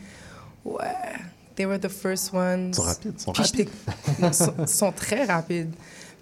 Ouais, 0.65 1.21
they 1.57 1.67
were 1.67 1.79
the 1.79 1.89
first 1.89 2.33
ones. 2.33 2.71
Ils 2.71 2.75
sont 2.75 2.83
rapides, 2.83 3.15
ils 3.15 3.21
sont 3.21 3.33
Puis 3.33 3.43
rapides. 3.43 3.71
non, 4.21 4.33
sont, 4.33 4.67
sont 4.67 4.93
très 4.93 5.25
rapides. 5.27 5.75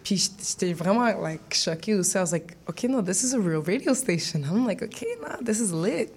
Puis 0.02 0.16
j'étais- 0.16 0.44
j'étais 0.44 0.72
vraiment 0.72 1.06
like 1.22 1.54
choquée 1.54 1.94
aussi. 1.94 2.16
I 2.16 2.20
was 2.20 2.32
like, 2.32 2.56
okay, 2.68 2.88
no, 2.88 3.00
this 3.02 3.22
is 3.22 3.34
a 3.34 3.38
real 3.38 3.62
radio 3.64 3.94
station. 3.94 4.42
I'm 4.44 4.66
like, 4.66 4.82
okay, 4.82 5.06
no, 5.22 5.42
this 5.44 5.60
is 5.60 5.72
lit. 5.72 6.10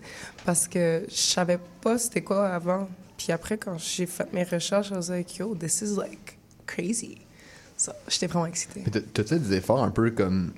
Parce 0.44 0.68
que 0.68 1.06
je 1.08 1.16
savais 1.16 1.60
pas 1.82 1.98
c'était 2.00 2.22
quoi 2.24 2.50
avant. 2.50 2.90
Puis 3.18 3.32
après, 3.32 3.58
quand 3.58 3.78
j'ai 3.78 4.08
fait 4.08 4.34
mes 4.34 4.44
recherches, 4.44 4.90
I 4.90 4.96
was 4.96 5.10
like, 5.10 5.38
yo, 5.38 5.54
this 5.56 5.82
is 5.84 5.96
like 5.96 6.38
crazy. 6.66 7.20
J'étais 8.08 8.28
vraiment 8.28 8.46
excitée. 8.46 8.84
T'as- 9.14 9.24
fait 9.24 9.40
des 9.40 9.56
efforts 9.58 9.84
un 9.84 9.92
peu 9.92 10.10
comme 10.12 10.54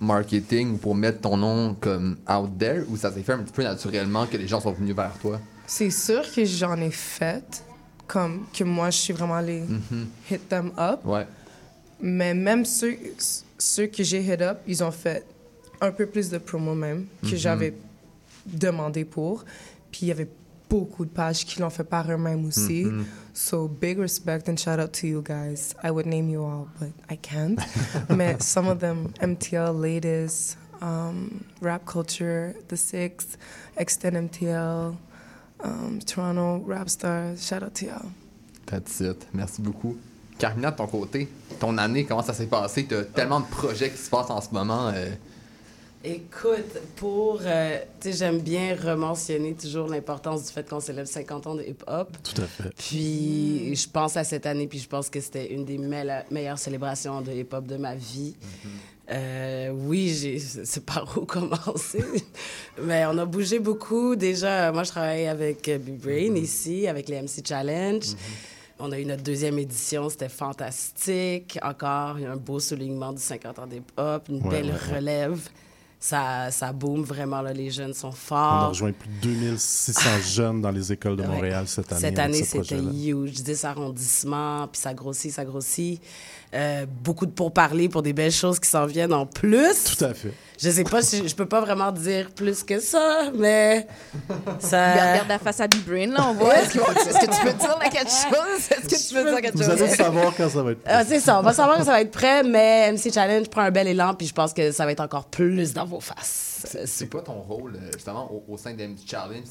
marketing 0.00 0.78
pour 0.78 0.94
mettre 0.94 1.20
ton 1.20 1.36
nom 1.36 1.74
comme 1.80 2.16
out 2.28 2.50
there 2.58 2.84
ou 2.88 2.96
ça 2.96 3.12
s'est 3.12 3.22
fait 3.22 3.32
un 3.32 3.38
petit 3.38 3.52
peu 3.52 3.62
naturellement 3.62 4.26
que 4.26 4.36
les 4.36 4.46
gens 4.48 4.60
sont 4.60 4.72
venus 4.72 4.94
vers 4.94 5.12
toi? 5.20 5.40
C'est 5.66 5.90
sûr 5.90 6.22
que 6.32 6.44
j'en 6.44 6.76
ai 6.80 6.90
fait, 6.90 7.64
comme 8.06 8.46
que 8.52 8.64
moi, 8.64 8.90
je 8.90 8.98
suis 8.98 9.12
vraiment 9.12 9.34
allée 9.36 9.62
Mhm. 9.62 10.06
hit 10.30 10.48
them 10.48 10.72
up. 10.78 11.00
Ouais. 11.04 11.26
Mais 12.00 12.34
même 12.34 12.64
ceux, 12.64 12.96
ceux 13.58 13.86
que 13.86 14.02
j'ai 14.02 14.20
hit 14.22 14.40
up, 14.40 14.58
ils 14.66 14.82
ont 14.82 14.90
fait 14.92 15.24
un 15.80 15.90
peu 15.92 16.06
plus 16.06 16.28
de 16.30 16.38
promo 16.38 16.74
même 16.74 17.06
que 17.22 17.28
Mhm. 17.28 17.36
j'avais 17.36 17.74
demandé 18.46 19.04
pour. 19.04 19.44
Puis 19.90 20.02
il 20.02 20.08
y 20.08 20.12
avait 20.12 20.28
beaucoup 20.70 21.04
de 21.04 21.10
pages 21.10 21.44
qui 21.44 21.60
l'ont 21.60 21.68
fait 21.70 21.84
par 21.84 22.10
eux-mêmes 22.10 22.46
aussi. 22.46 22.84
Mhm. 22.84 23.04
So 23.34 23.68
big 23.68 23.98
respect 23.98 24.48
and 24.48 24.56
shout 24.56 24.78
out 24.80 24.92
to 25.00 25.06
you 25.06 25.22
guys. 25.22 25.74
I 25.84 25.90
would 25.90 26.06
name 26.06 26.30
you 26.30 26.42
all, 26.42 26.68
but 26.78 26.90
I 27.10 27.16
can't. 27.16 27.58
Mais 28.08 28.36
some 28.40 28.68
of 28.68 28.78
them, 28.78 29.08
MTL, 29.20 29.72
Latest, 29.80 30.56
um, 30.80 31.40
Rap 31.60 31.84
Culture, 31.84 32.54
The 32.68 32.76
Six, 32.76 33.36
Extend 33.76 34.16
MTL, 34.16 34.94
um, 35.64 35.98
Toronto 36.06 36.64
Rap 36.66 36.88
Stars. 36.88 37.42
Shout 37.46 37.62
out 37.62 37.74
to 37.76 37.86
y'all. 37.86 38.10
That's 38.66 39.00
it. 39.00 39.26
Merci 39.32 39.62
beaucoup. 39.62 39.96
Carmina, 40.38 40.70
de 40.70 40.76
ton 40.76 40.86
côté, 40.86 41.28
ton 41.58 41.76
année, 41.78 42.04
comment 42.04 42.22
ça 42.22 42.32
s'est 42.32 42.46
passé? 42.46 42.86
T'as 42.88 43.02
tellement 43.04 43.40
de 43.40 43.46
projets 43.46 43.90
qui 43.90 43.98
se 43.98 44.08
passent 44.08 44.30
en 44.30 44.40
ce 44.40 44.50
moment. 44.52 44.88
euh, 44.94 45.10
Écoute, 46.02 46.78
pour. 46.96 47.40
euh, 47.44 47.78
tu 48.00 48.10
sais, 48.10 48.16
j'aime 48.18 48.38
bien 48.40 48.74
rementionner 48.74 49.52
toujours 49.54 49.86
l'importance 49.86 50.46
du 50.46 50.50
fait 50.52 50.66
qu'on 50.66 50.80
célèbre 50.80 51.06
50 51.08 51.46
ans 51.46 51.54
de 51.54 51.62
hip-hop. 51.62 52.08
Tout 52.22 52.40
à 52.40 52.46
fait. 52.46 52.70
Puis 52.78 53.74
je 53.76 53.86
pense 53.88 54.16
à 54.16 54.24
cette 54.24 54.46
année, 54.46 54.66
puis 54.66 54.78
je 54.78 54.88
pense 54.88 55.10
que 55.10 55.20
c'était 55.20 55.52
une 55.52 55.66
des 55.66 55.76
meille- 55.76 56.24
meilleures 56.30 56.58
célébrations 56.58 57.20
de 57.20 57.30
hip-hop 57.32 57.66
de 57.66 57.76
ma 57.76 57.94
vie. 57.94 58.34
Euh, 59.10 59.70
oui, 59.74 60.40
c'est 60.64 60.86
par 60.86 61.18
où 61.18 61.26
commencer? 61.26 62.02
Mais 62.82 63.04
on 63.04 63.18
a 63.18 63.26
bougé 63.26 63.58
beaucoup. 63.58 64.16
Déjà, 64.16 64.72
moi, 64.72 64.84
je 64.84 64.90
travaille 64.90 65.26
avec 65.26 65.68
euh, 65.68 65.76
Big 65.76 65.96
Brain 66.00 66.34
ici, 66.36 66.86
avec 66.86 67.10
les 67.10 67.20
MC 67.20 67.46
Challenge. 67.46 68.04
On 68.78 68.90
a 68.92 68.98
eu 68.98 69.04
notre 69.04 69.22
deuxième 69.22 69.58
édition, 69.58 70.08
c'était 70.08 70.30
fantastique. 70.30 71.58
Encore 71.60 72.16
un 72.16 72.36
beau 72.36 72.58
soulignement 72.58 73.12
du 73.12 73.20
50 73.20 73.58
ans 73.58 73.66
d'hip-hop, 73.66 74.28
une 74.30 74.42
Ouais, 74.44 74.48
belle 74.48 74.70
ouais. 74.70 74.94
relève. 74.96 75.40
Ça, 76.02 76.50
ça 76.50 76.72
boom 76.72 77.02
vraiment, 77.02 77.42
là, 77.42 77.52
les 77.52 77.70
jeunes 77.70 77.92
sont 77.92 78.08
On 78.08 78.10
a 78.10 78.14
forts. 78.14 78.68
rejoint 78.70 78.92
plus 78.92 79.08
de 79.10 79.20
2600 79.20 80.00
jeunes 80.30 80.62
dans 80.62 80.70
les 80.70 80.90
écoles 80.92 81.16
de 81.16 81.22
Ouais. 81.22 81.28
Montréal 81.28 81.64
cette 81.68 81.92
année. 81.92 82.00
Cette 82.00 82.18
année, 82.18 82.42
ce 82.42 82.62
c'était 82.62 82.78
huge. 82.78 83.32
10 83.42 83.64
arrondissements, 83.66 84.66
puis 84.68 84.80
ça 84.80 84.94
grossit, 84.94 85.30
ça 85.30 85.44
grossit. 85.44 86.00
Euh, 86.54 86.86
beaucoup 87.04 87.26
de 87.26 87.30
pourparlers 87.32 87.90
pour 87.90 88.02
des 88.02 88.14
belles 88.14 88.32
choses 88.32 88.58
qui 88.58 88.68
s'en 88.68 88.86
viennent 88.86 89.12
en 89.12 89.26
plus. 89.26 89.84
Tout 89.96 90.04
à 90.04 90.14
fait. 90.14 90.32
Je 90.62 90.68
sais 90.68 90.84
pas 90.84 91.00
si 91.00 91.26
je 91.26 91.34
peux 91.34 91.46
pas 91.46 91.62
vraiment 91.62 91.90
dire 91.90 92.30
plus 92.32 92.62
que 92.62 92.80
ça, 92.80 93.30
mais 93.34 93.86
ça. 94.58 94.92
Regarde, 94.92 95.10
regarde 95.12 95.28
la 95.28 95.38
face 95.38 95.60
à 95.60 95.66
B-Brain, 95.68 96.08
là, 96.08 96.26
on 96.28 96.34
voit. 96.34 96.54
Est-ce 96.58 96.74
que, 96.74 97.34
tu 97.34 97.40
peux 97.42 97.52
dire 97.54 97.78
là, 97.78 97.88
quelque 97.88 98.10
chose? 98.10 98.70
Est-ce 98.70 98.88
que 98.88 99.08
tu 99.08 99.14
peux 99.14 99.30
dire 99.30 99.40
quelque 99.40 99.56
Vous 99.56 99.62
chose? 99.62 99.82
allez 99.82 99.94
savoir 99.94 100.34
quand 100.36 100.50
ça 100.50 100.62
va 100.62 100.72
être. 100.72 100.80
Ah, 100.84 101.02
c'est 101.04 101.20
ça, 101.20 101.38
on 101.38 101.42
va 101.42 101.54
savoir 101.54 101.78
que 101.78 101.84
ça 101.84 101.92
va 101.92 102.02
être 102.02 102.10
prêt, 102.10 102.42
mais 102.42 102.92
MC 102.92 103.10
Challenge 103.10 103.48
prend 103.48 103.62
un 103.62 103.70
bel 103.70 103.88
élan, 103.88 104.12
puis 104.12 104.26
je 104.26 104.34
pense 104.34 104.52
que 104.52 104.70
ça 104.70 104.84
va 104.84 104.92
être 104.92 105.00
encore 105.00 105.26
plus 105.26 105.72
dans 105.72 105.86
vos 105.86 106.00
faces. 106.00 106.66
C'est 106.84 107.08
quoi 107.10 107.22
ton 107.22 107.40
rôle, 107.40 107.76
euh, 107.76 107.90
justement, 107.94 108.30
au, 108.30 108.44
au 108.52 108.56
sein 108.58 108.74
de 108.74 108.82
MD 108.84 108.98
Challenge? 109.06 109.44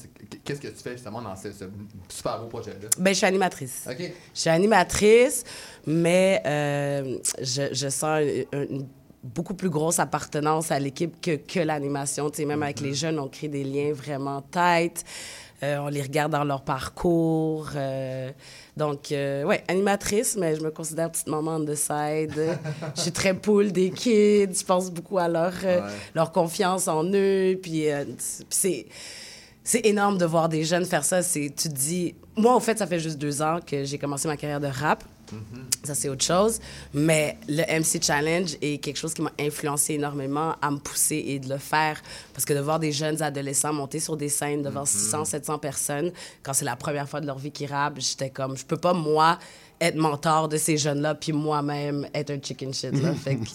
Qu'est-ce 0.44 0.60
que 0.60 0.68
tu 0.68 0.80
fais, 0.80 0.92
justement, 0.92 1.20
dans 1.20 1.34
ce, 1.34 1.50
ce 1.50 1.64
super 2.08 2.38
beau 2.38 2.46
projet-là? 2.46 2.88
Ben, 2.98 3.10
je 3.10 3.16
suis 3.16 3.26
animatrice. 3.26 3.84
OK. 3.90 3.96
Je 3.98 4.40
suis 4.40 4.48
animatrice, 4.50 5.42
mais 5.88 6.40
euh, 6.46 7.18
je, 7.40 7.62
je 7.72 7.88
sens 7.88 8.20
une, 8.52 8.60
une 8.70 8.86
beaucoup 9.22 9.54
plus 9.54 9.70
grosse 9.70 9.98
appartenance 9.98 10.70
à 10.70 10.78
l'équipe 10.78 11.20
que, 11.20 11.36
que 11.36 11.60
l'animation. 11.60 12.30
Tu 12.30 12.38
sais, 12.38 12.44
même 12.44 12.62
avec 12.62 12.80
les 12.80 12.94
jeunes, 12.94 13.18
on 13.18 13.28
crée 13.28 13.48
des 13.48 13.64
liens 13.64 13.92
vraiment 13.92 14.42
tight. 14.50 15.04
Euh, 15.62 15.76
on 15.78 15.88
les 15.88 16.00
regarde 16.00 16.32
dans 16.32 16.42
leur 16.44 16.62
parcours. 16.62 17.68
euh, 17.76 18.30
donc, 18.78 19.12
euh, 19.12 19.44
ouais, 19.44 19.62
animatrice, 19.68 20.36
mais 20.38 20.56
je 20.56 20.62
me 20.62 20.70
considère 20.70 21.10
petite 21.12 21.26
maman 21.26 21.56
on 21.56 21.64
the 21.66 21.74
side. 21.74 22.32
je 22.96 23.00
suis 23.02 23.12
très 23.12 23.34
poule 23.34 23.70
des 23.70 23.90
kids. 23.90 24.54
Je 24.58 24.64
pense 24.64 24.90
beaucoup 24.90 25.18
à 25.18 25.28
leur, 25.28 25.52
euh, 25.64 25.80
Ouais. 25.82 25.92
leur 26.14 26.32
confiance 26.32 26.88
en 26.88 27.04
eux. 27.12 27.58
Puis, 27.62 27.84
puis 27.90 28.46
c'est 28.48 28.86
c'est 29.62 29.84
énorme 29.84 30.16
de 30.16 30.24
voir 30.24 30.48
des 30.48 30.64
jeunes 30.64 30.86
faire 30.86 31.04
ça. 31.04 31.22
Tu 31.22 31.50
te 31.50 31.68
dis, 31.68 32.14
moi, 32.36 32.56
au 32.56 32.60
fait, 32.60 32.78
ça 32.78 32.86
fait 32.86 32.98
juste 32.98 33.18
deux 33.18 33.42
ans 33.42 33.58
que 33.64 33.84
j'ai 33.84 33.98
commencé 33.98 34.26
ma 34.26 34.38
carrière 34.38 34.58
de 34.60 34.66
rap. 34.66 35.04
Ça, 35.84 35.94
c'est 35.94 36.08
autre 36.08 36.24
chose. 36.24 36.60
Mais 36.94 37.36
le 37.48 37.62
MC 37.80 38.02
Challenge 38.02 38.56
est 38.60 38.78
quelque 38.78 38.96
chose 38.96 39.14
qui 39.14 39.22
m'a 39.22 39.32
influencé 39.38 39.94
énormément 39.94 40.54
à 40.60 40.70
me 40.70 40.78
pousser 40.78 41.22
et 41.26 41.38
de 41.38 41.48
le 41.48 41.58
faire. 41.58 42.02
Parce 42.34 42.44
que 42.44 42.52
de 42.52 42.60
voir 42.60 42.78
des 42.78 42.92
jeunes 42.92 43.22
adolescents 43.22 43.72
monter 43.72 44.00
sur 44.00 44.16
des 44.16 44.28
scènes 44.28 44.62
devant 44.62 44.84
600, 44.84 45.24
700 45.24 45.58
personnes, 45.58 46.12
quand 46.42 46.52
c'est 46.52 46.64
la 46.64 46.76
première 46.76 47.08
fois 47.08 47.20
de 47.20 47.26
leur 47.26 47.38
vie 47.38 47.50
qu'ils 47.50 47.70
rappent, 47.72 47.98
j'étais 47.98 48.30
comme, 48.30 48.56
je 48.56 48.64
peux 48.64 48.76
pas, 48.76 48.92
moi, 48.92 49.38
être 49.80 49.96
mentor 49.96 50.48
de 50.48 50.56
ces 50.58 50.76
jeunes-là, 50.76 51.14
puis 51.14 51.32
moi-même 51.32 52.06
être 52.14 52.30
un 52.30 52.38
chicken 52.40 52.72
shit. 52.74 52.92
Là. 53.02 53.14
Fait 53.24 53.36
que- 53.36 53.48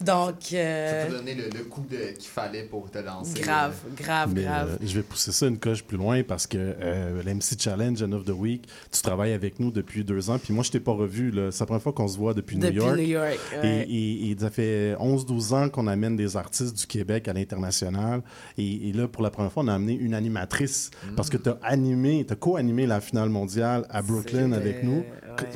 Ça. 0.00 0.04
donc, 0.04 0.34
Ça 0.42 0.56
euh, 0.56 1.06
t'a 1.06 1.12
donné 1.16 1.34
le, 1.34 1.44
le 1.44 1.64
coup 1.64 1.84
de- 1.90 2.12
qu'il 2.18 2.28
fallait 2.30 2.64
pour 2.64 2.90
te 2.90 2.98
lancer. 2.98 3.40
grave, 3.40 3.74
euh. 3.86 4.02
grave, 4.02 4.32
Mais, 4.34 4.42
grave. 4.42 4.78
euh, 4.82 4.86
je 4.86 4.94
vais 4.94 5.02
pousser 5.02 5.32
ça 5.32 5.46
une 5.46 5.58
coche 5.58 5.82
plus 5.84 5.96
loin 5.96 6.22
parce 6.22 6.46
que 6.46 6.58
euh, 6.58 7.22
l'MC 7.24 7.58
Challenge 7.60 8.02
End 8.02 8.12
of 8.12 8.24
the 8.24 8.30
Week, 8.30 8.66
tu 8.90 9.02
travailles 9.02 9.32
avec 9.32 9.60
nous 9.60 9.70
depuis 9.70 10.04
deux 10.04 10.30
ans. 10.30 10.38
Puis 10.38 10.52
moi, 10.54 10.64
je 10.64 10.70
t'ai 10.70 10.80
pas 10.80 10.92
revu. 10.92 11.30
là. 11.30 11.50
C'est 11.50 11.60
la 11.60 11.66
première 11.66 11.82
fois 11.82 11.92
qu'on 11.92 12.08
se 12.08 12.16
voit 12.18 12.34
depuis, 12.34 12.56
Depuis 12.56 12.76
New 12.76 12.82
York. 12.84 12.96
New 12.98 13.04
York, 13.04 13.38
ouais. 13.62 13.86
Et, 13.88 14.28
et- 14.28 14.30
et 14.30 14.36
ça 14.38 14.50
fait 14.50 14.94
11-12 14.98 15.52
ans 15.54 15.68
qu'on 15.68 15.86
amène 15.86 16.16
des 16.16 16.36
artistes 16.36 16.76
du 16.76 16.86
Québec 16.86 17.28
à 17.28 17.32
l'international. 17.32 18.22
Et, 18.58 18.88
et 18.88 18.92
là, 18.92 19.06
pour 19.08 19.22
la 19.22 19.30
première 19.30 19.52
fois, 19.52 19.62
on 19.64 19.68
a 19.68 19.74
amené 19.74 19.94
une 19.94 20.14
animatrice 20.14 20.90
parce 21.16 21.28
que 21.28 21.36
tu 21.36 21.48
as 21.50 21.58
animé, 21.62 22.24
tu 22.26 22.32
as 22.32 22.36
co-animé 22.36 22.86
la 22.86 23.00
finale 23.00 23.28
mondiale 23.28 23.84
à 23.90 24.02
Brooklyn 24.02 24.52
avec 24.52 24.82
nous. 24.82 25.04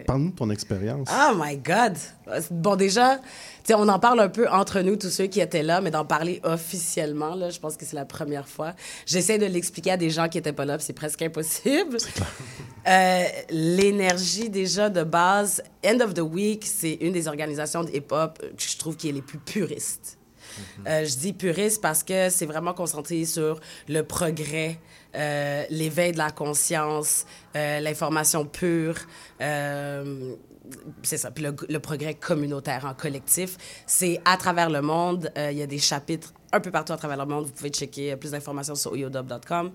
Parle-nous 0.07 0.31
de 0.31 0.37
ton 0.37 0.51
expérience. 0.51 1.09
Oh 1.11 1.35
my 1.37 1.57
God! 1.57 1.97
Bon, 2.51 2.77
déjà, 2.77 3.21
on 3.71 3.89
en 3.89 3.99
parle 3.99 4.21
un 4.21 4.29
peu 4.29 4.49
entre 4.49 4.81
nous, 4.81 4.97
tous 4.97 5.11
ceux 5.11 5.27
qui 5.27 5.41
étaient 5.41 5.63
là, 5.63 5.81
mais 5.81 5.91
d'en 5.91 6.05
parler 6.05 6.41
officiellement, 6.45 7.35
là, 7.35 7.51
je 7.51 7.59
pense 7.59 7.77
que 7.77 7.85
c'est 7.85 7.97
la 7.97 8.05
première 8.05 8.49
fois. 8.49 8.75
J'essaie 9.07 9.39
de 9.39 9.47
l'expliquer 9.47 9.93
à 9.93 9.97
des 9.97 10.11
gens 10.11 10.29
qui 10.29 10.39
n'étaient 10.39 10.53
pas 10.53 10.65
là, 10.65 10.79
c'est 10.79 10.93
presque 10.93 11.23
impossible. 11.23 11.99
Euh, 12.87 13.25
L'énergie, 13.49 14.51
déjà, 14.51 14.91
de 14.91 15.05
base, 15.05 15.63
End 15.83 16.01
of 16.01 16.13
the 16.13 16.21
Week, 16.21 16.67
c'est 16.67 16.99
une 17.01 17.13
des 17.13 17.29
organisations 17.29 17.83
de 17.83 17.89
hip-hop 17.89 18.39
que 18.39 18.63
je 18.63 18.77
trouve 18.77 18.95
qui 18.95 19.09
est 19.09 19.13
les 19.13 19.23
plus 19.23 19.39
puristes. 19.39 20.19
Euh, 20.87 21.05
je 21.05 21.17
dis 21.17 21.33
puriste 21.33 21.81
parce 21.81 22.03
que 22.03 22.29
c'est 22.31 22.47
vraiment 22.47 22.75
concentré 22.75 23.25
sur 23.25 23.61
le 23.89 24.03
progrès, 24.03 24.79
euh, 25.15 25.65
l'éveil 25.71 26.13
de 26.13 26.19
la 26.19 26.31
conscience, 26.31 27.27
euh, 27.57 27.81
l'information 27.81 28.45
pure. 28.45 28.97
euh, 29.41 30.35
c'est 31.03 31.19
ça, 31.19 31.31
puis 31.31 31.45
le, 31.45 31.55
le 31.69 31.79
progrès 31.79 32.15
communautaire 32.15 32.87
en 32.87 32.95
collectif. 32.95 33.59
C'est 33.87 34.19
à 34.25 34.39
travers 34.39 34.71
le 34.71 34.81
monde. 34.81 35.31
Il 35.37 35.59
y 35.59 35.63
a 35.63 35.67
des 35.67 35.79
chapitres 35.79 36.33
un 36.53 36.61
peu 36.61 36.71
partout 36.71 36.95
à 36.95 36.97
travers 36.97 37.19
le 37.19 37.27
monde. 37.27 37.45
Vous 37.45 37.53
pouvez 37.53 37.69
checker 37.69 38.17
plus 38.17 38.31
d'informations 38.31 38.75
sur 38.75 38.93
oyodob.com. 38.93 39.73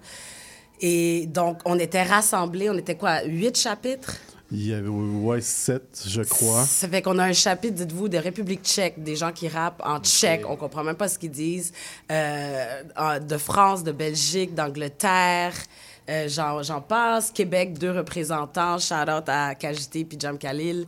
Et 0.81 1.27
donc, 1.27 1.59
on 1.65 1.77
était 1.77 2.03
rassemblés, 2.03 2.69
on 2.71 2.77
était 2.77 2.95
quoi, 2.95 3.23
huit 3.23 3.55
chapitres? 3.55 4.15
Il 4.51 4.67
y 4.67 4.73
avait 4.73 4.87
ouais, 4.87 5.41
sept, 5.41 6.03
je 6.07 6.21
crois. 6.23 6.63
Ça 6.63 6.87
fait 6.87 7.03
qu'on 7.03 7.19
a 7.19 7.23
un 7.23 7.33
chapitre, 7.33 7.75
dites-vous, 7.75 8.09
de 8.09 8.17
République 8.17 8.63
tchèque, 8.63 9.03
des 9.03 9.15
gens 9.15 9.31
qui 9.31 9.47
rappent 9.47 9.81
en 9.85 9.99
tchèque, 9.99 10.41
on 10.49 10.55
comprend 10.55 10.83
même 10.83 10.95
pas 10.95 11.07
ce 11.07 11.19
qu'ils 11.19 11.29
disent, 11.29 11.71
euh, 12.11 12.81
de 13.19 13.37
France, 13.37 13.83
de 13.83 13.91
Belgique, 13.91 14.55
d'Angleterre, 14.55 15.53
euh, 16.09 16.27
j'en 16.27 16.81
passe, 16.81 17.29
Québec, 17.31 17.77
deux 17.77 17.91
représentants, 17.91 18.79
shout-out 18.79 19.27
à 19.27 19.53
Kajité 19.53 20.03
puis 20.05 20.17
Jam 20.19 20.37
Khalil. 20.37 20.87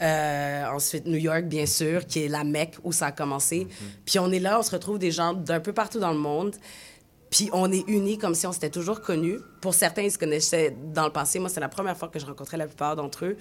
Euh, 0.00 0.64
ensuite, 0.66 1.06
New 1.06 1.18
York, 1.18 1.44
bien 1.44 1.66
sûr, 1.66 2.06
qui 2.06 2.24
est 2.24 2.28
la 2.28 2.44
Mecque 2.44 2.76
où 2.84 2.92
ça 2.92 3.06
a 3.06 3.12
commencé. 3.12 3.68
Puis 4.04 4.18
on 4.18 4.30
est 4.32 4.40
là, 4.40 4.58
on 4.58 4.62
se 4.62 4.70
retrouve 4.70 4.98
des 4.98 5.10
gens 5.10 5.32
d'un 5.32 5.60
peu 5.60 5.72
partout 5.72 6.00
dans 6.00 6.12
le 6.12 6.18
monde. 6.18 6.56
Puis 7.32 7.48
on 7.54 7.72
est 7.72 7.82
unis 7.88 8.18
comme 8.18 8.34
si 8.34 8.46
on 8.46 8.52
s'était 8.52 8.70
toujours 8.70 9.00
connus. 9.00 9.38
Pour 9.62 9.72
certains, 9.72 10.02
ils 10.02 10.12
se 10.12 10.18
connaissaient 10.18 10.76
dans 10.92 11.06
le 11.06 11.12
passé. 11.12 11.38
Moi, 11.38 11.48
c'est 11.48 11.60
la 11.60 11.70
première 11.70 11.96
fois 11.96 12.08
que 12.08 12.18
je 12.18 12.26
rencontrais 12.26 12.58
la 12.58 12.66
plupart 12.66 12.94
d'entre 12.94 13.24
eux. 13.24 13.38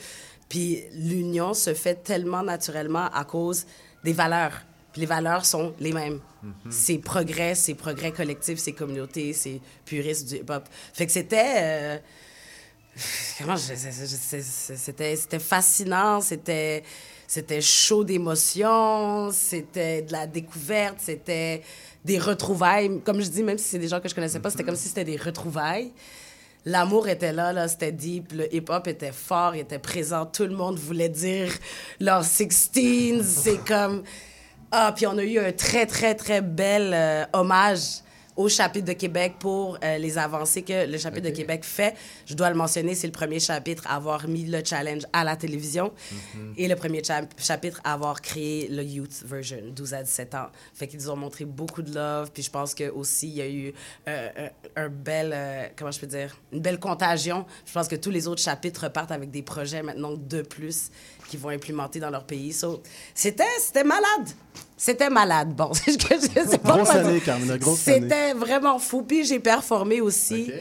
Puis 0.48 0.80
l'union 0.94 1.54
se 1.54 1.74
fait 1.74 1.96
tellement 1.96 2.42
naturellement 2.42 3.10
à 3.12 3.26
cause 3.26 3.66
des 4.06 4.14
valeurs. 4.14 4.54
Puis 4.94 5.02
les 5.02 5.08
valeurs 5.08 5.46
sont 5.46 5.74
les 5.80 5.92
mêmes. 5.92 6.22
C'est 6.70 6.98
progrès, 7.00 7.54
c'est 7.54 7.76
progrès 7.76 8.12
collectif, 8.12 8.60
c'est 8.60 8.72
communauté, 8.72 9.34
c'est 9.34 9.62
puriste 9.86 10.28
du 10.30 10.36
hip-hop. 10.38 10.64
Fait 10.94 11.06
que 11.06 11.12
c'était... 11.12 11.54
euh, 11.58 11.98
Comment 13.38 13.58
c'était 13.58 15.40
fascinant, 15.40 16.22
c'était 16.22 16.84
c'était 17.32 17.62
chaud 17.62 18.04
d'émotions, 18.04 19.30
c'était 19.32 20.02
de 20.02 20.12
la 20.12 20.28
découverte, 20.28 20.98
c'était 20.98 21.62
des 22.04 22.20
retrouvailles. 22.20 23.00
Comme 23.06 23.22
je 23.22 23.30
dis, 23.30 23.42
même 23.42 23.58
si 23.58 23.70
c'est 23.70 23.80
des 23.80 23.88
gens 23.88 24.02
que 24.02 24.10
je 24.10 24.14
connaissais 24.14 24.42
pas, 24.42 24.50
c'était 24.50 24.66
comme 24.66 24.76
si 24.76 24.90
c'était 24.90 25.06
des 25.06 25.16
retrouvailles. 25.16 25.94
L'amour 26.66 27.08
était 27.08 27.32
là, 27.32 27.54
là 27.54 27.70
c'était 27.70 27.94
deep, 27.94 28.34
le 28.34 28.54
hip-hop 28.54 28.86
était 28.90 29.14
fort, 29.14 29.56
il 29.56 29.62
était 29.62 29.80
présent, 29.80 30.26
tout 30.26 30.44
le 30.44 30.54
monde 30.54 30.78
voulait 30.78 31.08
dire 31.08 31.54
leur 32.02 32.26
16, 32.26 33.26
c'est 33.26 33.64
comme... 33.66 34.04
Ah, 34.70 34.92
puis 34.94 35.08
on 35.08 35.18
a 35.18 35.24
eu 35.24 35.40
un 35.40 35.54
très, 35.54 35.86
très, 35.86 36.16
très 36.16 36.42
bel 36.42 36.92
euh, 36.94 37.24
hommage 37.32 38.02
au 38.36 38.48
chapitre 38.50 38.86
de 38.88 38.94
Québec 38.94 39.34
pour 39.40 39.78
euh, 39.84 39.98
les 39.98 40.18
avancées 40.18 40.62
que 40.62 40.86
le 40.90 40.98
chapitre 40.98 41.30
de 41.30 41.34
Québec 41.36 41.64
fait. 41.64 41.96
Je 42.26 42.34
dois 42.34 42.50
le 42.50 42.56
mentionner, 42.56 42.96
c'est 42.96 43.08
le 43.08 43.12
premier 43.14 43.40
chapitre 43.40 43.84
à 43.88 43.96
avoir 43.96 44.28
mis 44.28 44.46
le 44.46 44.62
challenge 44.64 45.04
à 45.14 45.24
la 45.24 45.36
télévision 45.36 45.92
et 46.58 46.68
le 46.68 46.76
premier 46.76 47.04
cha- 47.04 47.22
chapitre 47.38 47.82
à 47.84 47.94
avoir 47.94 48.22
créé 48.22 48.68
le 48.70 48.84
youth 48.84 49.24
version, 49.26 49.58
12 49.76 49.94
à 49.94 50.04
17 50.04 50.36
ans. 50.36 50.48
Fait 50.74 50.88
qu'ils 50.88 51.00
nous 51.00 51.10
ont 51.10 51.16
montré 51.18 51.46
beaucoup 51.46 51.82
de 51.82 51.94
love, 51.94 52.32
puis 52.34 52.42
je 52.44 52.50
pense 52.50 52.74
que 52.74 52.90
aussi 52.90 53.28
il 53.28 53.34
y 53.36 53.42
a 53.42 53.50
eu 53.50 53.74
euh, 54.08 54.30
un, 54.76 54.84
un 54.86 54.90
bel, 54.90 55.32
euh, 55.34 55.68
comment 55.76 55.92
je 55.92 56.00
peux 56.00 56.08
dire, 56.08 56.38
une 56.54 56.62
belle 56.62 56.80
contagion. 56.80 57.46
Je 57.66 57.72
pense 57.74 57.88
que 57.88 57.96
tous 57.96 58.12
les 58.12 58.28
autres 58.28 58.42
chapitres 58.42 58.84
repartent 58.84 59.12
avec 59.12 59.30
des 59.32 59.42
projets 59.42 59.84
maintenant 59.84 60.14
de 60.14 60.42
plus 60.42 60.90
qu'ils 61.32 61.40
vont 61.40 61.50
implémenter 61.50 62.00
dans 62.00 62.10
leur 62.10 62.26
pays. 62.26 62.52
So, 62.52 62.84
c'était, 63.16 63.44
c'était 63.60 63.86
malade. 63.86 64.30
C'était 64.76 65.10
malade. 65.10 65.56
Bon, 65.56 65.72
c'est 65.74 65.94
ce 65.94 65.98
que 65.98 66.16
je 66.16 66.50
sais 66.50 66.58
pas 66.58 66.76
Grosse 66.76 66.90
quoi 66.90 67.00
année, 67.00 67.14
dire. 67.14 67.24
Carmina, 67.24 67.58
grosse 67.58 67.88
année. 67.88 68.02
C'était 68.02 68.34
vraiment 68.34 68.78
fou. 68.80 69.04
Puis 69.04 69.24
j'ai 69.26 69.40
performé 69.40 70.02
aussi. 70.02 70.52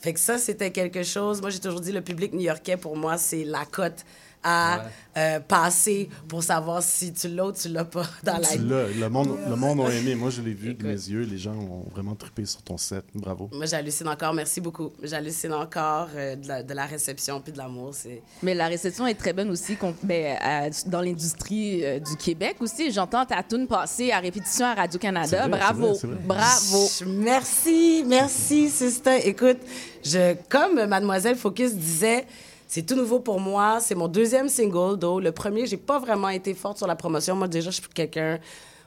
Fait 0.00 0.12
que 0.12 0.20
ça, 0.20 0.38
c'était 0.38 0.70
quelque 0.70 1.02
chose. 1.02 1.40
Moi, 1.40 1.50
j'ai 1.50 1.58
toujours 1.58 1.80
dit, 1.80 1.92
le 1.92 2.02
public 2.02 2.32
new-yorkais, 2.32 2.76
pour 2.76 2.96
moi, 2.96 3.18
c'est 3.18 3.42
la 3.44 3.64
cote 3.64 4.04
à 4.48 4.84
euh, 5.16 5.40
passer 5.40 6.08
pour 6.28 6.42
savoir 6.42 6.82
si 6.82 7.12
tu 7.12 7.28
l'as 7.28 7.46
ou 7.46 7.52
tu 7.52 7.68
l'as 7.68 7.84
pas 7.84 8.04
dans 8.22 8.38
la 8.38 8.48
Tu 8.48 8.58
l'as. 8.58 8.88
Le 8.88 9.08
monde, 9.08 9.36
le 9.48 9.56
monde 9.56 9.80
a 9.80 9.92
aimé. 9.92 10.14
Moi, 10.14 10.30
je 10.30 10.40
l'ai 10.40 10.54
vu 10.54 10.74
de 10.74 10.86
mes 10.86 10.92
yeux. 10.92 11.22
Les 11.22 11.38
gens 11.38 11.54
ont 11.54 11.84
vraiment 11.92 12.14
trippé 12.14 12.44
sur 12.44 12.62
ton 12.62 12.76
set. 12.76 13.04
Bravo. 13.14 13.50
Moi, 13.52 13.66
j'hallucine 13.66 14.08
encore. 14.08 14.32
Merci 14.32 14.60
beaucoup. 14.60 14.92
J'hallucine 15.02 15.52
encore 15.52 16.08
euh, 16.14 16.36
de, 16.36 16.46
la, 16.48 16.62
de 16.62 16.72
la 16.72 16.86
réception 16.86 17.40
puis 17.40 17.52
de 17.52 17.58
l'amour. 17.58 17.90
C'est... 17.94 18.22
Mais 18.42 18.54
la 18.54 18.68
réception 18.68 19.06
est 19.06 19.14
très 19.14 19.32
bonne 19.32 19.50
aussi 19.50 19.76
ben, 20.02 20.70
dans 20.86 21.00
l'industrie 21.00 21.84
euh, 21.84 21.98
du 21.98 22.16
Québec 22.16 22.56
aussi. 22.60 22.92
J'entends 22.92 23.26
ta 23.26 23.42
tune 23.42 23.66
passer 23.66 24.12
à 24.12 24.20
répétition 24.20 24.66
à 24.66 24.74
Radio-Canada. 24.74 25.48
Bravo. 25.48 25.94
vrai. 25.94 26.16
Bravo. 26.24 26.88
Merci, 27.06 28.04
merci, 28.06 28.70
sister. 28.70 29.26
Écoute, 29.26 29.58
je, 30.04 30.34
comme 30.48 30.86
Mademoiselle 30.86 31.36
Focus 31.36 31.74
disait, 31.74 32.24
c'est 32.68 32.82
tout 32.82 32.94
nouveau 32.94 33.18
pour 33.18 33.40
moi. 33.40 33.78
C'est 33.80 33.94
mon 33.94 34.08
deuxième 34.08 34.50
single, 34.50 34.98
though. 34.98 35.18
Le 35.20 35.32
premier, 35.32 35.66
j'ai 35.66 35.78
pas 35.78 35.98
vraiment 35.98 36.28
été 36.28 36.52
forte 36.52 36.76
sur 36.76 36.86
la 36.86 36.96
promotion. 36.96 37.34
Moi, 37.34 37.48
déjà, 37.48 37.70
je 37.70 37.76
suis 37.76 37.88
quelqu'un... 37.92 38.38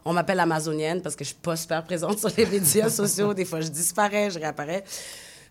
On 0.05 0.13
m'appelle 0.13 0.39
amazonienne 0.39 1.01
parce 1.01 1.15
que 1.15 1.23
je 1.23 1.29
suis 1.29 1.39
pas 1.41 1.55
super 1.55 1.83
présente 1.83 2.19
sur 2.19 2.29
les 2.37 2.45
médias 2.45 2.89
sociaux. 3.01 3.33
Des 3.33 3.45
fois, 3.45 3.59
je 3.61 3.69
disparais, 3.69 4.29
je 4.29 4.37
réapparais. 4.39 4.83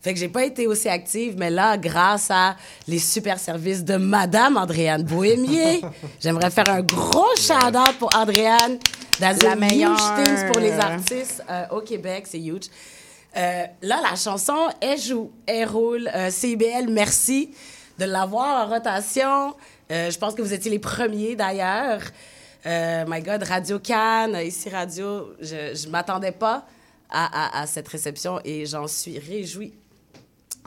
Fait 0.01 0.15
que 0.15 0.19
j'ai 0.19 0.29
pas 0.29 0.45
été 0.45 0.67
aussi 0.67 0.89
active, 0.89 1.35
mais 1.37 1.51
là, 1.51 1.77
grâce 1.77 2.31
à 2.31 2.57
les 2.89 2.99
super 2.99 3.39
services 3.39 3.85
de 3.85 3.97
Madame 3.97 4.57
Andréane 4.57 5.03
Bohémier, 5.03 5.83
j'aimerais 6.21 6.51
faire 6.51 6.71
un 6.71 6.81
gros 6.81 7.37
shout-out 7.37 7.99
pour 7.99 8.11
Andréane. 8.17 8.79
That's 9.19 9.43
La 9.43 9.57
meilleure. 9.57 9.93
huge 9.93 10.25
things 10.25 10.47
pour 10.51 10.61
les 10.61 10.73
artistes 10.73 11.45
euh, 11.51 11.65
au 11.73 11.81
Québec, 11.81 12.25
c'est 12.29 12.41
huge. 12.41 12.69
Euh, 13.37 13.65
là, 13.83 14.01
la 14.03 14.17
chanson, 14.17 14.69
elle 14.81 14.99
joue, 14.99 15.31
elle 15.47 15.69
roule. 15.69 16.09
Euh, 16.15 16.31
CIBL, 16.31 16.89
merci 16.89 17.51
de 18.01 18.05
l'avoir 18.07 18.67
en 18.67 18.71
rotation. 18.71 19.55
Euh, 19.93 20.11
je 20.11 20.19
pense 20.19 20.35
que 20.35 20.43
vous 20.43 20.53
étiez 20.53 20.71
les 20.71 20.79
premiers 20.79 21.37
d'ailleurs. 21.37 22.01
Euh, 22.67 23.05
my 23.07 23.21
God, 23.23 23.43
Radio 23.45 23.79
Cannes, 23.79 24.37
ici 24.45 24.69
Radio, 24.69 25.35
je 25.41 25.87
ne 25.87 25.91
m'attendais 25.91 26.33
pas 26.33 26.67
à, 27.09 27.59
à- 27.59 27.63
à 27.63 27.67
cette 27.67 27.89
réception 27.89 28.41
et 28.45 28.67
j'en 28.67 28.87
suis 28.87 29.19
réjouie, 29.19 29.73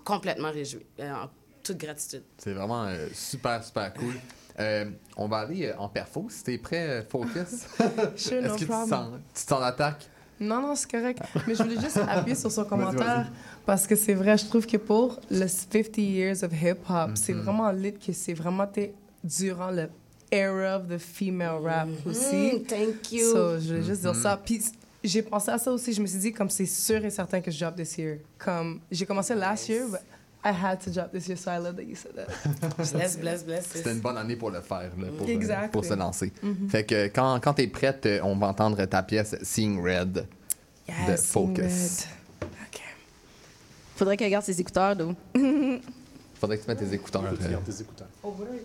complètement 0.04 0.52
réjouie, 0.52 0.86
euh, 1.00 1.12
en 1.14 1.30
toute 1.64 1.78
gratitude. 1.78 2.24
C'est 2.38 2.54
vraiment 2.54 2.84
euh, 2.86 3.08
super, 3.14 3.64
super 3.64 3.94
cool. 3.94 4.14
Euh, 4.60 4.86
on 5.18 5.28
va 5.28 5.38
aller 5.40 5.68
euh, 5.68 5.78
en 5.78 5.88
perfo. 5.90 6.28
Si 6.30 6.44
t'es 6.44 6.58
prêt, 6.58 6.88
euh, 6.88 7.04
Focus. 7.04 7.66
Est-ce 7.80 8.36
no 8.36 8.54
que 8.56 8.60
tu 8.60 9.46
t'en 9.46 9.62
attaques? 9.62 10.08
Non, 10.40 10.62
non, 10.62 10.76
c'est 10.76 10.92
correct. 10.92 11.22
Mais 11.48 11.56
je 11.56 11.64
voulais 11.64 11.80
juste 11.80 12.00
appuyer 12.08 12.36
sur 12.36 12.52
son 12.52 12.64
Vas-y, 12.64 12.70
commentaire 12.70 13.06
vas-y. 13.06 13.28
Parce 13.66 13.88
que 13.88 13.96
c'est 13.96 14.14
vrai, 14.14 14.38
je 14.38 14.46
trouve 14.46 14.66
que 14.66 14.78
pour 14.78 15.20
le 15.32 15.48
50 15.48 15.98
years 15.98 16.44
of 16.44 16.52
hip-hop, 16.54 17.12
c'est 17.16 17.34
Mhm. 17.34 17.42
vraiment 17.42 17.72
lit 17.72 17.94
que 17.94 18.12
c'est 18.14 18.34
vraiment 18.34 18.68
durant 19.24 19.72
le 19.72 19.90
era 20.32 20.78
of 20.78 20.88
the 20.88 20.98
female 20.98 21.62
rap 21.64 21.88
aussi. 22.06 22.54
Mm, 22.56 22.64
thank 22.68 23.12
you. 23.12 23.32
So, 23.32 23.60
je 23.60 23.68
voulais 23.68 23.84
juste 23.84 24.02
dire 24.02 24.14
Mhm. 24.14 24.22
ça. 24.22 24.38
Puis 24.44 24.62
j'ai 25.04 25.22
pensé 25.22 25.52
à 25.52 25.58
ça 25.58 25.72
aussi. 25.72 25.94
Je 25.94 26.02
me 26.02 26.08
suis 26.08 26.20
dit, 26.20 26.32
comme 26.34 26.50
c'est 26.50 26.66
sûr 26.66 27.04
et 27.06 27.10
certain 27.10 27.40
que 27.40 27.52
je 27.52 27.60
drop 27.64 27.76
this 27.76 27.98
year. 27.98 28.18
Comme 28.38 28.80
j'ai 28.92 29.06
commencé 29.06 29.36
last 29.36 29.70
year, 29.70 29.88
but 29.88 30.00
I 30.46 30.50
had 30.52 30.80
to 30.84 30.90
drop 30.92 31.12
this 31.14 31.28
year, 31.28 31.38
so 31.38 31.52
I 31.52 31.58
love 31.58 31.76
that 31.78 31.84
you 31.84 31.96
said 31.96 32.14
that. 32.16 32.28
Bless, 32.94 33.16
bless, 33.18 33.44
bless. 33.46 33.66
C'était 33.74 33.92
une 33.94 34.02
bonne 34.02 34.18
année 34.18 34.36
pour 34.36 34.50
le 34.52 34.60
faire, 34.60 34.92
là, 34.98 35.08
pour, 35.18 35.26
euh, 35.30 35.68
pour 35.72 35.86
se 35.86 35.94
lancer. 35.94 36.34
Mhm. 36.42 36.68
Fait 36.70 36.84
que 36.84 37.06
quand, 37.08 37.40
quand 37.42 37.54
t'es 37.54 37.68
prête, 37.68 38.06
euh, 38.08 38.20
on 38.24 38.36
va 38.36 38.48
entendre 38.48 38.84
ta 38.86 39.04
pièce 39.04 39.36
Seeing 39.42 39.80
Red 39.82 40.12
de 40.14 40.24
Yes, 40.90 41.22
Seeing 41.22 41.56
Focus. 41.56 42.08
Faudrait 43.96 44.18
qu'elle 44.18 44.32
garde 44.32 44.46
ses 44.46 44.60
écouteurs, 44.60 44.96
d'où. 44.96 45.16
Faudrait 46.36 46.58
que 46.58 46.64
tu 46.64 46.68
mettes 46.68 46.80
tes 46.80 46.94
écouteurs. 46.94 47.28
Faut 47.30 47.36
que 47.36 47.42
tu 47.42 47.48
euh, 47.48 47.52
gardes 47.52 47.64
tes 47.66 47.82
écouteurs. 47.82 48.08
Oh, 48.24 48.34
euh? 48.42 48.58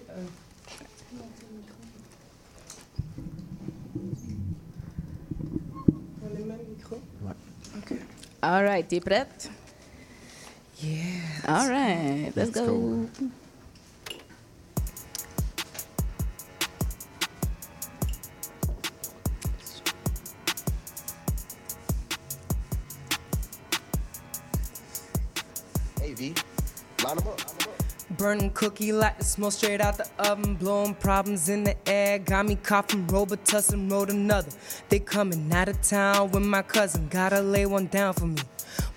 All 8.40 8.64
right, 8.64 8.86
t'es 8.86 9.00
prête? 9.00 9.50
Yeah. 10.80 10.94
All 11.46 11.68
right, 11.68 12.32
let's, 12.36 12.54
Let's 12.54 12.66
go. 12.66 12.66
go. 12.66 13.08
Hey, 26.18 26.34
line 27.04 27.16
them 27.16 27.28
up. 27.28 27.40
Burning 28.16 28.50
cookie 28.50 28.90
like 28.90 29.18
the 29.18 29.24
smoke 29.24 29.52
straight 29.52 29.80
out 29.80 29.98
the 29.98 30.08
oven, 30.18 30.56
blowing 30.56 30.94
problems 30.94 31.48
in 31.48 31.62
the 31.62 31.76
air. 31.88 32.18
Got 32.18 32.46
me 32.46 32.56
coughing, 32.56 33.06
Robitussin 33.06 33.88
wrote 33.88 34.10
another. 34.10 34.50
They 34.88 34.98
coming 34.98 35.52
out 35.52 35.68
of 35.68 35.80
town 35.80 36.32
with 36.32 36.42
my 36.42 36.62
cousin. 36.62 37.06
Gotta 37.08 37.40
lay 37.40 37.66
one 37.66 37.86
down 37.86 38.14
for 38.14 38.26
me. 38.26 38.42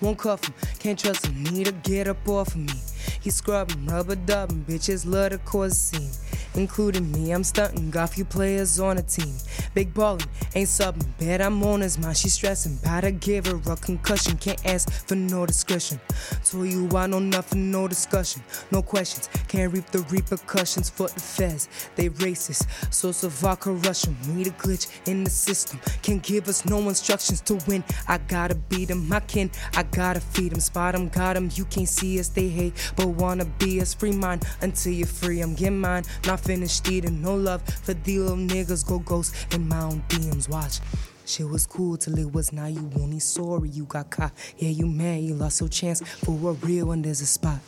Won't 0.00 0.18
cuff 0.18 0.44
him, 0.44 0.54
can't 0.80 0.98
trust 0.98 1.26
him. 1.26 1.44
Need 1.44 1.66
to 1.66 1.72
get 1.72 2.08
up 2.08 2.28
off 2.28 2.48
of 2.48 2.56
me. 2.56 2.74
He 3.20 3.30
scrubbing, 3.30 3.86
rubber 3.86 4.16
dubbing, 4.16 4.64
bitches 4.64 5.06
love 5.06 5.30
the 5.30 5.38
cause 5.38 5.78
scene. 5.78 6.10
Including 6.54 7.10
me, 7.12 7.32
I'm 7.32 7.44
stunting, 7.44 7.90
got 7.90 8.10
few 8.10 8.24
players 8.24 8.78
on 8.78 8.98
a 8.98 9.02
team. 9.02 9.34
Big 9.74 9.94
ballin', 9.94 10.20
ain't 10.54 10.68
subbing, 10.68 11.06
bet 11.18 11.40
I'm 11.40 11.62
on 11.62 11.80
his 11.80 11.98
mind. 11.98 12.16
She 12.16 12.28
stressing, 12.28 12.76
bout 12.76 13.02
to 13.02 13.10
give 13.10 13.46
her 13.46 13.60
a 13.72 13.76
concussion. 13.76 14.36
Can't 14.36 14.64
ask 14.66 14.90
for 15.08 15.14
no 15.14 15.46
discretion. 15.46 15.98
Told 16.44 16.68
you 16.68 16.88
I 16.94 17.06
know 17.06 17.20
nothing, 17.20 17.70
no 17.70 17.88
discussion, 17.88 18.42
no 18.70 18.82
questions. 18.82 19.28
Can't 19.48 19.72
reap 19.72 19.86
the 19.86 20.00
repercussions 20.10 20.90
for 20.90 21.08
the 21.08 21.20
feds. 21.20 21.68
They 21.96 22.10
racist, 22.10 22.66
so 22.92 23.12
vodka 23.28 23.72
Russian. 23.72 24.16
We 24.34 24.44
the 24.44 24.50
glitch 24.50 24.88
in 25.06 25.24
the 25.24 25.30
system. 25.30 25.80
Can't 26.02 26.22
give 26.22 26.48
us 26.48 26.64
no 26.66 26.78
instructions 26.88 27.40
to 27.42 27.54
win. 27.66 27.82
I 28.08 28.18
gotta 28.18 28.54
beat 28.54 28.90
'em, 28.90 29.10
I 29.12 29.20
can, 29.20 29.50
I 29.74 29.84
gotta 29.84 30.20
feed 30.20 30.52
'em, 30.52 30.60
spot 30.60 30.94
'em, 30.94 31.08
got 31.08 31.36
'em. 31.36 31.48
You 31.54 31.64
can't 31.64 31.88
see 31.88 32.20
us, 32.20 32.28
they 32.28 32.48
hate, 32.48 32.74
but 32.96 33.08
wanna 33.08 33.46
be 33.46 33.80
us. 33.80 33.94
Free 33.94 34.12
mind 34.12 34.44
until 34.60 34.92
you're 34.92 35.06
free. 35.06 35.40
I'm 35.40 35.54
getting 35.54 35.80
mine, 35.80 36.04
not 36.26 36.40
finished 36.42 36.90
eating. 36.90 37.22
No 37.22 37.34
love 37.34 37.62
for 37.62 37.94
the 37.94 38.18
little 38.18 38.36
niggas, 38.36 38.86
go 38.86 38.98
ghost 38.98 39.34
in 39.54 39.68
my 39.68 39.80
own 39.80 40.02
DMs. 40.08 40.48
Watch. 40.48 40.80
Shit 41.24 41.48
was 41.48 41.66
cool 41.66 41.96
till 41.96 42.18
it 42.18 42.32
was 42.32 42.52
now 42.52 42.66
you 42.66 42.90
only 43.00 43.20
sorry 43.20 43.68
you 43.68 43.84
got 43.84 44.10
caught. 44.10 44.32
Yeah, 44.58 44.70
you 44.70 44.86
mad, 44.86 45.22
you 45.22 45.34
lost 45.34 45.60
your 45.60 45.68
chance 45.68 46.00
for 46.00 46.32
a 46.32 46.52
real 46.54 46.86
one, 46.86 47.02
there's 47.02 47.20
a 47.20 47.26
spot. 47.26 47.60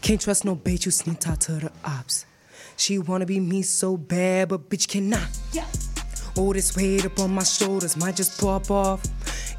Can't 0.00 0.20
trust 0.20 0.44
no 0.44 0.56
bitch, 0.56 0.84
you 0.84 0.90
sneak 0.90 1.26
out 1.26 1.40
to 1.42 1.52
the 1.52 1.72
ops. 1.84 2.26
She 2.76 2.98
wanna 2.98 3.26
be 3.26 3.38
me 3.38 3.62
so 3.62 3.96
bad, 3.96 4.48
but 4.48 4.68
bitch 4.68 4.88
cannot. 4.88 5.28
All 6.36 6.54
this 6.54 6.74
weight 6.74 7.04
up 7.04 7.18
on 7.18 7.34
my 7.34 7.42
shoulders 7.42 7.96
might 7.96 8.16
just 8.16 8.40
pop 8.40 8.70
off. 8.70 9.02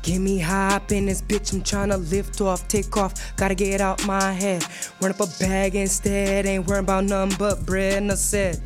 Get 0.01 0.19
me 0.19 0.39
high 0.39 0.76
up 0.76 0.91
in 0.91 1.05
this 1.05 1.21
bitch, 1.21 1.53
I'm 1.53 1.61
tryna 1.61 2.11
lift 2.11 2.41
off, 2.41 2.67
take 2.67 2.97
off. 2.97 3.36
Gotta 3.36 3.55
get 3.55 3.80
out 3.80 4.05
my 4.07 4.34
head. 4.34 4.65
Run 4.99 5.11
up 5.11 5.21
a 5.21 5.28
bag 5.39 5.76
instead, 5.76 6.45
ain't 6.45 6.67
worrying 6.67 6.84
about 6.84 7.05
nothing 7.05 7.38
but 7.38 7.65
bread, 7.65 8.01
and 8.01 8.11
I 8.11 8.15
said. 8.15 8.59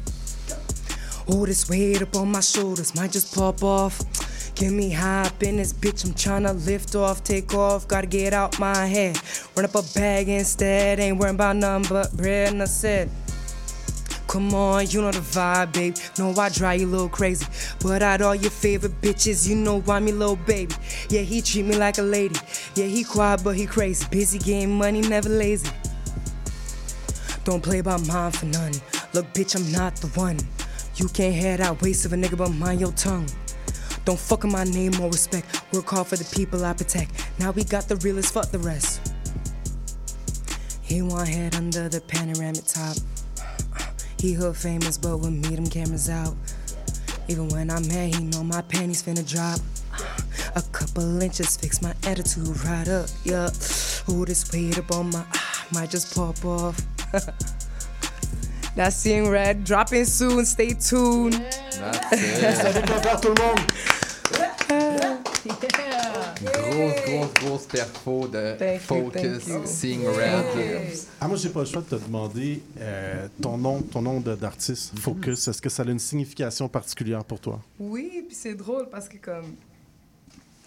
All 1.28 1.46
this 1.46 1.70
weight 1.70 2.02
up 2.02 2.16
on 2.16 2.32
my 2.32 2.40
shoulders 2.40 2.96
might 2.96 3.12
just 3.12 3.36
pop 3.36 3.62
off. 3.62 4.00
Get 4.56 4.72
me 4.72 4.90
high 4.90 5.28
up 5.28 5.44
in 5.44 5.58
this 5.58 5.74
bitch, 5.74 6.06
I'm 6.06 6.14
tryna 6.14 6.66
lift 6.66 6.96
off, 6.96 7.24
take 7.24 7.54
off, 7.54 7.88
gotta 7.88 8.08
get 8.08 8.34
out 8.34 8.58
my 8.58 8.86
head. 8.86 9.20
Run 9.56 9.66
up 9.66 9.76
a 9.76 9.84
bag 9.94 10.30
instead, 10.30 11.00
ain't 11.00 11.18
worrying 11.18 11.36
about 11.36 11.58
nothing 11.58 11.90
but 11.90 12.16
bread, 12.16 12.54
and 12.54 12.64
I 12.64 12.66
said. 12.66 13.12
Come 14.28 14.54
on, 14.54 14.88
you 14.90 15.02
know 15.02 15.12
the 15.12 15.20
vibe, 15.20 15.74
babe. 15.74 15.96
Know 16.20 16.34
I 16.38 16.50
drive 16.50 16.82
you 16.82 16.88
a 16.88 16.90
little 16.90 17.10
crazy. 17.10 17.46
But 17.80 18.02
out 18.02 18.22
all 18.22 18.36
your 18.36 18.52
favorite 18.52 19.00
bitches, 19.02 19.48
you 19.48 19.56
know 19.56 19.82
I'm 19.88 20.08
your 20.08 20.18
little 20.18 20.36
baby. 20.36 20.76
Yeah, 21.10 21.22
he 21.22 21.42
treat 21.42 21.66
me 21.66 21.78
like 21.78 21.98
a 21.98 22.02
lady. 22.02 22.36
Yeah, 22.76 22.86
he 22.86 23.04
quiet, 23.04 23.44
but 23.44 23.56
he 23.56 23.66
crazy. 23.66 24.06
Busy 24.12 24.38
getting 24.38 24.78
money, 24.78 25.02
never 25.02 25.30
lazy. 25.30 25.70
Don't 27.46 27.64
play 27.64 27.80
about 27.80 28.06
mine 28.06 28.32
for 28.32 28.46
none. 28.48 28.74
Look, 29.14 29.32
bitch, 29.34 29.56
I'm 29.56 29.72
not 29.72 29.96
the 29.96 30.08
one. 30.20 30.38
You 30.96 31.08
can't 31.08 31.36
have 31.36 31.60
that 31.60 31.82
waste 31.82 32.06
of 32.06 32.12
a 32.12 32.18
nigga, 32.18 32.38
but 32.38 32.50
mind 32.50 32.82
your 32.82 32.92
tongue. 32.92 33.28
Don't 34.04 34.20
fuck 34.20 34.44
with 34.44 34.52
my 34.52 34.64
name 34.66 35.00
or 35.00 35.08
respect. 35.08 35.62
Work 35.72 35.90
hard 35.90 36.08
for 36.08 36.18
the 36.18 36.26
people 36.36 36.66
I 36.66 36.74
protect. 36.74 37.12
Now 37.40 37.52
we 37.52 37.64
got 37.64 37.88
the 37.88 37.96
realest, 37.98 38.34
fuck 38.34 38.52
the 38.52 38.60
rest. 38.60 39.14
He 40.82 41.02
want 41.02 41.30
head 41.30 41.56
under 41.56 41.88
the 41.88 42.02
panoramic 42.02 42.66
top. 42.66 42.98
He 44.20 44.34
hood 44.34 44.58
famous, 44.58 44.98
but 44.98 45.18
with 45.18 45.32
me, 45.32 45.56
them 45.56 45.68
cameras 45.68 46.10
out. 46.10 46.34
Even 47.28 47.50
when 47.50 47.70
I'm 47.70 47.88
mad, 47.88 48.16
he 48.16 48.24
know 48.24 48.44
my 48.44 48.62
panties 48.62 49.04
finna 49.04 49.28
drop. 49.28 49.60
A 50.56 50.62
couple 50.72 51.22
inches 51.22 51.58
fix 51.58 51.82
my 51.82 51.94
attitude 52.04 52.48
right 52.66 52.88
up, 52.88 53.10
yeah. 53.24 53.50
All 54.08 54.26
this 54.26 54.52
weight 54.52 54.78
up 54.80 54.92
on 54.92 55.12
my, 55.12 55.26
might 55.72 55.90
just 55.90 56.16
pop 56.16 56.44
off. 56.46 56.80
That's 58.76 58.96
seeing 58.96 59.30
red, 59.30 59.64
dropping 59.64 60.06
soon, 60.06 60.46
stay 60.46 60.74
tuned. 60.74 61.34
That's 61.34 62.14
it. 62.14 62.56
Salut, 62.56 63.22
tout 63.22 63.30
le 63.30 63.44
monde. 63.44 63.60
Grosse, 66.44 66.94
grosse, 67.06 67.34
grosse 67.34 67.66
perfo 67.66 68.28
de 68.28 68.56
Thank 68.60 68.82
Focus, 68.82 69.48
you. 69.48 69.62
Seeing 69.66 70.06
Red. 70.06 70.46
Ah, 71.20 71.28
moi, 71.28 71.36
j'ai 71.38 71.50
pas 71.50 71.62
le 71.62 71.66
choix 71.66 71.82
de 71.82 71.98
te 71.98 72.04
demander 72.04 72.62
euh, 72.80 73.28
ton 73.42 73.58
nom, 73.58 73.82
ton 73.82 74.02
nom 74.02 74.20
d'artiste, 74.20 74.98
Focus. 75.00 75.48
Est-ce 75.48 75.62
que 75.62 75.70
ça 75.70 75.84
a 75.84 75.86
une 75.88 76.00
signification 76.00 76.68
particulière 76.70 77.24
pour 77.24 77.40
toi? 77.40 77.60
Oui, 77.80 78.24
puis 78.28 78.36
c'est 78.36 78.54
drôle 78.54 78.88
parce 78.90 79.10
que 79.10 79.18
comme 79.18 79.56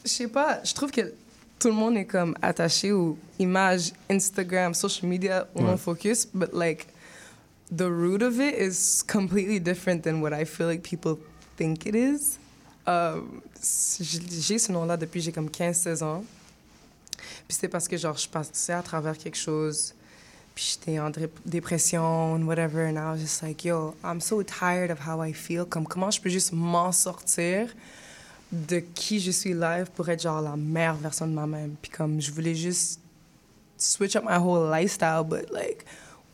je 0.04 0.08
sais 0.10 0.28
pas, 0.28 0.60
je 0.64 0.72
trouve 0.74 0.90
que 0.90 1.12
tout 1.58 1.68
le 1.68 1.74
monde 1.74 1.96
est 1.96 2.06
comme 2.06 2.34
attaché 2.42 2.90
aux 2.90 3.16
images 3.38 3.92
Instagram, 4.10 4.74
social 4.74 5.08
media 5.08 5.46
où 5.54 5.60
Ouais. 5.62 5.70
on 5.70 5.76
focus, 5.76 6.26
but 6.32 6.52
like 6.52 6.86
the 7.70 7.82
root 7.82 8.22
of 8.22 8.40
it 8.40 8.54
is 8.58 9.02
completely 9.06 9.60
different 9.60 10.02
than 10.02 10.20
what 10.20 10.32
I 10.32 10.44
feel 10.44 10.66
like 10.66 10.82
people 10.82 11.16
think 11.56 11.86
it 11.86 11.94
is. 11.94 12.38
J- 12.86 13.20
j'ai 13.60 14.58
ce 14.58 14.72
nom-là 14.72 14.96
depuis 14.96 15.20
j'ai 15.20 15.32
comme 15.32 15.48
15-16 15.48 16.02
ans. 16.02 16.24
Puis 17.16 17.54
c'était 17.56 17.68
parce 17.68 17.88
que 17.88 17.96
genre 17.96 18.16
je 18.16 18.28
passais 18.28 18.72
à 18.72 18.82
travers 18.82 19.16
quelque 19.18 19.36
chose 19.36 19.94
puis 20.54 20.74
j'étais 20.74 20.98
en 20.98 21.10
dé- 21.10 21.30
dépression, 21.46 22.36
whatever, 22.44 22.86
and 22.86 22.96
I 22.96 23.12
was 23.12 23.18
just 23.18 23.42
like, 23.42 23.64
yo, 23.64 23.94
I'm 24.04 24.20
so 24.20 24.42
tired 24.42 24.90
of 24.90 24.98
how 25.06 25.22
I 25.22 25.32
feel. 25.32 25.64
Comme 25.64 25.86
comment 25.86 26.10
je 26.10 26.20
peux 26.20 26.28
juste 26.28 26.52
m'en 26.52 26.92
sortir 26.92 27.68
de 28.52 28.80
qui 28.80 29.20
je 29.20 29.30
suis 29.30 29.54
live 29.54 29.90
pour 29.94 30.08
être 30.08 30.22
genre 30.22 30.42
la 30.42 30.56
meilleure 30.56 30.96
version 30.96 31.26
de 31.26 31.32
moi-même? 31.32 31.76
Puis 31.80 31.90
comme 31.90 32.20
je 32.20 32.30
voulais 32.32 32.54
juste 32.54 33.00
switch 33.78 34.16
up 34.16 34.24
my 34.24 34.36
whole 34.36 34.68
lifestyle, 34.68 35.24
but 35.24 35.50
like, 35.52 35.84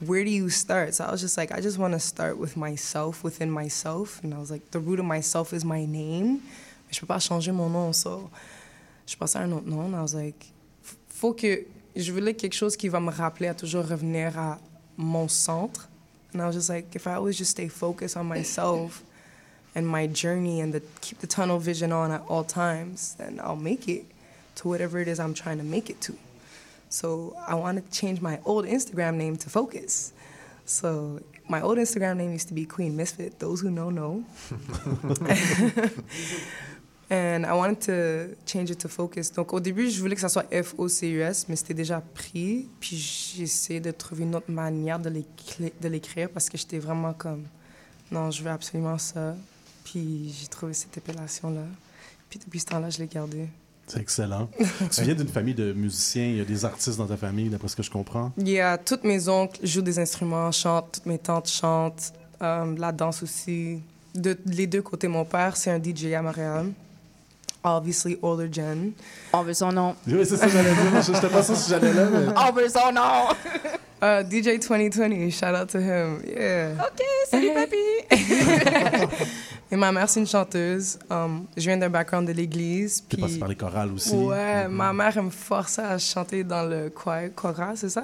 where 0.00 0.24
do 0.24 0.30
you 0.30 0.48
start? 0.48 0.94
So 0.94 1.04
I 1.04 1.10
was 1.10 1.20
just 1.20 1.36
like, 1.36 1.52
I 1.52 1.60
just 1.60 1.78
want 1.78 1.92
to 1.92 2.00
start 2.00 2.38
with 2.38 2.56
myself, 2.56 3.22
within 3.22 3.50
myself. 3.50 4.20
And 4.24 4.32
I 4.34 4.38
was 4.38 4.50
like, 4.50 4.70
the 4.70 4.80
root 4.80 4.98
of 4.98 5.04
myself 5.06 5.52
is 5.52 5.64
my 5.64 5.84
name. 5.84 6.40
Mais 6.86 6.92
je 6.92 7.00
peux 7.00 7.06
pas 7.06 7.16
ah, 7.16 7.20
changer 7.20 7.52
mon 7.52 7.68
nom, 7.68 7.90
ah, 7.90 7.92
so 7.92 8.30
je 9.06 9.16
passais 9.16 9.38
à 9.38 9.42
un 9.42 9.52
autre 9.52 9.66
nom. 9.66 9.82
And 9.82 9.94
I 9.94 10.00
was 10.00 10.14
like, 10.14 10.52
faut 11.08 11.32
que 11.32 11.64
je 11.94 12.12
voulais 12.12 12.34
quelque 12.34 12.54
chose 12.54 12.76
qui 12.76 12.88
va 12.88 13.00
me 13.00 13.10
rappeler 13.10 13.48
à 13.48 13.54
toujours 13.54 13.86
revenir 13.86 14.38
à 14.38 14.58
mon 14.96 15.28
centre. 15.28 15.88
And 16.34 16.40
I 16.42 16.46
was 16.46 16.52
just 16.52 16.68
like, 16.68 16.94
if 16.94 17.06
I 17.06 17.14
always 17.14 17.38
just 17.38 17.52
stay 17.52 17.68
focused 17.68 18.16
on 18.16 18.24
myself 18.24 19.02
and 19.74 19.86
my 19.86 20.06
journey 20.06 20.60
and 20.60 20.72
the, 20.72 20.82
keep 21.00 21.18
the 21.20 21.26
tunnel 21.26 21.58
vision 21.58 21.92
on 21.92 22.10
at 22.10 22.22
all 22.28 22.44
times, 22.44 23.14
then 23.18 23.40
I'll 23.42 23.56
make 23.56 23.88
it 23.88 24.04
to 24.56 24.68
whatever 24.68 24.98
it 24.98 25.08
is 25.08 25.18
I'm 25.18 25.34
trying 25.34 25.58
to 25.58 25.64
make 25.64 25.88
it 25.88 26.00
to. 26.02 26.16
So 26.88 27.34
I 27.46 27.54
want 27.54 27.82
to 27.82 27.98
change 27.98 28.20
my 28.20 28.40
old 28.44 28.66
Instagram 28.66 29.14
name 29.14 29.36
to 29.36 29.50
Focus. 29.50 30.12
So 30.66 31.20
my 31.48 31.60
old 31.62 31.78
Instagram 31.78 32.16
name 32.16 32.32
used 32.32 32.48
to 32.48 32.54
be 32.54 32.64
Queen 32.66 32.96
Misfit. 32.96 33.38
Those 33.38 33.60
who 33.60 33.70
know 33.70 33.90
know. 33.90 34.24
And 37.08 37.44
I 37.44 37.52
wanted 37.52 37.78
to 37.86 38.34
change 38.46 38.70
it 38.70 38.78
to 38.78 38.88
Focus. 38.88 39.32
Donc 39.32 39.52
au 39.52 39.60
début, 39.60 39.88
je 39.88 40.00
voulais 40.00 40.16
que 40.16 40.20
ça 40.20 40.28
soit 40.28 40.46
F-O-C-U-S, 40.50 41.46
mais 41.48 41.54
c'était 41.54 41.74
déjà 41.74 42.00
pris. 42.00 42.68
Puis 42.80 42.96
j'ai 42.96 43.44
essayé 43.44 43.80
de 43.80 43.92
trouver 43.92 44.24
une 44.24 44.34
autre 44.34 44.50
manière 44.50 44.98
de 44.98 45.88
l'écrire 45.88 46.30
parce 46.30 46.48
que 46.48 46.58
j'étais 46.58 46.78
vraiment 46.78 47.12
comme, 47.12 47.44
non, 48.10 48.30
je 48.30 48.42
veux 48.42 48.50
absolument 48.50 48.98
ça. 48.98 49.36
Puis 49.84 50.34
j'ai 50.40 50.48
trouvé 50.48 50.72
cette 50.72 50.98
appellation-là. 50.98 51.62
Puis 52.28 52.40
depuis 52.40 52.58
ce 52.58 52.66
temps-là, 52.66 52.90
je 52.90 52.98
l'ai 52.98 53.06
gardée. 53.06 53.48
C'est 53.86 54.00
excellent. 54.00 54.48
tu 54.90 55.02
viens 55.02 55.14
d'une 55.14 55.28
famille 55.28 55.54
de 55.54 55.72
musiciens, 55.72 56.26
il 56.26 56.36
y 56.38 56.40
a 56.40 56.44
des 56.44 56.64
artistes 56.64 56.98
dans 56.98 57.06
ta 57.06 57.16
famille, 57.16 57.48
d'après 57.48 57.68
ce 57.68 57.76
que 57.76 57.84
je 57.84 57.90
comprends? 57.90 58.32
Il 58.36 58.48
y 58.48 58.58
a 58.58 58.78
toutes 58.78 59.04
mes 59.04 59.28
oncles 59.28 59.64
jouent 59.64 59.82
des 59.82 60.00
instruments, 60.00 60.50
chantent, 60.50 60.90
toutes 60.92 61.06
mes 61.06 61.18
tantes 61.18 61.48
chantent, 61.48 62.12
euh, 62.42 62.74
la 62.76 62.90
danse 62.90 63.22
aussi. 63.22 63.80
De 64.14 64.36
les 64.46 64.66
deux 64.66 64.82
côtés, 64.82 65.06
mon 65.06 65.24
père, 65.24 65.56
c'est 65.56 65.70
un 65.70 65.80
DJ 65.80 66.14
à 66.14 66.22
Montréal. 66.22 66.72
Obviously, 67.68 68.16
older 68.22 68.48
gen. 68.50 68.92
On 69.32 69.42
veut 69.42 69.52
son 69.52 69.72
nom. 69.72 69.96
Oui, 70.06 70.24
c'est 70.24 70.36
ça 70.36 70.46
j'allais 70.46 70.70
dire. 70.70 71.02
Je 71.02 71.10
n'étais 71.10 71.28
pas 71.28 71.42
sûr 71.42 71.56
si 71.56 71.68
j'allais 71.68 71.92
là, 71.92 72.06
mais... 72.12 72.32
On 72.36 72.52
veut 72.52 72.68
son 72.68 72.92
nom. 72.92 73.34
Uh, 74.02 74.22
DJ 74.28 74.58
2020, 74.60 75.30
shout 75.30 75.54
out 75.54 75.68
to 75.70 75.78
him. 75.80 76.20
Yeah. 76.26 76.72
OK, 76.84 77.02
salut, 77.30 77.54
papy. 77.54 77.76
Et 79.70 79.74
ma 79.76 79.90
mère, 79.90 80.08
c'est 80.08 80.20
une 80.20 80.26
chanteuse. 80.28 80.98
Um, 81.10 81.46
je 81.56 81.62
viens 81.62 81.76
d'un 81.78 81.88
background 81.88 82.28
de 82.28 82.32
l'église. 82.32 83.02
Tu 83.08 83.16
es 83.16 83.20
passé 83.20 83.32
puis- 83.32 83.40
par 83.40 83.48
les 83.48 83.56
chorales 83.56 83.90
aussi? 83.92 84.14
Ouais, 84.14 84.68
ma 84.68 84.92
mère, 84.92 85.16
elle 85.16 85.24
me 85.24 85.30
forçait 85.30 85.82
à 85.82 85.98
chanter 85.98 86.44
dans 86.44 86.62
le 86.62 86.90
choir, 86.90 87.22
choral, 87.34 87.76
c'est 87.76 87.88
ça? 87.88 88.02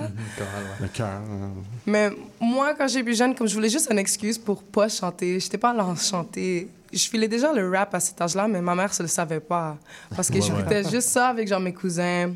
Le 0.81 0.89
cœur. 0.89 1.07
euh, 1.07 1.49
Mais 1.87 2.11
moi, 2.41 2.75
quand 2.77 2.89
j'étais 2.89 3.05
plus 3.05 3.17
jeune, 3.17 3.35
comme 3.35 3.47
je 3.47 3.55
voulais 3.55 3.69
juste 3.69 3.89
une 3.91 3.99
excuse 3.99 4.39
pour 4.39 4.63
pas 4.63 4.89
chanter, 4.89 5.39
j'étais 5.39 5.59
pas 5.59 5.71
allée 5.71 5.81
en 5.83 5.95
chanter. 5.95 6.69
Je 6.93 7.09
filais 7.09 7.29
déjà 7.29 7.53
le 7.53 7.71
rap 7.71 7.95
à 7.95 8.01
cet 8.01 8.21
âge-là, 8.21 8.49
mais 8.49 8.61
ma 8.61 8.75
mère, 8.75 8.91
ne 8.99 9.03
le 9.05 9.09
savait 9.09 9.41
pas. 9.41 9.77
Parce 10.17 10.29
que 10.29 10.35
Ouais, 10.35 10.41
j'écoutais 10.41 10.85
ouais. 10.85 10.91
juste 10.91 11.11
ça 11.11 11.29
avec 11.29 11.47
genre 11.49 11.61
mes 11.61 11.73
cousins. 11.73 12.33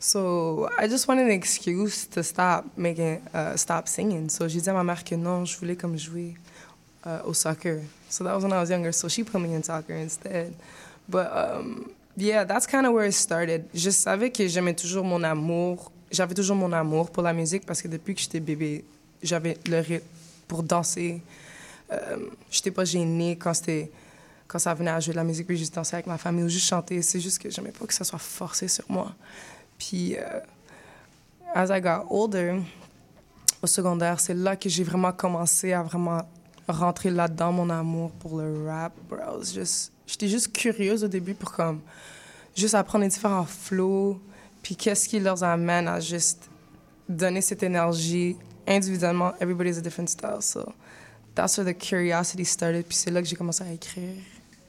So, 0.00 0.68
I 0.78 0.86
just 0.86 1.08
wanted 1.08 1.26
an 1.26 1.32
excuse 1.32 2.06
to 2.06 2.22
stop 2.22 2.64
making, 2.76 3.20
uh, 3.34 3.56
stop 3.56 3.88
singing. 3.88 4.28
So, 4.28 4.46
j'ai 4.46 4.60
dit 4.60 4.68
à 4.68 4.72
ma 4.72 4.84
mère 4.84 5.02
que 5.04 5.16
non, 5.16 5.44
je 5.44 5.58
voulais 5.58 5.76
comme 5.76 5.96
jouer 5.96 6.36
uh, 7.04 7.20
au 7.24 7.34
soccer. 7.34 7.82
So 8.08 8.24
that 8.24 8.34
was 8.34 8.42
when 8.42 8.52
I 8.52 8.60
was 8.60 8.70
younger. 8.70 8.92
So 8.92 9.08
she 9.08 9.24
put 9.24 9.40
me 9.40 9.54
in 9.54 9.62
soccer 9.62 9.94
instead. 9.94 10.54
But 11.08 11.30
um, 11.32 11.90
yeah, 12.16 12.44
that's 12.44 12.66
kind 12.66 12.86
of 12.86 12.92
where 12.92 13.06
it 13.06 13.12
started. 13.12 13.64
Je 13.74 13.90
savais 13.90 14.30
que 14.30 14.46
j'aimais 14.46 14.74
toujours 14.74 15.04
mon 15.04 15.22
amour. 15.22 15.90
J'avais 16.10 16.34
toujours 16.34 16.56
mon 16.56 16.72
amour 16.72 17.10
pour 17.10 17.22
la 17.22 17.32
musique 17.32 17.66
parce 17.66 17.82
que 17.82 17.88
depuis 17.88 18.14
que 18.14 18.20
j'étais 18.20 18.40
bébé, 18.40 18.84
j'avais 19.22 19.58
le 19.66 19.80
rythme 19.80 20.06
pour 20.46 20.62
danser. 20.62 21.20
Euh, 21.92 22.16
j'étais 22.50 22.70
pas 22.70 22.84
gênée 22.84 23.36
quand 23.36 23.54
c'était 23.54 23.90
quand 24.46 24.58
ça 24.58 24.72
venait 24.72 24.90
à 24.90 25.00
jouer 25.00 25.12
de 25.12 25.18
la 25.18 25.24
musique 25.24 25.46
puis 25.46 25.58
juste 25.58 25.74
danser 25.74 25.96
avec 25.96 26.06
ma 26.06 26.16
famille 26.16 26.44
ou 26.44 26.48
juste 26.48 26.66
chanter. 26.66 27.02
C'est 27.02 27.20
juste 27.20 27.38
que 27.38 27.50
j'aimais 27.50 27.72
pas 27.72 27.86
que 27.86 27.92
ça 27.92 28.04
soit 28.04 28.18
forcé 28.18 28.68
sur 28.68 28.84
moi. 28.88 29.14
Puis 29.78 30.16
euh, 30.16 30.40
as 31.54 31.76
I 31.76 31.80
got 31.80 32.06
older, 32.10 32.60
au 33.62 33.66
secondaire, 33.66 34.20
c'est 34.20 34.34
là 34.34 34.56
que 34.56 34.68
j'ai 34.68 34.84
vraiment 34.84 35.12
commencé 35.12 35.72
à 35.72 35.82
vraiment 35.82 36.22
rentrer 36.68 37.10
là-dedans 37.10 37.52
mon 37.52 37.70
amour 37.70 38.10
pour 38.12 38.38
le 38.38 38.66
rap. 38.66 38.92
J'étais 40.06 40.28
juste 40.28 40.52
curieuse 40.52 41.04
au 41.04 41.08
début 41.08 41.34
pour 41.34 41.52
comme 41.52 41.80
juste 42.54 42.74
apprendre 42.74 43.04
les 43.04 43.10
différents 43.10 43.44
flows, 43.44 44.20
puis 44.62 44.76
qu'est-ce 44.76 45.08
qui 45.08 45.20
leur 45.20 45.42
amène 45.42 45.88
à 45.88 46.00
juste 46.00 46.48
donner 47.08 47.40
cette 47.40 47.62
énergie 47.62 48.36
individuellement. 48.66 49.32
Everybody's 49.40 49.78
a 49.78 49.80
different 49.80 50.08
style, 50.08 50.42
so 50.42 50.72
that's 51.34 51.56
where 51.56 51.64
the 51.64 51.76
curiosity 51.76 52.44
started. 52.44 52.84
Puis 52.86 52.96
c'est 52.96 53.10
là 53.10 53.22
que 53.22 53.28
j'ai 53.28 53.36
commencé 53.36 53.64
à 53.64 53.72
écrire. 53.72 54.16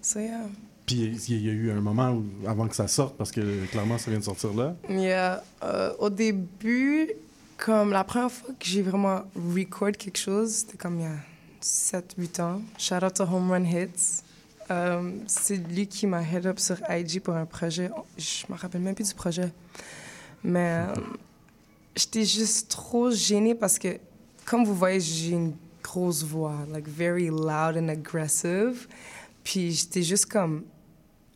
So 0.02 0.20
yeah. 0.20 0.48
Puis 0.90 1.22
il 1.28 1.46
y 1.46 1.50
a 1.50 1.54
eu 1.54 1.70
un 1.70 1.82
moment 1.82 2.10
où, 2.14 2.26
avant 2.48 2.68
que 2.68 2.76
ça 2.76 2.88
sorte, 2.88 3.16
parce 3.16 3.32
que 3.32 3.68
clairement, 3.68 4.00
ça 4.00 4.10
vient 4.10 4.20
de 4.20 4.24
sortir 4.24 4.56
là. 4.56 4.76
Yeah. 4.90 5.44
Euh, 5.62 5.94
au 6.00 6.10
début, 6.10 7.12
comme 7.58 7.92
la 7.92 8.04
première 8.04 8.32
fois 8.32 8.56
que 8.60 8.66
j'ai 8.66 8.82
vraiment 8.82 9.22
record 9.36 9.92
quelque 9.92 10.18
chose, 10.18 10.52
c'était 10.52 10.78
comme 10.78 11.00
il 11.00 11.04
y 11.04 11.06
a 11.06 11.18
7-8 11.62 12.42
ans. 12.42 12.62
Shout 12.80 13.06
out 13.06 13.14
to 13.14 13.24
Home 13.24 13.52
Run 13.52 13.66
Hits. 13.66 14.24
Euh, 14.72 15.12
c'est 15.28 15.58
lui 15.58 15.86
qui 15.86 16.08
m'a 16.08 16.24
head 16.24 16.48
up 16.48 16.58
sur 16.58 16.78
IG 16.90 17.22
pour 17.22 17.36
un 17.36 17.46
projet. 17.46 17.92
Je 18.18 18.52
me 18.52 18.58
rappelle 18.58 18.82
même 18.82 18.96
plus 18.96 19.10
du 19.10 19.14
projet. 19.14 19.52
Mais 20.44 20.88
euh, 20.88 20.96
j'étais 21.96 22.26
juste 22.26 22.72
trop 22.72 23.12
gênée 23.12 23.54
parce 23.54 23.78
que, 23.78 24.00
comme 24.44 24.66
vous 24.66 24.74
voyez, 24.74 25.00
j'ai 25.00 25.34
une 25.34 25.54
grosse 25.84 26.24
voix, 26.24 26.56
like 26.72 26.88
very 26.88 27.28
loud 27.28 27.78
and 27.78 27.90
aggressive. 27.90 28.88
Puis 29.44 29.72
j'étais 29.72 30.02
juste 30.02 30.26
comme 30.26 30.64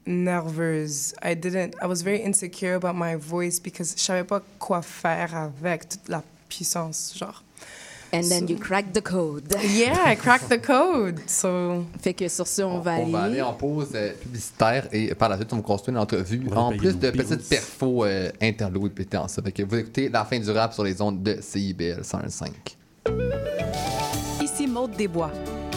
nerveuse. 0.06 1.14
I 1.22 1.34
didn't, 1.36 1.76
I 1.82 1.88
was 1.88 2.01
very 2.04 2.22
insecure 2.24 2.76
about 2.76 2.95
my 2.95 3.16
voice 3.16 3.60
because 3.60 3.93
je 3.97 4.01
savais 4.04 4.24
pas 4.24 4.41
quoi 4.60 4.82
faire 4.82 5.36
avec 5.36 5.89
toute 5.89 6.10
la 6.10 6.24
puissance, 6.49 7.14
genre. 7.18 7.43
And 8.16 8.30
then 8.30 8.47
you 8.47 8.58
crack 8.60 8.93
the 8.93 9.01
code. 9.01 9.56
Yeah, 9.64 9.97
I 10.06 10.16
cracked 10.16 10.47
the 10.47 10.62
code. 10.62 11.20
So. 11.26 11.84
Fait 11.99 12.14
que 12.14 12.28
sur 12.28 12.45
ce, 12.45 12.62
on 12.62 12.80
va 12.80 12.91
On 12.91 13.04
aller. 13.06 13.12
va 13.12 13.22
aller 13.24 13.41
en 13.41 13.54
pause 13.54 13.89
euh, 13.95 14.14
publicitaire 14.14 14.88
et 14.91 15.16
par 15.16 15.30
la 15.30 15.38
suite, 15.38 15.51
on 15.51 15.56
va 15.56 15.62
construire 15.64 15.97
une 15.97 16.04
entrevue 16.04 16.43
On 16.45 16.54
va 16.54 16.62
en 16.62 16.78
plus 16.78 16.95
de 16.95 17.10
petites 17.10 17.49
perfos 17.49 18.06
euh, 18.06 18.30
interludes. 18.39 18.91
Fait 18.95 19.51
que 19.51 19.64
vous 19.64 19.78
écoutez 19.78 20.10
la 20.10 20.26
fin 20.26 20.38
du 20.38 20.51
rap 20.51 20.74
sur 20.74 20.84
les 20.84 21.01
ondes 21.01 21.24
de 21.24 21.39
CIBL 21.41 22.01
101.5. 22.01 22.51
Ici 24.43 24.68
Maude 24.68 24.91
Desbois. 24.95 25.32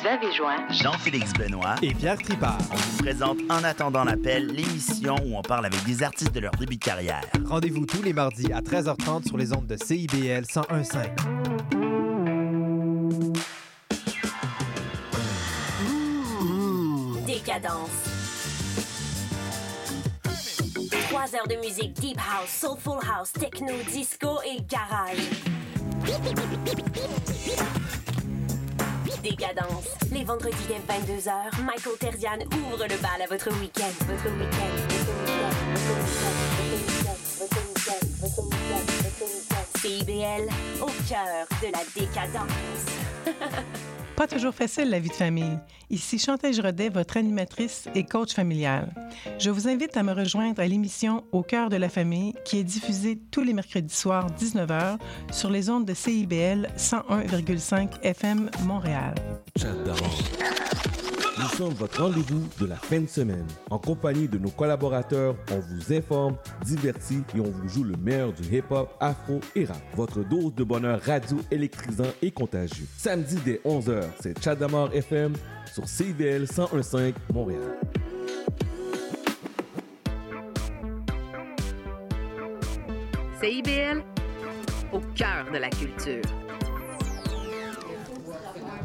Vous 0.00 0.06
avez 0.06 0.32
joint 0.32 0.56
Jean-Félix 0.70 1.32
Benoît 1.34 1.74
et 1.82 1.92
Pierre 1.92 2.16
Tripart. 2.16 2.58
On 2.70 2.76
vous 2.76 3.02
présente 3.02 3.38
En 3.50 3.62
attendant 3.64 4.04
l'appel, 4.04 4.46
l'émission 4.46 5.16
où 5.26 5.36
on 5.36 5.42
parle 5.42 5.66
avec 5.66 5.84
des 5.84 6.02
artistes 6.02 6.34
de 6.34 6.40
leur 6.40 6.52
début 6.52 6.76
de 6.76 6.84
carrière. 6.84 7.20
Rendez-vous 7.44 7.84
tous 7.84 8.02
les 8.02 8.14
mardis 8.14 8.50
à 8.52 8.60
13h30 8.60 9.26
sur 9.26 9.36
les 9.36 9.52
ondes 9.52 9.66
de 9.66 9.76
CIBL 9.76 10.44
101.5. 10.44 11.10
Décadence. 17.26 17.90
Trois 21.10 21.34
heures 21.34 21.48
de 21.48 21.56
musique 21.56 21.92
deep 22.00 22.16
house, 22.16 22.48
soulful 22.48 23.00
house, 23.06 23.32
techno, 23.32 23.74
disco 23.92 24.38
et 24.46 24.62
garage. 24.62 25.18
Décadence. 29.22 29.84
Les 30.12 30.24
vendredis 30.24 30.56
dès 30.68 30.78
22h, 30.78 31.62
Michael 31.62 31.98
Terzian 31.98 32.38
ouvre 32.52 32.84
le 32.84 32.96
bal 33.02 33.22
à 33.22 33.26
votre 33.28 33.50
week-end. 33.60 33.90
Votre 34.06 34.30
week-end, 34.38 34.72
votre 34.88 35.12
week-end, 35.20 37.16
votre 37.38 37.60
week-end, 37.68 38.06
votre 38.20 38.42
week-end, 38.42 38.84
votre 39.02 39.24
week-end. 39.34 39.64
CIBL, 39.80 40.48
au 40.82 40.90
cœur 41.08 41.46
de 41.62 41.68
la 41.72 41.84
décadence. 41.94 42.86
Pas 44.20 44.26
toujours 44.26 44.52
facile 44.52 44.90
la 44.90 45.00
vie 45.00 45.08
de 45.08 45.14
famille. 45.14 45.58
Ici 45.88 46.18
Chantal 46.18 46.52
Rodet, 46.60 46.90
votre 46.90 47.16
animatrice 47.16 47.88
et 47.94 48.04
coach 48.04 48.34
familial. 48.34 48.92
Je 49.38 49.48
vous 49.48 49.66
invite 49.66 49.96
à 49.96 50.02
me 50.02 50.12
rejoindre 50.12 50.60
à 50.60 50.66
l'émission 50.66 51.24
Au 51.32 51.42
cœur 51.42 51.70
de 51.70 51.76
la 51.76 51.88
famille 51.88 52.34
qui 52.44 52.58
est 52.58 52.62
diffusée 52.62 53.18
tous 53.30 53.42
les 53.42 53.54
mercredis 53.54 53.94
soirs 53.94 54.26
19h 54.38 54.98
sur 55.32 55.48
les 55.48 55.70
ondes 55.70 55.86
de 55.86 55.94
CIBL 55.94 56.68
101,5 56.76 58.02
FM 58.02 58.50
Montréal. 58.66 59.14
D'avant. 59.56 60.99
Nous 61.40 61.48
sommes 61.56 61.72
votre 61.72 62.02
rendez-vous 62.02 62.46
de 62.60 62.66
la 62.66 62.76
fin 62.76 63.00
de 63.00 63.06
semaine. 63.06 63.46
En 63.70 63.78
compagnie 63.78 64.28
de 64.28 64.36
nos 64.36 64.50
collaborateurs, 64.50 65.34
on 65.50 65.58
vous 65.58 65.92
informe, 65.94 66.36
divertit 66.66 67.22
et 67.34 67.40
on 67.40 67.50
vous 67.50 67.66
joue 67.66 67.82
le 67.82 67.96
meilleur 67.96 68.34
du 68.34 68.42
hip-hop, 68.54 68.94
afro 69.00 69.40
et 69.56 69.64
rap. 69.64 69.80
Votre 69.94 70.22
dose 70.22 70.54
de 70.54 70.64
bonheur 70.64 71.00
radio 71.00 71.38
électrisant 71.50 72.12
et 72.20 72.30
contagieux. 72.30 72.84
Samedi 72.94 73.38
dès 73.42 73.60
11h, 73.64 74.02
c'est 74.20 74.42
Chadamar 74.42 74.94
FM 74.94 75.32
sur 75.72 75.88
CIVL 75.88 76.44
101.5 76.44 77.14
Montréal. 77.32 77.78
CIBL, 83.40 84.02
au 84.92 85.00
cœur 85.14 85.46
de 85.50 85.56
la 85.56 85.70
culture. 85.70 86.22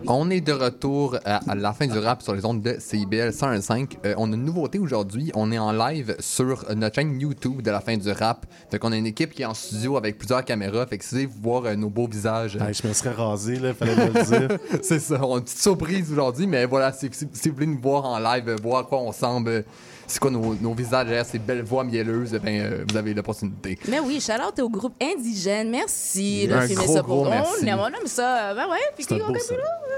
On 0.08 0.30
est 0.30 0.42
de 0.42 0.52
retour 0.52 1.18
à, 1.26 1.38
à 1.50 1.56
la 1.56 1.74
fin 1.74 1.88
du 1.88 1.98
rap 1.98 2.22
sur 2.22 2.36
les 2.36 2.46
ondes 2.46 2.62
de 2.62 2.76
CIBL 2.80 3.30
101.5. 3.30 3.98
Euh, 4.06 4.14
on 4.18 4.32
a 4.32 4.36
une 4.36 4.46
nouveauté 4.46 4.78
aujourd'hui. 4.78 5.32
On 5.34 5.52
est 5.52 5.58
en 5.58 5.72
live 5.72 6.16
sur 6.20 6.64
notre 6.76 6.96
chaîne 6.96 7.20
YouTube 7.20 7.62
de 7.64 7.72
la 7.72 7.82
fin 7.82 7.98
du 7.98 8.12
rap. 8.12 8.46
Fait 8.70 8.78
qu'on 8.78 8.92
a 8.92 8.98
une 8.98 9.08
équipe 9.08 9.32
qui 9.34 9.42
est 9.42 9.46
en 9.46 9.54
studio 9.56 9.98
avec 9.98 10.18
plusieurs 10.20 10.46
caméras. 10.46 10.86
Fait 10.86 11.00
que 11.00 11.06
si 11.06 11.26
vous 11.26 11.32
voulez 11.32 11.42
voir 11.42 11.66
euh, 11.66 11.76
nos 11.76 11.90
beaux 11.90 12.08
visages. 12.08 12.58
Je 12.72 12.88
me 12.88 12.94
serais 12.94 13.12
rasé, 13.14 13.58
là, 13.58 13.74
fallait 13.74 13.96
me 13.96 14.06
le 14.14 14.48
dire. 14.48 14.58
c'est 14.84 15.00
ça. 15.00 15.20
On 15.26 15.36
a 15.36 15.38
une 15.38 15.44
petite 15.44 15.60
surprise 15.62 16.12
aujourd'hui, 16.12 16.46
mais 16.46 16.66
voilà, 16.66 16.92
si, 16.92 17.10
si- 17.12 17.28
si 17.34 17.50
vous 17.50 17.56
voulez 17.56 17.68
nous 17.68 17.82
voir 17.82 18.06
en 18.06 18.20
live, 18.20 18.56
voir 18.62 18.82
à 18.82 18.84
quoi 18.84 19.00
on 19.00 19.08
ressemble, 19.08 19.50
euh, 19.50 19.62
c'est 20.08 20.20
quoi 20.20 20.32
nos, 20.32 20.54
nos 20.56 20.74
visages 20.74 21.06
derrière 21.08 21.26
ces 21.26 21.40
belles 21.40 21.64
voix 21.64 21.84
mielleuses, 21.84 22.34
eh 22.36 22.40
ben, 22.40 22.60
euh, 22.62 22.86
vous 22.88 22.98
avez 22.98 23.14
l'opportunité. 23.14 23.78
Mais 23.88 24.00
oui, 24.00 24.20
shout 24.22 24.34
out 24.34 24.60
au 24.60 24.70
groupe 24.70 24.94
indigène. 25.02 25.70
Merci 25.72 26.48
Un 26.52 26.62
de 26.62 26.68
filmer 26.68 26.86
gros, 26.86 26.94
ça 26.96 27.04
pour 27.04 27.16
gros 27.16 27.26
nous. 27.26 27.30
merci. 27.32 27.64
On 27.64 27.68
aime, 27.68 27.80
on 27.80 27.88
aime 27.88 28.08
ça. 28.08 28.54
Ben 28.54 28.68
ouais, 28.70 28.78
puis 28.96 29.06
qui 29.06 29.14
ça. 29.14 29.18
là, 29.18 29.26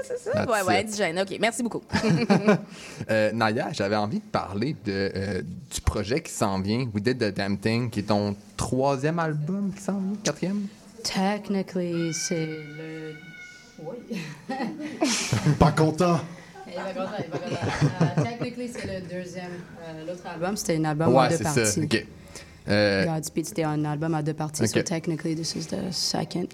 c'est 0.04 0.18
ça. 0.18 0.44
Ouais, 0.46 0.62
ouais, 0.66 0.80
indigène. 0.84 1.18
OK, 1.20 1.36
merci 1.40 1.62
beaucoup. 1.62 1.82
Euh, 3.10 3.32
Naya, 3.32 3.68
j'avais 3.72 3.96
envie 3.96 4.18
de 4.18 4.24
parler 4.24 4.76
de, 4.84 5.10
euh, 5.14 5.40
du 5.42 5.80
projet 5.80 6.20
qui 6.20 6.30
s'en 6.32 6.60
vient, 6.60 6.86
We 6.94 7.02
Did 7.02 7.18
the 7.18 7.34
Damn 7.34 7.56
Thing, 7.56 7.88
qui 7.90 8.00
est 8.00 8.04
ton 8.04 8.36
troisième 8.56 9.18
album 9.18 9.72
qui 9.74 9.82
s'en 9.82 9.98
vient, 9.98 10.16
quatrième? 10.22 10.66
Technically, 11.02 12.12
c'est 12.12 12.46
le. 12.46 13.14
Oui. 13.82 14.20
Pas 15.58 15.70
content. 15.72 16.18
Il 16.70 16.82
va 16.82 16.92
content, 16.92 17.16
il 17.24 17.30
va 17.30 17.38
content. 17.38 18.04
Uh, 18.16 18.22
technically, 18.22 18.68
c'est 18.68 18.86
le 18.86 19.00
deuxième. 19.22 19.50
euh, 19.86 20.06
L'autre 20.06 20.22
album, 20.26 20.56
c'était 20.56 20.76
un 20.76 20.84
album 20.84 21.14
en 21.14 21.20
ouais, 21.20 21.28
deux 21.30 21.36
c'est 21.36 21.42
parties. 21.44 21.66
ça. 21.66 21.80
OK. 21.80 22.06
Euh, 22.68 23.04
Godspeed, 23.06 23.46
c'était 23.46 23.64
un 23.64 23.84
album 23.84 24.14
à 24.14 24.22
deux 24.22 24.34
parties. 24.34 24.68
So 24.68 24.82
technically, 24.82 25.34
this 25.34 25.54
is 25.56 25.66
the 25.66 25.90
second. 25.90 26.48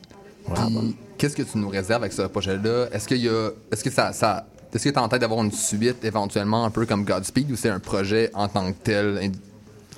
Puis, 0.54 0.96
qu'est-ce 1.18 1.34
que 1.36 1.42
tu 1.42 1.58
nous 1.58 1.68
réserves 1.68 2.02
avec 2.02 2.12
ce 2.12 2.22
projet-là? 2.22 2.86
Est-ce 2.92 3.08
qu'il 3.08 3.18
y 3.18 3.28
a. 3.28 3.50
Est-ce 3.72 3.82
que 3.82 3.90
ça. 3.90 4.12
ça 4.12 4.46
est-ce 4.72 4.84
que 4.84 4.90
tu 4.90 4.98
as 4.98 5.02
en 5.04 5.08
tête 5.08 5.20
d'avoir 5.20 5.40
une 5.42 5.52
suite 5.52 6.04
éventuellement 6.04 6.64
un 6.64 6.70
peu 6.70 6.84
comme 6.84 7.04
Godspeed 7.04 7.48
ou 7.52 7.54
c'est 7.54 7.68
un 7.68 7.78
projet 7.78 8.30
en 8.34 8.48
tant 8.48 8.72
que 8.72 8.76
tel 8.82 9.30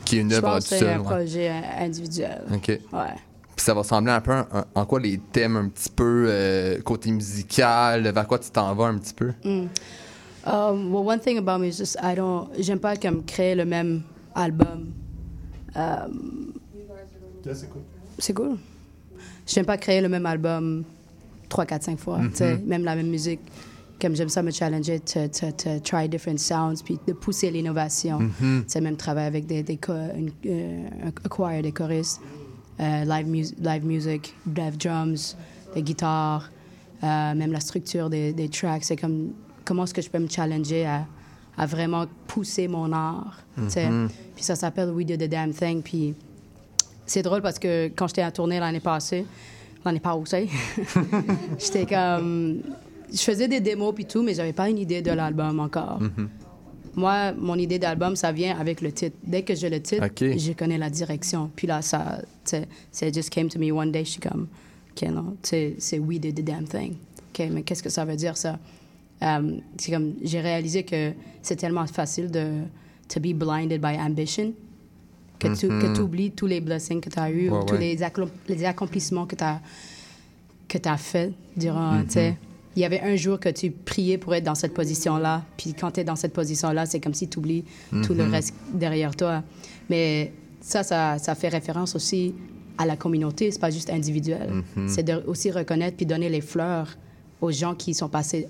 qui 0.05 0.19
est 0.19 0.21
une 0.21 0.33
œuvre 0.35 0.57
que 0.59 0.65
c'est 0.65 0.81
seul? 0.81 0.89
un 0.91 0.99
ouais? 0.99 1.05
projet 1.05 1.49
euh, 1.51 1.85
individuel. 1.85 2.43
OK. 2.53 2.69
Ouais. 2.69 2.81
Puis 3.57 3.65
ça 3.65 3.73
va 3.73 3.81
ressembler 3.81 4.13
un 4.13 4.21
peu 4.21 4.33
à- 4.33 4.67
en 4.75 4.85
quoi 4.85 5.01
les 5.01 5.19
thèmes 5.33 5.57
un 5.57 5.69
petit 5.69 5.89
peu 5.89 6.27
euh, 6.29 6.79
côté 6.83 7.11
musical, 7.11 8.03
vers 8.07 8.27
quoi 8.27 8.39
tu 8.39 8.51
t'en 8.51 8.75
vas 8.75 8.85
un 8.89 8.99
petit 8.99 9.15
peu? 9.15 9.33
Mm. 9.45 9.65
Um, 10.47 10.93
well, 10.93 11.03
one 11.05 11.19
thing 11.19 11.39
about 11.39 11.61
me 11.61 11.69
is 11.69 11.79
just 11.79 11.97
I 12.03 12.15
don't. 12.15 12.49
J'aime 12.59 12.79
pas 12.79 12.97
comme 12.97 13.25
créer 13.25 13.55
le 13.57 13.65
même 13.65 14.03
album. 14.35 14.93
Um, 15.75 16.53
c'est 17.53 17.69
cool. 17.71 17.83
c'est 18.19 18.33
cool. 18.35 18.59
J'aime 19.47 19.67
pas 19.67 19.77
créer 19.77 20.01
le 20.01 20.09
même 20.09 20.27
album 20.27 20.85
3, 21.49 21.67
4, 21.67 21.83
5 21.83 21.99
fois. 21.99 22.21
Sais, 22.35 22.57
Même 22.65 22.85
la 22.85 22.97
même 22.97 23.09
musique. 23.09 23.41
Comme 24.01 24.15
j'aime 24.15 24.29
ça 24.29 24.43
me 24.43 24.51
challenger, 24.51 25.01
to, 25.01 25.27
to, 25.29 25.51
to 25.53 25.81
try 25.83 26.07
different 26.09 26.39
sounds, 26.39 26.83
puis 26.85 26.99
de 27.07 27.13
pousser 27.15 27.51
l'innovation. 27.51 28.19
Sais, 28.67 28.81
même 28.81 28.97
travailler 28.97 29.27
avec 29.29 29.47
des, 29.47 29.63
des 29.63 29.79
une- 30.17 30.31
euh, 30.47 30.89
un 31.25 31.29
choir, 31.29 31.63
des 31.63 31.73
choristes, 31.73 32.21
euh, 32.81 33.05
live, 33.05 33.27
mus- 33.27 33.55
live 33.59 33.85
music, 33.87 34.35
live 34.55 34.77
drums, 34.77 35.35
des 35.75 35.83
guitares, 35.83 36.51
euh, 37.03 37.35
même 37.35 37.53
la 37.53 37.61
structure 37.61 38.11
des, 38.11 38.33
des 38.35 38.49
tracks. 38.51 38.85
C'est 38.85 38.97
comme 38.97 39.31
comment 39.67 39.85
est-ce 39.85 39.93
que 39.93 40.01
je 40.01 40.09
peux 40.09 40.19
me 40.19 40.29
challenger 40.29 40.87
à, 40.87 41.07
à 41.59 41.67
vraiment 41.67 42.07
pousser 42.27 42.69
mon 42.69 42.93
art. 42.93 43.39
Mhm. 43.57 44.09
Puis 44.35 44.45
ça 44.45 44.55
s'appelle 44.55 44.91
We 44.91 45.05
Did 45.05 45.21
the 45.21 45.29
Damn 45.29 45.53
Thing. 45.53 45.83
Puis 45.83 46.15
c'est 47.05 47.23
drôle 47.23 47.43
parce 47.43 47.59
que 47.59 47.89
quand 47.89 48.09
j'étais 48.09 48.25
en 48.25 48.31
tournée 48.31 48.61
l'année 48.61 48.81
passée, 48.81 49.27
l'année 49.85 50.01
passée, 50.01 50.49
j'étais 51.59 51.87
comme. 51.87 52.63
Je 53.13 53.23
faisais 53.23 53.47
des 53.47 53.61
démos 53.61 53.95
puis 53.95 54.05
tout, 54.05 54.23
mais 54.23 54.35
j'avais 54.35 54.53
pas 54.53 54.69
une 54.69 54.79
idée 54.79 55.01
de 55.01 55.13
l'album 55.13 55.61
encore. 55.61 56.01
Moi, 56.97 57.33
mon 57.33 57.57
idée 57.57 57.79
d'album, 57.79 58.17
ça 58.17 58.33
vient 58.33 58.59
avec 58.59 58.81
le 58.81 58.91
titre. 58.91 59.17
Dès 59.23 59.43
que 59.43 59.55
j'ai 59.55 59.71
le 59.71 59.81
titre, 59.81 60.07
je 60.19 60.53
connais 60.53 60.79
la 60.79 60.91
direction. 60.91 61.51
Puis 61.55 61.67
là, 61.67 61.83
ça, 61.83 62.21
ça 62.45 63.13
just 63.13 63.31
came 63.31 63.49
to 63.49 63.59
me 63.59 63.71
one 63.71 63.93
day. 63.93 64.05
Je 64.05 64.13
suis 64.13 64.21
comme, 64.21 64.49
OK, 64.91 65.09
non, 65.09 65.37
c'est 65.43 65.99
We 65.99 66.19
Did 66.19 66.37
the 66.37 66.45
Damn 66.45 66.67
Thing. 66.67 66.97
OK, 67.33 67.47
mais 67.53 67.63
qu'est-ce 67.63 67.83
que 67.83 67.91
ça 67.91 68.05
veut 68.05 68.17
dire, 68.17 68.37
ça? 68.37 68.59
Um, 69.23 69.61
c'est 69.79 69.93
comme, 69.93 70.15
j'ai 70.23 70.41
réalisé 70.41 70.83
que 70.83 71.13
c'est 71.43 71.57
tellement 71.57 71.87
facile 71.87 72.31
de 72.31 72.63
to 73.09 73.19
be 73.21 73.33
blinded 73.33 73.81
by 73.81 73.97
ambition 73.99 74.53
que 75.39 75.49
tu 75.59 75.67
Mhm. 75.69 75.99
oublies 76.01 76.31
tous 76.33 76.47
les 76.47 76.61
blessings 76.61 77.01
que 77.01 77.09
tu 77.11 77.19
as 77.19 77.31
eus, 77.31 77.49
Ouais, 77.51 77.65
tous 77.67 77.75
ouais. 77.75 77.97
les, 77.97 77.99
les 78.55 78.65
accomplissements 78.65 79.27
que 79.27 79.37
tu 79.37 79.45
as 79.45 79.61
que 80.69 80.79
tu 80.79 80.89
as 80.89 80.97
fait 80.97 81.33
durant, 81.57 82.03
tu 82.05 82.11
sais. 82.15 82.37
Il 82.75 82.83
y 82.83 82.85
avait 82.85 83.01
un 83.01 83.15
jour 83.17 83.39
que 83.41 83.49
tu 83.49 83.71
priais 83.71 84.19
pour 84.19 84.35
être 84.35 84.43
dans 84.45 84.55
cette 84.57 84.75
position-là, 84.75 85.45
puis 85.57 85.73
quand 85.73 85.93
tu 85.93 86.01
es 86.01 86.05
dans 86.05 86.17
cette 86.17 86.33
position-là, 86.35 86.85
c'est 86.87 87.01
comme 87.01 87.15
si 87.15 87.29
tu 87.29 87.39
oublies 87.39 87.65
tout 88.05 88.13
le 88.15 88.25
Mhm. 88.25 88.31
reste 88.33 88.55
derrière 88.75 89.15
toi. 89.17 89.43
Mais 89.89 90.33
ça, 90.61 90.83
ça, 90.83 91.19
ça 91.19 91.35
fait 91.37 91.49
référence 91.49 91.95
aussi 91.95 92.35
à 92.77 92.85
la 92.85 92.97
communauté, 92.97 93.51
c'est 93.51 93.61
pas 93.61 93.71
juste 93.71 93.89
individuel. 93.91 94.63
Mhm. 94.77 94.89
C'est 94.89 95.05
de 95.05 95.23
aussi 95.27 95.51
reconnaître 95.53 95.97
puis 95.97 96.05
donner 96.05 96.29
les 96.29 96.41
fleurs 96.43 96.99
aux 97.41 97.53
gens 97.53 97.75
qui 97.75 97.95
sont 97.95 98.09
passés 98.11 98.45
euh, 98.45 98.49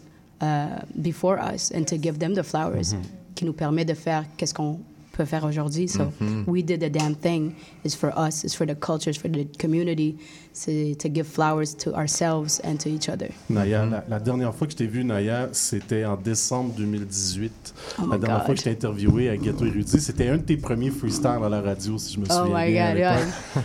before 0.95 1.39
us 1.39 1.70
and 1.74 1.84
to 1.87 1.97
give 1.97 2.18
them 2.18 2.34
the 2.34 2.43
flowers, 2.43 2.93
Mhm. 2.95 3.03
qui 3.34 3.45
nous 3.45 3.53
permet 3.55 3.84
de 3.84 3.95
faire 3.95 4.24
qu'est-ce 4.37 4.55
qu'on 4.55 4.78
peut 5.12 5.24
faire 5.24 5.45
aujourd'hui. 5.45 5.89
So 5.89 6.12
Mhm. 6.20 6.45
we 6.47 6.62
did 6.62 6.80
the 6.80 6.91
damn 6.91 7.14
thing. 7.14 7.53
It's 7.84 7.95
for 7.95 8.11
us. 8.18 8.45
It's 8.45 8.55
for 8.55 8.66
the 8.66 8.74
culture. 8.78 9.11
It's 9.11 9.18
for 9.18 9.30
the 9.30 9.47
community. 9.59 10.16
C'est 10.59 10.96
to 10.98 11.11
give 11.12 11.26
flowers 11.26 11.74
to 11.84 11.90
ourselves 11.94 12.62
and 12.64 12.76
to 12.78 12.88
each 12.88 13.11
other. 13.11 13.28
Naya, 13.50 13.84
la, 13.84 14.02
la 14.09 14.18
dernière 14.18 14.54
fois 14.54 14.66
que 14.66 14.72
je 14.72 14.78
t'ai 14.78 14.86
vu, 14.86 15.04
Naya, 15.04 15.50
c'était 15.52 16.07
en 16.07 16.16
décembre 16.16 16.72
2018. 16.78 17.74
Oh 17.98 18.02
la 18.11 18.16
dernière 18.16 18.38
God. 18.38 18.46
fois 18.46 18.54
que 18.54 18.61
je 18.61 18.64
t'ai 18.64 18.70
interviewé 18.70 19.28
à 19.28 19.36
Ghetto 19.36 19.66
Érudit, 19.66 20.00
c'était 20.00 20.28
un 20.28 20.38
de 20.38 20.42
tes 20.42 20.57
premiers 20.57 20.88
freestyles 20.88 21.26
à 21.44 21.48
la 21.50 21.61
radio, 21.61 21.98
si 21.98 22.14
je 22.14 22.20
me 22.20 22.24
Oh 22.30 22.32
souviens 22.46 22.64
my 22.64 22.72
bien. 22.72 22.88
God, 22.90 22.98
yeah. 22.98 23.16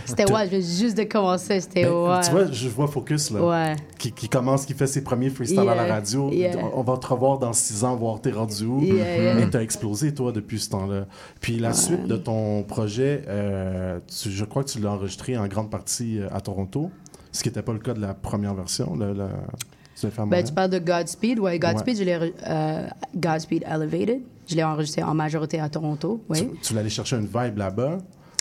C'était 0.04 0.30
ouais, 0.30 0.46
je 0.50 0.56
juste 0.60 0.98
de 0.98 1.04
commencer. 1.04 1.60
C'était 1.60 1.84
Ben, 1.84 1.92
ouais. 1.92 2.20
Tu 2.24 2.30
vois, 2.30 2.52
je 2.52 2.68
vois 2.68 2.86
Focus, 2.88 3.30
là, 3.30 3.40
Ouais. 3.42 3.76
qui, 3.98 4.12
qui 4.12 4.28
commence, 4.28 4.66
qui 4.66 4.74
fait 4.74 4.86
ses 4.86 5.02
premiers 5.02 5.30
freestyles 5.30 5.60
à 5.60 5.74
la 5.74 5.84
Yeah, 5.86 5.94
radio. 5.94 6.30
yeah. 6.30 6.56
On 6.74 6.82
va 6.82 6.98
te 6.98 7.06
revoir 7.06 7.38
dans 7.38 7.54
six 7.54 7.84
ans, 7.84 7.96
voir 7.96 8.20
t'es 8.20 8.32
rendu 8.32 8.66
où. 8.66 8.82
Yeah, 8.82 9.16
yeah. 9.16 9.34
Mais 9.36 9.48
t'as 9.48 9.62
explosé, 9.62 10.12
toi, 10.12 10.30
depuis 10.30 10.60
ce 10.60 10.68
temps-là. 10.68 11.06
Puis 11.40 11.58
la 11.58 11.68
Ouais. 11.68 11.74
suite 11.74 12.06
de 12.06 12.16
ton 12.18 12.62
projet, 12.64 13.22
euh, 13.28 13.98
tu- 14.06 14.30
je 14.30 14.44
crois 14.44 14.62
que 14.62 14.68
tu 14.68 14.78
l'as 14.80 14.90
enregistré 14.90 15.38
en 15.38 15.46
grande 15.46 15.70
partie 15.70 16.18
euh, 16.18 16.28
à 16.30 16.42
Toronto, 16.42 16.81
ce 17.32 17.42
qui 17.42 17.48
n'était 17.48 17.62
pas 17.62 17.72
le 17.72 17.78
cas 17.78 17.94
de 17.94 18.00
la 18.00 18.14
première 18.14 18.54
version. 18.54 18.94
Le, 18.94 19.12
le- 19.12 19.28
Ben, 20.26 20.42
tu 20.44 20.52
parles 20.52 20.70
de 20.70 20.78
Godspeed. 20.78 21.38
Ouais, 21.38 21.58
Godspeed, 21.58 21.88
Ouais. 21.88 22.00
je 22.00 22.04
l'ai 22.04 22.16
re- 22.16 22.32
euh, 22.46 22.88
Godspeed 23.16 23.64
Elevated. 23.66 24.20
Je 24.48 24.56
l'ai 24.56 24.64
enregistré 24.64 25.02
en 25.02 25.14
majorité 25.14 25.60
à 25.60 25.68
Toronto. 25.68 26.20
Oui. 26.28 26.38
Tu, 26.40 26.58
tu 26.68 26.74
l'allais 26.74 26.88
chercher 26.90 27.16
une 27.16 27.26
vibe 27.26 27.58
là-bas? 27.58 27.98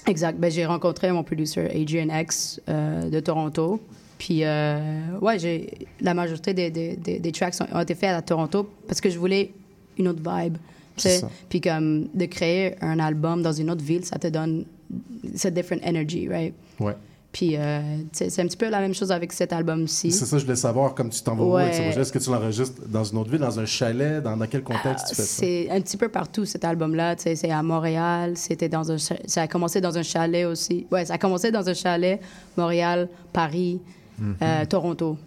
Exact. 0.08 0.40
Ben, 0.40 0.50
j'ai 0.50 0.66
rencontré 0.66 1.12
mon 1.12 1.24
producer 1.24 1.70
Adrian 1.70 2.08
X 2.20 2.60
euh, 2.70 3.10
de 3.10 3.20
Toronto. 3.20 3.80
Puis, 4.18 4.44
euh, 4.44 5.18
ouais, 5.22 5.38
j'ai 5.40 5.88
la 6.00 6.14
majorité 6.14 6.54
des, 6.54 6.72
des, 6.72 6.96
des, 6.96 7.20
des 7.20 7.32
tracks 7.32 7.56
ont, 7.62 7.78
ont 7.78 7.82
été 7.82 7.96
faits 7.96 8.10
à 8.16 8.22
Toronto 8.22 8.70
parce 8.88 9.00
que 9.02 9.10
je 9.10 9.20
voulais 9.20 9.52
une 9.98 10.08
autre 10.08 10.22
vibe. 10.28 10.58
Puis, 11.50 11.62
comme 11.62 12.08
de 12.14 12.26
créer 12.26 12.76
un 12.84 13.00
album 13.00 13.42
dans 13.44 13.54
une 13.54 13.70
autre 13.70 13.84
ville, 13.84 14.06
ça 14.06 14.18
te 14.20 14.28
donne 14.28 14.66
cette 15.36 15.54
different 15.54 15.82
energy, 15.88 16.28
right? 16.28 16.54
Ouais. 16.80 16.96
Puis, 17.32 17.56
euh, 17.56 17.80
c'est 18.12 18.40
un 18.42 18.46
petit 18.46 18.58
peu 18.58 18.68
la 18.70 18.82
même 18.82 18.94
chose 18.94 19.10
avec 19.12 19.32
cet 19.32 19.54
album-ci. 19.54 20.12
C'est 20.12 20.26
ça, 20.26 20.38
je 20.38 20.44
voulais 20.44 20.56
savoir, 20.58 20.94
comme 20.94 21.10
tu 21.10 21.22
t'en 21.22 21.34
vas 21.36 21.46
Ouais. 21.46 21.70
Est-ce 21.98 22.12
que 22.12 22.20
tu 22.20 22.30
l'enregistres 22.30 22.82
dans 22.88 23.06
une 23.06 23.18
autre 23.20 23.30
ville, 23.32 23.40
dans 23.40 23.58
un 23.58 23.66
chalet? 23.66 24.22
Dans, 24.22 24.36
dans 24.36 24.48
quel 24.48 24.64
contexte 24.64 25.08
tu 25.10 25.16
fais 25.16 25.22
ça? 25.22 25.40
C'est 25.40 25.70
un 25.70 25.80
petit 25.80 25.96
peu 25.96 26.10
partout 26.10 26.44
cet 26.44 26.66
album-là. 26.66 27.16
C'est 27.18 27.50
à 27.50 27.64
Montréal. 27.64 28.34
C'était 28.36 28.68
dans 28.68 28.92
un. 28.92 28.98
Ça 28.98 29.42
a 29.44 29.48
commencé 29.48 29.80
dans 29.80 29.98
un 29.98 30.04
chalet 30.04 30.46
aussi. 30.46 30.86
Ouais, 30.92 31.06
ça 31.06 31.14
a 31.14 31.18
commencé 31.18 31.52
dans 31.52 31.68
un 31.70 31.74
chalet. 31.74 32.20
Montréal, 32.58 33.08
Paris, 33.32 33.80
Mhm. 34.20 34.36
euh, 34.42 34.66
Toronto. 34.66 35.18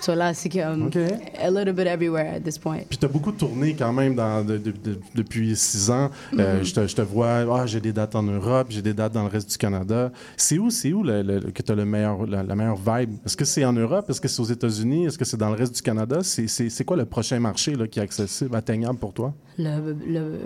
So 0.00 0.14
là, 0.14 0.32
c'est 0.32 0.48
comme 0.48 0.86
OK. 0.86 0.96
a 0.96 1.50
little 1.50 1.72
bit 1.74 1.86
everywhere 1.86 2.36
at 2.36 2.40
this 2.40 2.58
point. 2.58 2.80
Puis 2.88 2.96
tu 2.96 3.04
as 3.04 3.08
beaucoup 3.08 3.32
tourné 3.32 3.74
quand 3.74 3.92
même 3.92 4.14
dans, 4.14 4.42
de- 4.44 4.56
de- 4.56 4.70
de- 4.72 4.98
depuis 5.14 5.54
six 5.54 5.90
ans. 5.90 6.10
Euh, 6.38 6.58
Mhm. 6.58 6.64
je, 6.64 6.74
te, 6.74 6.86
je 6.86 6.96
te 6.96 7.02
vois, 7.02 7.44
ah, 7.54 7.66
j'ai 7.66 7.80
des 7.80 7.92
dates 7.92 8.14
en 8.14 8.22
Europe, 8.22 8.68
j'ai 8.70 8.80
des 8.80 8.94
dates 8.94 9.12
dans 9.12 9.24
le 9.24 9.28
reste 9.28 9.50
du 9.50 9.58
Canada. 9.58 10.10
C'est 10.38 10.58
où, 10.58 10.70
c'est 10.70 10.92
où 10.94 11.02
le- 11.02 11.22
le- 11.22 11.40
que 11.50 11.62
tu 11.62 11.70
as 11.70 11.74
le 11.74 11.84
meilleur, 11.84 12.26
la, 12.26 12.42
la 12.42 12.54
meilleure 12.56 12.76
vibe? 12.76 13.10
Est-ce 13.26 13.36
que 13.36 13.44
c'est 13.44 13.64
en 13.64 13.74
Europe? 13.74 14.08
Est-ce 14.08 14.20
que 14.22 14.28
c'est 14.28 14.40
aux 14.40 14.44
États-Unis? 14.44 15.04
Est-ce 15.06 15.18
que 15.18 15.24
c'est 15.26 15.36
dans 15.36 15.50
le 15.50 15.56
reste 15.56 15.74
du 15.74 15.82
Canada? 15.82 16.20
C'est, 16.22 16.84
quoi 16.84 16.96
le 16.96 17.04
prochain 17.04 17.38
marché 17.38 17.74
là, 17.76 17.86
qui 17.86 17.98
est 17.98 18.02
accessible, 18.02 18.56
atteignable 18.56 18.98
pour 18.98 19.12
toi? 19.12 19.34
Le, 19.58 19.94
le, 20.06 20.38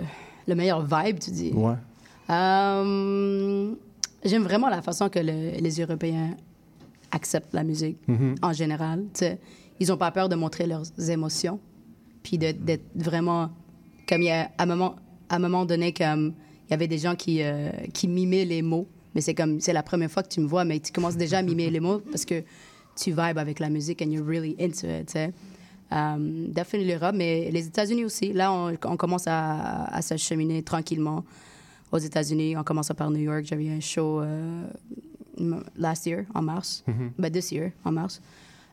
le 0.47 0.55
meilleur 0.55 0.81
vibe, 0.85 1.19
tu 1.19 1.31
dis? 1.31 1.51
Ouais. 1.53 1.75
Euh, 2.29 3.71
J'aime 4.23 4.43
vraiment 4.43 4.69
la 4.69 4.81
façon 4.81 5.07
que 5.07 5.19
le- 5.19 5.61
les 5.61 5.81
Européens 5.81 6.31
acceptent 7.15 7.53
la 7.53 7.63
musique 7.63 7.97
Mhm. 8.07 8.35
en 8.41 8.53
général. 8.53 8.97
Ils 9.79 9.87
n'ont 9.89 9.97
pas 9.97 10.11
peur 10.11 10.27
de 10.29 10.35
montrer 10.35 10.65
leurs 10.67 10.85
émotions, 11.09 11.59
puis 12.23 12.37
de- 12.37 12.51
d'être 12.67 12.85
vraiment 12.95 13.49
comme 14.07 14.21
il 14.21 14.25
y 14.27 14.31
a 14.31 14.51
à 14.57 14.63
un 14.63 14.65
moment, 14.67 14.95
à 15.29 15.35
un 15.37 15.39
moment 15.39 15.65
donné 15.65 15.91
comme 15.93 16.33
il 16.67 16.71
y 16.71 16.73
avait 16.73 16.87
des 16.87 16.97
gens 17.05 17.15
qui 17.15 17.41
euh, 17.41 17.69
qui 17.93 18.07
mimaient 18.07 18.45
les 18.45 18.61
mots, 18.61 18.87
mais 19.13 19.21
c'est 19.21 19.33
comme 19.33 19.59
c'est 19.59 19.73
la 19.73 19.83
première 19.83 20.11
fois 20.11 20.23
que 20.23 20.29
tu 20.35 20.39
me 20.41 20.47
vois, 20.47 20.63
mais 20.65 20.79
tu 20.79 20.91
commences 20.91 21.17
déjà 21.17 21.39
à 21.39 21.41
mimer 21.41 21.69
les 21.69 21.79
mots 21.79 21.99
parce 22.11 22.25
que 22.25 22.43
tu 23.01 23.09
vibes 23.11 23.37
avec 23.45 23.59
la 23.59 23.69
musique 23.69 24.01
and 24.01 24.11
you're 24.11 24.25
really 24.25 24.55
into 24.59 24.87
it. 24.87 25.07
tu 25.07 25.13
sais. 25.13 25.33
Um, 25.91 26.47
definitely 26.51 26.87
l'Europe, 26.93 27.15
mais 27.15 27.49
les 27.51 27.67
États-Unis 27.67 28.05
aussi. 28.05 28.33
Là, 28.33 28.51
on, 28.51 28.75
on 28.85 28.97
commence 28.97 29.27
à, 29.27 29.85
à 29.85 30.01
s'acheminer 30.01 30.63
tranquillement 30.63 31.23
aux 31.91 31.99
États-Unis. 31.99 32.57
On 32.57 32.63
commence 32.63 32.91
par 32.97 33.11
New 33.11 33.19
York. 33.21 33.43
J'avais 33.45 33.69
un 33.69 33.79
show 33.79 34.19
euh, 34.21 34.63
last 35.77 36.05
year, 36.05 36.25
en 36.33 36.41
mars. 36.41 36.83
Mhm. 36.87 37.11
Ben, 37.17 37.31
this 37.31 37.51
year, 37.51 37.71
en 37.83 37.91
mars. 37.91 38.21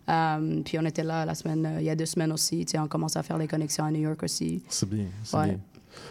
Um, 0.09 0.63
puis 0.65 0.79
on 0.79 0.85
était 0.85 1.05
là 1.05 1.25
la 1.25 1.35
semaine, 1.35 1.65
euh, 1.65 1.81
il 1.81 1.85
y 1.85 1.91
a 1.91 1.95
deux 1.95 2.07
semaines 2.07 2.33
aussi. 2.33 2.65
Tu 2.65 2.73
sais, 2.73 2.79
on 2.79 2.89
commence 2.89 3.17
à 3.17 3.23
faire 3.23 3.39
les 3.39 3.47
connexions 3.47 3.85
à 3.85 3.91
New 3.91 4.01
York 4.01 4.21
aussi. 4.23 4.63
C'est 4.69 4.89
bien, 4.89 5.07
c'est 5.23 5.37
Ouais. 5.37 5.47
bien. 5.47 5.59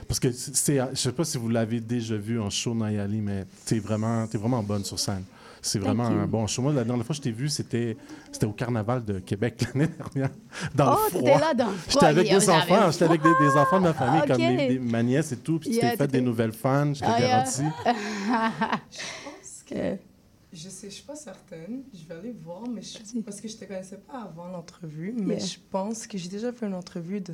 Parce 0.08 0.20
que 0.20 0.32
c'est, 0.32 0.56
c'est- 0.56 0.80
je 0.94 0.96
sais 0.98 1.12
pas 1.12 1.24
si 1.26 1.38
vous 1.38 1.50
l'avez 1.50 1.82
déjà 1.82 2.16
vu 2.16 2.40
en 2.40 2.50
show 2.50 2.74
Nayali, 2.74 3.20
mais 3.20 3.46
t'es 3.66 3.80
vraiment, 3.80 4.28
t'es 4.28 4.38
vraiment 4.38 4.64
bonne 4.64 4.86
sur 4.86 4.98
scène. 5.00 5.24
C'est 5.64 5.78
vraiment 5.78 6.06
un 6.06 6.26
bon 6.26 6.48
show. 6.48 6.62
Moi, 6.64 6.74
la 6.74 6.84
dernière 6.84 7.06
fois 7.06 7.14
que 7.14 7.18
je 7.18 7.22
t'ai 7.22 7.32
vu, 7.32 7.48
c'était, 7.50 7.96
c'était 8.32 8.46
au 8.48 8.52
Carnaval 8.52 9.04
de 9.06 9.20
Québec 9.20 9.62
l'année 9.76 9.90
dernière. 9.90 10.30
Dans 10.74 10.94
Oh, 10.96 10.98
le 11.08 11.12
t'étais 11.20 11.28
froid. 11.32 11.40
là 11.40 11.54
dans 11.54 11.70
le 11.70 11.76
J'étais 11.88 12.06
avec 12.06 12.30
des 12.30 12.50
enfants. 12.50 12.92
J'étais 12.92 13.06
avec 13.06 13.22
des, 13.22 13.30
des 13.40 13.52
enfants 13.58 13.78
de 13.80 13.84
ma 13.84 13.94
famille, 13.94 14.22
comme 14.80 14.90
ma 14.90 15.04
nièce 15.04 15.32
et 15.34 15.38
tout. 15.38 15.60
Puis 15.60 15.70
tu 15.72 15.76
Yeah, 15.76 15.92
t'es 15.92 15.98
fait 15.98 16.08
des 16.08 16.22
nouvelles 16.22 16.54
fans, 16.54 16.94
je 16.94 17.02
te 17.02 17.06
Ah, 17.06 17.20
yeah. 17.20 17.28
garantis. 17.28 17.64
Euh, 19.74 19.96
Je 20.54 20.68
sais, 20.70 20.90
je 20.90 20.96
suis 20.96 21.04
pas 21.06 21.16
certaine. 21.16 21.84
Je 21.94 22.06
vais 22.08 22.16
aller 22.20 22.34
voir, 22.44 22.64
mais 22.68 22.82
je- 22.82 23.20
parce 23.22 23.40
que 23.40 23.48
je 23.48 23.56
te 23.56 23.64
connaissais 23.66 23.98
pas 23.98 24.24
avant 24.24 24.48
l'entrevue, 24.48 25.14
mais 25.18 25.36
Yeah. 25.36 25.46
je 25.46 25.58
pense 25.70 26.06
que 26.08 26.18
j'ai 26.18 26.28
déjà 26.30 26.52
fait 26.52 26.66
une 26.66 26.74
entrevue 26.74 27.22
de 27.22 27.34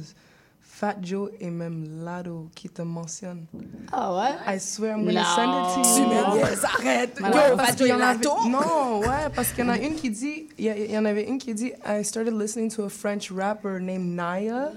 Fat 0.62 0.98
Joe 1.02 1.32
et 1.40 1.50
même 1.50 2.04
Lado 2.04 2.50
qui 2.54 2.70
te 2.70 2.82
mentionnent. 2.84 3.46
Ah 3.92 4.14
ouais? 4.16 4.56
I 4.56 4.60
swear 4.60 4.98
I'm 4.98 5.06
gonna 5.06 5.24
send 5.24 5.50
it 5.50 5.76
to 5.76 5.96
Tu 5.96 6.02
you. 6.02 6.08
me 6.10 6.36
niaises, 6.36 6.64
arrête. 6.66 7.18
Yo, 7.20 7.24
parce 7.56 7.70
Fat 7.72 7.78
Joe 7.78 7.92
en 7.92 7.96
et 7.96 8.00
Lado? 8.00 8.30
Non, 8.50 9.00
ouais, 9.00 9.30
parce 9.34 9.50
qu'il 9.52 9.64
y 9.64 9.68
en 9.68 9.72
a 9.72 9.80
une 9.80 9.96
qui 9.96 10.12
dit, 10.12 10.48
il 10.60 10.66
y, 10.66 10.70
a- 10.70 10.78
il 10.78 10.92
y 10.92 10.98
en 10.98 11.06
avait 11.06 11.24
une 11.28 11.40
qui 11.40 11.56
dit, 11.56 11.72
I 11.88 12.04
started 12.04 12.34
listening 12.40 12.70
to 12.70 12.84
a 12.84 12.90
French 12.90 13.32
rapper 13.32 13.80
named 13.82 14.14
Naya. 14.16 14.72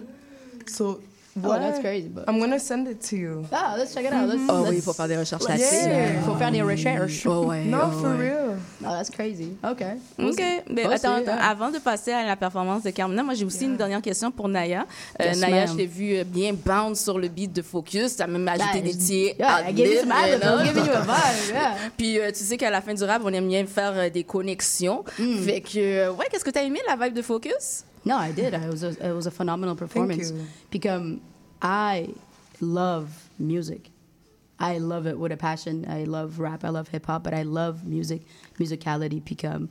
So, 0.66 1.01
Oh, 1.37 1.49
ouais, 1.49 1.59
that's 1.61 1.78
crazy, 1.78 2.09
but- 2.09 2.24
I'm 2.28 2.41
gonna 2.41 2.59
send 2.59 2.89
it 2.89 2.99
to 3.09 3.16
you. 3.16 3.45
Ah, 3.53 3.76
let's 3.78 3.95
check 3.95 4.05
it 4.05 4.12
out. 4.12 4.28
Let's, 4.28 4.41
Oh 4.49 4.62
oui, 4.64 4.70
let's- 4.70 4.74
il 4.78 4.83
faut 4.83 4.93
faire 4.93 5.07
des 5.09 5.16
recherches 5.16 5.45
Yeah. 5.45 5.55
là-dessus. 5.57 5.87
Yeah. 5.87 6.12
Il 6.16 6.20
faut 6.22 6.35
faire 6.35 6.51
des 6.51 6.62
recherches. 6.62 7.26
Oh 7.26 7.45
ouais, 7.47 7.64
Non, 7.66 7.78
oh 7.87 7.91
for 7.93 8.11
ouais. 8.11 8.31
real. 8.31 8.59
Oh, 8.83 8.89
that's 8.91 9.11
crazy. 9.11 9.57
OK. 9.62 9.83
OK. 10.18 10.43
Mais 10.70 10.83
Oh, 10.87 10.91
attends, 10.91 11.14
attends, 11.16 11.39
avant 11.41 11.70
de 11.70 11.78
passer 11.78 12.11
à 12.12 12.26
la 12.26 12.35
performance 12.35 12.83
de 12.83 12.91
Carmina, 12.91 13.22
moi, 13.22 13.35
j'ai 13.35 13.45
aussi 13.45 13.64
une 13.66 13.76
dernière 13.76 14.03
question 14.03 14.31
pour 14.33 14.49
Naya. 14.49 14.87
Euh, 15.20 15.24
Yes, 15.26 15.39
Naya, 15.39 15.66
je 15.66 15.74
t'ai 15.74 15.87
vu 15.87 16.16
euh, 16.16 16.24
bien 16.24 16.53
bounce 16.53 17.01
sur 17.05 17.16
le 17.18 17.28
beat 17.28 17.53
de 17.53 17.62
Focus. 17.62 18.16
Tu 18.16 18.22
as 18.22 18.26
même 18.26 18.49
ajouté 18.49 18.78
Yeah, 18.78 18.83
des 18.83 18.97
tirs. 18.99 19.35
yeah, 19.39 19.70
I 19.70 19.72
gave 19.72 19.87
you 19.87 20.01
some 20.01 20.12
giving 20.64 20.89
a 20.91 21.01
vibe, 21.01 21.53
yeah. 21.55 21.74
Puis 21.97 22.18
euh, 22.18 22.33
tu 22.33 22.43
sais 22.43 22.57
qu'à 22.57 22.70
la 22.70 22.81
fin 22.81 22.93
du 22.95 23.05
rap, 23.05 23.22
on 23.24 23.33
aime 23.33 23.47
bien 23.47 23.64
faire 23.66 23.93
euh, 23.95 24.11
des 24.11 24.24
connexions. 24.24 25.05
Mm. 25.18 25.37
Fait 25.45 25.61
que, 25.61 25.78
euh, 25.78 26.11
ouais, 26.12 26.26
qu'est-ce 26.31 26.45
que 26.45 26.51
tu 26.51 26.59
as 26.59 26.64
aimé, 26.64 26.81
la 26.89 26.97
vibe 26.97 27.14
de 27.14 27.22
Focus? 27.22 27.85
No, 28.05 28.16
I 28.16 28.32
did. 28.32 28.55
It 28.55 28.70
was 28.70 28.82
a, 28.82 28.90
it 29.09 29.12
was 29.12 29.26
a 29.26 29.30
phenomenal 29.30 29.76
performance. 29.76 30.30
you. 30.30 30.46
Because 30.70 31.01
um, 31.01 31.20
I 31.61 32.09
love 32.61 33.28
music. 33.38 33.90
I 34.59 34.78
love 34.78 35.07
it 35.07 35.18
with 35.18 35.32
a 35.32 35.36
passion. 35.36 35.86
I 35.88 36.05
love 36.05 36.38
rap. 36.38 36.64
I 36.64 36.68
love 36.68 36.88
hip 36.88 37.07
hop, 37.07 37.24
but 37.24 37.32
I 37.34 37.42
love 37.42 37.86
music, 37.86 38.22
musicality. 38.59 39.20
Puis 39.20 39.36
comme, 39.36 39.53
um, 39.53 39.68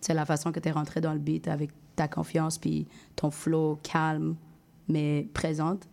c'est 0.00 0.14
la 0.14 0.24
façon 0.24 0.52
que 0.52 0.60
tu 0.60 0.68
es 0.68 0.72
rentré 0.72 1.00
dans 1.00 1.12
le 1.12 1.18
beat 1.18 1.48
avec 1.48 1.70
ta 1.96 2.06
confiance, 2.06 2.58
puis 2.58 2.86
ton 3.16 3.30
flow 3.30 3.78
calme, 3.82 4.36
mais 4.88 5.26
présente. 5.34 5.86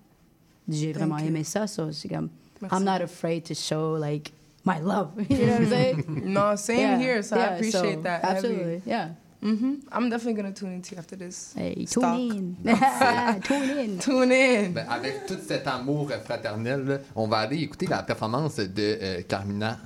J'ai 0.70 0.94
vraiment 0.94 1.20
you. 1.20 1.28
aimé 1.28 1.44
ça. 1.44 1.68
So 1.68 1.92
c'est 1.92 2.10
comme, 2.10 2.30
Merci. 2.62 2.76
I'm 2.76 2.84
not 2.84 3.02
afraid 3.02 3.46
to 3.46 3.56
show 3.56 3.98
like 3.98 4.32
my 4.64 4.80
love. 4.80 5.12
you 5.30 5.38
know 5.38 5.54
what 5.54 5.62
I'm 5.62 5.70
saying? 5.70 6.22
No, 6.26 6.56
same 6.56 6.80
Yeah, 6.80 6.98
here. 6.98 7.24
So 7.24 7.36
yeah, 7.36 7.44
I 7.44 7.48
appreciate 7.56 7.96
so, 7.96 8.02
that. 8.02 8.24
Absolutely. 8.24 8.82
Yeah. 8.86 9.10
Mm-hmm. 9.46 9.74
I'm 9.94 10.10
definitely 10.10 10.34
gonna 10.42 10.52
tune 10.54 10.74
into 10.74 10.96
you 10.96 11.00
after 11.00 11.16
this. 11.16 11.54
Hey, 11.56 11.86
tune 11.86 12.04
in. 12.04 12.56
tune 13.44 13.78
in. 13.78 13.98
Tune 14.00 14.32
in. 14.32 14.72
Ben, 14.74 14.86
avec 14.90 15.28
tout 15.28 15.38
cet 15.48 15.68
amour 15.68 16.10
euh, 16.12 16.20
fraternel, 16.20 16.84
là, 16.84 16.98
on 17.16 17.28
va 17.28 17.38
aller 17.38 17.58
écouter 17.62 17.86
la 17.86 18.02
performance 18.02 18.56
de 18.56 18.68
euh, 19.02 19.22
Carmina. 19.28 19.78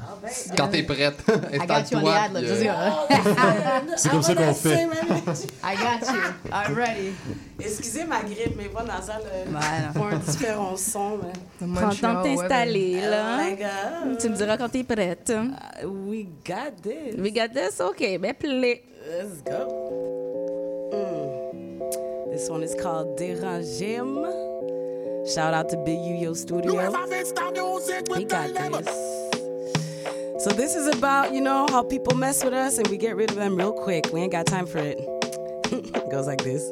Quand 0.56 0.70
t'es 0.70 0.84
prête, 0.84 1.22
I 1.52 1.58
got 1.68 1.84
you 1.92 1.98
on 1.98 2.04
the 2.04 2.38
installe-toi. 2.38 3.08
euh. 3.12 3.92
C'est 3.98 4.10
comme 4.10 4.22
ça 4.24 4.36
qu'on 4.36 4.54
fait. 4.54 4.88
I 5.64 5.76
got 5.76 6.08
you. 6.14 6.22
I'm 6.54 6.74
ready. 6.76 7.12
Excusez 7.60 8.06
ma 8.06 8.22
grippe, 8.22 8.58
voix 8.72 8.84
nasales 8.86 9.24
euh, 9.26 9.44
Voilà. 9.50 9.92
font 9.94 10.08
un 10.16 10.20
différent 10.20 10.78
son. 10.78 11.18
mais- 11.18 11.74
Prends 11.76 11.90
le 11.90 11.96
temps 11.98 12.20
de 12.22 12.24
t'installer, 12.24 13.02
Oh 13.06 13.10
là. 13.10 13.38
my 13.44 13.56
God. 13.58 14.18
Tu 14.20 14.30
me 14.30 14.36
diras 14.38 14.56
quand 14.58 14.70
t'es 14.70 14.84
prête. 14.86 15.30
Uh, 15.36 15.86
we 15.86 16.26
got 16.48 16.72
this. 16.82 17.16
We 17.18 17.34
got 17.34 17.50
this? 17.54 17.82
OK, 17.82 18.18
ben 18.22 18.34
play. 18.34 18.84
Let's 19.10 19.42
go. 19.50 20.90
Mm. 20.94 22.32
This 22.32 22.50
one 22.50 22.64
is 22.64 22.76
called 22.76 23.18
Derangim. 23.18 24.48
Shout 25.34 25.54
out 25.54 25.70
to 25.70 25.78
Big 25.78 26.00
Yo 26.22 26.34
Studio. 26.34 26.72
We 26.72 28.26
got 28.26 28.54
this. 28.54 28.90
So 30.44 30.52
this 30.52 30.76
is 30.76 30.88
about, 30.88 31.34
you 31.34 31.42
know, 31.42 31.68
how 31.70 31.84
people 31.84 32.16
mess 32.16 32.44
with 32.44 32.54
us 32.54 32.78
and 32.78 32.88
we 32.88 32.98
get 32.98 33.16
rid 33.16 33.30
of 33.30 33.36
them 33.36 33.58
real 33.58 33.74
quick. 33.74 34.06
We 34.14 34.22
ain't 34.22 34.32
got 34.32 34.46
time 34.46 34.66
for 34.66 34.78
it. 34.78 34.98
it 35.72 36.10
goes 36.12 36.28
like 36.28 36.44
this. 36.44 36.64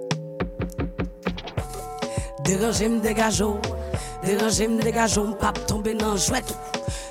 Dérangez-moi, 2.46 3.02
dégageons. 3.02 3.60
Dérangez-moi, 4.24 4.82
dégageons. 4.82 5.34
Pas 5.34 5.52
tomber 5.68 5.96
dans 5.96 6.16
jouet. 6.16 6.46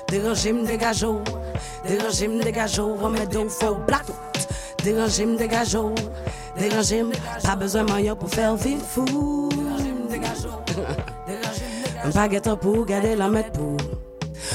Dérangez, 0.07 0.51
me 0.53 0.65
dégageau. 0.65 1.21
Dérangez, 1.87 2.27
me 2.27 2.41
dégageau. 2.41 2.95
Remets 2.95 3.27
dos 3.27 3.49
faux 3.49 3.77
Deranje 4.87 5.25
m 5.25 5.35
degajo, 5.35 5.91
deranje 6.55 7.03
m 7.03 7.09
Pa 7.43 7.57
bezwen 7.59 7.89
man 7.89 7.99
yo 7.99 8.13
pou 8.15 8.31
fer 8.31 8.53
vil 8.55 8.79
fou. 8.79 9.49
M 12.05 12.13
pa 12.15 12.23
getan 12.31 12.55
pou 12.61 12.85
gade 12.87 13.11
la 13.19 13.27
met 13.27 13.49
pou 13.51 13.75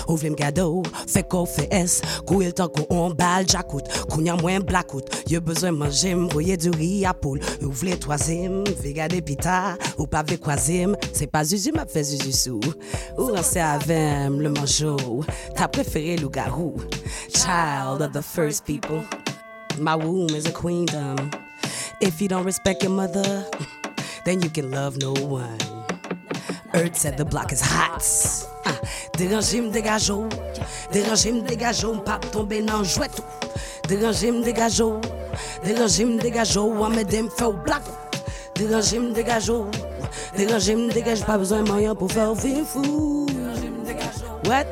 Ou 0.07 0.17
vle 0.17 0.31
m 0.33 0.37
gado, 0.39 0.81
fe 1.05 1.21
ko 1.29 1.43
fe 1.45 1.67
es 1.77 1.99
Kou 2.25 2.41
el 2.47 2.55
tan 2.57 2.71
ko 2.73 2.87
on 2.97 3.13
bal 3.19 3.45
jakout 3.45 3.91
Kounya 4.09 4.39
mwen 4.41 4.65
blakout 4.65 5.13
Yo 5.29 5.43
bezwen 5.45 5.77
manje 5.77 6.15
m, 6.17 6.25
voye 6.33 6.57
du 6.57 6.73
ri 6.79 7.03
apoul 7.05 7.43
Ou 7.61 7.75
vle 7.83 7.99
toazim, 8.01 8.63
ve 8.81 8.95
gade 8.97 9.21
pita. 9.29 9.77
Ou 9.99 10.09
pa 10.09 10.25
ve 10.25 10.41
kwazim, 10.41 10.97
se 11.13 11.29
pa 11.29 11.45
zuzu 11.45 11.75
ma 11.77 11.85
fe 11.85 12.07
zuzu 12.09 12.33
sou. 12.33 12.73
Ou 13.19 13.35
ranse 13.37 13.61
avem, 13.61 14.41
le 14.41 14.55
manjou 14.57 15.21
Ta 15.61 15.69
prefere 15.69 16.17
lou 16.25 16.33
garou. 16.33 16.81
Child 17.29 18.01
of 18.09 18.17
the 18.17 18.25
first 18.25 18.65
people. 18.65 19.05
My 19.79 19.97
womb 19.97 20.31
is 20.31 20.47
a 20.47 20.53
queendom 20.53 21.35
If 22.01 22.21
you 22.21 22.29
don't 22.29 22.45
respect 22.45 22.83
your 22.83 22.93
mother 22.93 23.47
Then 24.25 24.43
you 24.43 24.51
can 24.51 24.71
love 24.71 24.99
no 24.99 25.13
one 25.13 25.59
Earth 26.75 26.97
said 26.97 27.19
the 27.19 27.25
block 27.25 27.53
is 27.53 27.61
hot. 27.61 28.03
Ah, 28.65 28.73
dérangez 29.17 29.61
me 29.61 29.71
dégageau. 29.71 30.27
Dérangez 30.91 31.33
me 31.33 31.43
dégageau. 31.43 31.97
Pas 31.97 32.19
tomber 32.19 32.63
dans 32.63 32.83
jouet 32.83 33.09
tout. 33.09 33.23
Dérangez 33.89 34.33
me 34.33 34.43
dégageau. 34.43 34.99
Dérangez 35.65 36.07
me 36.07 36.19
dégageau. 36.19 36.73
On 36.73 36.89
me 36.89 37.03
dem 37.05 37.29
fait 37.29 37.45
au 37.45 37.53
black. 37.53 37.83
Dérangez 38.55 38.99
me 38.99 39.13
dégageau. 39.13 39.67
Dérangez 40.35 40.75
me 40.75 40.91
dégage. 40.91 41.25
Pas 41.27 41.37
besoin 41.37 41.63
de 41.63 41.69
moyen 41.69 41.95
pour 41.95 42.11
faire 42.11 42.35
vivre 42.35 42.67
fou. 42.67 43.27
What? 44.47 44.65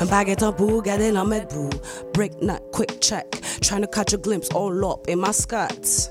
Un 0.00 0.06
baguette 0.06 0.42
en 0.42 0.52
pour 0.52 0.86
in 0.86 1.12
la 1.12 1.24
mettre 1.24 1.48
pour. 1.48 1.70
Break 2.12 2.40
nut, 2.40 2.60
quick 2.72 3.00
check. 3.00 3.40
Trying 3.60 3.82
to 3.82 3.88
catch 3.88 4.12
a 4.12 4.16
glimpse 4.16 4.48
all 4.50 4.84
up 4.84 5.08
in 5.08 5.18
my 5.18 5.32
skirts. 5.32 6.10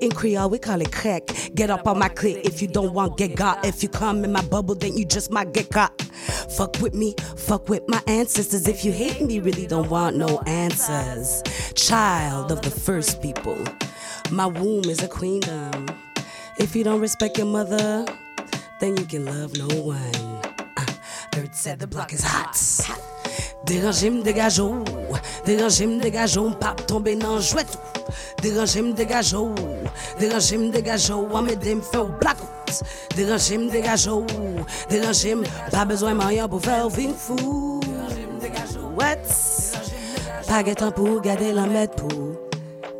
In 0.00 0.10
Creole, 0.10 0.50
we 0.50 0.58
call 0.58 0.80
it 0.80 0.90
crack. 0.90 1.26
Get 1.54 1.70
up 1.70 1.86
on 1.86 1.98
my 1.98 2.08
clip 2.08 2.44
if 2.44 2.60
you 2.60 2.66
don't 2.66 2.92
want 2.92 3.16
get 3.16 3.36
got. 3.36 3.64
If 3.64 3.82
you 3.82 3.88
come 3.88 4.24
in 4.24 4.32
my 4.32 4.42
bubble, 4.42 4.74
then 4.74 4.96
you 4.96 5.04
just 5.04 5.30
might 5.30 5.52
get 5.52 5.70
caught. 5.70 6.02
Fuck 6.56 6.80
with 6.80 6.94
me, 6.94 7.14
fuck 7.36 7.68
with 7.68 7.82
my 7.86 8.02
ancestors. 8.08 8.66
If 8.66 8.84
you 8.84 8.90
hate 8.90 9.20
me, 9.22 9.38
really 9.38 9.68
don't 9.68 9.88
want 9.88 10.16
no 10.16 10.40
answers. 10.46 11.42
Child 11.74 12.50
of 12.50 12.62
the 12.62 12.70
first 12.70 13.22
people, 13.22 13.58
my 14.32 14.46
womb 14.46 14.84
is 14.86 15.02
a 15.02 15.08
queendom. 15.08 15.86
If 16.58 16.74
you 16.74 16.82
don't 16.82 17.00
respect 17.00 17.38
your 17.38 17.46
mother, 17.46 18.04
then 18.80 18.96
you 18.96 19.04
can 19.04 19.24
love 19.26 19.56
no 19.56 19.68
one. 19.82 20.51
Dirt 21.32 21.54
said 21.54 21.78
the 21.78 21.86
block 21.86 22.12
is 22.12 22.22
hot. 22.22 22.54
Deranje 23.64 24.10
m 24.10 24.22
degajo, 24.22 24.84
deranje 25.46 25.86
m 25.86 25.98
degajo, 25.98 26.44
m 26.50 26.58
pap 26.60 26.82
tombe 26.86 27.14
nan 27.16 27.40
jwetou. 27.40 27.80
Deranje 28.42 28.82
m 28.82 28.92
degajo, 28.92 29.54
deranje 30.20 30.58
m 30.58 30.68
degajo, 30.70 31.16
wame 31.32 31.56
dem 31.56 31.80
fe 31.80 32.02
ou 32.02 32.12
blackout. 32.20 32.82
Deranje 33.16 33.56
m 33.56 33.70
degajo, 33.72 34.18
deranje 34.92 35.32
m, 35.38 35.46
pa 35.72 35.86
bezwen 35.88 36.20
mayan 36.20 36.52
pou 36.52 36.60
fe 36.60 36.76
ou 36.84 36.92
vin 36.92 37.16
fou. 37.16 37.80
Deranje 37.80 38.28
m 38.28 38.36
degajo, 38.44 38.84
oh. 38.84 38.92
wet, 39.00 39.24
pa 40.50 40.60
getan 40.68 40.92
pou 40.92 41.16
gade 41.24 41.48
lan 41.56 41.72
met 41.72 41.96
pou. 41.96 42.36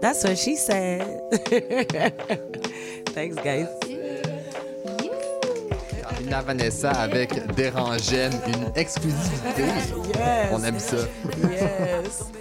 That's 0.00 0.24
what 0.24 0.38
she 0.38 0.56
said. 0.56 1.04
Thanks 3.12 3.36
guys. 3.44 3.81
Vanessa 6.40 6.90
avec 6.90 7.54
Dérangem, 7.54 8.32
une 8.46 8.72
exclusivité. 8.74 9.62
Yes. 9.62 10.48
On 10.52 10.62
aime 10.64 10.78
ça. 10.78 10.96
Yes. 11.50 12.24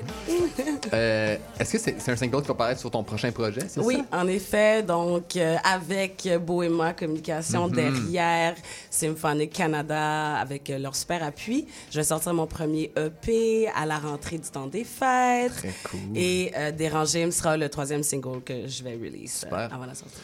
Euh, 0.93 1.37
Est-ce 1.59 1.71
que 1.73 1.77
c'est 1.77 2.11
un 2.11 2.15
single 2.15 2.41
qui 2.41 2.47
va 2.49 2.53
paraître 2.53 2.79
sur 2.79 2.91
ton 2.91 3.03
prochain 3.03 3.31
projet, 3.31 3.61
c'est 3.67 3.79
Oui, 3.79 3.97
ça? 4.11 4.17
en 4.19 4.27
effet. 4.27 4.83
Donc, 4.83 5.35
euh, 5.35 5.55
avec 5.63 6.27
Bohéma 6.45 6.93
Communication 6.93 7.67
Mhm. 7.67 7.73
derrière 7.75 8.55
Symphonic 8.89 9.51
Canada, 9.53 10.35
avec 10.35 10.69
euh, 10.69 10.77
leur 10.79 10.95
super 10.95 11.23
appui, 11.23 11.67
je 11.89 11.97
vais 11.99 12.03
sortir 12.03 12.33
mon 12.33 12.45
premier 12.47 12.91
EP 12.97 13.67
à 13.75 13.85
la 13.85 13.99
rentrée 13.99 14.37
du 14.37 14.49
temps 14.49 14.67
des 14.67 14.83
fêtes. 14.83 15.53
Très 15.53 15.73
cool. 15.89 15.99
Et 16.15 16.51
Déranger 16.77 17.25
me 17.25 17.31
sera 17.31 17.55
le 17.57 17.69
troisième 17.69 18.03
single 18.03 18.41
que 18.41 18.67
je 18.67 18.83
vais 18.83 18.93
release 18.95 19.45
avant 19.49 19.85
la 19.85 19.95
sortie. 19.95 20.17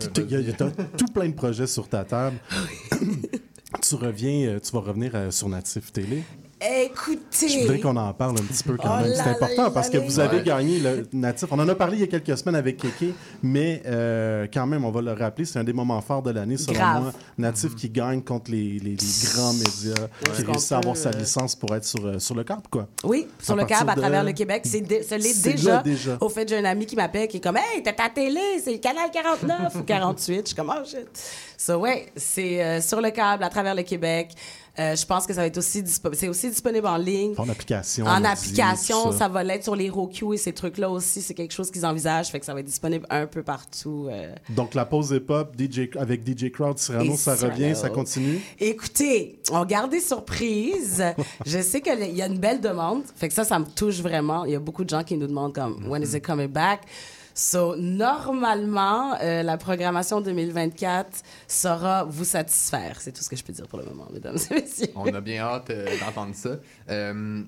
A 0.00 0.06
tout 0.96 1.06
plein 1.12 1.28
de 1.28 1.34
projets 1.34 1.66
sur 1.66 1.88
ta 1.88 2.04
table. 2.04 2.36
tu 3.82 3.94
reviens, 3.96 4.48
euh, 4.48 4.60
tu 4.60 4.72
vas 4.72 4.80
revenir 4.80 5.12
euh, 5.14 5.30
sur 5.30 5.48
Natif 5.48 5.92
Télé. 5.92 6.22
Écoutez. 6.60 7.48
Je 7.48 7.60
voudrais 7.60 7.78
qu'on 7.78 7.96
en 7.96 8.12
parle 8.12 8.32
un 8.38 8.42
petit 8.42 8.64
peu 8.64 8.76
quand 8.76 8.98
Oh 8.98 9.02
même. 9.04 9.12
C'est 9.14 9.30
important 9.30 9.70
parce 9.70 9.88
que 9.88 9.98
vous 9.98 10.18
avez 10.18 10.38
Ouais. 10.38 10.42
gagné 10.42 10.80
le 10.80 11.06
Natif. 11.12 11.48
On 11.52 11.58
en 11.58 11.68
a 11.68 11.74
parlé 11.74 11.98
il 11.98 12.00
y 12.00 12.02
a 12.04 12.06
quelques 12.08 12.36
semaines 12.36 12.56
avec 12.56 12.78
Kéké, 12.78 13.14
mais 13.42 13.80
euh, 13.86 14.46
quand 14.52 14.66
même, 14.66 14.84
on 14.84 14.90
va 14.90 15.00
le 15.00 15.12
rappeler, 15.12 15.44
c'est 15.44 15.58
un 15.60 15.64
des 15.64 15.72
moments 15.72 16.00
forts 16.00 16.22
de 16.22 16.30
l'année, 16.32 16.56
selon 16.56 16.72
Grave. 16.74 17.02
moi. 17.04 17.12
Natif 17.38 17.76
qui 17.76 17.88
gagne 17.90 18.22
contre 18.22 18.50
les, 18.50 18.78
les- 18.80 18.90
les 18.96 19.32
grands 19.34 19.52
médias, 19.52 20.08
qui 20.34 20.42
réussit 20.42 20.72
à 20.72 20.78
avoir 20.78 20.96
sa 20.96 21.10
euh, 21.10 21.12
licence 21.12 21.54
pour 21.54 21.74
être 21.76 21.84
sur, 21.84 22.04
euh, 22.04 22.18
sur 22.18 22.34
le 22.34 22.42
câble, 22.42 22.62
quoi. 22.70 22.88
Oui, 23.04 23.26
sur 23.40 23.54
À 23.54 23.58
le 23.58 23.64
câble, 23.64 23.90
à 23.90 23.94
travers 23.94 24.24
le 24.24 24.32
Québec. 24.32 24.62
C'est 24.64 24.80
l'est 25.18 25.42
déjà. 25.42 25.82
Au 26.20 26.28
fait, 26.28 26.48
j'ai 26.48 26.58
un 26.58 26.64
ami 26.64 26.86
qui 26.86 26.96
m'appelle 26.96 27.28
qui 27.28 27.36
est 27.36 27.40
comme 27.40 27.56
Hey, 27.56 27.82
t'es 27.84 27.94
à 28.00 28.08
télé, 28.08 28.40
c'est 28.62 28.72
le 28.72 28.78
canal 28.78 29.10
49 29.12 29.76
ou 29.76 29.82
48. 29.82 30.40
Je 30.40 30.46
suis 30.46 30.56
comme 30.56 30.72
Oh 30.76 30.84
shit. 30.84 31.06
So, 31.56 31.74
ouais, 31.76 32.06
c'est 32.16 32.80
sur 32.80 33.00
le 33.00 33.10
câble, 33.10 33.44
à 33.44 33.48
travers 33.48 33.74
le 33.74 33.82
Québec. 33.82 34.30
Euh, 34.78 34.94
je 34.94 35.04
pense 35.04 35.26
que 35.26 35.34
ça 35.34 35.40
va 35.40 35.46
être 35.46 35.58
aussi 35.58 35.82
disponible. 35.82 36.16
C'est 36.16 36.28
aussi 36.28 36.48
disponible 36.48 36.86
en 36.86 36.96
ligne. 36.96 37.34
En 37.36 37.48
application. 37.48 38.06
En 38.06 38.20
dit, 38.20 38.26
application, 38.26 39.12
ça. 39.12 39.28
va 39.28 39.42
l'être 39.42 39.64
sur 39.64 39.74
les 39.74 39.90
Roku 39.90 40.34
et 40.34 40.36
ces 40.36 40.52
trucs-là 40.52 40.88
aussi. 40.88 41.20
C'est 41.20 41.34
quelque 41.34 41.52
chose 41.52 41.70
qu'ils 41.70 41.84
envisagent, 41.84 42.28
fait 42.28 42.38
que 42.38 42.46
ça 42.46 42.54
va 42.54 42.60
être 42.60 42.66
disponible 42.66 43.04
un 43.10 43.26
peu 43.26 43.42
partout. 43.42 44.08
euh. 44.10 44.32
Donc, 44.50 44.74
la 44.74 44.84
pause 44.84 45.10
hip-hop 45.10 45.54
DJ, 45.58 45.90
avec 45.98 46.26
DJ 46.26 46.50
Crowd, 46.52 46.78
Cyrano, 46.78 47.14
Et 47.14 47.16
ça 47.16 47.34
revient, 47.34 47.74
ça 47.74 47.90
continue? 47.90 48.40
Écoutez, 48.60 49.40
on 49.50 49.64
garde 49.64 49.90
des 49.90 50.00
surprises. 50.00 51.02
Je 51.46 51.58
sais 51.60 51.80
qu'il 51.80 52.16
y 52.16 52.22
a 52.22 52.26
une 52.26 52.38
belle 52.38 52.60
demande. 52.60 53.02
Fait 53.16 53.28
que 53.28 53.34
ça, 53.34 53.44
ça 53.44 53.58
me 53.58 53.66
touche 53.66 54.00
vraiment. 54.00 54.44
Il 54.44 54.52
y 54.52 54.56
a 54.56 54.60
beaucoup 54.60 54.84
de 54.84 54.90
gens 54.90 55.02
qui 55.02 55.16
nous 55.16 55.26
demandent 55.26 55.54
comme, 55.54 55.86
when 55.88 56.02
is 56.02 56.16
it 56.16 56.24
coming 56.24 56.48
back? 56.48 56.82
So, 57.40 57.76
normalement, 57.76 59.14
euh, 59.22 59.44
la 59.44 59.56
programmation 59.58 60.20
2024 60.20 61.22
saura 61.46 62.02
vous 62.02 62.24
satisfaire. 62.24 63.00
C'est 63.00 63.12
tout 63.12 63.22
ce 63.22 63.28
que 63.28 63.36
je 63.36 63.44
peux 63.44 63.52
dire 63.52 63.68
pour 63.68 63.78
le 63.78 63.84
moment, 63.84 64.08
mesdames 64.12 64.36
et 64.50 64.54
messieurs. 64.54 64.88
On 64.96 65.06
a 65.14 65.20
bien 65.20 65.44
hâte 65.44 65.70
euh, 65.70 65.86
d'entendre 66.00 66.34
ça. 66.34 66.56
Euh, 66.90 67.42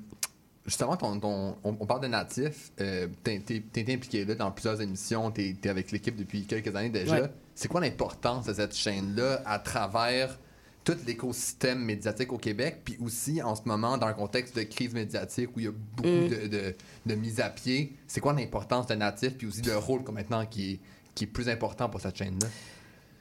justement, 0.65 0.97
ton, 0.97 1.19
ton- 1.19 1.57
on, 1.65 1.77
on 1.81 1.87
parle 1.87 2.03
de 2.03 2.07
natif. 2.07 2.71
T'es, 2.77 3.41
t'es 3.41 3.93
impliqué 3.93 4.25
là 4.25 4.37
dans 4.37 4.53
plusieurs 4.53 4.81
émissions. 4.81 5.33
T'es, 5.33 5.57
t'es 5.61 5.69
avec 5.69 5.91
l'équipe 5.91 6.15
depuis 6.15 6.47
quelques 6.47 6.75
années 6.77 6.91
déjà. 6.91 7.23
Ouais. 7.23 7.31
C'est 7.57 7.67
quoi 7.67 7.81
l'importance 7.81 8.47
de 8.47 8.53
cette 8.55 8.77
chaîne-là 8.77 9.43
à 9.45 9.59
travers 9.59 10.39
tout 10.85 10.97
l'écosystème 11.07 11.79
médiatique 11.85 12.33
au 12.33 12.39
Québec, 12.39 12.81
puis 12.85 12.97
aussi 13.05 13.43
en 13.43 13.55
ce 13.55 13.63
moment 13.67 13.99
dans 13.99 14.07
un 14.07 14.13
contexte 14.15 14.57
de 14.57 14.63
crise 14.63 14.95
médiatique 14.95 15.51
où 15.57 15.61
il 15.61 15.67
y 15.67 15.69
a 15.69 15.73
beaucoup 15.97 16.09
Mm. 16.09 16.29
de, 16.29 16.47
de, 16.47 16.75
de 17.07 17.15
mise 17.15 17.39
à 17.41 17.51
pied. 17.51 17.93
C'est 18.07 18.21
quoi 18.21 18.33
l'importance 18.33 18.87
de 18.87 18.95
natif, 18.95 19.37
puis 19.37 19.47
aussi 19.47 19.63
le 19.63 19.77
rôle 19.77 20.03
comme 20.05 20.15
maintenant 20.15 20.47
qui 20.47 20.73
est, 20.73 20.79
qui 21.15 21.25
est 21.25 21.27
plus 21.27 21.49
important 21.49 21.89
pour 21.89 22.01
cette 22.01 22.17
chaîne-là? 22.17 22.49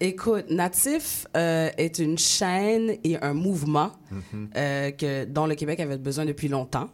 Écoute, 0.02 0.50
Natif 0.50 1.28
euh, 1.36 1.70
est 1.78 2.00
une 2.00 2.18
chaîne 2.18 2.96
et 3.04 3.18
un 3.22 3.34
mouvement 3.34 3.92
Mhm. 4.10 4.50
euh, 4.56 4.92
que, 4.92 5.26
dont 5.26 5.46
le 5.46 5.56
Québec 5.56 5.82
avait 5.82 5.98
besoin 5.98 6.24
depuis 6.26 6.48
longtemps. 6.48 6.90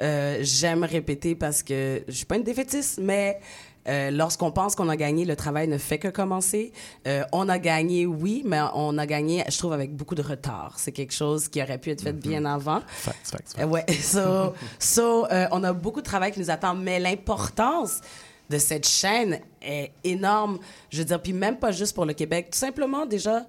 Euh, 0.00 0.38
J'aime 0.42 0.84
répéter 0.84 1.34
parce 1.34 1.64
que 1.64 2.04
je 2.06 2.12
suis 2.12 2.26
pas 2.26 2.36
une 2.36 2.44
défaitiste, 2.44 3.00
mais 3.02 3.40
euh, 3.88 4.10
lorsqu'on 4.10 4.50
pense 4.50 4.74
qu'on 4.74 4.88
a 4.88 4.96
gagné, 4.96 5.24
le 5.24 5.36
travail 5.36 5.68
ne 5.68 5.78
fait 5.78 5.98
que 5.98 6.08
commencer. 6.08 6.72
Euh, 7.06 7.24
on 7.32 7.48
a 7.48 7.58
gagné, 7.58 8.06
oui, 8.06 8.42
mais 8.44 8.60
on 8.74 8.96
a 8.98 9.06
gagné, 9.06 9.44
je 9.48 9.58
trouve, 9.58 9.72
avec 9.72 9.94
beaucoup 9.94 10.14
de 10.14 10.22
retard. 10.22 10.74
C'est 10.76 10.92
quelque 10.92 11.12
chose 11.12 11.48
qui 11.48 11.62
aurait 11.62 11.78
pu 11.78 11.90
être 11.90 12.02
fait 12.02 12.12
bien 12.12 12.44
avant. 12.44 12.80
Facts, 12.86 13.16
facts, 13.22 13.56
Euh, 13.58 13.66
ouais, 13.66 13.84
so, 14.00 14.54
so, 14.78 15.26
on 15.50 15.64
a 15.64 15.72
beaucoup 15.72 16.00
de 16.00 16.06
travail 16.06 16.32
qui 16.32 16.40
nous 16.40 16.50
attend, 16.50 16.74
mais 16.74 16.98
l'importance 16.98 18.00
de 18.50 18.58
cette 18.58 18.86
chaîne 18.86 19.40
est 19.62 19.92
énorme. 20.02 20.58
Je 20.90 20.98
veux 20.98 21.04
dire, 21.04 21.20
puis 21.20 21.32
même 21.32 21.58
pas 21.58 21.72
juste 21.72 21.94
pour 21.94 22.04
le 22.04 22.12
Québec, 22.12 22.48
tout 22.52 22.58
simplement 22.58 23.06
déjà 23.06 23.46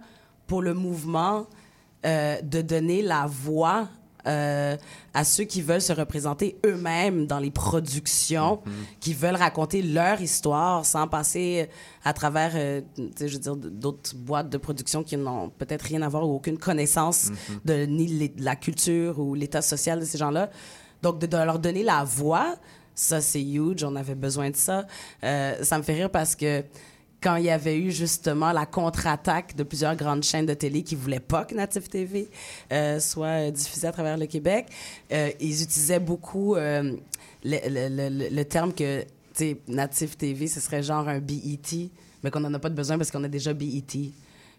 pour 0.47 0.61
le 0.61 0.73
mouvement 0.73 1.47
euh, 2.05 2.39
de 2.41 2.61
donner 2.61 3.01
la 3.01 3.25
voix 3.25 3.87
euh, 4.27 4.75
à 5.13 5.23
ceux 5.23 5.43
qui 5.43 5.61
veulent 5.61 5.81
se 5.81 5.93
représenter 5.93 6.57
eux-mêmes 6.65 7.27
dans 7.27 7.39
les 7.39 7.51
productions, 7.51 8.61
qui 8.99 9.13
veulent 9.13 9.35
raconter 9.35 9.81
leur 9.81 10.19
histoire 10.21 10.85
sans 10.85 11.07
passer 11.07 11.69
à 12.03 12.13
travers, 12.13 12.51
euh, 12.55 12.81
je 13.19 13.25
veux 13.25 13.39
dire, 13.39 13.55
d'autres 13.55 14.15
boîtes 14.15 14.49
de 14.49 14.57
production 14.57 15.03
qui 15.03 15.17
n'ont 15.17 15.49
peut-être 15.49 15.83
rien 15.83 16.01
à 16.01 16.09
voir 16.09 16.27
ou 16.27 16.35
aucune 16.35 16.57
connaissance 16.57 17.29
de 17.63 17.85
ni 17.85 18.07
les- 18.07 18.29
de 18.29 18.43
la 18.43 18.55
culture 18.55 19.19
ou 19.19 19.35
l'état 19.35 19.61
social 19.61 19.99
de 19.99 20.05
ces 20.05 20.17
gens-là. 20.17 20.49
Donc, 21.01 21.19
de, 21.19 21.27
de 21.27 21.37
leur 21.37 21.59
donner 21.59 21.83
la 21.83 22.03
voix, 22.03 22.55
ça, 22.95 23.21
c'est 23.21 23.43
huge. 23.43 23.83
On 23.83 23.95
avait 23.95 24.15
besoin 24.15 24.49
de 24.49 24.55
ça. 24.55 24.85
Euh, 25.23 25.63
ça 25.63 25.77
me 25.77 25.83
fait 25.83 25.93
rire 25.93 26.09
parce 26.09 26.35
que 26.35 26.63
quand 27.25 27.37
il 27.37 27.45
y 27.45 27.49
avait 27.49 27.75
eu 27.75 27.91
justement 27.91 28.51
la 28.51 28.67
contre-attaque 28.67 29.55
de 29.55 29.63
plusieurs 29.63 29.95
grandes 29.95 30.21
chaînes 30.21 30.45
de 30.45 30.53
télé 30.53 30.83
qui 30.83 30.93
voulaient 30.93 31.19
pas 31.19 31.43
que 31.43 31.55
Native 31.55 31.89
TV 31.89 32.29
euh, 32.71 32.99
soit 32.99 33.49
diffusée 33.49 33.87
à 33.87 33.91
travers 33.91 34.15
le 34.15 34.27
Québec, 34.27 34.67
euh, 35.11 35.31
ils 35.39 35.63
utilisaient 35.63 35.99
beaucoup 35.99 36.55
euh, 36.55 36.93
le, 37.43 38.43
terme 38.43 38.71
que, 38.73 39.03
Native 39.67 40.15
TV, 40.17 40.45
ce 40.45 40.59
serait 40.59 40.83
genre 40.83 41.09
un 41.09 41.17
BET, 41.17 41.89
mais 42.23 42.29
qu'on 42.29 42.41
n'en 42.41 42.53
a 42.53 42.59
pas 42.59 42.69
de 42.69 42.75
besoin 42.75 42.95
parce 42.99 43.09
qu'on 43.09 43.23
a 43.23 43.27
déjà 43.27 43.55
BET. 43.55 44.11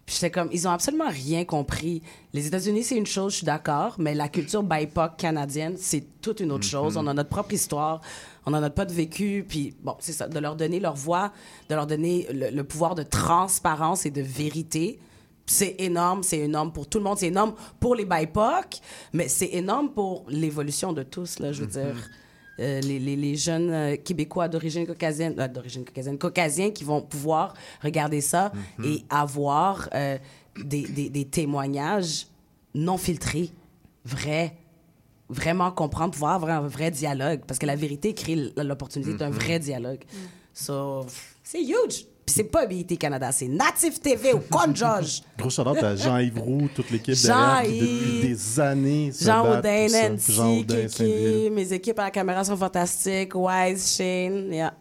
Puis 0.07 0.15
j'étais 0.15 0.31
comme, 0.31 0.47
ils 0.53 0.65
ont 0.69 0.71
absolument 0.71 1.09
rien 1.09 1.43
compris. 1.43 2.01
Les 2.31 2.47
États-Unis, 2.47 2.85
c'est 2.85 2.95
une 2.95 3.05
chose, 3.05 3.33
je 3.33 3.37
suis 3.39 3.45
d'accord, 3.45 3.95
mais 3.99 4.15
la 4.15 4.29
culture 4.29 4.63
BIPOC 4.63 5.17
canadienne, 5.17 5.75
c'est 5.77 6.21
toute 6.21 6.39
une 6.39 6.53
autre 6.53 6.63
chose. 6.63 6.95
On 6.95 7.05
a 7.07 7.13
notre 7.13 7.27
propre 7.27 7.51
histoire, 7.53 7.99
on 8.45 8.53
a 8.53 8.61
notre 8.61 8.85
de 8.85 8.93
vécu, 8.93 9.45
puis 9.45 9.75
bon, 9.83 9.97
c'est 9.99 10.13
ça, 10.13 10.29
de 10.29 10.39
leur 10.39 10.55
donner 10.55 10.79
leur 10.79 10.95
voix, 10.95 11.33
de 11.69 11.75
leur 11.75 11.85
donner 11.85 12.25
le, 12.31 12.51
le 12.51 12.63
pouvoir 12.63 12.95
de 12.95 13.03
transparence 13.03 14.05
et 14.05 14.09
de 14.09 14.21
vérité. 14.21 14.97
C'est 15.45 15.75
énorme, 15.79 16.23
c'est 16.23 16.39
énorme 16.39 16.71
pour 16.71 16.87
tout 16.87 16.99
le 16.99 17.03
monde, 17.03 17.17
c'est 17.17 17.27
énorme 17.27 17.53
pour 17.81 17.93
les 17.93 18.05
BIPOC, 18.05 18.79
mais 19.11 19.27
c'est 19.27 19.49
énorme 19.51 19.89
pour 19.91 20.23
l'évolution 20.29 20.93
de 20.93 21.03
tous, 21.03 21.39
là, 21.39 21.51
je 21.51 21.61
veux 21.63 21.67
dire. 21.67 22.09
Euh, 22.59 22.81
les, 22.81 22.97
les- 22.99 23.15
les 23.15 23.35
jeunes 23.35 23.69
euh, 23.71 23.95
Québécois 23.97 24.47
d'origine 24.47 24.87
caucasienne, 24.87 25.35
euh, 25.39 25.47
d'origine 25.47 25.85
caucasienne, 25.85 26.17
caucasiens 26.17 26.71
qui 26.71 26.83
vont 26.83 27.01
pouvoir 27.01 27.53
regarder 27.83 28.19
ça 28.21 28.51
Mhm. 28.79 28.85
et 28.85 29.03
avoir 29.09 29.89
euh, 29.93 30.17
des, 30.65 30.83
des- 30.87 31.09
des 31.09 31.25
témoignages 31.25 32.25
non 32.73 32.97
filtrés, 32.97 33.51
vrais, 34.05 34.55
vraiment 35.29 35.71
comprendre, 35.71 36.13
pouvoir 36.13 36.33
avoir 36.33 36.63
un 36.63 36.67
vrai 36.67 36.89
dialogue, 36.89 37.41
parce 37.45 37.59
que 37.59 37.65
la 37.67 37.75
vérité 37.75 38.13
crée 38.13 38.51
l'opportunité 38.57 39.13
d'un 39.13 39.29
Mhm. 39.29 39.35
vrai 39.35 39.59
dialogue. 39.59 39.99
So, 40.53 41.05
c'est 41.43 41.61
huge. 41.61 42.07
Puis 42.27 42.33
c'est 42.35 42.43
pas 42.43 42.65
BIT 42.65 42.97
Canada, 42.97 43.31
c'est 43.31 43.47
Native 43.47 44.01
TV 44.01 44.33
au 44.33 44.39
Con 44.39 44.71
George. 44.75 45.21
Gros 45.39 45.49
shout 45.49 45.61
à 45.65 45.95
Jean-Yves 45.95 46.37
Roux, 46.37 46.67
toute 46.75 46.91
l'équipe 46.91 47.15
derrière 47.15 47.63
qui 47.63 47.79
depuis 47.79 48.27
des 48.27 48.59
années 48.59 49.11
se 49.13 49.23
Jean 49.23 49.43
battent 49.43 49.59
Audin, 49.59 49.81
pour 49.83 49.89
ça. 49.91 50.09
Nancy, 50.09 50.33
Jean 50.33 50.57
Audin. 50.59 50.87
Kiki, 50.87 51.49
mes 51.53 51.71
équipes 51.71 51.99
à 51.99 52.03
la 52.03 52.11
caméra 52.11 52.43
sont 52.43 52.57
fantastiques, 52.57 53.33
Wise, 53.33 53.95
Shane, 53.95 54.51
yeah. 54.51 54.73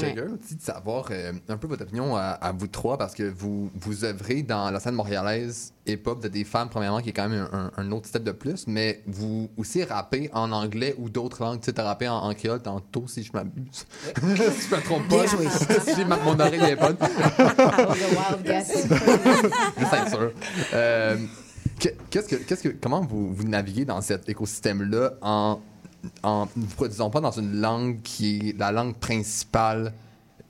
J'étais 0.00 0.14
curieux 0.14 0.38
aussi 0.42 0.56
de 0.56 0.62
savoir 0.62 1.06
euh, 1.10 1.32
un 1.48 1.56
peu 1.56 1.66
votre 1.66 1.82
opinion 1.82 2.16
à, 2.16 2.22
à 2.22 2.52
vous 2.52 2.66
trois 2.66 2.98
parce 2.98 3.14
que 3.14 3.22
vous, 3.22 3.70
vous 3.74 4.04
œuvrez 4.04 4.42
dans 4.42 4.70
la 4.70 4.80
scène 4.80 4.94
montréalaise 4.94 5.72
hip-hop 5.86 6.22
de 6.22 6.28
des 6.28 6.44
femmes, 6.44 6.68
premièrement, 6.68 7.00
qui 7.00 7.08
est 7.08 7.12
quand 7.12 7.28
même 7.28 7.48
un, 7.52 7.58
un- 7.58 7.70
un 7.76 7.90
autre 7.92 8.06
step 8.06 8.22
de 8.22 8.32
plus, 8.32 8.66
mais 8.68 9.02
vous 9.06 9.50
aussi 9.56 9.82
rappez 9.82 10.30
en 10.32 10.52
anglais 10.52 10.94
ou 10.98 11.08
d'autres 11.10 11.42
langues. 11.42 11.60
Tu 11.60 11.66
sais, 11.66 11.72
t'as 11.72 11.82
rappé 11.84 12.06
en, 12.08 12.16
en 12.16 12.34
créole 12.34 12.62
tantôt, 12.62 13.04
si 13.08 13.22
je 13.24 13.32
m'abuse. 13.32 13.64
si 14.04 14.20
je 14.68 14.74
me 14.76 14.80
trompe 14.82 15.08
pas. 15.08 15.24
Si 15.94 16.04
ma- 16.04 16.16
mon 16.18 16.38
oreille 16.38 16.60
est 16.62 16.76
bonne. 16.76 16.96
wild 17.00 18.42
guess. 18.44 18.86
Juste 19.78 19.92
être 19.92 20.08
sûr. 20.10 20.32
Euh, 20.74 21.16
que- 21.80 21.88
qu'est-ce 22.10 22.28
que, 22.28 22.36
qu'est-ce 22.36 22.62
que, 22.62 22.68
comment 22.68 23.00
vous, 23.00 23.32
vous 23.34 23.44
naviguez 23.44 23.84
dans 23.84 24.00
cet 24.00 24.28
écosystème-là 24.28 25.12
en 25.22 25.60
en 26.22 26.46
ne 26.56 26.66
produisant 26.66 27.10
pas 27.10 27.20
dans 27.20 27.30
une 27.32 27.60
langue 27.60 28.00
qui 28.02 28.50
est 28.50 28.58
la 28.58 28.72
langue 28.72 28.96
principale? 28.96 29.92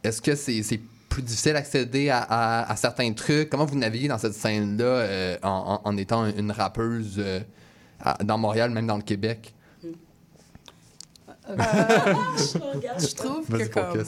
Est-ce 0.02 0.20
que 0.22 0.34
c'est, 0.34 0.62
c'est 0.62 0.80
plus 1.08 1.22
difficile 1.22 1.52
d'accéder 1.54 2.08
à, 2.10 2.18
à- 2.20 2.70
à 2.72 2.76
certains 2.76 3.12
trucs? 3.12 3.50
Comment 3.50 3.64
vous 3.66 3.76
naviguez 3.76 4.08
dans 4.08 4.18
cette 4.18 4.34
scène-là 4.34 4.84
euh, 4.84 5.36
en, 5.42 5.80
en- 5.84 5.88
en 5.88 5.96
étant 5.96 6.26
une 6.26 6.52
rappeuse 6.52 7.16
euh, 7.18 7.40
à- 8.00 8.22
dans 8.22 8.38
Montréal, 8.38 8.70
même 8.70 8.86
dans 8.86 8.96
le 8.96 9.02
Québec? 9.02 9.54
je 11.50 13.14
trouve 13.14 13.46
que 13.48 13.66
comme 13.68 14.04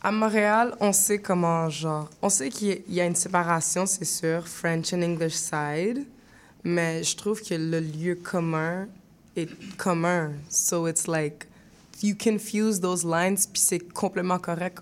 à 0.00 0.12
Montréal, 0.12 0.74
on 0.80 0.92
sait 0.92 1.18
comment 1.18 1.68
genre, 1.70 2.08
on 2.22 2.28
sait 2.28 2.50
qu'il 2.50 2.68
y 2.68 2.72
a- 2.72 2.76
il 2.88 2.94
y 2.94 3.00
a 3.00 3.06
une 3.06 3.16
séparation, 3.16 3.84
c'est 3.86 4.04
sûr, 4.04 4.46
French 4.46 4.92
and 4.92 5.02
English 5.02 5.32
side, 5.34 6.04
mais 6.62 7.02
je 7.02 7.16
trouve 7.16 7.42
que 7.42 7.54
le 7.54 7.80
lieu 7.80 8.14
commun 8.14 8.86
est 9.42 9.76
commun. 9.76 10.32
So 10.48 10.86
it's 10.86 11.06
like 11.06 11.46
you 12.02 12.14
can 12.14 12.38
fuse 12.38 12.80
those 12.80 13.04
lines, 13.04 13.46
puis 13.46 13.60
c'est 13.60 13.80
complètement 13.92 14.38
correct. 14.40 14.78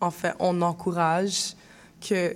En 0.00 0.10
fait, 0.10 0.34
on 0.40 0.60
encourage 0.62 1.54
que 2.00 2.34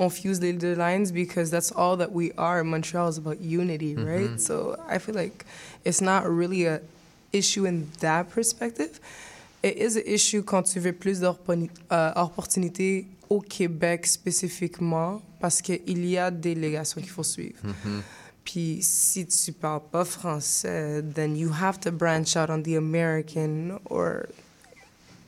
on 0.00 0.08
fuse 0.10 0.40
les 0.40 0.52
deux 0.52 0.74
lines 0.76 1.10
because 1.10 1.50
that's 1.50 1.72
all 1.72 1.96
that 1.98 2.12
we 2.12 2.30
are. 2.36 2.62
Montreal 2.62 3.08
is 3.10 3.18
about 3.18 3.40
unity, 3.40 3.96
right? 3.96 4.30
Mhm. 4.30 4.38
So 4.38 4.76
I 4.88 4.98
feel 4.98 5.14
like 5.16 5.44
it's 5.84 6.00
not 6.00 6.22
really 6.24 6.66
a 6.66 6.80
issue 7.32 7.66
in 7.66 7.86
that 8.00 8.28
perspective. 8.32 9.00
It 9.64 9.76
is 9.76 9.96
an 9.96 10.04
issue 10.06 10.42
quand 10.44 10.62
tu 10.72 10.78
veux 10.78 10.92
plus 10.92 11.18
d'opportuni- 11.20 11.68
euh, 11.90 12.14
d'opportunités 12.14 13.06
au 13.28 13.40
Québec 13.40 14.06
spécifiquement 14.06 15.20
parce 15.40 15.60
qu'il 15.60 16.06
y 16.06 16.16
a 16.16 16.30
des 16.30 16.54
légations 16.54 17.00
qu'il 17.00 17.10
faut 17.10 17.24
suivre. 17.24 17.58
Puis 18.50 18.78
si 18.82 19.26
tu 19.26 19.52
parles 19.52 19.82
pas 19.92 20.06
français, 20.06 21.02
then 21.14 21.36
you 21.36 21.50
have 21.52 21.78
to 21.80 21.90
branch 21.92 22.34
out 22.34 22.48
on 22.48 22.62
the 22.62 22.76
American 22.78 23.78
or 23.90 24.26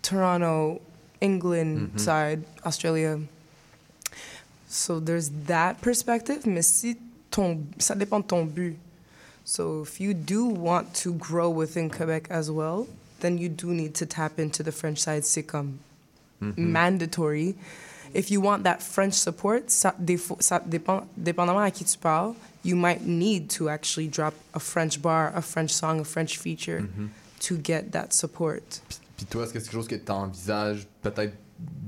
Toronto, 0.01 0.81
England 1.21 1.91
Mhm. 1.93 1.99
side, 1.99 2.43
Australia. 2.65 3.19
So 4.71 5.01
there's 5.01 5.31
that 5.49 5.75
perspective, 5.83 6.47
mais 6.47 6.63
si 6.67 6.97
ton, 7.31 7.59
ça 7.79 7.95
dépend 7.95 8.21
de 8.21 8.27
ton 8.27 8.47
but. 8.47 8.75
So 9.45 9.83
if 9.83 10.01
you 10.01 10.15
do 10.15 10.47
want 10.47 10.95
to 11.03 11.13
grow 11.13 11.51
within 11.51 11.91
Quebec 11.91 12.27
as 12.31 12.51
well, 12.51 12.87
then 13.21 13.37
you 13.37 13.51
do 13.51 13.75
need 13.75 13.93
to 13.97 14.07
tap 14.07 14.39
into 14.39 14.63
the 14.63 14.73
French 14.73 14.99
side. 14.99 15.25
C'est 15.27 15.43
comme 15.43 15.79
Mhm. 16.41 16.55
mandatory. 16.57 17.55
If 18.15 18.31
you 18.31 18.43
want 18.43 18.63
that 18.65 18.79
French 18.81 19.15
support, 19.15 19.61
ça, 19.69 19.95
dépend, 19.99 21.07
dépendamment 21.17 21.61
à 21.61 21.71
qui 21.71 21.85
tu 21.85 21.97
parles, 21.99 22.35
you 22.65 22.77
might 22.77 23.07
need 23.07 23.49
to 23.57 23.69
actually 23.69 24.09
drop 24.09 24.35
a 24.55 24.59
French 24.59 24.99
bar, 25.01 25.33
a 25.35 25.41
French 25.41 25.71
song, 25.71 26.01
a 26.01 26.05
French 26.05 26.39
feature 26.39 26.81
Mhm. 26.83 27.09
to 27.41 27.57
get 27.63 27.85
that 27.93 28.09
support. 28.11 28.61
Puis 29.17 29.27
toi, 29.27 29.45
est-ce 29.45 29.53
que 29.53 29.59
c'est 29.61 29.67
quelque 29.67 29.75
chose 29.75 29.89
que 29.89 29.95
tu 29.97 30.11
envisages 30.13 30.87
peut-être 31.03 31.35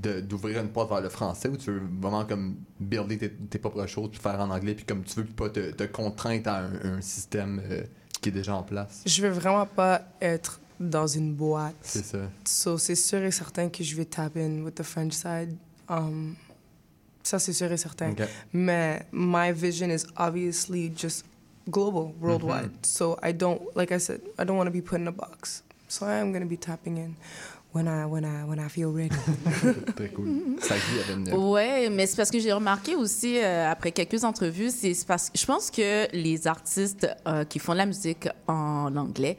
de- 0.03 0.21
d'ouvrir 0.21 0.61
une 0.61 0.69
porte 0.69 0.91
vers 0.91 1.01
le 1.01 1.09
français 1.09 1.49
ou 1.49 1.57
tu 1.57 1.71
veux 1.71 1.83
vraiment 2.01 2.25
comme 2.27 2.57
builder 2.79 3.17
tes, 3.17 3.31
tes 3.31 3.59
propres 3.59 3.87
choses 3.87 4.11
puis 4.11 4.21
faire 4.21 4.39
en 4.39 4.51
anglais 4.51 4.75
puis 4.75 4.85
comme 4.85 5.03
tu 5.03 5.15
veux 5.17 5.25
puis 5.25 5.33
pas 5.33 5.49
te, 5.49 5.71
te 5.71 5.85
contraindre 5.85 6.49
à 6.51 6.59
un, 6.59 6.97
un 6.97 7.01
système 7.01 7.61
euh, 7.71 7.83
qui 8.21 8.29
est 8.29 8.33
déjà 8.33 8.55
en 8.55 8.63
place? 8.63 9.01
Je 9.07 9.23
veux 9.23 9.31
vraiment 9.31 9.65
pas 9.65 10.03
être 10.21 10.61
dans 10.79 11.07
une 11.07 11.33
boîte. 11.35 11.75
C'est 11.83 12.05
ça. 12.05 12.19
So, 12.47 12.77
c'est 12.77 12.95
sûr 12.97 13.23
et 13.23 13.31
certain 13.31 13.69
que 13.71 13.83
je 13.83 13.95
vais 13.97 14.05
tap 14.05 14.37
in 14.37 14.63
with 14.63 14.75
the 14.75 14.83
French 14.83 15.13
side. 15.15 15.57
Um, 15.89 16.37
ça, 17.23 17.39
c'est 17.39 17.53
sûr 17.53 17.71
et 17.71 17.77
certain. 17.77 18.15
Mais 18.53 19.07
my 19.13 19.53
vision 19.53 19.91
is 19.91 20.05
obviously 20.17 20.93
just 20.95 21.25
global, 21.71 22.13
worldwide. 22.21 22.71
Mhm. 22.71 22.85
So 22.85 23.17
I 23.23 23.33
don't, 23.33 23.61
like 23.77 23.93
I 23.93 23.99
said, 23.99 24.21
I 24.39 24.45
don't 24.45 24.57
want 24.57 24.67
to 24.67 24.73
be 24.73 24.83
put 24.83 24.99
in 24.99 25.07
a 25.07 25.13
box. 25.13 25.63
So 25.89 26.07
I 26.07 26.21
am 26.21 26.33
going 26.33 26.43
to 26.43 26.49
be 26.49 26.57
tapping 26.57 26.97
in 26.97 27.17
when 27.73 27.87
I, 27.87 28.07
when 28.07 28.25
I, 28.25 28.45
when 28.45 28.59
I 28.59 28.69
feel 28.69 28.91
ready. 28.93 29.15
Très 29.97 30.09
cool. 30.09 30.59
Ça 30.61 30.75
avait 30.75 31.13
une... 31.13 31.33
Ouais, 31.35 31.89
mais 31.91 32.07
c'est 32.07 32.17
parce 32.17 32.31
que 32.31 32.39
j'ai 32.39 32.53
remarqué 32.53 32.95
aussi 32.97 33.39
euh, 33.39 33.71
après 33.71 33.93
quelques 33.93 34.25
entrevues, 34.25 34.71
c'est 34.71 34.95
c'est 34.95 35.07
parce 35.07 35.31
que 35.31 35.39
je 35.39 35.47
pense 35.47 35.71
que 35.71 36.09
les 36.13 36.47
artistes 36.47 37.07
euh, 37.27 37.45
qui 37.45 37.59
font 37.59 37.73
de 37.73 37.79
la 37.79 37.87
musique 37.87 38.29
en 38.47 38.95
anglais 38.97 39.37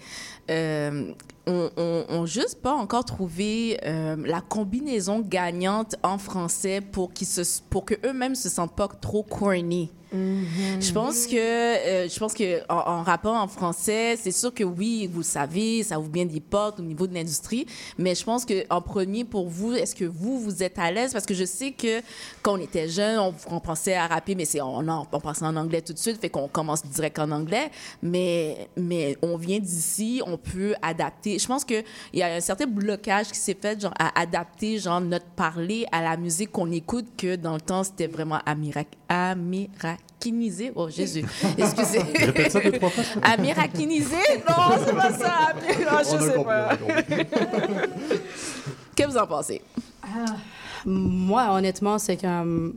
euh, 0.50 1.14
ont 1.48 2.26
juste 2.26 2.62
pas 2.62 2.74
encore 2.74 3.06
trouvé 3.06 3.80
euh, 3.84 4.16
la 4.26 4.42
combinaison 4.42 5.20
gagnante 5.20 5.96
en 6.04 6.18
français 6.18 6.82
pour 6.82 7.14
qu'ils 7.14 7.28
se 7.28 7.42
pour 7.70 7.86
que 7.86 7.96
eux-mêmes 8.06 8.36
se 8.36 8.50
sentent 8.50 8.76
pas 8.76 8.88
trop 8.88 9.24
corny. 9.24 9.92
Je 10.14 10.92
pense 10.94 11.26
que 11.26 11.36
euh, 11.36 12.08
je 12.08 12.20
pense 12.20 12.34
que 12.34 12.60
en, 12.72 13.00
en 13.00 13.04
rapport 13.04 13.34
en 13.36 13.48
français, 13.48 14.16
c'est 14.22 14.32
sûr 14.32 14.54
que 14.54 14.64
oui, 14.64 15.10
vous 15.12 15.20
le 15.20 15.24
savez, 15.26 15.82
ça 15.84 16.00
ouvre 16.00 16.10
bien 16.10 16.26
des 16.26 16.40
portes 16.40 16.80
au 16.80 16.84
niveau 16.84 17.08
de 17.08 17.14
l'industrie, 17.16 17.66
mais 17.98 18.14
je 18.14 18.24
pense 18.24 18.46
que 18.46 18.64
en 18.70 18.80
premier 18.82 19.24
pour 19.24 19.50
vous, 19.50 19.74
est-ce 19.74 19.96
que 19.96 20.06
vous 20.06 20.40
vous 20.40 20.62
êtes 20.62 20.78
à 20.78 20.92
l'aise? 20.92 21.14
Parce 21.14 21.26
que 21.26 21.34
je 21.34 21.46
sais 21.46 21.72
que 21.72 22.02
quand 22.44 22.54
on 22.54 22.62
était 22.62 22.88
jeune, 22.88 23.18
on, 23.20 23.34
on 23.50 23.60
pensait 23.60 23.96
à 23.96 24.06
rapper, 24.08 24.36
mais 24.36 24.46
c'est 24.46 24.62
on, 24.62 24.88
en- 24.88 25.08
on 25.12 25.20
pensait 25.20 25.46
en 25.46 25.56
anglais 25.56 25.82
tout 25.82 25.94
de 25.94 25.98
suite, 26.00 26.20
fait 26.22 26.30
qu'on 26.30 26.48
commence 26.48 26.86
direct 26.86 27.18
en 27.20 27.32
anglais, 27.32 27.72
mais 28.04 28.68
mais 28.78 29.18
on 29.24 29.36
vient 29.38 29.60
d'ici, 29.60 30.22
on 30.28 30.38
peut 30.38 30.76
adapter. 30.82 31.40
Je 31.40 31.48
pense 31.48 31.66
que 31.66 31.82
il 32.14 32.20
y 32.20 32.24
a 32.24 32.34
un 32.36 32.40
certain 32.40 32.68
blocage 32.68 33.30
qui 33.32 33.40
s'est 33.40 33.58
fait 33.60 33.80
genre 33.82 33.94
à 33.98 34.20
adapter 34.22 34.78
genre 34.78 35.02
notre 35.02 35.26
parler 35.26 35.86
à 35.92 36.02
la 36.04 36.18
musique 36.18 36.52
qu'on 36.52 36.72
écoute 36.72 37.06
que 37.18 37.36
dans 37.36 37.56
le 37.56 37.62
temps 37.62 37.84
c'était 37.84 38.08
vraiment 38.08 38.40
amirac 38.46 38.88
amirakinisé. 39.32 40.72
Oh 40.76 40.90
Jésus, 40.90 41.24
excusez. 41.58 42.00
Répète 42.00 42.52
ça 42.52 42.60
deux, 42.60 42.72
trois 42.74 42.90
fois, 42.90 43.04
Non, 44.48 44.78
c'est 44.86 44.96
pas 44.96 45.12
ça. 45.14 45.54
Non, 45.54 45.98
je 46.04 46.16
On 46.16 46.20
sais 46.20 46.44
pas. 46.44 46.78
que 48.96 49.08
vous 49.08 49.18
en 49.18 49.28
pensez? 49.28 49.62
Moi, 50.86 51.48
honnêtement, 51.54 51.98
c'est 52.00 52.18
comme. 52.18 52.76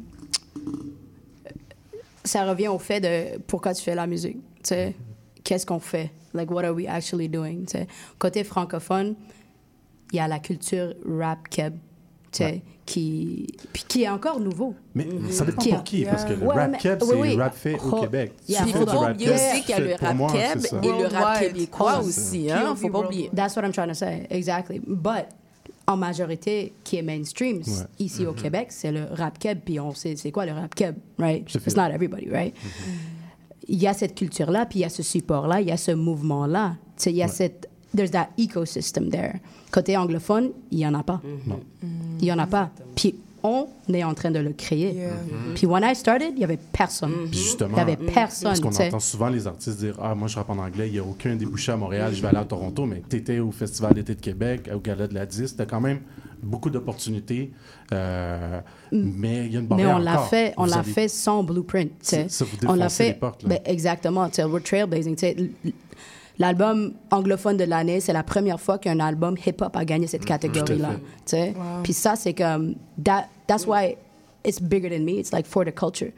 Ça 2.25 2.45
revient 2.45 2.69
au 2.69 2.79
fait 2.79 3.01
de 3.01 3.39
pourquoi 3.47 3.73
tu 3.75 3.83
fais 3.83 3.95
la 3.95 4.07
musique. 4.07 4.37
Tu 4.37 4.69
sais, 4.71 4.95
qu'est-ce 5.45 5.65
qu'on 5.65 5.79
fait? 5.79 6.11
Like, 6.35 6.51
what 6.51 6.65
are 6.65 6.75
we 6.75 6.87
actually 6.89 7.29
doing? 7.29 7.61
Tu 7.67 7.79
sais, 7.79 7.87
côté 8.19 8.43
francophone, 8.45 9.15
il 10.13 10.17
y 10.17 10.21
a 10.21 10.27
la 10.29 10.39
culture 10.41 10.95
rap 11.09 11.49
keb 11.49 11.77
qui, 12.85 13.47
puis 13.73 13.85
qui 13.89 14.03
est 14.05 14.09
encore 14.09 14.39
nouveau. 14.39 14.75
Mais 14.95 15.07
ça 15.31 15.45
dépend 15.45 15.61
Qui- 15.63 15.71
pour 15.71 15.83
qui, 15.85 16.05
parce 16.05 16.25
que 16.25 16.35
le 16.35 16.47
Ouais, 16.47 16.55
rap 16.55 16.79
keb, 16.79 16.99
c'est 17.03 17.15
oui. 17.15 17.35
le 17.37 17.43
rap 17.43 17.55
fait 17.55 17.75
au 17.75 17.93
Oh, 17.93 18.01
Québec. 18.03 18.33
on. 18.49 18.55
rap 18.55 18.69
Faut 18.69 19.05
oublier 19.11 19.27
keb, 19.27 19.35
aussi 19.35 19.61
qu'il 19.63 19.71
y 19.71 19.73
a 19.75 19.81
le 19.81 19.95
rap 19.95 20.33
keb 20.33 20.85
et 20.85 20.87
le 20.89 21.07
rap 21.09 21.41
québécois 21.41 21.99
aussi. 22.01 22.51
Hein? 22.51 22.75
Faut 22.77 22.89
pas 22.91 23.01
oublier. 23.01 23.31
That's 23.35 23.57
what 23.57 23.63
I'm 23.65 23.73
trying 23.73 23.89
to 23.89 23.95
say, 23.95 24.27
exactly. 24.31 24.81
But 24.87 25.27
en 25.89 25.97
majorité, 25.97 26.73
qui 26.85 26.97
est 26.97 27.03
mainstream 27.03 27.59
Ouais. 27.59 27.63
ici 27.99 28.25
au 28.27 28.33
Mhm. 28.33 28.37
Québec, 28.43 28.67
c'est 28.71 28.93
le 28.93 29.05
rap 29.13 29.39
keb, 29.39 29.61
puis 29.65 29.79
on 29.81 29.93
sait 29.95 30.15
c'est 30.17 30.31
quoi 30.33 30.47
le 30.47 30.53
rap 30.53 30.75
keb, 30.75 30.97
right? 31.19 31.43
It's 31.55 31.77
not 31.77 31.91
everybody, 31.93 32.29
right? 32.31 32.55
Il 33.69 33.81
y 33.83 33.89
a 33.89 33.95
cette 33.95 34.15
culture-là, 34.15 34.67
puis 34.67 34.79
il 34.79 34.83
y 34.83 34.85
a 34.85 34.89
ce 34.89 35.03
support-là, 35.03 35.61
il 35.61 35.67
y 35.69 35.73
a 35.73 35.77
ce 35.77 35.91
mouvement-là. 35.91 36.77
Il 37.05 37.13
y 37.17 37.23
a 37.23 37.29
cette... 37.29 37.69
There's 37.97 38.11
that 38.11 38.29
ecosystem 38.39 39.11
there. 39.11 39.41
Côté 39.73 39.97
anglophone, 39.97 40.51
il 40.71 40.79
n'y 40.79 40.87
en 40.87 40.95
a 40.95 41.03
pas. 41.03 41.21
Non. 41.47 41.61
Il 42.21 42.25
n'y 42.25 42.33
en 42.33 42.39
a 42.39 42.47
pas. 42.47 42.71
Puis 42.95 43.15
on 43.43 43.69
est 43.93 44.03
en 44.03 44.13
train 44.15 44.31
de 44.33 44.39
le 44.41 44.53
créer. 44.53 45.09
Puis 45.55 45.67
when 45.67 45.83
I 45.85 45.95
started, 45.95 46.31
il 46.33 46.39
n'y 46.39 46.45
avait 46.45 46.57
personne. 46.59 47.13
Puis 47.31 47.39
justement, 47.39 47.71
Il 47.79 47.85
n'y 47.87 47.93
avait 47.93 47.97
personne, 47.97 48.49
Parce 48.49 48.61
qu'on 48.61 48.69
entend 48.75 48.99
souvent 49.01 49.29
les 49.29 49.47
artistes 49.47 49.79
dire 49.79 49.97
Ah, 50.03 50.15
moi, 50.15 50.27
je 50.29 50.37
rappe 50.37 50.51
en 50.51 50.59
anglais, 50.59 50.89
il 50.89 50.93
n'y 50.95 50.99
a 50.99 51.05
aucun 51.05 51.37
débouché 51.37 51.73
à 51.73 51.77
Montréal, 51.77 52.13
je 52.15 52.21
vais 52.23 52.29
aller 52.29 52.39
à 52.39 52.45
Toronto. 52.45 52.87
Mais 52.87 53.03
tu 53.09 53.17
étais 53.17 53.39
au 53.39 53.51
Festival 53.53 53.95
d'été 53.95 54.15
de 54.15 54.21
Québec, 54.21 54.69
au 54.75 54.79
Gala 54.81 55.07
de 55.07 55.15
la 55.15 55.27
10, 55.27 55.55
tu 55.57 55.63
as 55.63 55.67
quand 55.67 55.81
même 55.81 56.01
beaucoup 56.43 56.71
d'opportunités. 56.71 57.53
euh, 57.93 58.61
mais 58.93 59.47
il 59.47 59.53
y 59.53 59.57
a 59.57 59.61
une 59.61 59.67
Mais 59.67 59.69
barrière 59.69 59.97
on 59.97 59.99
l'a 60.01 60.19
fait, 60.19 60.55
on 60.57 60.65
l'a 60.67 60.79
avez- 60.79 60.93
fait 60.93 61.09
sans 61.09 61.43
blueprint. 61.45 61.91
tu 61.91 61.95
sais. 62.03 62.27
Ça, 62.29 62.45
vous 62.45 62.57
on 62.69 62.75
l'a 62.75 62.89
fait. 62.89 63.09
les 63.09 63.15
portes, 63.15 63.43
là. 63.45 63.49
ben, 63.51 63.59
exactement. 63.65 64.29
tu 64.29 64.37
sais, 64.37 64.45
We're 64.45 64.63
trailblazing. 64.63 65.17
L'album 66.39 66.93
anglophone 67.11 67.57
de 67.57 67.65
l'année, 67.65 68.01
c'est 68.01 68.13
la 68.13 68.23
première 68.23 68.61
fois 68.61 68.79
qu'un 68.79 69.01
album 69.01 69.37
hip-hop 69.45 69.75
a 69.75 69.85
gagné 69.85 70.07
cette 70.07 70.25
catégorie-là. 70.25 70.91
sais. 71.25 71.55
Wow. 71.57 71.83
Puis 71.83 71.93
ça, 71.93 72.15
c'est 72.17 72.35
comme. 72.35 72.75
That, 73.03 73.29
that's 73.47 73.67
why 73.67 73.97
it's 74.45 74.61
bigger 74.61 74.91
than 74.91 75.05
me. 75.05 75.19
It's 75.19 75.33
like 75.33 75.47
for 75.47 75.65
the 75.65 75.75
culture. 75.75 76.13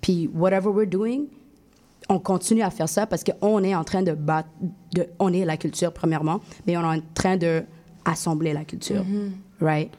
Puis 0.00 0.28
whatever 0.32 0.70
we're 0.70 0.88
doing, 0.88 1.26
on 2.08 2.18
continue 2.18 2.62
à 2.62 2.70
faire 2.70 2.88
ça 2.88 3.06
parce 3.06 3.22
qu'on 3.22 3.62
est 3.62 3.74
en 3.74 3.84
train 3.84 4.02
de 4.02 4.12
battre. 4.12 4.48
De, 4.94 5.06
on 5.18 5.32
est 5.32 5.44
la 5.44 5.56
culture, 5.56 5.92
premièrement, 5.92 6.40
mais 6.66 6.76
on 6.76 6.80
est 6.80 6.98
en 6.98 7.02
train 7.14 7.36
de 7.36 7.62
assembler 8.04 8.52
la 8.54 8.64
culture. 8.64 9.04
Right? 9.60 9.90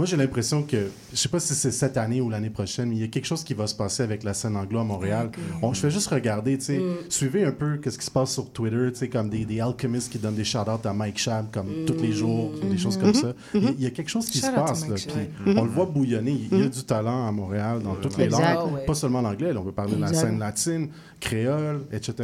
Moi, 0.00 0.06
j'ai 0.06 0.16
l'impression 0.16 0.62
que, 0.62 0.86
je 1.12 1.16
sais 1.18 1.28
pas 1.28 1.40
si 1.40 1.52
c'est 1.54 1.70
cette 1.70 1.98
année 1.98 2.22
ou 2.22 2.30
l'année 2.30 2.48
prochaine, 2.48 2.88
mais 2.88 2.94
il 2.96 3.00
y 3.02 3.04
a 3.04 3.08
quelque 3.08 3.26
chose 3.26 3.44
qui 3.44 3.52
va 3.52 3.66
se 3.66 3.74
passer 3.74 4.02
avec 4.02 4.22
la 4.24 4.32
scène 4.32 4.56
anglo 4.56 4.78
à 4.78 4.84
Montréal. 4.84 5.30
On- 5.60 5.74
je 5.74 5.80
fais 5.80 5.90
juste 5.90 6.06
regarder, 6.06 6.56
tu 6.56 6.64
sais, 6.64 6.78
Mm. 6.78 6.94
suivez 7.10 7.44
un 7.44 7.52
peu 7.52 7.78
ce 7.84 7.98
qui 7.98 8.06
se 8.06 8.10
passe 8.10 8.32
sur 8.32 8.48
Twitter, 8.50 8.88
tu 8.92 8.98
sais, 8.98 9.08
comme 9.10 9.28
des, 9.28 9.44
des 9.44 9.60
alchimistes 9.60 10.10
qui 10.10 10.16
donnent 10.18 10.36
des 10.36 10.42
shout-outs 10.44 10.86
à 10.86 10.94
Mike 10.94 11.18
Shab, 11.18 11.50
comme 11.52 11.84
tous 11.86 12.00
les 12.00 12.12
jours, 12.12 12.50
des 12.62 12.78
choses 12.78 12.96
comme 12.96 13.12
ça. 13.12 13.34
Il 13.52 13.62
y 13.62 13.66
a- 13.66 13.70
il 13.72 13.82
y, 13.82 13.86
a 13.86 13.90
quelque 13.90 14.08
chose 14.08 14.24
qui 14.30 14.38
se 14.38 14.46
passe, 14.50 14.88
Mike 14.88 15.06
là, 15.08 15.12
puis 15.44 15.54
on 15.58 15.64
le 15.64 15.70
voit 15.70 15.84
bouillonner. 15.84 16.48
Il 16.50 16.58
y 16.60 16.62
a 16.62 16.68
du 16.70 16.82
talent 16.82 17.28
à 17.28 17.30
Montréal 17.32 17.82
dans 17.82 17.94
toutes 17.96 18.16
les 18.16 18.24
Exact. 18.24 18.54
langues, 18.54 18.72
ouais. 18.72 18.86
pas 18.86 18.94
seulement 18.94 19.20
l'anglais, 19.20 19.52
on 19.54 19.64
peut 19.64 19.70
parler 19.72 19.96
de 19.96 20.00
la 20.00 20.14
scène 20.14 20.38
latine, 20.38 20.88
créole, 21.20 21.82
etc. 21.92 22.14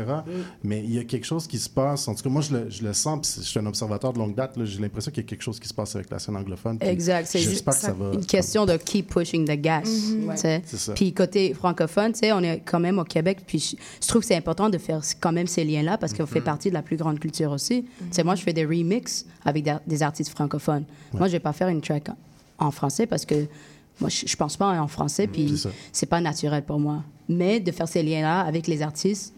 Mais 0.64 0.82
il 0.82 0.94
y 0.94 0.98
a 0.98 1.04
quelque 1.04 1.26
chose 1.26 1.46
qui 1.46 1.58
se 1.58 1.68
passe, 1.68 2.08
en 2.08 2.14
tout 2.14 2.22
cas, 2.22 2.30
moi, 2.30 2.40
je 2.40 2.54
le, 2.54 2.70
je 2.70 2.82
le 2.82 2.94
sens, 2.94 3.20
puis 3.36 3.42
je 3.44 3.46
suis 3.50 3.60
un 3.60 3.66
observateur 3.66 4.14
de 4.14 4.18
longue 4.18 4.34
date, 4.34 4.56
là, 4.56 4.64
j'ai 4.64 4.80
l'impression 4.80 5.10
qu'il 5.12 5.22
y 5.22 5.26
a 5.26 5.28
quelque 5.28 5.42
chose 5.42 5.60
qui 5.60 5.68
se 5.68 5.74
passe 5.74 5.94
avec 5.94 6.08
la 6.08 6.18
scène 6.18 6.36
anglophone. 6.36 6.78
Exact. 6.80 7.26
C'est 7.26 7.65
J'espère 7.66 7.74
que 7.74 7.78
juste 7.78 7.86
ça 7.86 7.92
va... 8.10 8.14
une 8.14 8.26
question 8.26 8.66
de 8.66 8.76
keep 8.76 9.08
pushing 9.12 9.44
the 9.46 9.60
gas. 9.60 9.82
Mhm. 9.84 10.30
tu 10.32 10.36
sais. 10.38 10.62
C'est 10.64 10.76
ça. 10.78 10.92
Puis 10.94 11.12
côté 11.12 11.54
francophone, 11.54 12.12
tu 12.12 12.20
sais, 12.20 12.32
on 12.32 12.40
est 12.42 12.60
quand 12.64 12.80
même 12.80 12.98
au 12.98 13.04
Québec. 13.04 13.38
Puis 13.46 13.58
je, 13.58 13.76
je 14.02 14.08
trouve 14.08 14.22
que 14.22 14.28
c'est 14.28 14.36
important 14.36 14.68
de 14.70 14.78
faire 14.78 15.00
quand 15.20 15.32
même 15.32 15.46
ces 15.46 15.64
liens-là 15.64 15.98
parce 15.98 16.12
qu'on 16.12 16.22
Mhm. 16.24 16.28
fait 16.28 16.40
partie 16.40 16.68
de 16.68 16.74
la 16.74 16.82
plus 16.82 16.96
grande 16.96 17.18
culture 17.18 17.50
aussi. 17.52 17.82
Tu 17.98 18.04
sais, 18.10 18.24
moi, 18.24 18.34
je 18.34 18.42
fais 18.42 18.52
des 18.52 18.64
remixes 18.64 19.26
avec 19.44 19.64
des, 19.64 19.74
des 19.86 20.02
artistes 20.02 20.30
francophones. 20.30 20.84
Moi, 21.12 21.28
je 21.28 21.32
vais 21.32 21.40
pas 21.40 21.52
faire 21.52 21.68
une 21.68 21.80
track 21.80 22.08
en, 22.58 22.66
en 22.66 22.70
français 22.70 23.06
parce 23.06 23.24
que 23.26 23.46
moi, 24.00 24.10
je, 24.10 24.26
je 24.26 24.36
pense 24.36 24.56
pas 24.56 24.78
en 24.80 24.88
français. 24.88 25.26
Puis 25.26 25.42
Mhm, 25.44 25.48
c'est 25.56 25.68
ça. 25.68 25.70
c'est 25.92 26.06
pas 26.06 26.20
naturel 26.20 26.62
pour 26.64 26.78
moi. 26.78 27.02
Mais 27.28 27.60
de 27.60 27.72
faire 27.72 27.88
ces 27.88 28.02
liens-là 28.02 28.40
avec 28.42 28.66
les 28.68 28.82
artistes 28.82 29.32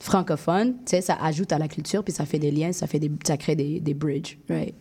francophones, 0.00 0.72
tu 0.84 0.90
sais, 0.96 1.00
ça 1.00 1.16
ajoute 1.22 1.52
à 1.52 1.58
la 1.58 1.68
culture, 1.68 2.02
puis 2.02 2.12
ça 2.12 2.24
fait 2.26 2.38
des 2.38 2.50
liens, 2.50 2.72
ça, 2.72 2.86
fait 2.86 2.98
des, 2.98 3.10
ça 3.24 3.36
crée 3.36 3.54
des, 3.54 3.78
des 3.80 3.94
bridges. 3.94 4.36
Right? 4.48 4.74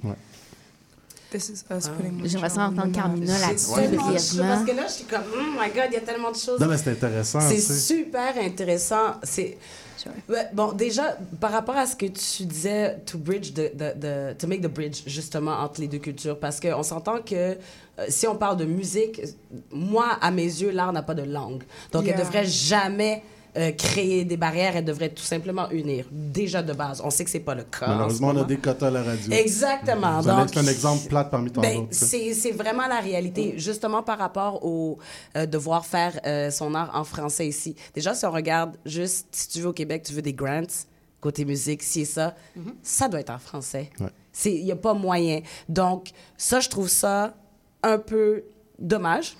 J'aimerais 2.25 2.49
ça 2.49 2.67
entendre. 2.67 2.91
Carmina 2.91 3.37
là-dessus, 3.39 3.71
parce 4.39 4.63
que 4.63 4.75
là, 4.75 4.83
je 4.87 4.91
suis 4.91 5.05
comme, 5.05 5.21
oh 5.33 5.37
my 5.59 5.69
God, 5.69 5.85
il 5.89 5.93
y 5.93 5.97
a 5.97 6.01
tellement 6.01 6.31
de 6.31 6.35
choses. 6.35 6.59
Non, 6.59 6.67
mais 6.67 6.77
c'est 6.77 6.91
intéressant, 6.91 7.39
C'est 7.41 7.59
super 7.61 8.37
intéressant. 8.37 9.15
C'est. 9.23 9.57
Ouais, 10.27 10.47
bon, 10.51 10.71
déjà, 10.71 11.15
par 11.39 11.51
rapport 11.51 11.77
à 11.77 11.85
ce 11.85 11.95
que 11.95 12.07
tu 12.07 12.45
disais, 12.45 12.97
to 13.05 13.19
bridge, 13.19 13.53
the, 13.53 13.71
the, 13.77 13.99
the- 13.99 14.35
to 14.37 14.47
make 14.47 14.61
the 14.61 14.67
bridge, 14.67 15.03
justement, 15.05 15.51
entre 15.59 15.79
les 15.79 15.87
deux 15.87 15.99
cultures, 15.99 16.39
parce 16.39 16.59
qu'on 16.59 16.81
s'entend 16.81 17.21
que 17.21 17.35
euh, 17.35 17.55
si 18.09 18.25
on 18.25 18.35
parle 18.35 18.57
de 18.57 18.65
musique, 18.65 19.21
moi, 19.71 20.07
à 20.19 20.31
mes 20.31 20.41
yeux, 20.43 20.71
l'art 20.71 20.91
n'a 20.91 21.03
pas 21.03 21.13
de 21.13 21.21
langue. 21.21 21.61
Donc, 21.91 22.05
Yeah. 22.05 22.15
elle 22.15 22.25
devrait 22.25 22.45
jamais 22.47 23.21
euh, 23.57 23.71
créer 23.71 24.23
des 24.23 24.37
barrières, 24.37 24.75
elle 24.77 24.85
devrait 24.85 25.09
tout 25.09 25.23
simplement 25.23 25.69
unir, 25.71 26.05
déjà 26.11 26.61
de 26.63 26.71
base. 26.73 27.01
On 27.03 27.09
sait 27.09 27.23
que 27.25 27.29
c'est 27.29 27.39
pas 27.41 27.55
le 27.55 27.63
cas. 27.63 27.87
Malheureusement, 27.87 28.29
on 28.29 28.37
a 28.37 28.43
des 28.45 28.57
quotas 28.57 28.87
à 28.87 28.91
la 28.91 29.03
radio. 29.03 29.31
Exactement. 29.31 30.21
Vous 30.21 30.29
allez 30.29 30.41
Donc, 30.43 30.51
être 30.51 30.57
un 30.57 30.67
exemple 30.67 31.07
plate 31.09 31.29
parmi 31.29 31.51
tant 31.51 31.61
ben, 31.61 31.75
d'autres. 31.81 31.87
c'est 31.91 32.33
c'est 32.33 32.51
vraiment 32.51 32.87
la 32.87 32.99
réalité, 32.99 33.55
justement 33.57 34.03
par 34.03 34.17
rapport 34.19 34.63
au 34.65 34.97
euh, 35.35 35.45
devoir 35.45 35.85
faire 35.85 36.19
euh, 36.25 36.49
son 36.49 36.73
art 36.75 36.91
en 36.93 37.03
français 37.03 37.47
ici. 37.47 37.75
Déjà, 37.93 38.13
si 38.13 38.25
on 38.25 38.31
regarde 38.31 38.77
juste, 38.85 39.27
si 39.31 39.49
tu 39.49 39.59
veux 39.59 39.67
au 39.67 39.73
Québec, 39.73 40.03
tu 40.03 40.13
veux 40.13 40.21
des 40.21 40.33
grants, 40.33 40.61
côté 41.19 41.45
musique, 41.45 41.83
si 41.83 42.01
et 42.01 42.05
ça, 42.05 42.35
ça 42.81 43.07
doit 43.07 43.19
être 43.19 43.29
en 43.31 43.39
français. 43.39 43.89
Ouais. 43.99 44.07
Il 44.45 44.63
n'y 44.63 44.71
a 44.71 44.75
pas 44.75 44.93
moyen. 44.93 45.41
Donc, 45.67 46.11
ça, 46.37 46.59
je 46.59 46.69
trouve 46.69 46.87
ça 46.87 47.33
un 47.83 47.97
peu 47.97 48.43
dommage. 48.79 49.35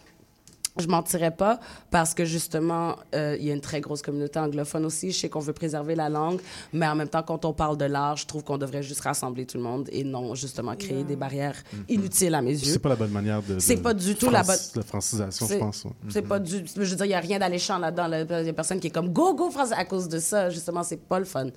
Je 0.80 0.88
mentirais 0.88 1.32
pas 1.32 1.60
parce 1.90 2.14
que 2.14 2.24
justement, 2.24 2.96
euh, 3.14 3.36
il 3.38 3.46
y 3.46 3.52
a 3.52 3.54
une 3.54 3.60
très 3.60 3.82
grosse 3.82 4.02
communauté 4.02 4.40
anglophone 4.40 4.86
aussi. 4.86 5.12
Je 5.12 5.20
sais 5.20 5.28
qu'on 5.30 5.40
veut 5.42 5.52
préserver 5.52 5.96
la 5.96 6.08
langue, 6.08 6.40
mais 6.72 6.88
en 6.88 6.96
même 6.96 7.10
temps, 7.10 7.24
quand 7.24 7.44
on 7.44 7.52
parle 7.52 7.76
de 7.76 7.84
l'art, 7.84 8.16
je 8.16 8.26
trouve 8.26 8.46
qu'on 8.46 8.58
devrait 8.58 8.82
juste 8.82 9.02
rassembler 9.02 9.46
tout 9.46 9.58
le 9.58 9.64
monde 9.64 9.90
et 9.92 10.06
non 10.06 10.34
justement 10.34 10.74
créer 10.78 11.04
des 11.04 11.18
barrières 11.18 11.56
inutiles 11.90 12.34
à 12.36 12.42
mes 12.42 12.52
yeux. 12.54 12.72
C'est 12.72 12.80
pas 12.80 12.88
la 12.88 12.96
bonne 12.96 13.12
manière 13.12 13.42
de. 13.42 13.60
C'est 13.60 13.78
pas 13.82 13.94
du 13.94 14.16
tout 14.16 14.30
la 14.30 14.44
bonne- 14.44 14.56
La 14.76 14.84
francisation, 14.84 15.46
je 15.46 15.56
pense. 15.56 15.84
ouais. 15.84 15.92
C'est 16.10 16.22
pas 16.22 16.40
du. 16.40 16.64
Je 16.66 16.80
veux 16.82 16.96
dire, 16.96 17.06
il 17.06 17.10
n'y 17.10 17.16
a 17.16 17.20
rien 17.20 17.40
d'alléchant 17.40 17.78
là-dedans. 17.78 18.08
là. 18.08 18.22
Il 18.22 18.46
y 18.46 18.50
a 18.50 18.54
personne 18.54 18.80
qui 18.80 18.88
est 18.88 18.92
comme 18.92 19.10
go, 19.12 19.34
go, 19.34 19.50
France 19.52 19.74
à 19.76 19.84
cause 19.84 20.08
de 20.08 20.20
ça. 20.20 20.50
Justement, 20.50 20.84
c'est 20.84 20.98
pas 21.06 21.20
le 21.20 21.26
fun. 21.26 21.48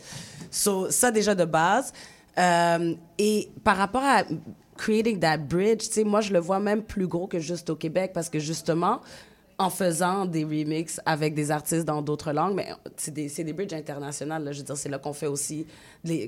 So, 0.51 0.91
ça, 0.91 1.13
déjà 1.13 1.37
de 1.37 1.45
base. 1.45 1.93
Euh, 2.37 2.95
et 3.17 3.49
par 3.63 3.77
rapport 3.77 4.03
à 4.03 4.25
creating 4.77 5.21
that 5.21 5.39
bridge, 5.39 5.81
tu 5.89 5.93
sais, 5.93 6.05
moi, 6.05 6.21
je 6.21 6.33
le 6.33 6.39
vois 6.41 6.61
même 6.61 6.83
plus 6.83 7.07
gros 7.07 7.27
que 7.27 7.39
juste 7.39 7.71
au 7.71 7.77
Québec 7.77 8.11
parce 8.15 8.29
que 8.29 8.39
justement, 8.39 9.01
en 9.59 9.71
faisant 9.71 10.27
des 10.27 10.43
remixes 10.45 11.01
avec 11.07 11.35
des 11.35 11.51
artistes 11.53 11.85
dans 11.85 12.03
d'autres 12.03 12.33
langues, 12.33 12.55
mais 12.57 12.69
c'est 12.97 13.15
des, 13.15 13.29
des 13.29 13.53
bridges 13.53 13.73
internationales. 13.75 14.43
là. 14.45 14.53
Je 14.53 14.59
veux 14.59 14.65
dire, 14.65 14.77
c'est 14.77 14.89
là 14.89 14.99
qu'on 14.99 15.13
fait 15.13 15.29
aussi, 15.29 15.67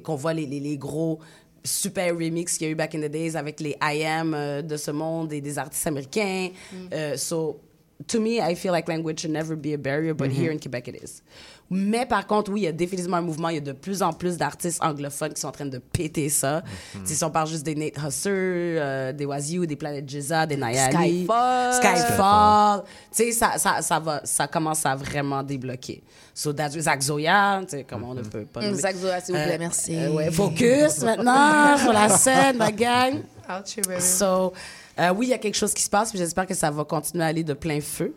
qu'on 0.04 0.14
voit 0.14 0.32
les, 0.32 0.46
les, 0.46 0.60
les 0.60 0.76
gros 0.78 1.18
super 1.64 2.14
remix 2.14 2.56
qu'il 2.56 2.68
y 2.68 2.70
a 2.70 2.72
eu 2.72 2.76
back 2.76 2.94
in 2.94 3.00
the 3.00 3.10
days 3.10 3.34
avec 3.36 3.58
les 3.58 3.76
IM 3.82 4.32
euh, 4.34 4.62
de 4.62 4.76
ce 4.76 4.92
monde 4.92 5.32
et 5.32 5.40
des 5.40 5.58
artistes 5.58 5.86
américains. 5.88 6.50
Euh, 6.92 7.16
so, 7.16 7.58
to 8.06 8.20
me, 8.20 8.38
I 8.40 8.54
feel 8.54 8.70
like 8.70 8.86
language 8.88 9.22
should 9.22 9.32
never 9.32 9.56
be 9.56 9.74
a 9.74 9.76
barrier, 9.76 10.12
but 10.14 10.28
Mhm. 10.30 10.36
here 10.40 10.52
in 10.52 10.58
Quebec 10.60 10.86
it 10.86 11.02
is. 11.02 11.22
Mais 11.68 12.06
par 12.06 12.26
contre, 12.26 12.52
oui, 12.52 12.60
il 12.60 12.64
y 12.64 12.68
a 12.68 12.72
définitivement 12.72 13.16
un 13.16 13.22
mouvement. 13.22 13.48
Il 13.48 13.54
y 13.56 13.58
a 13.58 13.60
de 13.60 13.72
plus 13.72 14.00
en 14.02 14.12
plus 14.12 14.36
d'artistes 14.36 14.80
anglophones 14.82 15.32
qui 15.32 15.40
sont 15.40 15.48
en 15.48 15.52
train 15.52 15.66
de 15.66 15.78
péter 15.78 16.28
ça. 16.28 16.62
Tu 16.92 17.00
sais, 17.04 17.14
Si 17.14 17.24
on 17.24 17.30
parle 17.30 17.48
juste 17.48 17.64
des 17.64 17.74
Nate 17.74 17.96
Husser, 17.98 18.28
euh, 18.30 19.12
des 19.12 19.24
Wazoo, 19.24 19.66
des 19.66 19.74
Planet 19.76 20.08
Giza, 20.08 20.46
des 20.46 20.56
Nayali. 20.56 21.24
Skyfall. 21.24 21.74
Skyfall. 21.74 22.82
Tu 23.10 23.24
sais, 23.24 23.32
ça, 23.32 23.58
ça, 23.58 23.82
ça, 23.82 23.98
va, 23.98 24.20
ça 24.24 24.46
commence 24.46 24.86
à 24.86 24.94
vraiment 24.94 25.42
débloquer. 25.42 26.02
So 26.32 26.52
that's 26.52 26.78
Zach 26.78 27.00
Zoya, 27.02 27.60
tu 27.62 27.70
sais, 27.78 27.86
comment 27.88 28.10
on 28.10 28.14
ne 28.14 28.22
peut 28.22 28.44
pas. 28.44 28.60
Mm, 28.60 28.64
nommer. 28.66 28.76
Zach 28.78 28.94
Zoya, 28.96 29.20
s'il 29.20 29.34
vous 29.34 29.42
plaît, 29.42 29.54
Euh, 29.54 29.58
merci. 29.58 29.96
euh, 29.96 30.10
ouais, 30.12 30.30
focus 30.30 31.00
maintenant 31.02 31.76
sur 31.78 31.92
la 31.92 32.08
scène, 32.10 32.58
ma 32.58 32.70
gang. 32.70 33.22
Out 33.48 33.68
here, 33.76 33.82
baby. 33.88 34.02
So, 34.02 34.52
euh, 34.98 35.12
oui, 35.16 35.26
il 35.26 35.30
y 35.30 35.34
a 35.34 35.38
quelque 35.38 35.54
chose 35.56 35.72
qui 35.74 35.82
se 35.82 35.90
passe, 35.90 36.10
puis 36.10 36.18
j'espère 36.18 36.46
que 36.46 36.54
ça 36.54 36.70
va 36.70 36.84
continuer 36.84 37.24
à 37.24 37.28
aller 37.28 37.42
de 37.42 37.54
plein 37.54 37.80
feu. 37.80 38.14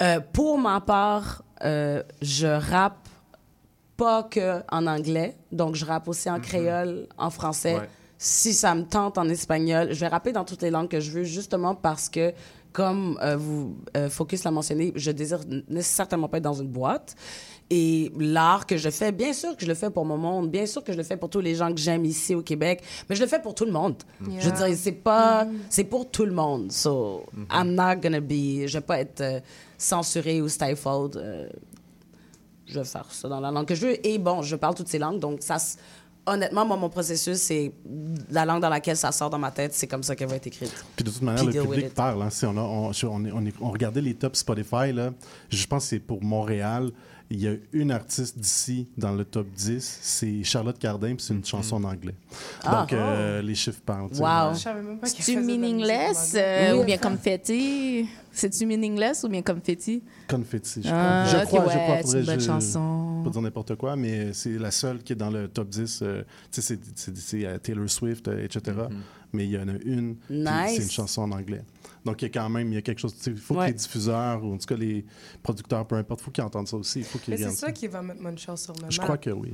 Euh, 0.00 0.20
pour 0.32 0.56
ma 0.58 0.80
part, 0.80 1.42
euh, 1.64 2.02
je 2.22 2.46
rappe 2.46 3.08
pas 3.96 4.22
que 4.22 4.62
en 4.70 4.86
anglais, 4.86 5.36
donc 5.50 5.74
je 5.74 5.84
rappe 5.84 6.08
aussi 6.08 6.30
en 6.30 6.40
créole, 6.40 7.08
en 7.18 7.30
français. 7.30 7.76
Ouais. 7.76 7.88
Si 8.16 8.52
ça 8.52 8.74
me 8.74 8.82
tente 8.82 9.18
en 9.18 9.28
espagnol, 9.28 9.88
je 9.92 10.00
vais 10.00 10.08
rapper 10.08 10.32
dans 10.32 10.44
toutes 10.44 10.62
les 10.62 10.70
langues 10.70 10.88
que 10.88 11.00
je 11.00 11.10
veux, 11.10 11.24
justement 11.24 11.74
parce 11.74 12.08
que, 12.08 12.32
comme 12.72 13.18
euh, 13.22 13.36
vous, 13.36 13.76
euh, 13.96 14.08
Focus 14.08 14.44
l'a 14.44 14.50
mentionné, 14.50 14.92
je 14.94 15.10
désire 15.10 15.40
certainement 15.80 16.28
pas 16.28 16.38
être 16.38 16.44
dans 16.44 16.54
une 16.60 16.68
boîte. 16.68 17.16
Et 17.70 18.10
l'art 18.18 18.66
que 18.66 18.78
je 18.78 18.88
fais, 18.88 19.12
bien 19.12 19.34
sûr 19.34 19.54
que 19.54 19.62
je 19.62 19.68
le 19.68 19.74
fais 19.74 19.90
pour 19.90 20.06
mon 20.06 20.16
monde, 20.16 20.50
bien 20.50 20.64
sûr 20.64 20.82
que 20.82 20.90
je 20.92 20.96
le 20.96 21.02
fais 21.02 21.18
pour 21.18 21.28
tous 21.28 21.40
les 21.40 21.54
gens 21.54 21.70
que 21.70 21.78
j'aime 21.78 22.06
ici 22.06 22.34
au 22.34 22.40
Québec, 22.42 22.82
mais 23.10 23.14
je 23.16 23.20
le 23.20 23.28
fais 23.28 23.42
pour 23.42 23.54
tout 23.54 23.66
le 23.66 23.72
monde. 23.72 23.96
Yeah. 24.26 24.40
Je 24.40 24.48
veux 24.48 24.56
dire, 24.68 24.76
c'est 24.78 24.92
pas, 24.92 25.46
c'est 25.68 25.84
pour 25.84 26.10
tout 26.10 26.24
le 26.24 26.32
monde. 26.32 26.72
So, 26.72 27.26
I'm 27.52 27.74
not 27.74 27.96
gonna 28.02 28.20
be, 28.20 28.66
je 28.66 28.72
vais 28.78 28.80
pas 28.80 29.00
être 29.00 29.20
euh, 29.20 29.40
censurée 29.76 30.40
ou 30.40 30.48
stifled. 30.48 31.16
euh, 31.16 31.46
je 32.66 32.78
vais 32.78 32.84
faire 32.84 33.06
ça 33.10 33.28
dans 33.28 33.40
la 33.40 33.50
langue 33.50 33.66
que 33.66 33.74
je 33.74 33.86
veux. 33.86 34.06
Et 34.06 34.18
bon, 34.18 34.42
je 34.42 34.56
parle 34.56 34.74
toutes 34.74 34.88
ces 34.88 34.98
langues, 34.98 35.18
donc 35.20 35.38
ça, 35.42 35.56
honnêtement, 36.26 36.64
moi, 36.66 36.76
mon 36.76 36.88
processus, 36.90 37.36
c'est 37.38 37.72
la 38.30 38.44
langue 38.44 38.60
dans 38.62 38.68
laquelle 38.68 38.96
ça 38.96 39.12
sort 39.12 39.30
dans 39.30 39.38
ma 39.38 39.50
tête, 39.50 39.72
c'est 39.74 39.86
comme 39.86 40.02
ça 40.02 40.14
qu'elle 40.16 40.28
va 40.28 40.36
être 40.36 40.46
écrite. 40.46 40.72
Puis 40.96 41.04
de 41.04 41.10
toute 41.10 41.22
manière, 41.22 41.44
Puis 41.44 41.54
le 41.54 41.62
public 41.62 41.94
parle. 41.94 42.22
hein. 42.22 42.30
Si 42.30 42.44
on, 42.44 42.56
a- 42.56 42.60
on, 42.62 42.90
on 42.92 43.24
est- 43.24 43.32
on 43.32 43.46
est- 43.46 43.54
on 43.60 43.70
regardait 43.70 44.00
les 44.02 44.14
tops 44.14 44.38
Spotify, 44.38 44.92
là, 44.92 45.12
je 45.50 45.66
pense 45.66 45.84
que 45.84 45.88
c'est 45.90 45.98
pour 45.98 46.22
Montréal. 46.22 46.90
Il 47.30 47.40
y 47.40 47.46
a 47.48 47.52
une 47.74 47.90
artiste 47.90 48.38
d'ici 48.38 48.88
dans 48.96 49.12
le 49.12 49.22
top 49.22 49.48
10, 49.54 49.98
c'est 50.00 50.42
Charlotte 50.44 50.78
Cardin, 50.78 51.08
puis 51.14 51.22
c'est 51.22 51.34
une 51.34 51.44
chanson 51.44 51.76
en 51.76 51.84
anglais. 51.84 52.14
Ah. 52.64 52.80
Donc, 52.80 52.92
euh, 52.94 53.42
les 53.42 53.54
chiffres 53.54 53.82
parlent. 53.84 54.08
Wow. 54.18 54.54
Je 54.54 54.60
savais 54.60 54.80
même 54.82 54.98
pas 54.98 55.10
qu'il 55.10 55.22
C'est-tu 55.22 55.38
meaningless 55.40 56.32
euh, 56.38 56.72
Oui. 56.72 56.80
ou 56.80 56.84
bien 56.84 56.96
confetti? 56.96 58.08
C'est-tu 58.32 58.64
meaningless 58.64 59.24
ou 59.24 59.28
bien 59.28 59.42
confetti? 59.42 60.02
Confetti, 60.26 60.82
je 60.82 60.88
Ah, 60.90 61.24
crois. 61.26 61.38
Je 61.38 61.42
ok, 61.42 61.46
crois, 61.48 61.72
je 61.72 61.78
ouais, 61.78 61.84
crois. 61.84 62.10
c'est 62.10 62.20
une 62.20 62.24
bonne 62.26 62.40
je- 62.40 62.46
chanson. 62.46 63.20
Pas 63.24 63.30
dire 63.30 63.42
n'importe 63.42 63.74
quoi, 63.74 63.94
mais 63.96 64.32
c'est 64.32 64.56
la 64.58 64.70
seule 64.70 65.02
qui 65.02 65.12
est 65.12 65.16
dans 65.16 65.30
le 65.30 65.48
top 65.48 65.68
10. 65.68 66.00
euh, 66.02 66.22
tu 66.50 66.62
sais, 66.62 66.78
c'est- 66.94 67.58
Taylor 67.62 67.90
Swift, 67.90 68.26
euh, 68.28 68.42
etc. 68.42 68.74
Mais 69.34 69.44
il 69.44 69.50
y 69.50 69.58
en 69.58 69.68
a 69.68 69.72
une, 69.84 70.16
Nice. 70.30 70.76
c'est 70.76 70.82
une 70.84 70.90
chanson 70.90 71.20
en 71.22 71.32
anglais. 71.32 71.62
Donc, 72.08 72.22
il 72.22 72.24
y 72.24 72.28
a 72.28 72.30
quand 72.42 72.48
même 72.48 72.68
il 72.72 72.74
y 72.74 72.78
a 72.78 72.82
quelque 72.82 73.00
chose. 73.00 73.14
Il 73.26 73.36
faut 73.36 73.54
Ouais. 73.54 73.66
que 73.66 73.70
les 73.72 73.76
diffuseurs, 73.78 74.42
ou 74.44 74.54
en 74.54 74.58
tout 74.58 74.66
cas 74.66 74.76
les 74.76 75.04
producteurs, 75.42 75.86
peu 75.86 75.96
importe, 75.96 76.20
il 76.20 76.24
faut 76.24 76.30
qu'ils 76.30 76.44
entendent 76.44 76.68
ça 76.68 76.76
aussi. 76.76 77.00
Il 77.00 77.04
faut 77.04 77.18
qu'ils 77.18 77.34
Mais 77.34 77.40
c'est 77.42 77.50
ça 77.50 77.72
qui 77.72 77.86
va 77.86 78.02
mettre 78.02 78.20
Montreal 78.22 78.56
sur 78.56 78.74
le 78.74 78.90
Je 78.90 78.98
map. 78.98 79.04
crois 79.04 79.18
que 79.18 79.30
oui. 79.30 79.52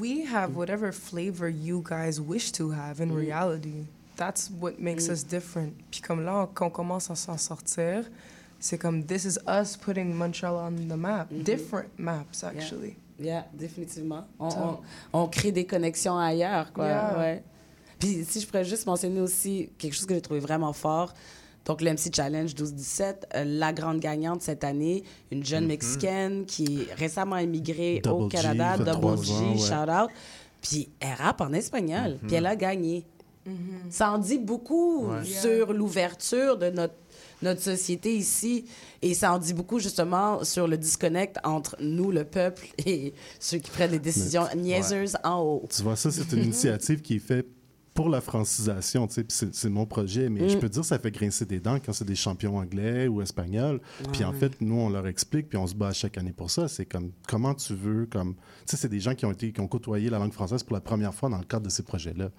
We 0.00 0.26
have 0.32 0.56
whatever 0.56 0.92
flavor 0.92 1.48
you 1.48 1.82
guys 1.82 2.18
wish 2.20 2.52
to 2.52 2.70
have 2.72 3.00
in 3.00 3.10
reality. 3.14 3.84
That's 4.16 4.50
what 4.60 4.74
makes 4.78 5.08
us 5.08 5.24
different. 5.26 5.72
Puis 5.90 6.00
comme 6.00 6.24
là, 6.24 6.48
quand 6.54 6.66
on 6.66 6.70
commence 6.70 7.10
à 7.10 7.16
s'en 7.16 7.36
sortir, 7.36 8.04
c'est 8.60 8.78
comme 8.78 9.04
this 9.04 9.24
is 9.24 9.38
us 9.48 9.76
putting 9.76 10.14
Montreal 10.14 10.54
on 10.54 10.88
the 10.88 10.96
map. 10.96 11.26
Different 11.30 11.88
maps, 11.98 12.42
actually. 12.44 12.96
Yeah, 13.18 13.44
définitivement. 13.52 14.26
On, 14.38 14.48
on, 14.48 14.78
on 15.12 15.28
crée 15.28 15.52
des 15.52 15.66
connexions 15.66 16.16
ailleurs, 16.16 16.72
quoi. 16.72 16.86
Yeah. 16.86 17.18
Ouais. 17.18 17.42
Puis 17.98 18.24
si 18.24 18.40
je 18.40 18.46
pourrais 18.46 18.64
juste 18.64 18.86
mentionner 18.86 19.20
aussi 19.20 19.70
quelque 19.78 19.92
chose 19.94 20.06
que 20.06 20.14
j'ai 20.14 20.20
trouvé 20.20 20.40
vraiment 20.40 20.72
fort. 20.72 21.12
Donc, 21.64 21.80
le 21.80 21.90
MC 21.92 22.14
Challenge 22.14 22.54
12-17, 22.54 23.14
euh, 23.34 23.44
la 23.44 23.72
grande 23.72 23.98
gagnante 24.00 24.42
cette 24.42 24.64
année, 24.64 25.02
une 25.30 25.44
jeune 25.44 25.66
Mexicaine 25.66 26.44
qui 26.44 26.80
est 26.82 26.94
récemment 26.94 27.38
immigrée 27.38 28.02
au 28.06 28.08
Double 28.20 28.30
G, 28.30 28.36
Canada, 28.36 28.76
23 28.84 29.14
Double 29.14 29.24
G, 29.26 29.32
ans, 29.32 29.52
ouais. 29.52 29.58
shout 29.58 29.90
out. 30.04 30.10
Puis 30.60 30.88
elle 31.00 31.14
rappe 31.18 31.40
en 31.40 31.52
espagnol, 31.52 32.18
puis 32.26 32.36
elle 32.36 32.46
a 32.46 32.56
gagné. 32.56 33.04
Ça 33.90 34.10
en 34.12 34.18
dit 34.18 34.38
beaucoup 34.38 35.06
Ouais. 35.08 35.22
sur 35.24 35.74
l'ouverture 35.74 36.56
de 36.56 36.70
notre, 36.70 36.94
notre 37.42 37.60
société 37.60 38.14
ici. 38.16 38.64
Et 39.02 39.12
ça 39.12 39.34
en 39.34 39.38
dit 39.38 39.52
beaucoup, 39.52 39.78
justement, 39.78 40.42
sur 40.44 40.66
le 40.66 40.78
disconnect 40.78 41.36
entre 41.44 41.76
nous, 41.78 42.10
le 42.10 42.24
peuple, 42.24 42.66
et 42.86 43.12
ceux 43.38 43.58
qui 43.58 43.70
prennent 43.70 43.90
des 43.90 43.98
décisions 43.98 44.44
niaiseuses 44.56 45.16
en 45.24 45.40
haut. 45.42 45.64
Tu 45.74 45.82
vois, 45.82 45.94
ça, 45.96 46.10
c'est 46.10 46.32
une 46.32 46.44
initiative 46.44 47.02
qui 47.02 47.16
est 47.16 47.18
faite 47.18 47.46
pour 47.94 48.08
la 48.08 48.20
francisation, 48.20 49.06
tu 49.06 49.24
sais, 49.28 49.48
c'est 49.52 49.68
mon 49.70 49.86
projet, 49.86 50.28
mais 50.28 50.42
Mm. 50.42 50.48
je 50.48 50.56
peux 50.58 50.68
te 50.68 50.74
dire, 50.74 50.84
ça 50.84 50.98
fait 50.98 51.12
grincer 51.12 51.44
des 51.46 51.60
dents 51.60 51.78
quand 51.78 51.92
c'est 51.92 52.04
des 52.04 52.16
champions 52.16 52.56
anglais 52.58 53.06
ou 53.06 53.22
espagnols. 53.22 53.80
Puis 54.12 54.24
en 54.24 54.32
Ouais. 54.32 54.38
fait, 54.38 54.60
nous, 54.60 54.74
on 54.74 54.90
leur 54.90 55.06
explique, 55.06 55.48
puis 55.48 55.56
on 55.58 55.66
se 55.68 55.76
bat 55.76 55.92
chaque 55.92 56.18
année 56.18 56.32
pour 56.32 56.50
ça. 56.50 56.66
C'est 56.66 56.86
comme, 56.86 57.12
comment 57.28 57.54
tu 57.54 57.72
veux, 57.74 58.06
comme, 58.06 58.34
tu 58.34 58.40
sais, 58.66 58.76
c'est 58.76 58.88
des 58.88 58.98
gens 58.98 59.14
qui 59.14 59.24
ont 59.26 59.30
été, 59.32 59.52
qui 59.52 59.60
ont 59.60 59.68
côtoyé 59.68 60.10
la 60.10 60.18
langue 60.18 60.32
française 60.32 60.64
pour 60.64 60.74
la 60.74 60.80
première 60.80 61.14
fois 61.14 61.28
dans 61.28 61.38
le 61.38 61.44
cadre 61.44 61.66
de 61.66 61.70
ces 61.70 61.84
projets-là. 61.84 62.30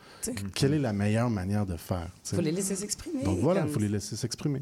Quelle 0.53 0.73
est 0.73 0.79
la 0.79 0.91
meilleure 0.91 1.29
manière 1.29 1.65
de 1.65 1.77
faire? 1.77 2.11
sais? 2.21 2.35
faut 2.35 2.41
les 2.41 2.51
laisser 2.51 2.75
s'exprimer. 2.75 3.23
Donc 3.23 3.39
voilà, 3.39 3.61
il 3.61 3.63
comme- 3.63 3.73
faut 3.73 3.79
les 3.79 3.87
laisser 3.89 4.17
s'exprimer. 4.17 4.61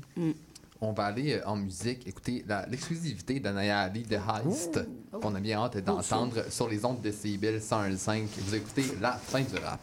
On 0.79 0.91
va 0.91 1.05
aller 1.05 1.33
euh, 1.33 1.47
en 1.47 1.55
musique 1.55 2.05
écouter 2.07 2.43
l'exclusivité 2.69 3.39
d'Anaya 3.39 3.79
Ali 3.79 4.03
de 4.03 4.15
Heist, 4.17 4.79
qu'on 5.11 5.33
a 5.33 5.39
bien 5.39 5.57
hâte 5.59 5.77
d'entendre 5.83 6.43
sur 6.51 6.67
les 6.69 6.83
ondes 6.85 7.01
de 7.01 7.09
CBL 7.09 7.61
101.5. 7.61 8.27
Vous 8.45 8.53
écoutez 8.53 8.83
la 9.01 9.13
fin 9.13 9.41
du 9.41 9.55
rap. 9.63 9.79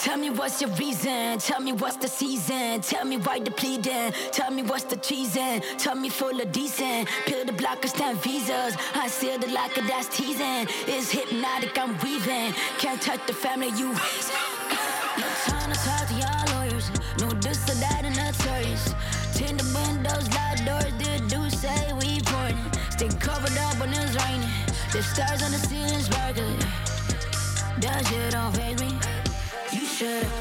Tell 0.00 0.16
me 0.16 0.30
what's 0.30 0.62
your 0.62 0.70
reason. 0.70 1.38
Tell 1.40 1.60
me 1.60 1.72
what's 1.72 1.98
the 1.98 2.08
season. 2.08 2.80
Tell 2.80 3.04
me 3.04 3.18
why 3.18 3.38
the 3.38 3.50
pleading. 3.50 4.12
Tell 4.32 4.50
me 4.50 4.62
what's 4.62 4.84
the 4.84 4.96
treason. 4.96 5.60
Tell 5.76 5.94
me 5.94 6.08
full 6.08 6.40
of 6.40 6.50
decent. 6.52 7.06
Peel 7.26 7.44
the 7.44 7.52
block 7.52 7.84
of 7.84 7.90
stamp 7.90 8.18
visas. 8.22 8.76
I 8.94 9.08
seal 9.08 9.38
the 9.38 9.48
locker 9.48 9.82
that's 9.82 10.08
teasing. 10.08 10.66
It's 10.86 11.10
hypnotic, 11.10 11.78
I'm 11.78 11.98
weaving. 11.98 12.54
Can't 12.78 13.02
touch 13.02 13.26
the 13.26 13.34
family 13.34 13.68
you. 13.76 13.92
No 13.92 15.28
time 15.44 15.70
to 15.70 15.78
talk 15.84 16.08
to 16.08 16.14
y'all 16.14 16.56
lawyers. 16.56 16.90
No 17.20 17.28
this 17.44 17.68
or 17.68 17.74
that 17.84 18.02
and 18.02 18.16
notorious. 18.16 18.94
Tinted 19.34 19.66
windows, 19.74 20.26
locked 20.32 20.64
doors. 20.64 20.94
The 20.96 21.22
do 21.28 21.50
say 21.50 21.92
we 22.00 22.22
pouring. 22.24 22.56
Stay 22.88 23.08
covered 23.20 23.56
up 23.58 23.78
when 23.78 23.90
it's 23.92 24.16
raining. 24.24 24.48
The 24.92 25.02
stars 25.02 25.42
on 25.42 25.52
the 25.52 25.58
ceiling 25.58 26.00
sparkling. 26.00 26.58
That 27.80 28.06
shit 28.06 28.32
don't 28.32 28.56
faze 28.56 28.80
me. 28.80 28.89
You 30.00 30.06
should 30.06 30.39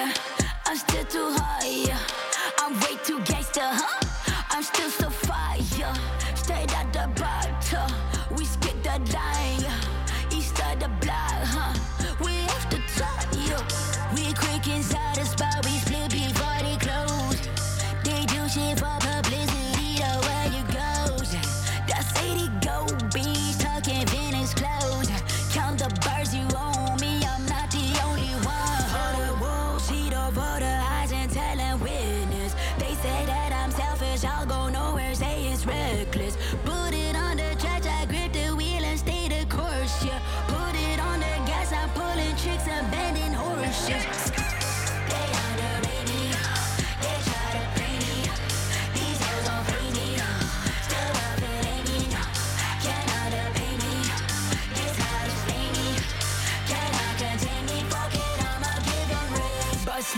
yeah. 0.00 0.12
I'm 0.66 0.76
still 0.76 1.04
too 1.04 1.28
high, 1.36 1.66
yeah. 1.88 1.98
I'm 2.58 2.72
way 2.80 2.96
too 3.04 3.20
gangster, 3.24 3.60
huh? 3.62 4.00
I'm 4.50 4.62
still 4.62 4.90
so 4.90 5.10
fire. 5.10 5.94
Straight 6.34 6.72
out 6.78 6.92
the 6.92 7.06
bottle. 7.20 7.90
We 8.36 8.44
skip 8.44 8.76
the 8.82 8.96
line, 9.14 9.60
yeah. 9.66 10.36
East 10.36 10.58
of 10.66 10.78
the 10.80 10.88
block, 11.02 11.40
huh? 11.54 11.74
We 12.24 12.32
off 12.54 12.66
the 12.70 12.80
top, 12.98 13.26
yeah. 13.48 13.62
We 14.14 14.32
quick 14.42 14.66
inside 14.68 15.16
the 15.16 15.24
spot. 15.24 15.64
We 15.66 15.72
split 15.84 16.10
before 16.10 16.60
they 16.66 16.76
close. 16.86 17.40
They 18.04 18.22
do 18.32 18.40
shit 18.48 18.78
for 18.80 18.96
publicity, 19.06 20.00
the 20.02 20.12
way 20.26 20.44
you 20.56 20.64
go. 20.78 20.90
That's 21.88 22.10
80 22.20 22.48
gold 22.66 23.14
beans, 23.14 23.58
tucking 23.58 24.06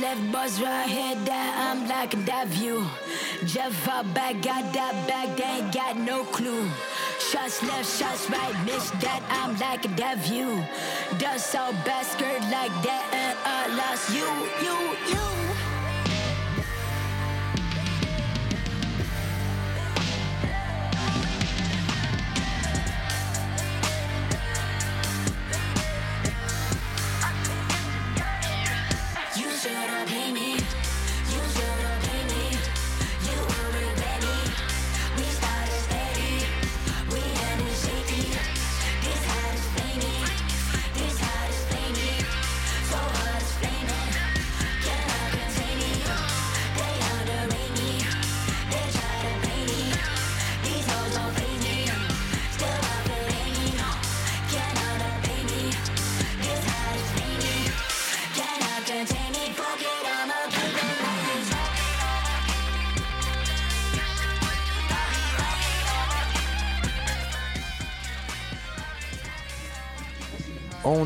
left, 0.03 0.33
bust 0.33 0.61
right, 0.61 0.89
head 0.89 1.25
down, 1.25 1.53
I'm 1.57 1.89
like 1.89 2.11
that 2.27 2.49
view. 2.49 2.85
Jeff 3.47 3.89
out 3.89 4.13
back, 4.13 4.43
got 4.43 4.65
that 4.75 4.95
back, 5.07 5.37
they 5.37 5.45
ain't 5.45 5.73
got 5.73 5.97
no 5.97 6.25
clue. 6.25 6.69
Shots 7.31 7.63
left, 7.63 7.89
shots 7.99 8.29
right, 8.29 8.55
miss 8.67 8.91
that, 9.03 9.23
I'm 9.31 9.57
like 9.59 9.85
that 9.97 10.19
view. 10.19 10.61
Dust 11.19 11.55
all 11.55 11.73
bad 11.87 12.05
skirt 12.05 12.43
like 12.51 12.75
that, 12.87 13.05
and 13.23 13.37
I 13.45 13.61
lost 13.81 14.11
you, 14.13 14.29
you. 14.67 14.77
You 15.15 15.52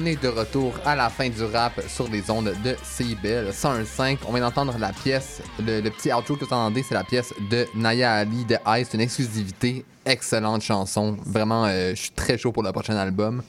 On 0.06 0.08
est 0.08 0.22
de 0.22 0.28
retour 0.28 0.72
à 0.84 0.94
la 0.94 1.10
fin 1.10 1.28
du 1.28 1.42
rap 1.42 1.82
sur 1.88 2.06
les 2.06 2.30
ondes 2.30 2.54
de 2.62 2.76
CIBL 2.80 3.50
101.5. 3.50 4.18
On 4.28 4.32
vient 4.32 4.42
d'entendre 4.42 4.78
la 4.78 4.92
pièce, 4.92 5.42
le, 5.58 5.80
le 5.80 5.90
petit 5.90 6.12
outro 6.12 6.36
que 6.36 6.44
vous 6.44 6.52
entendez, 6.52 6.84
c'est 6.84 6.94
la 6.94 7.02
pièce 7.02 7.34
de 7.50 7.66
Naya 7.74 8.12
Ali 8.12 8.44
de 8.44 8.56
Ice, 8.78 8.90
une 8.94 9.00
exclusivité. 9.00 9.84
Excellente 10.04 10.62
chanson. 10.62 11.16
Vraiment, 11.26 11.64
euh, 11.64 11.90
je 11.90 12.02
suis 12.02 12.10
très 12.12 12.38
chaud 12.38 12.52
pour 12.52 12.62
le 12.62 12.70
prochain 12.70 12.94
album. 12.94 13.42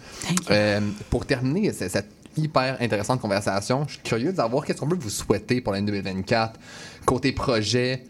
Euh, 0.49 0.81
pour 1.11 1.27
terminer 1.27 1.71
cette 1.73 2.09
hyper 2.35 2.77
intéressante 2.81 3.21
conversation, 3.21 3.85
je 3.87 3.93
suis 3.93 4.01
curieux 4.01 4.31
de 4.31 4.37
savoir 4.37 4.65
qu'est-ce 4.65 4.79
qu'on 4.79 4.89
peut 4.89 4.97
vous 4.99 5.11
souhaiter 5.11 5.61
pour 5.61 5.73
l'année 5.73 5.85
2024. 5.85 6.59
Côté 7.05 7.33
projet, 7.33 8.03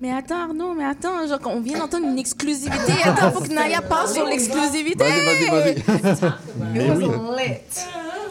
Mais 0.00 0.12
attends, 0.12 0.42
Arnaud, 0.48 0.74
mais 0.74 0.84
attends, 0.84 1.26
genre, 1.26 1.38
on 1.46 1.60
vient 1.60 1.78
d'entendre 1.78 2.06
une 2.06 2.18
exclusivité. 2.18 2.92
Attends, 3.04 3.32
faut 3.32 3.40
que 3.40 3.52
Naya 3.52 3.80
parle 3.80 4.08
sur 4.08 4.26
l'exclusivité. 4.26 5.04
Vas-y, 5.04 5.48
vas-y, 5.48 5.74
vas-y. 5.80 6.32
Mais 6.74 6.90
oui. 6.90 7.06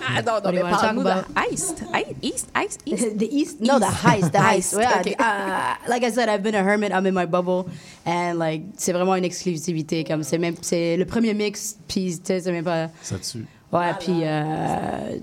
Ah, 0.08 0.22
non, 0.22 0.52
mais 0.52 0.62
parle-nous 0.62 1.04
de 1.04 1.10
East. 1.52 1.84
East, 2.22 2.48
East, 2.56 2.80
East. 2.86 3.18
the 3.18 3.28
East? 3.32 3.62
No, 3.62 3.80
the 3.80 3.86
heist, 3.86 4.32
the 4.32 4.38
heist. 4.38 4.74
Heist, 4.76 4.80
Yeah, 4.80 5.00
okay. 5.00 5.16
uh, 5.20 5.90
like 5.90 6.04
I 6.04 6.12
said, 6.12 6.30
I've 6.30 6.44
been 6.44 6.54
a 6.54 6.62
hermit. 6.64 6.92
I'm 6.92 7.08
in 7.08 7.14
my 7.16 7.26
bubble, 7.26 7.66
and 8.06 8.38
like 8.38 8.62
c'est 8.78 8.94
vraiment 8.94 9.16
une 9.16 9.26
exclusivité. 9.26 10.04
Comme 10.04 10.22
c'est 10.22 10.38
même 10.38 10.56
c'est 10.62 10.96
le 10.98 11.06
premier 11.06 11.34
mix, 11.34 11.78
puis 11.88 12.18
tu 12.20 12.26
sais 12.26 12.40
c'est 12.42 12.52
même 12.52 12.64
pas. 12.64 12.90
Ça 13.02 13.16
tue. 13.18 13.46
Ouais, 13.72 13.94
puis 14.00 14.20
euh, 14.24 15.18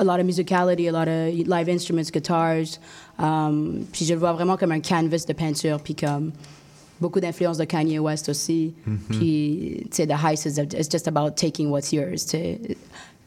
a 0.00 0.04
lot 0.04 0.18
of 0.20 0.26
musicality, 0.26 0.88
a 0.88 0.92
lot 0.92 1.08
of 1.08 1.46
live 1.46 1.68
instruments, 1.68 2.10
guitars. 2.10 2.78
Um, 3.18 3.86
puis 3.92 4.06
je 4.06 4.14
le 4.14 4.20
vois 4.20 4.32
vraiment 4.32 4.56
comme 4.58 4.72
un 4.72 4.80
canvas 4.80 5.24
de 5.26 5.34
peinture, 5.34 5.78
puis 5.78 5.94
comme 5.94 6.32
beaucoup 7.00 7.20
d'influence 7.20 7.58
de 7.58 7.64
Kanye 7.66 7.98
West 8.00 8.28
aussi. 8.28 8.72
Mhm. 8.86 8.98
Puis 9.18 9.86
tu 9.90 9.96
sais, 9.96 10.06
the 10.06 10.16
heist 10.16 10.46
is 10.46 10.58
it's 10.58 10.88
just 10.90 11.06
about 11.06 11.36
taking 11.36 11.70
what's 11.70 11.92
yours. 11.92 12.24
tu. 12.24 12.38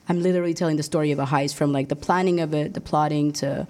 I'm 0.09 0.21
literally 0.21 0.53
telling 0.53 0.75
the 0.77 0.83
story 0.83 1.11
of 1.13 1.19
a 1.19 1.25
heist 1.25 1.55
from 1.55 1.71
like 1.71 1.87
the 1.89 1.95
planning 1.95 2.41
of 2.41 2.53
it, 2.53 2.73
the 2.73 2.81
plotting 2.81 3.31
to 3.33 3.65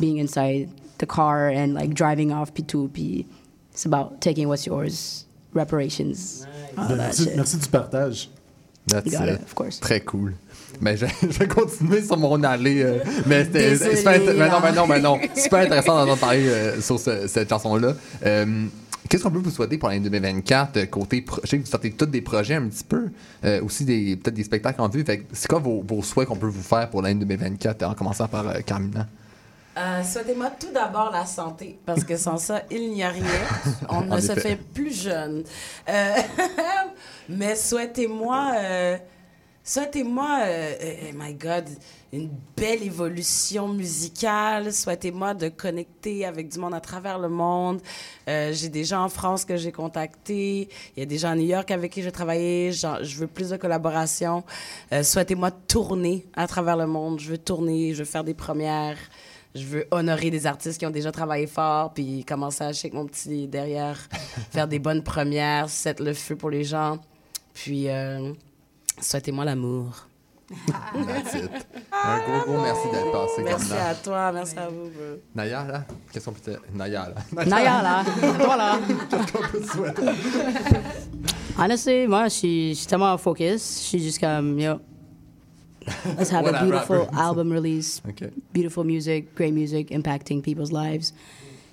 being 0.00 0.18
inside 0.18 0.68
the 0.98 1.06
car 1.06 1.48
and 1.48 1.74
like 1.74 1.92
driving 1.94 2.32
off 2.32 2.52
puis 2.54 2.64
tout. 2.64 2.88
Puis 2.94 3.26
it's 3.72 3.84
about 3.84 4.20
taking 4.20 4.48
what's 4.48 4.66
yours, 4.66 5.26
reparations. 5.52 6.46
all 6.78 6.88
Ben, 6.88 6.98
that 6.98 7.14
shit. 7.16 7.36
merci 7.36 7.58
du 7.58 7.68
partage. 7.68 8.28
That's 8.86 9.12
it. 9.12 9.20
it, 9.28 9.42
of 9.42 9.54
course. 9.54 9.80
Très 9.80 10.00
cool. 10.04 10.30
Mais 10.80 10.96
je, 10.96 11.06
je 11.22 11.26
vais 11.38 11.48
continuer 11.48 12.02
sur 12.02 12.16
mon 12.16 12.42
allée. 12.42 12.82
euh, 12.82 12.98
mais 13.26 13.44
c'était 13.44 13.76
super 13.96 14.20
mais 14.20 14.48
non, 14.48 14.60
mais 14.62 14.72
non, 14.72 14.86
mais 14.86 15.00
non. 15.00 15.18
Super 15.34 15.60
intéressant 15.60 15.96
d'entendre 15.98 16.18
parler 16.18 16.46
euh, 16.48 16.80
sur 16.80 16.98
ce- 16.98 17.26
cette 17.26 17.48
chanson-là. 17.48 17.94
Euh, 18.24 18.66
Qu'est-ce 19.08 19.22
qu'on 19.22 19.30
peut 19.30 19.38
vous 19.38 19.50
souhaiter 19.50 19.78
pour 19.78 19.88
l'année 19.88 20.00
2024 20.00 20.76
euh, 20.78 20.86
côté 20.86 21.20
pro- 21.22 21.40
Je 21.44 21.48
sais 21.50 21.58
que 21.58 21.64
vous 21.64 21.70
sortez 21.70 21.92
tous 21.92 22.06
des 22.06 22.22
projets 22.22 22.56
un 22.56 22.66
petit 22.66 22.82
peu, 22.82 23.06
euh, 23.44 23.62
aussi 23.62 23.84
des 23.84 24.16
peut-être 24.16 24.34
des 24.34 24.42
spectacles 24.42 24.80
en 24.80 24.88
vue. 24.88 25.04
C'est 25.32 25.46
quoi 25.48 25.60
vos, 25.60 25.84
vos 25.86 26.02
souhaits 26.02 26.26
qu'on 26.26 26.34
peut 26.36 26.48
vous 26.48 26.60
faire 26.62 26.90
pour 26.90 27.02
l'année 27.02 27.20
2024 27.24 27.84
en 27.84 27.94
commençant 27.94 28.26
par 28.26 28.48
euh, 28.48 28.54
Carmina? 28.66 29.06
Euh, 29.78 30.02
Souhaitez-moi 30.02 30.50
tout 30.58 30.72
d'abord 30.74 31.10
la 31.12 31.24
santé, 31.24 31.78
parce 31.86 32.02
que 32.02 32.16
sans 32.16 32.38
ça, 32.38 32.62
il 32.70 32.90
n'y 32.94 33.04
a 33.04 33.10
rien. 33.10 33.22
On 33.90 34.00
ne 34.16 34.20
se 34.20 34.32
fait 34.32 34.56
plus 34.74 35.02
jeune. 35.02 35.44
Euh, 35.88 36.14
mais 37.28 37.54
souhaitez-moi, 37.54 38.52
euh, 38.58 38.96
souhaitez-moi, 39.66 40.38
euh, 40.42 40.74
euh, 40.80 41.12
my 41.14 41.34
God, 41.34 41.68
une 42.12 42.30
belle 42.56 42.82
évolution 42.82 43.68
musicale. 43.68 44.72
Souhaitez-moi 44.72 45.34
de 45.34 45.48
connecter 45.48 46.24
avec 46.24 46.48
du 46.48 46.58
monde 46.58 46.74
à 46.74 46.80
travers 46.80 47.18
le 47.18 47.28
monde. 47.28 47.80
Euh, 48.28 48.52
j'ai 48.52 48.68
des 48.68 48.84
gens 48.84 49.04
en 49.04 49.08
France 49.08 49.44
que 49.44 49.56
j'ai 49.56 49.72
contactés. 49.72 50.68
Il 50.96 51.00
y 51.00 51.02
a 51.02 51.06
des 51.06 51.18
gens 51.18 51.30
à 51.30 51.34
New 51.34 51.46
York 51.46 51.70
avec 51.70 51.92
qui 51.92 52.02
j'ai 52.02 52.12
travaillé. 52.12 52.72
Je 52.72 53.16
veux 53.16 53.26
plus 53.26 53.50
de 53.50 53.56
collaboration. 53.56 54.44
Euh, 54.92 55.02
souhaitez-moi 55.02 55.50
tourner 55.50 56.24
à 56.34 56.46
travers 56.46 56.76
le 56.76 56.86
monde. 56.86 57.20
Je 57.20 57.30
veux 57.30 57.38
tourner, 57.38 57.92
je 57.92 57.98
veux 57.98 58.04
faire 58.04 58.24
des 58.24 58.34
premières. 58.34 58.98
Je 59.56 59.64
veux 59.64 59.86
honorer 59.90 60.30
des 60.30 60.46
artistes 60.46 60.78
qui 60.78 60.86
ont 60.86 60.90
déjà 60.90 61.10
travaillé 61.10 61.46
fort, 61.46 61.94
puis 61.94 62.24
commencer 62.24 62.62
à 62.62 62.68
acheter 62.68 62.90
mon 62.92 63.06
petit 63.06 63.48
derrière, 63.48 63.98
faire 64.50 64.68
des 64.68 64.78
bonnes 64.78 65.02
premières, 65.02 65.70
set 65.70 65.98
le 65.98 66.12
feu 66.12 66.36
pour 66.36 66.50
les 66.50 66.62
gens. 66.62 66.98
Puis, 67.54 67.88
euh, 67.88 68.34
souhaitez-moi 69.00 69.44
l'amour. 69.44 70.08
That's 70.68 71.34
it. 71.34 71.50
Un 71.92 72.18
gros, 72.20 72.52
gros 72.52 72.62
merci 72.62 72.88
d'être 72.92 73.10
passé, 73.10 73.42
Merci 73.42 73.68
Carmina. 73.68 73.88
à 73.88 73.94
toi, 73.96 74.32
merci 74.32 74.56
à 74.58 74.68
vous. 74.68 74.90
bro. 74.90 75.18
Naya, 75.34 75.64
là? 75.64 75.84
Qu'est-ce 76.12 76.24
qu'on 76.26 76.32
peut 76.32 76.52
te... 76.52 76.76
Naya, 76.76 77.12
là. 77.34 77.44
Naya, 77.44 77.82
là. 77.82 78.04
Toi, 78.38 78.56
là. 78.56 78.78
Qu'est-ce 79.10 79.32
qu'on 79.32 79.42
peut 79.42 79.60
te 79.60 79.66
souhaiter? 79.66 80.06
Honestly, 81.58 82.06
moi, 82.06 82.24
je 82.28 82.34
suis, 82.74 82.86
tellement 82.88 83.18
focus. 83.18 83.80
Je 83.80 83.84
suis 83.88 83.98
juste 83.98 84.20
comme, 84.20 84.56
yo, 84.58 84.78
let's 86.16 86.30
have 86.32 86.46
a 86.46 86.52
beautiful 86.64 86.98
rapper. 86.98 87.16
album 87.18 87.52
release. 87.52 88.00
OK. 88.08 88.30
Beautiful 88.54 88.84
music, 88.84 89.34
great 89.34 89.52
music, 89.52 89.90
impacting 89.90 90.42
people's 90.42 90.70
lives. 90.70 91.10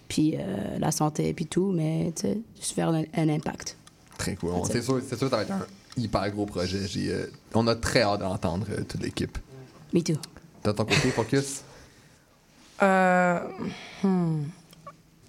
Puis 0.07 0.35
euh, 0.35 0.79
la 0.79 0.91
santé, 0.91 1.31
puis 1.33 1.45
tout, 1.45 1.71
mais 1.71 2.11
tu 2.15 2.21
sais, 2.23 2.37
juste 2.59 2.73
faire 2.73 2.89
un, 2.89 3.03
un 3.15 3.29
impact. 3.29 3.77
Très 4.17 4.35
cool. 4.35 4.51
C'est 4.71 4.81
sûr, 4.81 4.99
c'est 5.07 5.15
sûr 5.17 5.27
que 5.27 5.31
ça 5.31 5.37
va 5.37 5.41
être 5.43 5.51
un 5.51 5.65
hyper 5.97 6.29
gros 6.31 6.45
projet. 6.45 6.87
J'ai, 6.87 7.11
euh, 7.11 7.25
on 7.53 7.67
a 7.67 7.75
très 7.75 8.01
hâte 8.01 8.19
d'entendre 8.19 8.67
euh, 8.71 8.83
toute 8.83 9.01
l'équipe. 9.01 9.37
Me 9.93 10.01
too. 10.01 10.17
De 10.63 10.71
ton 10.71 10.85
côté, 10.85 11.11
Focus? 11.11 11.63
Uh, 12.81 13.39
hmm. 14.01 14.45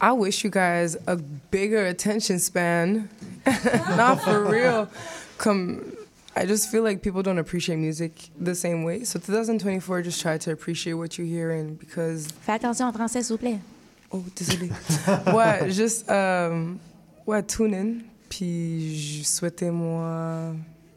I 0.01 0.12
wish 0.12 0.45
you 0.45 0.51
guys 0.51 0.97
a 1.07 1.16
bigger 1.51 1.86
attention 1.86 2.39
span. 2.39 3.09
Not 3.97 4.20
for 4.20 4.45
real. 4.45 4.89
Come, 5.39 5.81
I 6.36 6.47
just 6.47 6.70
feel 6.70 6.82
like 6.82 7.03
people 7.03 7.23
don't 7.23 7.39
appreciate 7.39 7.77
music 7.77 8.31
the 8.39 8.55
same 8.55 8.85
way. 8.85 9.05
So 9.05 9.19
2024, 9.19 10.03
just 10.03 10.20
try 10.20 10.39
to 10.39 10.53
appreciate 10.53 10.95
what 10.95 11.16
you're 11.16 11.27
hearing 11.27 11.74
because. 11.74 12.28
Fais 12.47 12.55
attention 12.55 12.86
en 12.86 12.93
français, 12.93 13.23
s'il 13.23 13.36
vous 13.36 13.39
plaît. 13.39 13.61
Oh, 14.11 14.23
désolé. 14.36 14.70
ouais, 15.32 15.70
juste, 15.73 16.09
um, 16.11 16.78
ouais, 17.27 17.43
tune 17.43 17.74
in. 17.74 18.14
Puis 18.36 18.97
je- 19.20 19.24
souhaitez-moi 19.24 20.55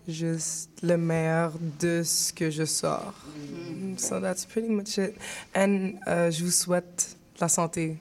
juste 0.07 0.69
le 0.81 0.97
meilleur 0.97 1.51
de 1.79 2.01
ce 2.03 2.33
que 2.33 2.49
je 2.49 2.65
sors. 2.65 3.13
So 3.97 4.19
that's 4.19 4.45
pretty 4.45 4.69
much 4.69 4.97
it. 4.97 5.13
And 5.55 5.91
euh, 6.07 6.31
je 6.31 6.43
vous 6.45 6.51
souhaite 6.51 7.15
la 7.39 7.47
santé. 7.47 7.97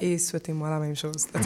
Et 0.00 0.18
souhaitez-moi 0.18 0.68
la 0.68 0.78
même 0.78 0.96
chose. 0.96 1.26
oui, 1.34 1.40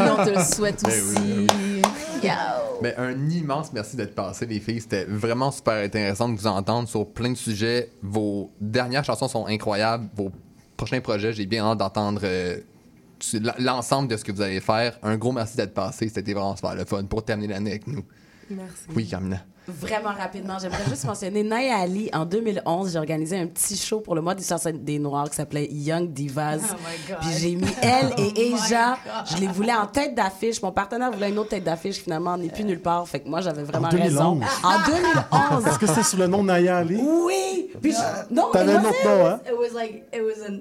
on 0.00 0.24
te 0.24 0.30
le 0.30 0.44
souhaite 0.44 0.82
Ben 0.84 0.92
oui, 0.92 1.46
aussi. 1.50 2.26
Yo. 2.26 2.32
Mais 2.80 2.94
un 2.96 3.28
immense 3.28 3.72
merci 3.72 3.96
d'être 3.96 4.14
passé, 4.14 4.46
les 4.46 4.60
filles. 4.60 4.80
C'était 4.80 5.04
vraiment 5.04 5.50
super 5.50 5.74
intéressant 5.84 6.28
de 6.30 6.36
vous 6.38 6.46
entendre 6.46 6.88
sur 6.88 7.06
plein 7.06 7.30
de 7.32 7.36
sujets. 7.36 7.90
Vos 8.02 8.50
dernières 8.60 9.04
chansons 9.04 9.28
sont 9.28 9.46
incroyables. 9.46 10.08
Vos 10.16 10.30
prochains 10.76 11.00
projets, 11.00 11.32
j'ai 11.34 11.44
bien 11.44 11.64
hâte 11.64 11.78
d'entendre 11.78 12.20
euh, 12.24 12.58
l'ensemble 13.58 14.08
de 14.08 14.16
ce 14.16 14.24
que 14.24 14.32
vous 14.32 14.42
allez 14.42 14.60
faire. 14.60 14.98
Un 15.02 15.16
gros 15.16 15.32
merci 15.32 15.56
d'être 15.56 15.74
passé. 15.74 16.08
C'était 16.08 16.32
vraiment 16.32 16.56
super 16.56 16.74
le 16.74 16.84
fun 16.84 17.04
pour 17.04 17.24
terminer 17.24 17.54
l'année 17.54 17.70
avec 17.70 17.86
nous. 17.86 18.04
Merci. 18.50 18.84
Oui, 18.94 19.06
Camina. 19.06 19.44
Vraiment 19.68 20.14
rapidement, 20.18 20.54
j'aimerais 20.58 20.84
juste 20.88 21.04
mentionner 21.04 21.42
Naya 21.42 21.76
Ali. 21.78 22.08
En 22.14 22.24
2011, 22.24 22.92
j'ai 22.92 22.98
organisé 22.98 23.38
un 23.38 23.46
petit 23.46 23.76
show 23.76 24.00
pour 24.00 24.14
le 24.14 24.22
mois 24.22 24.34
d'histoire 24.34 24.58
des 24.72 24.98
Noirs 24.98 25.28
qui 25.28 25.36
s'appelait 25.36 25.68
Young 25.70 26.10
Divas. 26.10 26.58
Puis 27.20 27.30
j'ai 27.38 27.54
mis 27.54 27.68
elle 27.82 28.10
et 28.16 28.54
Asia. 28.54 28.96
Je 29.30 29.36
les 29.36 29.46
voulais 29.48 29.74
en 29.74 29.86
tête 29.86 30.14
d'affiche. 30.14 30.62
Mon 30.62 30.72
partenaire 30.72 31.10
voulait 31.12 31.28
une 31.28 31.38
autre 31.38 31.50
tête 31.50 31.64
d'affiche. 31.64 31.96
Finalement, 31.98 32.32
on 32.34 32.38
n'est 32.38 32.48
plus 32.48 32.64
nulle 32.64 32.80
part. 32.80 33.06
Fait 33.06 33.20
que 33.20 33.28
moi, 33.28 33.42
j'avais 33.42 33.62
vraiment 33.62 33.88
En 33.88 33.90
2011. 33.90 34.08
raison. 34.08 34.40
En 34.62 34.86
2011. 34.86 35.66
Est-ce 35.66 35.78
que 35.78 35.86
c'est 35.86 36.02
sous 36.02 36.16
le 36.16 36.26
nom 36.26 36.38
de 36.42 36.46
Naya 36.46 36.78
Ali? 36.78 36.98
Oui! 37.02 37.70
Puis 37.82 37.92
je- 37.92 38.34
non, 38.34 38.50
T'avais 38.50 38.72
it 38.72 38.78
un 38.78 38.84
autre 38.84 39.04
nom, 39.04 39.26
hein? 39.26 39.40
It 39.46 39.52
was 39.58 39.78
like, 39.78 40.04
it 40.14 40.22
was 40.22 40.42
an. 40.48 40.60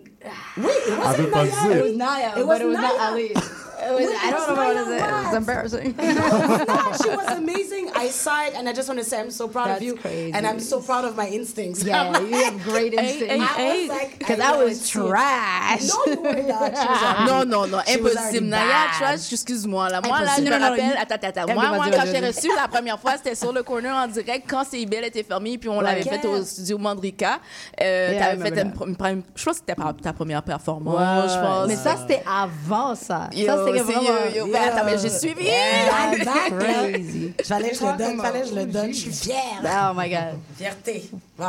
Oui, 0.57 0.65
it 0.85 0.99
Naya. 0.99 1.81
was 1.81 1.95
Naya, 1.95 2.27
It 2.29 2.35
but 2.35 2.45
was 2.45 2.59
it 2.59 2.65
was 2.65 2.75
not 2.75 2.81
Naya. 2.81 3.11
Ali. 3.11 3.33
It 3.79 3.91
was, 3.93 4.09
I 4.09 4.31
don't 4.31 4.47
know 4.47 4.55
what 4.55 4.75
it 4.75 4.79
is. 4.81 4.87
It 4.87 5.11
was 5.11 5.25
Waz. 5.25 5.35
embarrassing. 5.35 5.95
no, 5.97 6.93
she 7.01 7.09
was 7.09 7.27
amazing. 7.37 7.89
I 7.95 8.09
saw 8.09 8.45
it, 8.45 8.53
and 8.55 8.67
I 8.67 8.73
just 8.73 8.87
want 8.89 8.99
to 8.99 9.05
say 9.05 9.19
I'm 9.19 9.29
so 9.31 9.47
proud 9.47 9.67
That's 9.67 9.81
of 9.81 9.83
you, 9.87 9.95
crazy. 9.95 10.33
and 10.33 10.47
I'm 10.47 10.59
so 10.59 10.81
proud 10.81 11.05
of 11.05 11.15
my 11.15 11.27
instincts. 11.27 11.83
Yeah, 11.83 12.19
you 12.29 12.33
have 12.43 12.63
great 12.63 12.93
instincts. 12.93 13.45
I 13.57 13.87
like, 13.87 14.17
Because 14.19 14.39
I 14.39 14.47
I 14.47 14.51
know 14.51 14.65
was 14.65 14.77
it's 14.79 14.89
trash. 14.89 15.83
No, 15.87 16.13
you 16.13 16.21
were 16.21 16.43
not. 16.43 16.73
Already- 16.75 17.25
Non, 17.29 17.45
non, 17.45 17.67
non, 17.69 17.81
impossible. 17.87 18.47
Naya, 18.47 18.87
trash, 18.97 19.31
excuse-moi. 19.31 19.89
Là. 19.89 20.01
Moi, 20.01 20.21
là, 20.21 20.31
je 20.37 20.41
me 20.43 20.49
rappelle, 20.59 20.97
attends, 20.99 21.27
attends, 21.27 21.53
Moi, 21.53 21.67
moi 21.75 21.85
dit, 21.85 21.91
quand 21.91 22.05
j'ai 22.05 22.25
reçu 22.27 22.49
la 22.55 22.67
première 22.67 22.99
fois, 22.99 23.13
c'était 23.17 23.35
sur 23.35 23.53
le 23.53 23.61
corner 23.63 23.93
en 23.95 24.07
direct 24.07 24.45
quand 24.49 24.63
CIBL 24.65 25.05
était 25.05 25.23
fermé, 25.23 25.57
puis 25.57 25.69
on 25.69 25.81
l'avait 25.81 26.01
fait 26.01 26.25
au 26.25 26.43
studio 26.43 26.77
Mandrika. 26.77 27.39
Euh, 27.81 28.13
I 28.13 28.17
T'avais 28.19 28.49
fait 28.55 28.61
une, 28.61 29.23
je 29.35 29.43
pense 29.45 29.59
que 29.59 29.63
c'était 29.67 29.75
ta- 30.01 30.13
première 30.13 30.41
performance, 30.41 30.95
Ouais. 30.97 31.29
je 31.33 31.39
pense. 31.39 31.67
Mais 31.67 31.75
ça, 31.75 31.95
c'était 31.97 32.23
avant 32.27 32.95
ça. 32.95 33.29
Yo, 33.33 33.45
vraiment. 33.83 34.01
yo, 34.01 34.45
yo. 34.45 34.51
Ben, 34.51 34.61
attends, 34.63 34.85
mais 34.85 34.97
j'ai 34.97 35.09
suivi. 35.09 35.45
Yeah, 35.45 36.13
I'm 36.13 36.25
back, 36.25 36.51
là. 36.51 36.89
Crazy. 36.89 37.33
Fallait 37.43 37.69
que 37.69 37.75
je 37.75 37.85
le 37.85 37.97
donne, 37.97 38.17
fallait 38.21 38.41
que 38.41 38.47
je 38.47 38.55
le 38.55 38.65
donne. 38.65 38.93
Je 38.93 38.97
suis 38.99 39.13
fière. 39.13 39.61
Oh 39.63 39.93
my 39.95 40.09
God. 40.09 40.39
Fierté. 40.57 41.09
Wow. 41.37 41.45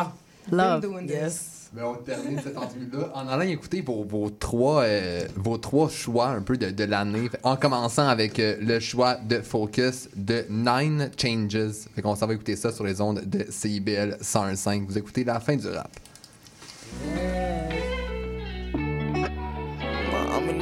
Love. 0.51 0.81
doing 0.81 1.07
this. 1.07 1.15
Yes. 1.15 1.59
Ben, 1.71 1.85
on 1.85 1.95
termine 1.97 2.41
cette 2.43 2.57
entrevue-là 2.57 3.11
en 3.15 3.29
allant 3.29 3.43
écouter 3.43 3.83
vos, 3.83 4.03
vos 4.03 4.31
trois, 4.31 4.85
euh, 4.85 5.27
vos 5.37 5.59
trois 5.59 5.91
choix 5.91 6.29
un 6.29 6.41
peu 6.41 6.57
de, 6.57 6.71
de 6.71 6.85
l'année. 6.85 7.29
En 7.43 7.57
commençant 7.57 8.09
avec 8.09 8.39
euh, 8.39 8.57
le 8.61 8.81
choix 8.81 9.17
de 9.17 9.43
Focus 9.43 10.09
de 10.17 10.47
Nine 10.49 11.11
Changes. 11.21 11.89
Fait 11.95 12.01
qu'on 12.01 12.17
s'en 12.17 12.27
va 12.27 12.35
écouter 12.35 12.57
ça 12.57 12.73
sur 12.73 12.85
les 12.85 13.03
ondes 13.03 13.23
de 13.27 13.45
CIBL 13.51 14.17
101.5. 14.23 14.87
Vous 14.87 14.97
écoutez 14.97 15.25
la 15.25 15.41
fin 15.41 15.57
du 15.57 15.69
rap. 15.69 15.91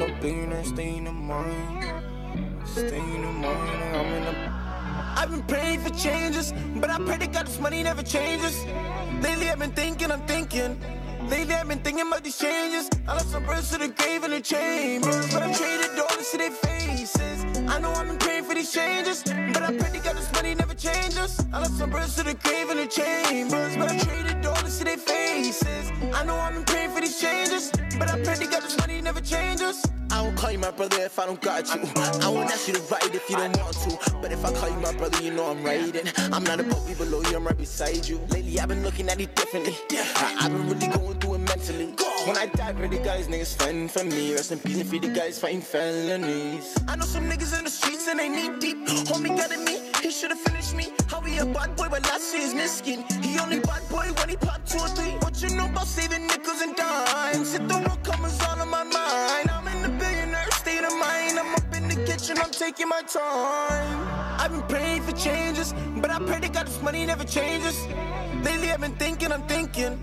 In 0.03 0.51
the 0.51 0.65
stay 0.65 0.97
in 0.97 1.05
the. 1.05 1.13
Stay 2.67 2.99
in 2.99 3.23
the 3.23 3.29
I'm 3.29 4.07
in 4.07 4.25
the. 4.25 4.51
I've 5.19 5.31
been 5.31 5.43
praying 5.45 5.81
for 5.81 5.91
changes, 5.91 6.53
but 6.77 6.91
I 6.91 6.99
pray 6.99 7.19
to 7.19 7.27
God 7.27 7.47
this 7.47 7.59
money 7.59 7.83
never 7.83 8.03
changes. 8.03 8.65
Lately 9.23 9.49
I've 9.49 9.59
been 9.59 9.73
thinking, 9.73 10.11
I'm 10.11 10.27
thinking. 10.27 10.79
Lately 11.29 11.55
I've 11.55 11.67
been 11.69 11.81
thinking 11.81 12.07
about 12.07 12.23
these 12.23 12.39
changes. 12.39 12.89
I 13.09 13.15
left 13.15 13.29
some 13.29 13.45
birds 13.45 13.71
to 13.71 13.79
the 13.79 13.89
grave 13.89 14.23
in 14.23 14.31
the 14.31 14.41
chambers, 14.41 15.33
but 15.33 15.43
I 15.43 15.53
traded 15.53 15.97
dollars 15.97 16.31
to 16.31 16.39
their 16.39 16.53
faces. 16.53 17.45
I 17.69 17.81
know 17.81 17.91
I've 17.91 18.07
been 18.07 18.19
praying 18.19 18.45
for 18.45 18.55
these 18.55 18.73
changes, 18.73 19.25
but 19.25 19.63
I 19.63 19.77
pray 19.77 19.91
to 19.91 19.99
God 19.99 20.17
this 20.17 20.33
money 20.33 20.55
never 20.55 20.75
changes. 20.75 21.45
I 21.53 21.59
left 21.61 21.73
some 21.75 21.91
birds 21.91 22.15
to 22.17 22.23
the 22.23 22.35
grave 22.35 22.71
in 22.71 22.77
the 22.77 22.87
chambers, 22.87 23.77
but 23.77 23.91
I 23.91 23.99
traded 23.99 24.41
dollars 24.41 24.79
to 24.79 24.85
their 24.85 24.99
faces. 24.99 25.91
I 26.15 26.25
know 26.25 26.37
I've 26.37 26.55
been 26.55 26.65
praying 26.65 26.91
for 26.93 27.01
these 27.01 27.21
changes, 27.21 27.73
but 27.99 28.09
I 28.09 28.23
pray 28.23 28.37
to 28.37 28.47
God 28.47 28.63
this 28.63 28.79
money 28.79 29.01
never 29.01 29.21
changes. 29.21 29.83
I 30.11 30.23
won't 30.23 30.37
call 30.37 30.51
you 30.51 30.59
my 30.59 30.71
brother 30.71 31.01
if 31.01 31.19
I 31.19 31.27
don't 31.27 31.41
got 31.41 31.67
you. 31.75 31.83
I 32.23 32.29
won't 32.29 32.51
ask 32.51 32.69
you 32.69 32.75
to 32.75 32.81
ride 32.83 33.15
if 33.15 33.29
you 33.29 33.37
don't 33.37 33.57
want 33.59 33.77
to. 33.77 34.17
But 34.21 34.33
if 34.33 34.45
I 34.45 34.53
call 34.53 34.69
you 34.71 34.77
my 34.77 34.93
brother, 34.93 35.23
you 35.23 35.33
know 35.33 35.47
I'm 35.51 35.63
riding. 35.63 36.07
I'm 36.33 36.45
not 36.45 36.61
above 36.61 36.89
you, 36.89 36.97
below 36.97 37.23
you, 37.23 37.37
I'm 37.37 37.47
right 37.47 37.57
beside 37.57 38.07
you. 38.07 38.19
Lately, 38.31 38.59
I've 38.59 38.69
been 38.69 38.83
looking 38.83 39.09
at 39.09 39.21
it 39.21 39.35
differently. 39.35 39.77
I, 39.93 40.37
I've 40.41 40.53
been 40.53 40.69
really 40.69 40.89
going 40.89 41.19
through 41.21 41.35
it 41.35 41.39
mentally. 41.39 41.95
When 42.27 42.37
I 42.37 42.47
die, 42.47 42.73
pray 42.73 42.89
the 42.89 42.99
guys, 42.99 43.29
niggas 43.29 43.57
fighting 43.57 43.89
for 43.89 44.05
me. 44.05 44.35
Rest 44.35 44.53
in 44.53 44.59
peace 44.59 44.81
and 44.81 44.89
free 44.89 44.99
the 44.99 45.09
guys 45.09 45.39
fighting 45.39 45.61
felonies. 45.61 46.77
I 46.89 46.97
know 46.97 47.05
some 47.05 47.29
niggas 47.29 47.57
in 47.57 47.65
the 47.65 47.71
streets 47.71 48.09
and 48.09 48.19
they 48.19 48.29
knee 48.29 48.51
deep. 48.59 48.87
Homie 49.07 49.37
got 49.37 49.53
at 49.53 49.61
me, 49.61 49.79
he 50.03 50.11
should've 50.11 50.39
finished 50.39 50.75
me. 50.75 50.89
How 51.09 51.21
he 51.21 51.39
a 51.39 51.47
bad 51.47 51.77
boy, 51.77 51.89
but 51.89 52.03
last 52.05 52.35
year's 52.35 52.53
miskin. 52.55 53.05
He 53.23 53.39
only 53.39 53.61
bad 53.61 53.89
boy 53.89 54.07
when 54.19 54.29
he 54.29 54.37
popped 54.37 54.71
two 54.71 54.79
or 54.79 54.89
three. 54.89 55.13
What 55.21 55.41
you 55.41 55.51
know 55.57 55.67
about 55.67 55.87
saving 55.87 56.27
nickels 56.27 56.63
and 56.63 56.75
dimes? 56.75 57.53
Hit 57.53 57.69
the 57.69 57.75
road, 57.75 58.03
comers 58.03 58.41
all 58.43 58.61
on 58.61 58.69
my 58.71 58.83
mind. 58.83 59.56
In 59.87 59.93
the 59.93 60.05
billionaire 60.05 60.51
state 60.51 60.83
of 60.83 60.99
mind. 60.99 61.39
I'm 61.39 61.55
up 61.55 61.77
in 61.77 61.87
the 61.87 61.95
kitchen, 62.07 62.37
I'm 62.43 62.51
taking 62.51 62.89
my 62.89 63.03
time. 63.03 64.09
I've 64.41 64.51
been 64.51 64.63
praying 64.63 65.03
for 65.03 65.13
changes, 65.13 65.75
but 65.99 66.11
I 66.11 66.19
pray 66.19 66.41
to 66.41 66.49
God 66.49 66.67
this 66.67 66.83
money 66.83 67.07
never 67.07 67.23
changes. 67.23 67.87
Lately 68.43 68.73
I've 68.73 68.81
been 68.81 68.97
thinking, 68.97 69.31
I'm 69.31 69.47
thinking. 69.47 69.97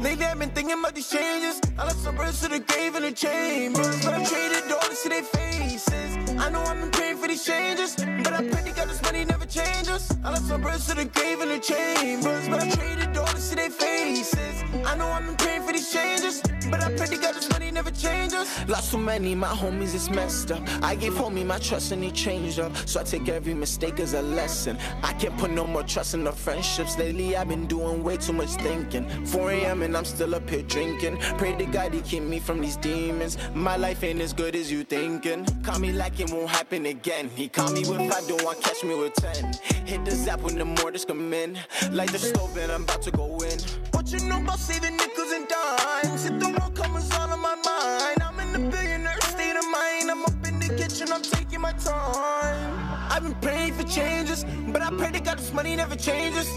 Lately 0.00 0.24
I've 0.24 0.38
been 0.38 0.50
thinking 0.50 0.78
about 0.78 0.94
these 0.94 1.10
changes. 1.10 1.60
I 1.78 1.84
left 1.84 1.98
some 1.98 2.16
birds 2.16 2.40
to 2.42 2.48
the 2.48 2.60
grave 2.60 2.96
in 2.96 3.02
the 3.02 3.12
chambers, 3.12 4.02
but 4.02 4.14
I 4.14 4.24
traded 4.24 4.68
dollars 4.68 5.02
to 5.02 5.08
their 5.10 5.22
faces. 5.22 6.16
I 6.38 6.48
know 6.48 6.62
I've 6.62 6.80
been 6.80 6.90
praying 6.90 7.18
for 7.18 7.28
these 7.28 7.44
changes, 7.44 7.94
but 7.96 8.32
I 8.32 8.40
pray 8.48 8.62
to 8.64 8.72
God 8.74 8.88
this 8.88 9.02
money 9.02 9.26
never 9.26 9.44
changes. 9.44 10.16
I 10.24 10.30
left 10.30 10.46
some 10.46 10.62
birds 10.62 10.86
to 10.86 10.94
the 10.94 11.04
grave 11.04 11.42
in 11.42 11.50
the 11.50 11.58
chambers, 11.58 12.48
but 12.48 12.62
I 12.62 12.70
traded 12.70 13.12
dollars 13.12 13.50
to 13.50 13.56
their 13.56 13.68
faces. 13.68 14.64
I 14.86 14.96
know 14.96 15.08
I've 15.08 15.26
been 15.26 15.36
praying 15.36 15.62
for 15.62 15.72
these 15.74 15.92
changes, 15.92 16.40
but 16.70 16.82
I 16.82 16.94
pray 16.96 17.06
to 17.06 17.16
God 17.16 17.34
this 17.34 17.48
money 17.50 17.70
never 17.70 17.90
changes. 17.90 18.68
Lost 18.68 18.90
so 18.90 18.98
many, 18.98 19.34
my 19.34 19.48
homies 19.48 19.94
is 19.94 20.10
messed 20.10 20.50
up. 20.50 20.62
I 20.82 20.94
gave 20.94 21.12
homie 21.14 21.44
my 21.44 21.58
trust 21.58 21.92
and 21.92 22.02
he 22.02 22.10
changed 22.10 22.58
up, 22.58 22.76
so 22.88 23.00
I 23.00 23.04
take 23.04 23.28
every 23.28 23.54
mistake 23.54 24.00
as 24.00 24.14
a 24.14 24.22
lesson. 24.22 24.78
I 25.02 25.12
can't 25.14 25.36
put 25.36 25.50
no 25.50 25.66
more 25.66 25.82
trust 25.82 26.14
in 26.14 26.24
the 26.24 26.32
friendships. 26.32 26.98
Lately 26.98 27.36
I've 27.36 27.48
been 27.48 27.66
doing 27.66 28.02
way 28.02 28.16
too 28.16 28.32
much 28.32 28.50
thinking. 28.50 29.08
4 29.26 29.50
a.m. 29.52 29.82
and 29.82 29.96
I'm 29.96 30.04
still 30.04 30.34
up 30.34 30.48
here 30.48 30.62
drinking. 30.62 31.18
Pray 31.38 31.54
to 31.56 31.66
God 31.66 31.94
he 31.94 32.00
keep 32.00 32.22
me 32.22 32.38
from 32.38 32.60
these 32.60 32.76
demons. 32.76 33.38
My 33.54 33.76
life 33.76 34.02
ain't 34.02 34.20
as 34.20 34.32
good 34.32 34.56
as 34.56 34.70
you 34.70 34.84
thinking. 34.84 35.44
Call 35.62 35.78
me 35.78 35.92
like 35.92 36.18
it 36.20 36.30
won't 36.30 36.50
happen 36.50 36.86
again. 36.86 37.28
He 37.34 37.48
call 37.48 37.70
me 37.72 37.80
with 37.80 38.10
five, 38.10 38.26
don't 38.26 38.42
want 38.42 38.62
catch 38.62 38.82
me 38.84 38.94
with 38.94 39.14
ten. 39.14 39.52
Hit 39.84 40.04
the 40.04 40.10
zap 40.10 40.40
when 40.40 40.58
the 40.58 40.64
mortars 40.64 41.04
come 41.04 41.32
in. 41.32 41.58
Light 41.92 42.10
the 42.10 42.18
stove 42.18 42.56
and 42.56 42.72
I'm 42.72 42.82
about 42.84 43.02
to 43.02 43.10
go 43.10 43.38
in. 43.38 43.58
What 43.92 44.10
you 44.12 44.20
know 44.28 44.40
about 44.40 44.58
saving 44.58 44.96
nickels 44.96 45.32
and 45.32 45.46
dimes? 45.48 46.55
The 47.00 47.16
all 47.20 47.30
on 47.30 47.40
my 47.40 47.56
mind. 47.56 48.22
I'm 48.22 48.40
in 48.40 48.52
the 48.52 48.70
billionaire 48.70 49.20
state 49.20 49.56
of 49.56 49.66
mind. 49.70 50.10
I'm 50.10 50.24
up 50.24 50.46
in 50.48 50.58
the 50.58 50.68
kitchen, 50.76 51.12
I'm 51.12 51.22
taking 51.22 51.60
my 51.60 51.72
time. 51.72 53.10
I've 53.10 53.22
been 53.22 53.34
praying 53.36 53.74
for 53.74 53.84
changes, 53.84 54.44
but 54.68 54.82
I 54.82 54.90
pray 54.90 55.12
to 55.12 55.20
God 55.20 55.38
this 55.38 55.52
money 55.52 55.76
never 55.76 55.96
changes. 55.96 56.48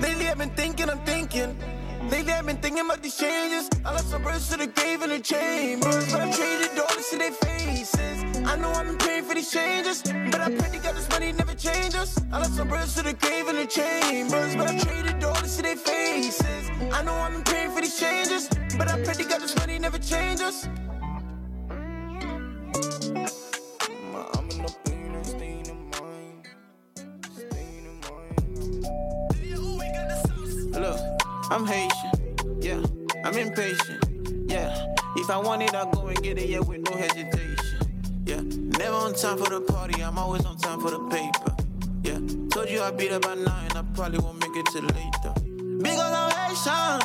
Lately 0.00 0.28
I've 0.28 0.38
been 0.38 0.50
thinking, 0.50 0.88
I'm 0.88 1.00
thinking. 1.04 1.56
Lately 2.10 2.32
I've 2.32 2.46
been 2.46 2.58
thinking 2.58 2.84
about 2.84 3.02
these 3.02 3.16
changes. 3.16 3.68
I 3.84 3.92
left 3.92 4.06
some 4.06 4.22
birds 4.22 4.48
to 4.50 4.56
the 4.56 4.68
grave 4.68 5.02
in 5.02 5.10
the 5.10 5.20
chambers, 5.20 6.12
but 6.12 6.20
I 6.20 6.30
traded 6.32 6.76
dollars 6.76 7.08
to 7.10 7.18
their 7.18 7.32
faces. 7.32 8.24
I 8.44 8.56
know 8.56 8.70
I've 8.72 8.86
been 8.86 8.98
praying 8.98 9.24
for 9.24 9.34
these 9.34 9.50
changes, 9.50 10.02
but 10.02 10.40
I 10.40 10.50
pray 10.50 10.70
to 10.70 10.78
God 10.78 10.96
this 10.96 11.08
money 11.10 11.32
never 11.32 11.54
changes. 11.54 12.18
I 12.32 12.38
left 12.38 12.54
some 12.54 12.68
birds 12.68 12.94
to 12.96 13.02
the 13.02 13.14
grave 13.14 13.48
in 13.48 13.56
the 13.56 13.66
chambers, 13.66 14.54
but 14.56 14.68
I 14.70 14.78
traded 14.78 15.18
dollars 15.20 15.56
to 15.56 15.62
their 15.62 15.76
faces. 15.76 16.70
I 16.92 17.02
know 17.04 17.14
I've 17.14 17.32
been 17.32 17.42
praying 17.44 17.70
for 17.72 17.80
these 17.80 17.98
changes, 17.98 18.48
but 18.82 18.90
I 18.90 18.98
pray 19.04 19.14
to 19.14 19.24
God 19.24 19.40
this 19.40 19.56
money 19.56 19.78
never 19.78 19.98
the 19.98 20.70
mind. 25.92 26.48
Look, 30.74 30.98
I'm 31.50 31.64
Haitian, 31.64 32.10
yeah. 32.60 32.82
I'm 33.24 33.38
impatient, 33.38 34.04
yeah. 34.50 34.94
If 35.14 35.30
I 35.30 35.36
want 35.36 35.62
it, 35.62 35.72
I'll 35.74 35.86
go 35.86 36.08
and 36.08 36.20
get 36.20 36.38
it, 36.38 36.48
yeah, 36.48 36.58
with 36.58 36.80
no 36.80 36.96
hesitation, 36.96 38.02
yeah. 38.26 38.40
Never 38.78 38.96
on 38.96 39.14
time 39.14 39.38
for 39.38 39.48
the 39.48 39.60
party, 39.60 40.02
I'm 40.02 40.18
always 40.18 40.44
on 40.44 40.56
time 40.56 40.80
for 40.80 40.90
the 40.90 40.98
paper, 41.08 41.54
yeah. 42.02 42.18
Told 42.50 42.68
you 42.68 42.82
I'd 42.82 42.96
be 42.96 43.06
there 43.06 43.20
by 43.20 43.36
nine, 43.36 43.70
I 43.76 43.82
probably 43.94 44.18
won't 44.18 44.40
make 44.40 44.56
it 44.56 44.66
till 44.72 44.82
later. 44.82 45.34
Big 45.84 46.00
on 46.00 46.32
Haitian, 46.32 47.00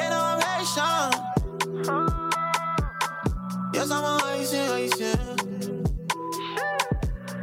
Haitian. 0.00 1.10
Yes, 3.72 3.90
I'm 3.90 4.04
a 4.04 4.20
Haitian, 4.26 4.66
Haitian. 4.68 5.84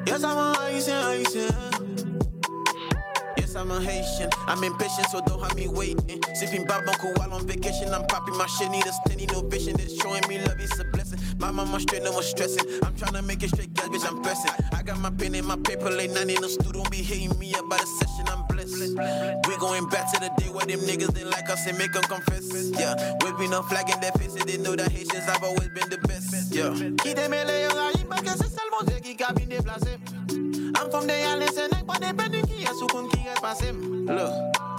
Yes, 0.05 0.23
I'm 0.23 0.37
a 0.37 0.55
Haitian, 0.59 1.03
Haitian. 1.03 2.19
Yes, 3.37 3.55
I'm 3.55 3.71
a 3.71 3.81
Haitian. 3.81 4.29
I'm 4.47 4.63
impatient, 4.63 5.07
so 5.07 5.21
don't 5.25 5.41
have 5.41 5.55
me 5.55 5.67
waiting. 5.67 6.21
Sipping 6.35 6.65
Babonko 6.65 7.17
while 7.17 7.33
on 7.33 7.47
vacation. 7.47 7.93
I'm 7.93 8.05
popping 8.07 8.37
my 8.37 8.45
shit, 8.47 8.69
need 8.71 8.85
a 8.85 8.93
steady 8.93 9.23
innovation. 9.25 9.75
That's 9.77 9.95
showing 10.01 10.23
me 10.27 10.39
love, 10.39 10.59
it's 10.59 10.79
a 10.79 10.83
blessing. 10.85 11.02
My 11.43 11.51
mama 11.51 11.77
straight, 11.77 12.03
no 12.03 12.13
more 12.13 12.23
stressing. 12.23 12.65
I'm 12.83 12.95
trying 12.95 13.15
to 13.15 13.21
make 13.21 13.43
it 13.43 13.49
straight, 13.49 13.73
girl, 13.73 13.89
bitch, 13.89 14.07
I'm 14.07 14.21
pressing. 14.21 14.49
I 14.71 14.81
got 14.81 14.97
my 15.01 15.09
pen 15.09 15.35
and 15.35 15.45
my 15.45 15.57
paper, 15.57 15.89
late 15.89 16.11
nine 16.11 16.29
in 16.29 16.41
the 16.41 16.47
studio. 16.47 16.71
Don't 16.71 16.89
be 16.89 17.03
hating 17.03 17.37
me 17.37 17.53
about 17.53 17.81
the 17.81 17.85
session, 17.85 18.29
I'm 18.31 18.47
blessed. 18.47 18.95
We're 19.45 19.59
going 19.59 19.89
back 19.89 20.09
to 20.13 20.21
the 20.21 20.31
day 20.37 20.49
where 20.49 20.65
them 20.65 20.79
niggas 20.79 21.13
didn't 21.13 21.31
like 21.31 21.49
us 21.49 21.67
and 21.67 21.77
make 21.77 21.91
them 21.91 22.03
confess. 22.03 22.47
Yeah, 22.79 22.95
whipping 23.21 23.53
up 23.53 23.65
flag 23.65 23.89
in 23.89 23.99
their 23.99 24.13
faces, 24.13 24.45
they 24.45 24.55
know 24.55 24.77
that 24.77 24.89
Haitians 24.89 25.25
have 25.25 25.43
always 25.43 25.67
been 25.75 25.89
the 25.89 25.97
best. 26.07 26.31
Yeah. 26.49 26.71
A. 26.71 26.93
I'm 30.79 30.89
from 30.89 31.07
the 31.07 31.23
island, 31.27 31.51
compte 32.87 33.09
qui 33.09 33.19
est 33.27 33.41
passé. 33.41 33.73
Look, 34.07 34.31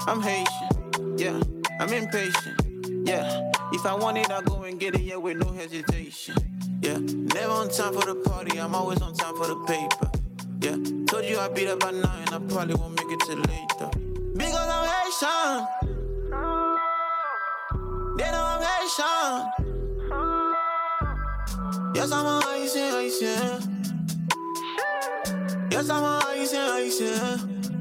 I'm 0.07 0.23
Haitian, 0.23 1.19
yeah, 1.19 1.39
I'm 1.78 1.93
impatient, 1.93 2.57
yeah. 3.05 3.52
If 3.72 3.86
I 3.86 3.94
want 3.94 4.18
it, 4.18 4.31
I'll 4.31 4.43
go 4.43 4.62
and 4.62 4.78
get 4.78 4.94
it, 4.94 5.02
yeah, 5.02 5.16
with 5.16 5.36
no 5.39 5.52
hesitation. 5.52 6.36
Yeah, 6.82 6.98
never 6.98 7.52
on 7.52 7.68
time 7.70 7.94
for 7.94 8.05
the 8.05 8.14
party, 8.16 8.59
I'm 8.60 8.74
always 8.74 9.01
on 9.02 9.14
time 9.14 9.35
for 9.36 9.47
the 9.47 9.56
paper. 9.66 10.10
Yeah, 10.60 10.76
told 11.06 11.24
you 11.24 11.39
I'd 11.39 11.55
be 11.55 11.64
there 11.64 11.76
by 11.76 11.90
nine, 11.90 12.28
I 12.28 12.39
probably 12.48 12.74
won't 12.74 12.97
make 12.97 13.10
it 13.10 13.20
till 13.26 13.39
later. 13.39 13.90
Because 14.35 14.68
I'm 14.68 14.86
Haitian, 14.86 15.66
they 18.16 18.31
know 18.31 18.44
I'm 18.44 18.62
Haitian. 18.62 19.51
Yes, 21.94 22.10
I'm 22.12 22.26
a 22.26 22.40
Haitian, 22.43 22.90
Haitian. 22.93 23.60
Yes, 25.70 25.89
I'm 25.90 26.05
a 26.05 26.20
Haitian, 26.26 26.66
Haitian. 26.74 27.73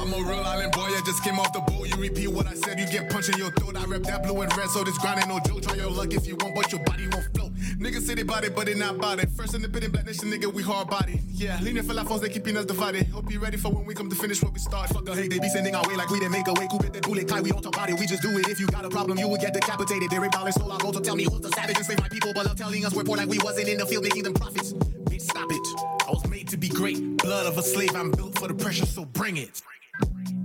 I'm 0.00 0.14
a 0.14 0.16
real 0.16 0.40
island 0.40 0.72
boy, 0.72 0.80
I 0.80 1.02
just 1.04 1.22
came 1.22 1.38
off 1.38 1.52
the 1.52 1.60
boat. 1.60 1.86
You 1.86 1.96
repeat 1.96 2.28
what 2.28 2.46
I 2.46 2.54
said, 2.54 2.80
you 2.80 2.86
get 2.86 3.10
punched 3.10 3.28
in 3.28 3.36
your 3.36 3.50
throat. 3.50 3.76
I 3.76 3.84
rep 3.84 4.02
that 4.04 4.22
blue 4.22 4.40
and 4.40 4.56
red, 4.56 4.70
so 4.70 4.82
this 4.82 4.96
grind 4.96 5.18
ain't 5.18 5.28
no 5.28 5.38
joke. 5.40 5.60
Try 5.60 5.74
your 5.74 5.90
luck 5.90 6.14
if 6.14 6.26
you 6.26 6.36
want, 6.36 6.54
but 6.54 6.72
your 6.72 6.82
body 6.84 7.06
won't 7.12 7.28
float. 7.36 7.52
Niggas 7.76 8.02
say 8.06 8.14
they 8.14 8.22
it, 8.22 8.56
but 8.56 8.64
they 8.64 8.74
not 8.74 8.96
bout 8.96 9.20
it. 9.20 9.28
First 9.36 9.54
independent 9.54 9.92
black 9.92 10.06
nation, 10.06 10.30
nigga, 10.30 10.50
we 10.50 10.62
hard 10.62 10.88
body. 10.88 11.20
Yeah, 11.28 11.58
leaning 11.60 11.82
for 11.82 11.92
la 11.92 12.04
force, 12.04 12.22
they 12.22 12.30
keeping 12.30 12.56
us 12.56 12.64
divided. 12.64 13.08
Hope 13.08 13.30
you 13.30 13.40
ready 13.40 13.58
for 13.58 13.70
when 13.70 13.84
we 13.84 13.92
come 13.94 14.08
to 14.08 14.16
finish 14.16 14.42
what 14.42 14.54
we 14.54 14.58
start. 14.58 14.88
Fuck 14.88 15.04
the 15.04 15.14
hate, 15.14 15.30
they 15.30 15.38
be 15.38 15.50
sending 15.50 15.74
our 15.74 15.86
way 15.86 15.96
like 15.96 16.08
we 16.08 16.18
didn't 16.18 16.32
make 16.32 16.48
a 16.48 16.54
way. 16.54 16.66
Coop 16.70 16.84
it, 16.84 16.94
they 16.94 17.00
bullet, 17.00 17.28
Kai, 17.28 17.42
we 17.42 17.50
don't 17.50 17.62
talk 17.62 17.76
about 17.76 17.90
it, 17.90 18.00
we 18.00 18.06
just 18.06 18.22
do 18.22 18.30
it. 18.38 18.48
If 18.48 18.58
you 18.58 18.68
got 18.68 18.86
a 18.86 18.88
problem, 18.88 19.18
you 19.18 19.28
will 19.28 19.36
get 19.36 19.52
decapitated. 19.52 20.08
They 20.08 20.18
rape 20.18 20.32
dollars, 20.32 20.54
stole 20.54 20.72
our 20.72 20.78
gold, 20.78 20.94
so 20.94 21.00
tell 21.00 21.16
me 21.16 21.24
who's 21.24 21.40
the 21.40 21.50
savage 21.50 21.76
and 21.76 21.84
slave 21.84 22.00
my 22.00 22.08
people, 22.08 22.32
but 22.34 22.46
love 22.46 22.56
telling 22.56 22.86
us 22.86 22.94
we're 22.94 23.04
poor 23.04 23.18
like 23.18 23.28
we 23.28 23.38
wasn't 23.40 23.68
in 23.68 23.76
the 23.76 23.84
field 23.84 24.04
making 24.04 24.22
them 24.22 24.32
profits. 24.32 24.72
Bitch, 24.72 25.22
stop 25.22 25.52
it. 25.52 25.66
I 26.08 26.10
was 26.10 26.26
made 26.28 26.48
to 26.48 26.56
be 26.56 26.70
great. 26.70 27.18
Blood 27.18 27.46
of 27.46 27.58
a 27.58 27.62
slave, 27.62 27.94
I'm 27.94 28.10
built 28.10 28.38
for 28.38 28.48
the 28.48 28.54
pressure, 28.54 28.86
so 28.86 29.04
bring 29.04 29.36
it. 29.36 29.60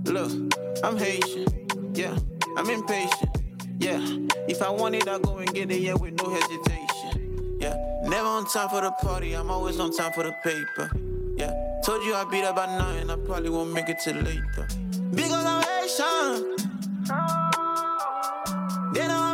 Look, 0.04 0.54
I'm 0.84 0.96
Haitian, 0.96 1.46
Yeah, 1.94 2.16
I'm 2.56 2.70
impatient. 2.70 3.30
Yeah, 3.78 4.00
if 4.48 4.62
I 4.62 4.70
want 4.70 4.94
it, 4.94 5.08
I 5.08 5.18
go 5.18 5.38
and 5.38 5.52
get 5.52 5.70
it, 5.70 5.80
yeah, 5.80 5.94
with 5.94 6.14
no 6.22 6.30
hesitation. 6.30 7.58
Yeah, 7.60 7.76
never 8.04 8.28
on 8.28 8.46
time 8.46 8.68
for 8.68 8.80
the 8.80 8.90
party, 8.92 9.34
I'm 9.34 9.50
always 9.50 9.78
on 9.80 9.92
time 9.92 10.12
for 10.12 10.22
the 10.22 10.32
paper. 10.42 10.90
Yeah, 11.36 11.52
told 11.84 12.02
you 12.04 12.14
I'd 12.14 12.30
be 12.30 12.40
there 12.40 12.52
by 12.52 12.66
nine, 12.66 13.10
I 13.10 13.16
probably 13.16 13.50
won't 13.50 13.72
make 13.72 13.88
it 13.88 13.98
till 14.02 14.16
later. 14.16 14.68
Big 15.14 15.30
on 15.32 15.46
I'm 15.46 15.62
Haitian. 15.62 16.56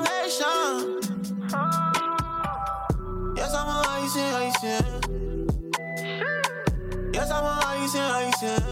I'm 0.03 0.05
Haitian. 0.05 1.01
Yes, 3.36 3.55
I'm 3.55 3.69
a 3.69 3.82
Haitian, 3.89 4.31
Haitian. 4.39 4.85
Yes, 7.12 7.31
I'm 7.31 7.44
a 7.44 7.55
Haitian, 7.66 8.09
Haitian. 8.15 8.72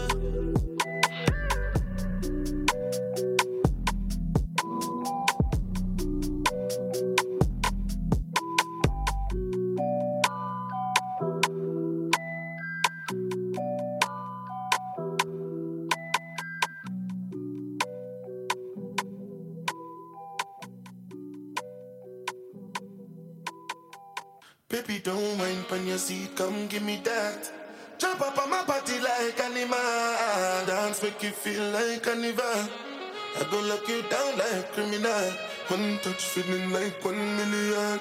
Don't 25.03 25.37
mind 25.37 25.65
on 25.71 25.87
your 25.87 25.97
seat, 25.97 26.35
come 26.35 26.67
give 26.67 26.83
me 26.83 27.01
that. 27.03 27.51
Jump 27.97 28.21
up 28.21 28.37
on 28.37 28.51
my 28.51 28.63
body 28.65 28.99
like 28.99 29.39
animal. 29.39 30.65
Dance 30.67 31.01
make 31.01 31.23
you 31.23 31.31
feel 31.31 31.71
like 31.71 32.03
carnival. 32.03 32.43
I 32.43 33.43
go 33.49 33.61
lock 33.61 33.87
you 33.87 34.03
down 34.03 34.37
like 34.37 34.71
criminal. 34.73 35.31
One 35.69 35.97
touch 36.03 36.23
feeling 36.25 36.71
like 36.71 37.03
one 37.03 37.17
million. 37.35 37.99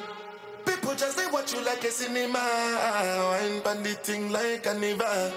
People 0.66 0.94
just 0.94 1.16
they 1.16 1.26
watch 1.32 1.54
you 1.54 1.64
like 1.64 1.84
a 1.84 1.90
cinema. 1.90 2.38
Wine 2.38 3.62
on 3.64 3.82
the 3.82 3.94
thing 4.02 4.30
like 4.30 4.64
carnival. 4.64 5.32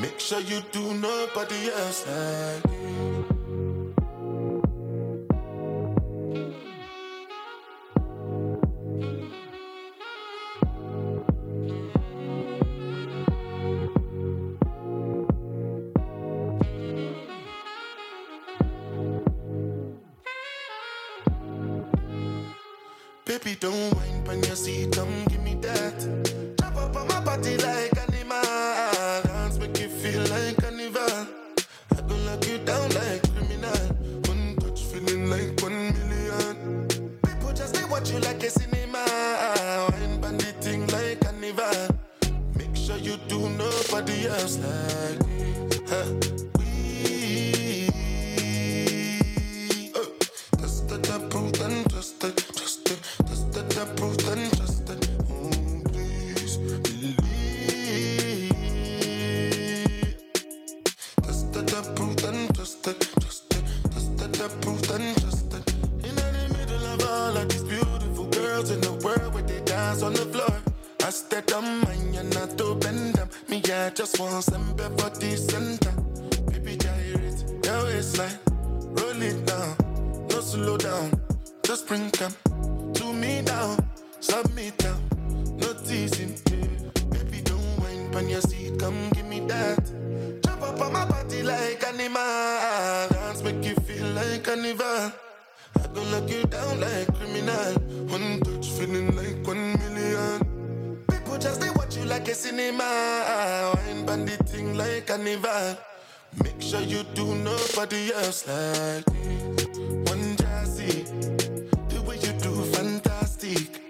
Make 0.00 0.20
sure 0.20 0.40
you 0.40 0.60
do 0.70 0.94
nobody 0.94 1.70
else 1.70 2.06
like 2.06 2.70
me. 2.70 3.21
Don't 23.62 23.94
mind 23.94 24.28
on 24.28 24.42
your 24.42 24.56
seat, 24.56 24.90
come 24.90 25.24
give 25.26 25.40
me 25.44 25.54
that. 25.54 25.96
Jump 26.58 26.76
up 26.76 26.96
on 26.96 27.06
my 27.06 27.20
body 27.20 27.56
like 27.58 27.96
animal. 27.96 28.42
Dance 29.22 29.56
make 29.60 29.78
you 29.78 29.88
feel 29.88 30.20
like 30.34 30.56
carnival. 30.56 31.28
I 31.96 32.00
go 32.08 32.16
lock 32.26 32.44
you 32.48 32.58
down 32.58 32.90
like 32.90 33.22
criminal. 33.32 33.86
One 34.26 34.56
touch 34.56 34.82
feeling 34.82 35.30
like 35.30 35.62
one 35.62 35.92
million. 35.94 36.88
People 37.22 37.52
just 37.52 37.74
they 37.74 37.84
watch 37.84 38.10
you 38.10 38.18
like 38.18 38.42
a 38.42 38.50
cinema. 38.50 39.04
Wine 39.92 40.24
on 40.24 40.38
the 40.38 40.52
thing 40.60 40.84
like 40.88 41.20
carnival. 41.20 41.86
Make 42.58 42.74
sure 42.74 42.96
you 42.96 43.16
do 43.28 43.48
nobody 43.48 44.26
else 44.26 44.58
like 44.58 45.31
just 73.94 74.18
want 74.18 74.42
some 74.42 74.74
for 74.76 75.10
the 75.10 75.36
center. 75.36 75.92
Baby, 76.50 76.76
gyrate 76.76 77.44
your 77.64 77.84
waistline, 77.84 78.38
roll 78.96 79.22
it 79.22 79.46
down, 79.46 79.76
no 80.30 80.40
slow 80.40 80.76
down. 80.78 81.10
Just 81.62 81.86
bring 81.86 82.08
them 82.10 82.32
to 82.94 83.12
me 83.12 83.42
down, 83.42 83.76
submit 84.20 84.78
down, 84.78 85.00
no 85.58 85.74
teasing. 85.84 86.34
Baby, 87.10 87.42
don't 87.42 87.78
mind 87.80 88.14
on 88.16 88.28
your 88.30 88.40
seat, 88.40 88.78
come 88.78 89.10
give 89.10 89.26
me 89.26 89.40
that. 89.40 89.84
Jump 90.42 90.62
up 90.62 90.80
on 90.80 90.92
my 90.92 91.04
body 91.04 91.42
like 91.42 91.84
animal, 91.86 93.08
dance 93.10 93.42
make 93.42 93.62
you 93.64 93.74
feel 93.74 94.06
like 94.14 94.42
carnival. 94.44 95.12
I 95.76 95.86
go 95.92 96.02
lock 96.12 96.30
you 96.30 96.42
down 96.44 96.80
like 96.80 97.14
criminal. 97.14 97.74
One 98.08 98.40
touch 98.40 98.70
feeling 98.70 99.14
like 99.16 99.46
one 99.46 99.72
million. 99.78 100.51
Just 101.42 101.60
they 101.60 101.70
watch 101.70 101.96
you 101.96 102.04
like 102.04 102.28
a 102.28 102.34
cinema. 102.34 103.72
Wine 103.74 104.06
bandit 104.06 104.46
thing 104.48 104.76
like 104.76 105.08
carnival. 105.08 105.76
Make 106.42 106.62
sure 106.62 106.80
you 106.80 107.02
do 107.14 107.34
nobody 107.34 108.12
else 108.14 108.46
like 108.46 109.10
me. 109.12 109.36
One 110.06 110.36
jazzy, 110.36 111.04
the 111.88 112.00
way 112.02 112.16
you 112.16 112.32
do 112.38 112.62
fantastic. 112.72 113.80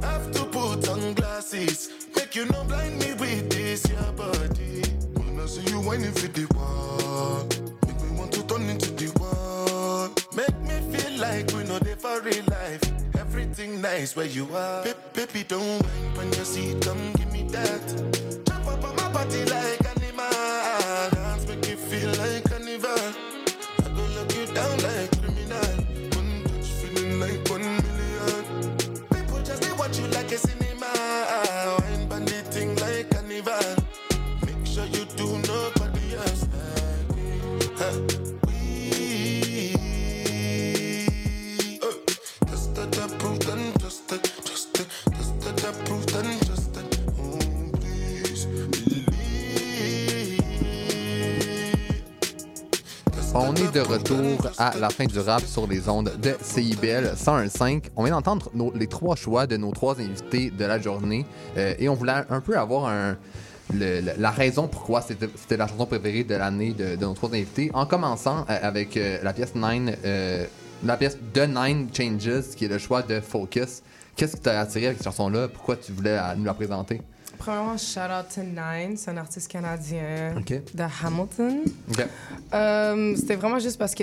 Have 0.00 0.30
to 0.32 0.44
put 0.46 0.88
on 0.88 1.12
glasses, 1.14 1.90
make 2.16 2.34
you 2.34 2.46
no 2.46 2.64
blind 2.64 2.98
me 3.00 3.12
with 3.14 3.50
this 3.50 3.86
your 3.90 4.12
body. 4.12 4.82
I 5.40 5.46
see 5.46 5.70
you 5.70 5.80
whining 5.80 6.12
for 6.12 6.28
the 6.28 6.46
wall, 6.54 7.46
make 7.86 8.00
me 8.02 8.18
want 8.18 8.32
to 8.32 8.42
turn 8.44 8.62
into 8.62 8.90
the 8.92 9.12
wall. 9.20 10.17
Like 11.18 11.50
we 11.52 11.64
know 11.64 11.78
they 11.80 11.94
for 11.94 12.20
real 12.20 12.44
life. 12.48 12.80
Everything 13.18 13.80
nice 13.80 14.14
where 14.14 14.26
you 14.26 14.44
are. 14.54 14.84
Ba- 14.84 14.94
baby, 15.14 15.44
don't 15.46 15.82
mind 15.82 16.16
when 16.16 16.28
you 16.28 16.44
see, 16.44 16.76
come 16.80 17.12
give 17.14 17.32
me 17.32 17.42
that. 17.50 17.82
Jump 18.46 18.66
up 18.66 18.84
on 18.84 18.94
my 18.96 19.12
body 19.12 19.44
like 19.46 19.80
animal. 19.96 21.10
Dance 21.10 21.48
make 21.48 21.68
you 21.68 21.76
feel 21.76 22.10
like 22.22 22.44
carnival. 22.48 22.90
I 23.84 23.88
go 23.96 24.02
lock 24.16 24.34
you 24.36 24.46
down 24.54 24.78
like 24.78 25.07
à 54.68 54.78
la 54.78 54.90
fin 54.90 55.04
du 55.06 55.18
rap 55.18 55.42
sur 55.44 55.66
les 55.66 55.88
ondes 55.88 56.12
de 56.20 56.34
CIBL 56.42 57.14
101.5. 57.16 57.84
On 57.96 58.04
vient 58.04 58.14
d'entendre 58.14 58.50
nos- 58.54 58.72
les 58.74 58.86
trois 58.86 59.16
choix 59.16 59.46
de 59.46 59.56
nos 59.56 59.72
trois 59.72 59.98
invités 60.00 60.50
de 60.50 60.64
la 60.64 60.78
journée 60.80 61.24
euh, 61.56 61.74
et 61.78 61.88
on 61.88 61.94
voulait 61.94 62.12
un 62.28 62.40
peu 62.40 62.56
avoir 62.58 62.86
un, 62.86 63.16
le- 63.72 64.00
le- 64.00 64.12
la 64.18 64.30
raison 64.30 64.68
pourquoi 64.68 65.02
c'était 65.02 65.56
la 65.56 65.66
chanson 65.66 65.86
préférée 65.86 66.24
de 66.24 66.34
l'année 66.34 66.72
de, 66.72 66.96
de 66.96 67.04
nos 67.04 67.14
trois 67.14 67.28
invités. 67.30 67.70
En 67.74 67.86
commençant 67.86 68.46
euh, 68.48 68.58
avec 68.62 68.96
euh, 68.96 69.18
la 69.22 69.32
pièce 69.32 69.54
Nine, 69.54 69.94
euh, 70.04 70.44
la 70.84 70.96
pièce 70.96 71.18
The 71.34 71.48
Nine 71.48 71.88
Changes, 71.92 72.54
qui 72.56 72.64
est 72.66 72.68
le 72.68 72.78
choix 72.78 73.02
de 73.02 73.20
Focus. 73.20 73.82
Qu'est-ce 74.16 74.36
qui 74.36 74.42
t'a 74.42 74.60
attiré 74.60 74.86
avec 74.86 74.98
cette 74.98 75.04
chanson-là? 75.04 75.48
Pourquoi 75.48 75.76
tu 75.76 75.92
voulais 75.92 76.18
nous 76.36 76.44
la 76.44 76.54
présenter? 76.54 77.00
Premièrement, 77.38 77.76
shout 77.78 78.00
out 78.00 78.26
to 78.34 78.40
Nine, 78.42 78.96
c'est 78.96 79.12
un 79.12 79.16
artiste 79.16 79.48
canadien 79.48 80.34
de 80.44 80.84
Hamilton. 81.04 81.60
C'était 83.16 83.36
vraiment 83.36 83.58
juste 83.60 83.78
parce 83.78 83.94
que 83.94 84.02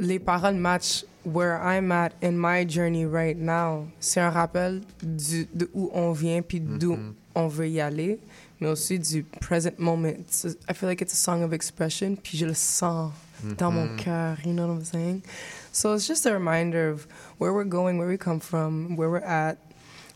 les 0.00 0.18
paroles 0.18 0.56
matchent 0.56 1.04
where 1.24 1.58
I'm 1.62 1.92
at 1.92 2.10
in 2.22 2.32
my 2.32 2.64
journey 2.66 3.04
right 3.06 3.36
now. 3.36 3.86
C'est 4.00 4.20
un 4.20 4.30
rappel 4.30 4.80
du, 5.02 5.46
de 5.54 5.68
où 5.74 5.90
on 5.92 6.12
vient 6.12 6.42
puis 6.42 6.60
d'où 6.60 6.96
on 7.34 7.46
veut 7.48 7.68
y 7.68 7.80
aller, 7.80 8.18
mais 8.60 8.68
aussi 8.68 8.98
du 8.98 9.22
present 9.22 9.78
moment. 9.78 10.08
It's 10.08 10.44
a- 10.44 10.70
I 10.70 10.74
feel 10.74 10.88
like 10.88 11.00
it's 11.02 11.12
a 11.12 11.16
song 11.16 11.42
of 11.42 11.52
expression, 11.52 12.16
puis 12.16 12.38
je 12.38 12.46
le 12.46 12.54
sens 12.54 13.12
dans 13.58 13.70
mon 13.70 13.86
Mhm. 13.86 13.96
cœur, 13.96 14.36
you 14.44 14.52
know 14.52 14.66
what 14.66 14.74
I'm 14.78 14.84
saying? 14.84 15.20
So 15.72 15.94
it's 15.94 16.06
just 16.06 16.26
a 16.26 16.32
reminder 16.32 16.90
of 16.90 17.06
where 17.38 17.52
we're 17.52 17.68
going, 17.68 17.98
where 17.98 18.08
we 18.08 18.18
come 18.18 18.40
from, 18.40 18.96
where 18.98 19.10
we're 19.10 19.24
at, 19.24 19.56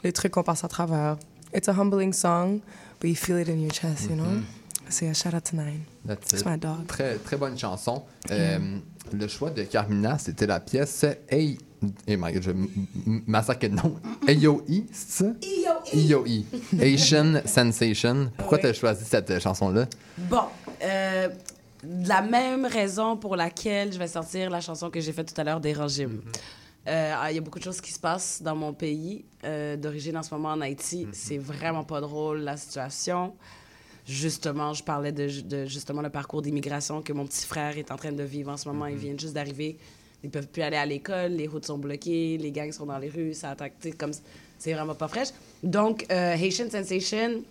les 0.03 0.13
trucs 0.13 0.33
qu'on 0.33 0.43
passe 0.43 0.65
à 0.65 0.69
travers. 0.69 1.17
It's 1.55 1.69
a 1.69 1.73
humbling 1.73 2.13
song, 2.13 2.61
but 3.01 3.09
you 3.09 3.15
feel 3.15 3.39
it 3.39 3.49
in 3.49 3.61
your 3.61 3.71
chest, 3.73 4.09
you 4.11 4.17
know? 4.17 4.25
Mhm. 4.25 4.43
So 4.91 5.05
yeah, 5.07 5.15
shout 5.15 5.33
out 5.35 5.45
to 5.45 5.57
Nine. 5.57 5.85
That's 6.05 6.33
It's 6.33 6.43
it. 6.43 6.47
my 6.47 6.59
dog. 6.59 6.87
Très, 6.87 7.17
très 7.19 7.37
bonne 7.39 7.57
chanson. 7.59 8.03
Euh, 8.31 8.59
le 9.13 9.29
choix 9.29 9.51
de 9.51 9.63
Carmina, 9.63 10.19
c'était 10.19 10.47
la 10.47 10.61
pièce 10.61 11.05
Hey. 11.29 11.59
Eh 12.07 12.17
my 12.17 12.33
god, 12.33 12.43
je 12.43 12.51
massacre 13.27 13.69
de 13.69 13.75
nom. 13.75 13.97
AOE, 14.27 14.87
c'est 14.91 15.25
ça? 15.25 15.33
EOE. 15.93 16.45
Asian 16.81 17.43
Sensation. 17.45 18.31
Pourquoi 18.39 18.59
tu 18.59 18.67
as 18.67 18.73
choisi 18.73 19.05
cette 19.05 19.31
euh, 19.31 19.39
chanson-là? 19.39 19.87
Bon, 20.17 20.45
euh, 20.83 21.29
la 22.07 22.23
même 22.23 22.65
raison 22.65 23.19
pour 23.19 23.37
laquelle 23.37 23.93
je 23.93 23.99
vais 23.99 24.09
sortir 24.09 24.49
la 24.49 24.63
chanson 24.63 24.89
que 24.89 25.01
j'ai 25.01 25.13
faite 25.13 25.35
tout 25.35 25.39
à 25.39 25.45
l'heure 25.45 25.61
des 25.61 25.75
régimes. 25.75 26.23
Euh, 26.87 27.13
ah, 27.17 27.31
Il 27.31 27.35
y 27.35 27.39
a 27.39 27.41
beaucoup 27.41 27.59
de 27.59 27.65
choses 27.65 27.81
qui 27.81 27.93
se 27.93 27.99
passent 28.01 28.41
dans 28.43 28.57
mon 28.57 28.73
pays 28.73 29.25
euh, 29.45 29.77
d'origine 29.77 30.17
en 30.17 30.23
ce 30.23 30.35
moment 30.35 30.51
en 30.51 30.61
Haïti. 30.61 31.07
C'est 31.13 31.39
vraiment 31.39 31.85
pas 31.85 32.01
drôle 32.01 32.41
la 32.41 32.57
situation. 32.57 33.35
Justement, 34.07 34.75
je 34.75 34.83
parlais 34.85 35.13
de, 35.13 35.41
de 35.43 35.65
justement 35.67 36.03
le 36.03 36.11
parcours 36.11 36.43
d'immigration 36.43 37.01
que 37.01 37.13
mon 37.13 37.27
petit 37.27 37.47
frère 37.47 37.79
est 37.79 37.91
en 37.91 37.97
train 37.97 38.13
de 38.13 38.23
vivre 38.23 38.51
en 38.51 38.57
ce 38.57 38.69
moment. 38.69 38.87
Ils 38.87 38.97
viennent 38.97 39.19
juste 39.19 39.35
d'arriver. 39.35 39.79
Ils 40.25 40.31
peuvent 40.31 40.49
plus 40.49 40.63
aller 40.63 40.79
à 40.79 40.87
l'école, 40.87 41.33
les 41.33 41.47
routes 41.47 41.67
sont 41.67 41.77
bloquées, 41.77 42.39
les 42.39 42.51
gangs 42.51 42.73
sont 42.73 42.87
dans 42.87 42.97
les 42.97 43.11
rues, 43.11 43.35
ça 43.35 43.51
attaque, 43.51 43.75
comme 43.99 44.13
c'est 44.59 44.73
vraiment 44.73 44.95
pas 44.95 45.07
fraîche. 45.07 45.29
Donc, 45.63 46.07
euh, 46.11 46.35
Haitian 46.35 46.71
Sensation, 46.71 47.43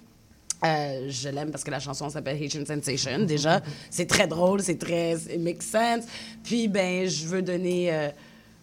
euh, 0.66 1.06
je 1.08 1.30
l'aime 1.30 1.52
parce 1.52 1.64
que 1.64 1.70
la 1.70 1.80
chanson 1.80 2.10
s'appelle 2.10 2.42
Haitian 2.42 2.66
Sensation. 2.66 3.20
Déjà, 3.26 3.62
c'est 3.92 4.08
très 4.08 4.28
drôle, 4.28 4.62
c'est 4.64 4.80
très. 4.80 5.14
It 5.14 5.40
makes 5.40 5.62
sense. 5.62 6.06
Puis, 6.44 6.68
ben, 6.68 7.08
je 7.08 7.28
veux 7.28 7.44
donner 7.44 7.94
euh, 7.94 8.10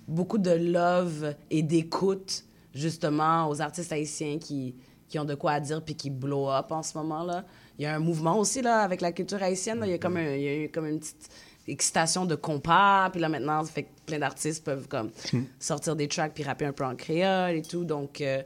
beaucoup 0.08 0.38
de 0.38 0.50
love 0.50 1.34
et 1.48 1.62
d'écoute, 1.62 2.42
justement, 2.74 3.48
aux 3.48 3.60
artistes 3.60 3.92
haïtiens 3.92 4.38
qui, 4.40 4.74
qui 5.08 5.20
ont 5.20 5.24
de 5.24 5.36
quoi 5.36 5.52
à 5.52 5.60
dire 5.60 5.82
puis 5.82 5.94
qui 5.94 6.10
blow 6.10 6.50
up 6.50 6.72
en 6.72 6.82
ce 6.82 6.98
moment-là. 6.98 7.44
Il 7.80 7.84
y 7.84 7.86
a 7.86 7.94
un 7.94 7.98
mouvement 7.98 8.38
aussi, 8.38 8.60
là, 8.60 8.80
avec 8.82 9.00
la 9.00 9.10
culture 9.10 9.42
haïtienne. 9.42 9.80
là. 9.80 9.86
Il 9.86 9.90
y 9.92 9.94
a 9.94 9.98
comme, 9.98 10.18
un- 10.18 10.34
il 10.36 10.42
y 10.42 10.48
a 10.48 10.54
eu 10.64 10.68
comme 10.68 10.86
une 10.86 11.00
petite 11.00 11.30
excitation 11.66 12.26
de 12.26 12.34
compas. 12.34 13.08
Puis 13.10 13.22
là, 13.22 13.30
maintenant, 13.30 13.64
ça 13.64 13.72
fait 13.72 13.84
que 13.84 13.88
plein 14.04 14.18
d'artistes 14.18 14.62
peuvent 14.64 14.86
comme 14.86 15.10
sortir 15.58 15.96
des 15.96 16.06
tracks 16.06 16.32
puis 16.34 16.44
rapper 16.44 16.66
un 16.66 16.72
peu 16.74 16.84
en 16.84 16.94
créole 16.94 17.56
et 17.56 17.62
tout. 17.62 17.84
Donc, 17.86 18.20
euh, 18.20 18.42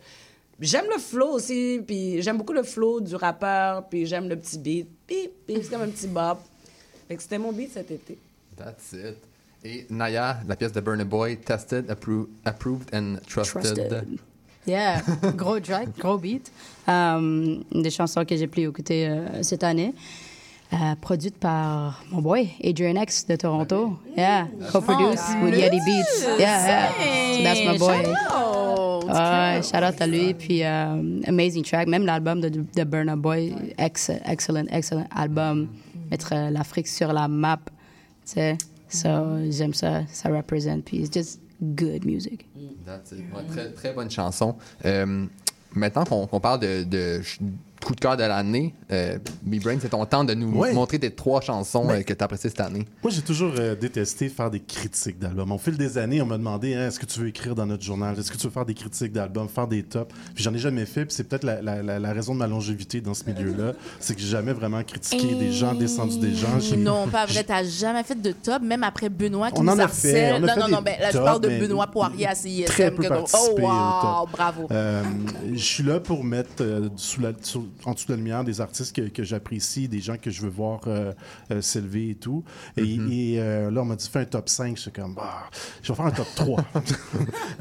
j'aime 0.60 0.84
le 0.88 1.00
flow 1.00 1.32
aussi. 1.32 1.80
Puis 1.84 2.22
j'aime 2.22 2.38
beaucoup 2.38 2.52
le 2.52 2.62
flow 2.62 3.00
du 3.00 3.16
rappeur. 3.16 3.88
Puis 3.88 4.06
j'aime 4.06 4.28
le 4.28 4.36
petit 4.36 4.56
beat. 4.56 4.88
Puis, 5.04 5.28
puis 5.46 5.56
c'est 5.64 5.70
comme 5.70 5.82
un 5.82 5.88
petit 5.88 6.06
bop. 6.06 6.38
Fait 7.08 7.16
que 7.16 7.22
c'était 7.22 7.38
mon 7.38 7.50
beat 7.52 7.72
cet 7.72 7.90
été. 7.90 8.16
That's 8.56 8.92
it. 8.92 9.16
Et 9.64 9.84
Naya, 9.90 10.38
la 10.46 10.54
pièce 10.54 10.70
de 10.72 10.80
Burna 10.80 11.04
Boy, 11.04 11.38
Tested, 11.38 11.90
appro- 11.90 12.28
Approved 12.44 12.94
and 12.94 13.16
Trusted. 13.26 13.62
Trusted. 13.62 14.18
Yeah, 14.66 15.02
gros 15.36 15.60
track, 15.60 15.88
gros 15.98 16.18
beat. 16.18 16.50
Une 16.88 17.62
des 17.72 17.90
chansons 17.90 18.24
que 18.24 18.36
j'ai 18.36 18.46
pu 18.46 18.62
écouter 18.62 19.08
euh, 19.08 19.42
cette 19.42 19.62
année. 19.64 19.94
Euh, 20.72 20.94
produite 21.00 21.36
par 21.38 22.02
mon 22.10 22.20
boy, 22.20 22.48
Adrian 22.64 23.00
X 23.00 23.26
de 23.26 23.36
Toronto. 23.36 23.96
Yeah, 24.16 24.46
co-produced 24.72 25.36
with 25.42 25.54
Yeti 25.54 25.78
Beats. 25.84 26.24
Yeah, 26.38 26.90
yeah. 26.98 27.36
So 27.36 27.42
that's 27.44 27.60
my 27.60 27.78
boy. 27.78 28.14
Ouais, 29.06 29.60
shout 29.62 29.84
out 29.84 30.00
à 30.00 30.06
lui. 30.06 30.34
Puis, 30.34 30.64
euh, 30.64 31.20
amazing 31.26 31.62
track. 31.62 31.86
Même 31.86 32.06
l'album 32.06 32.40
de, 32.40 32.48
de 32.48 32.84
Burna 32.84 33.14
Boy, 33.16 33.54
ex- 33.78 34.10
excellent, 34.24 34.64
excellent 34.72 35.06
album. 35.14 35.68
Mettre 36.10 36.32
euh, 36.32 36.50
l'Afrique 36.50 36.88
sur 36.88 37.12
la 37.12 37.28
map. 37.28 37.58
Tu 38.26 38.32
sais, 38.32 38.58
so, 38.88 39.08
j'aime 39.50 39.74
ça. 39.74 40.02
Ça 40.08 40.30
représente. 40.30 40.84
Puis, 40.84 40.98
it's 41.02 41.12
just 41.12 41.40
good 41.62 42.04
music. 42.04 42.46
Très, 43.50 43.70
très 43.72 43.92
bonne 43.92 44.10
chanson. 44.10 44.56
Euh, 44.84 45.26
maintenant 45.74 46.04
qu'on 46.04 46.40
parle 46.40 46.60
de, 46.60 47.20
coup 47.84 47.94
de 47.94 48.00
cœur 48.00 48.16
de 48.16 48.22
l'année, 48.22 48.74
euh, 48.90 49.18
B-Brain, 49.42 49.76
c'est 49.80 49.90
ton 49.90 50.04
temps 50.06 50.24
de 50.24 50.34
nous 50.34 50.58
Ouais. 50.58 50.72
montrer 50.72 50.98
tes 50.98 51.10
trois 51.10 51.40
chansons 51.40 51.88
euh, 51.90 52.02
que 52.02 52.12
tu 52.12 52.20
as 52.20 52.24
appréciées 52.24 52.50
cette 52.50 52.60
année. 52.60 52.84
Moi, 53.02 53.12
j'ai 53.12 53.22
toujours 53.22 53.52
euh, 53.58 53.74
détesté 53.74 54.28
faire 54.28 54.50
des 54.50 54.60
critiques 54.60 55.18
d'albums. 55.18 55.52
Au 55.52 55.58
fil 55.58 55.76
des 55.76 55.98
années, 55.98 56.20
on 56.22 56.26
m'a 56.26 56.38
demandé 56.38 56.74
hein, 56.74 56.88
est-ce 56.88 56.98
que 56.98 57.06
tu 57.06 57.20
veux 57.20 57.28
écrire 57.28 57.54
dans 57.54 57.66
notre 57.66 57.82
journal? 57.82 58.18
Est-ce 58.18 58.30
que 58.32 58.36
tu 58.36 58.46
veux 58.46 58.52
faire 58.52 58.64
des 58.64 58.74
critiques 58.74 59.12
d'albums, 59.12 59.48
faire 59.48 59.66
des 59.68 59.82
tops? 59.82 60.14
Puis 60.34 60.42
j'en 60.44 60.52
ai 60.54 60.58
jamais 60.58 60.86
fait. 60.86 61.04
Puis 61.04 61.14
c'est 61.14 61.24
peut-être 61.24 61.44
la, 61.44 61.60
la- 61.62 61.82
la- 61.82 61.98
la 61.98 62.12
raison 62.12 62.34
de 62.34 62.38
ma 62.38 62.46
longévité 62.46 63.00
dans 63.00 63.14
ce 63.14 63.24
milieu-là. 63.24 63.72
C'est 64.00 64.14
que 64.14 64.20
j'ai 64.20 64.28
jamais 64.28 64.52
vraiment 64.52 64.82
critiqué 64.82 65.34
des 65.34 65.52
gens, 65.52 65.74
descendu 65.74 66.18
des 66.18 66.34
gens. 66.34 66.58
J'ai- 66.60 66.76
Non, 66.76 67.06
pas 67.12 67.26
vrai. 67.26 67.44
T'as 67.44 67.64
jamais 67.64 68.02
fait 68.02 68.20
de 68.20 68.32
top, 68.32 68.62
même 68.62 68.82
après 68.82 69.08
Benoît 69.08 69.50
qui 69.50 69.60
On 69.60 69.64
nous 69.64 69.72
en 69.72 69.78
a 69.78 69.84
harcèle. 69.84 70.12
fait, 70.14 70.32
on 70.32 70.36
a 70.36 70.40
non, 70.40 70.46
fait 70.48 70.60
non, 70.60 70.68
non, 70.68 70.82
ben, 70.82 70.94
là, 71.00 71.10
je 71.12 71.18
parle 71.18 71.40
de 71.40 71.48
mais 71.48 71.58
Benoît 71.58 71.86
Poirier 71.88 72.26
à 72.26 72.34
CISM. 72.34 72.64
très 72.66 72.90
peu 72.90 73.02
que 73.02 73.08
oh, 73.12 73.60
wow, 73.60 74.26
bravo. 74.32 74.66
Euh, 74.70 75.02
je 75.52 75.58
suis 75.62 75.82
là 75.82 76.00
pour 76.00 76.24
mettre 76.24 76.50
euh, 76.62 76.88
sous 76.96 77.20
la, 77.20 77.32
sous- 77.42 77.68
en 77.84 77.92
dessous 77.92 78.06
de 78.06 78.12
la 78.12 78.16
lumière 78.18 78.44
des 78.44 78.60
artistes 78.60 78.94
que, 78.94 79.02
que 79.02 79.22
j'apprécie, 79.24 79.88
des 79.88 80.00
gens 80.00 80.16
que 80.16 80.30
je 80.30 80.42
veux 80.42 80.48
voir 80.50 80.80
euh, 80.86 81.12
euh, 81.50 81.60
s'élever 81.60 82.10
et 82.10 82.14
tout. 82.14 82.44
Et, 82.76 82.84
Mm-hmm. 82.84 83.12
et, 83.12 83.40
euh, 83.40 83.70
là, 83.70 83.82
on 83.82 83.84
m'a 83.86 83.96
dit 83.96 84.08
fais 84.08 84.20
un 84.20 84.24
top 84.24 84.48
5. 84.48 84.76
Je 84.76 84.82
suis 84.82 84.90
comme, 84.92 85.14
bah, 85.14 85.48
je 85.82 85.90
vais 85.92 85.96
faire 85.96 86.06
un 86.06 86.10
top 86.10 86.26
3. 86.36 86.64
Short 86.74 86.88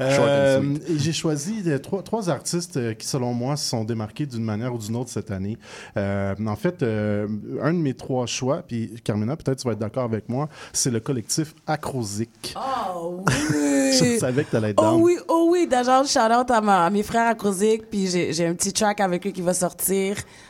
Euh, 0.00 0.60
sweet. 0.60 0.90
et 0.90 0.98
j'ai 0.98 1.12
choisi 1.12 1.64
trois, 1.82 2.02
trois 2.02 2.28
artistes 2.30 2.96
qui, 2.96 3.06
selon 3.06 3.32
moi, 3.32 3.56
se 3.56 3.68
sont 3.68 3.84
démarqués 3.84 4.26
d'une 4.26 4.44
manière 4.44 4.72
ou 4.74 4.78
d'une 4.78 4.96
autre 4.96 5.10
cette 5.10 5.30
année. 5.30 5.58
Euh, 5.96 6.34
en 6.46 6.56
fait, 6.56 6.82
euh, 6.82 7.26
un 7.62 7.72
de 7.72 7.78
mes 7.78 7.94
trois 7.94 8.26
choix, 8.26 8.62
puis 8.66 8.94
Carmina, 9.02 9.36
peut-être 9.36 9.58
tu 9.60 9.66
vas 9.66 9.72
être 9.72 9.78
d'accord 9.78 10.04
avec 10.04 10.28
moi, 10.28 10.48
c'est 10.72 10.90
le 10.90 11.00
collectif 11.00 11.54
Acrosic. 11.66 12.54
Oh 12.96 13.22
Je 13.28 14.18
savais 14.18 14.44
que 14.44 14.50
tu 14.50 14.56
allais 14.56 14.70
être 14.70 14.82
Oh 14.82 14.98
oui, 15.00 15.16
oh 15.28 15.48
oui. 15.50 15.66
D'ailleurs, 15.68 16.06
shout 16.06 16.18
out 16.20 16.50
à, 16.50 16.90
mes 16.90 17.02
frères 17.02 17.28
à 17.28 17.34
Crozig. 17.34 17.82
Puis 17.90 18.06
j'ai 18.06 18.32
j'ai 18.32 18.46
un 18.46 18.54
petit 18.54 18.72
track 18.72 19.00
avec 19.00 19.26
eux 19.26 19.30
qui 19.30 19.42
va 19.42 19.52
sortir 19.54 20.03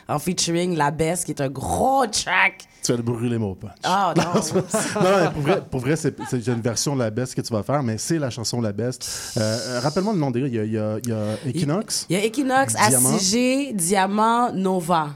en 0.07 0.19
featuring 0.19 0.75
La 0.75 0.91
Besse, 0.91 1.23
qui 1.23 1.31
est 1.31 1.41
un 1.41 1.49
gros 1.49 2.05
track. 2.07 2.65
Tu 2.83 2.91
vas 2.91 2.97
le 2.97 3.03
brûler, 3.03 3.37
mon 3.37 3.55
punch. 3.55 3.71
Ah 3.83 4.13
non. 4.17 4.23
non, 4.23 5.23
non, 5.23 5.31
pour 5.31 5.41
vrai, 5.41 5.61
pour 5.71 5.79
vrai, 5.81 5.95
c'est 5.95 6.15
une 6.47 6.61
version 6.61 6.95
La 6.95 7.09
Best 7.09 7.33
que 7.35 7.41
tu 7.41 7.51
vas 7.53 7.63
faire, 7.63 7.81
mais 7.81 7.97
c'est 7.97 8.19
la 8.19 8.29
chanson 8.29 8.61
La 8.61 8.71
Best. 8.71 9.33
Euh, 9.37 9.41
euh, 9.41 9.79
Rappelle-moi 9.81 10.13
le 10.13 10.19
nom 10.19 10.29
des 10.31 10.41
gars. 10.41 10.47
Il 10.47 10.53
y 10.55 10.59
a, 10.59 10.63
il 10.65 10.73
y 10.73 10.77
a- 10.77 10.97
il 11.03 11.09
y 11.09 11.13
a 11.13 11.49
Equinox. 11.49 12.05
Il 12.09 12.15
y 12.17 12.19
a 12.19 12.23
Equinox, 12.25 12.75
Diamant. 12.89 13.15
ACG, 13.15 13.73
Diamant, 13.73 14.51
Nova. 14.53 15.09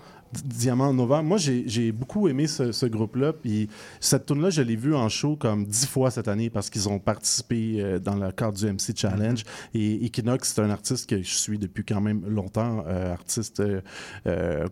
Diamant 0.43 0.93
Nova. 0.93 1.21
Moi, 1.21 1.37
j'ai 1.37 1.91
beaucoup 1.91 2.27
aimé 2.27 2.47
ce, 2.47 2.71
ce 2.71 2.85
groupe-là. 2.85 3.33
Puis 3.33 3.69
cette 3.99 4.25
tune-là, 4.25 4.49
je 4.49 4.61
l'ai 4.61 4.75
vue 4.75 4.95
en 4.95 5.09
show 5.09 5.35
comme 5.35 5.65
dix 5.65 5.85
fois 5.85 6.11
cette 6.11 6.27
année 6.27 6.49
parce 6.49 6.69
qu'ils 6.69 6.89
ont 6.89 6.99
participé 6.99 7.77
euh, 7.79 7.99
dans 7.99 8.15
le 8.15 8.31
cadre 8.31 8.57
du 8.57 8.65
MC 8.65 8.95
Challenge. 8.95 9.43
Et 9.73 10.05
Equinox, 10.05 10.53
c'est 10.53 10.61
un 10.61 10.69
artiste 10.69 11.09
que 11.09 11.21
je 11.21 11.33
suis 11.33 11.57
depuis 11.57 11.83
quand 11.83 12.01
même 12.01 12.23
longtemps, 12.27 12.83
euh, 12.87 13.13
artiste 13.13 13.59
euh, 13.59 13.81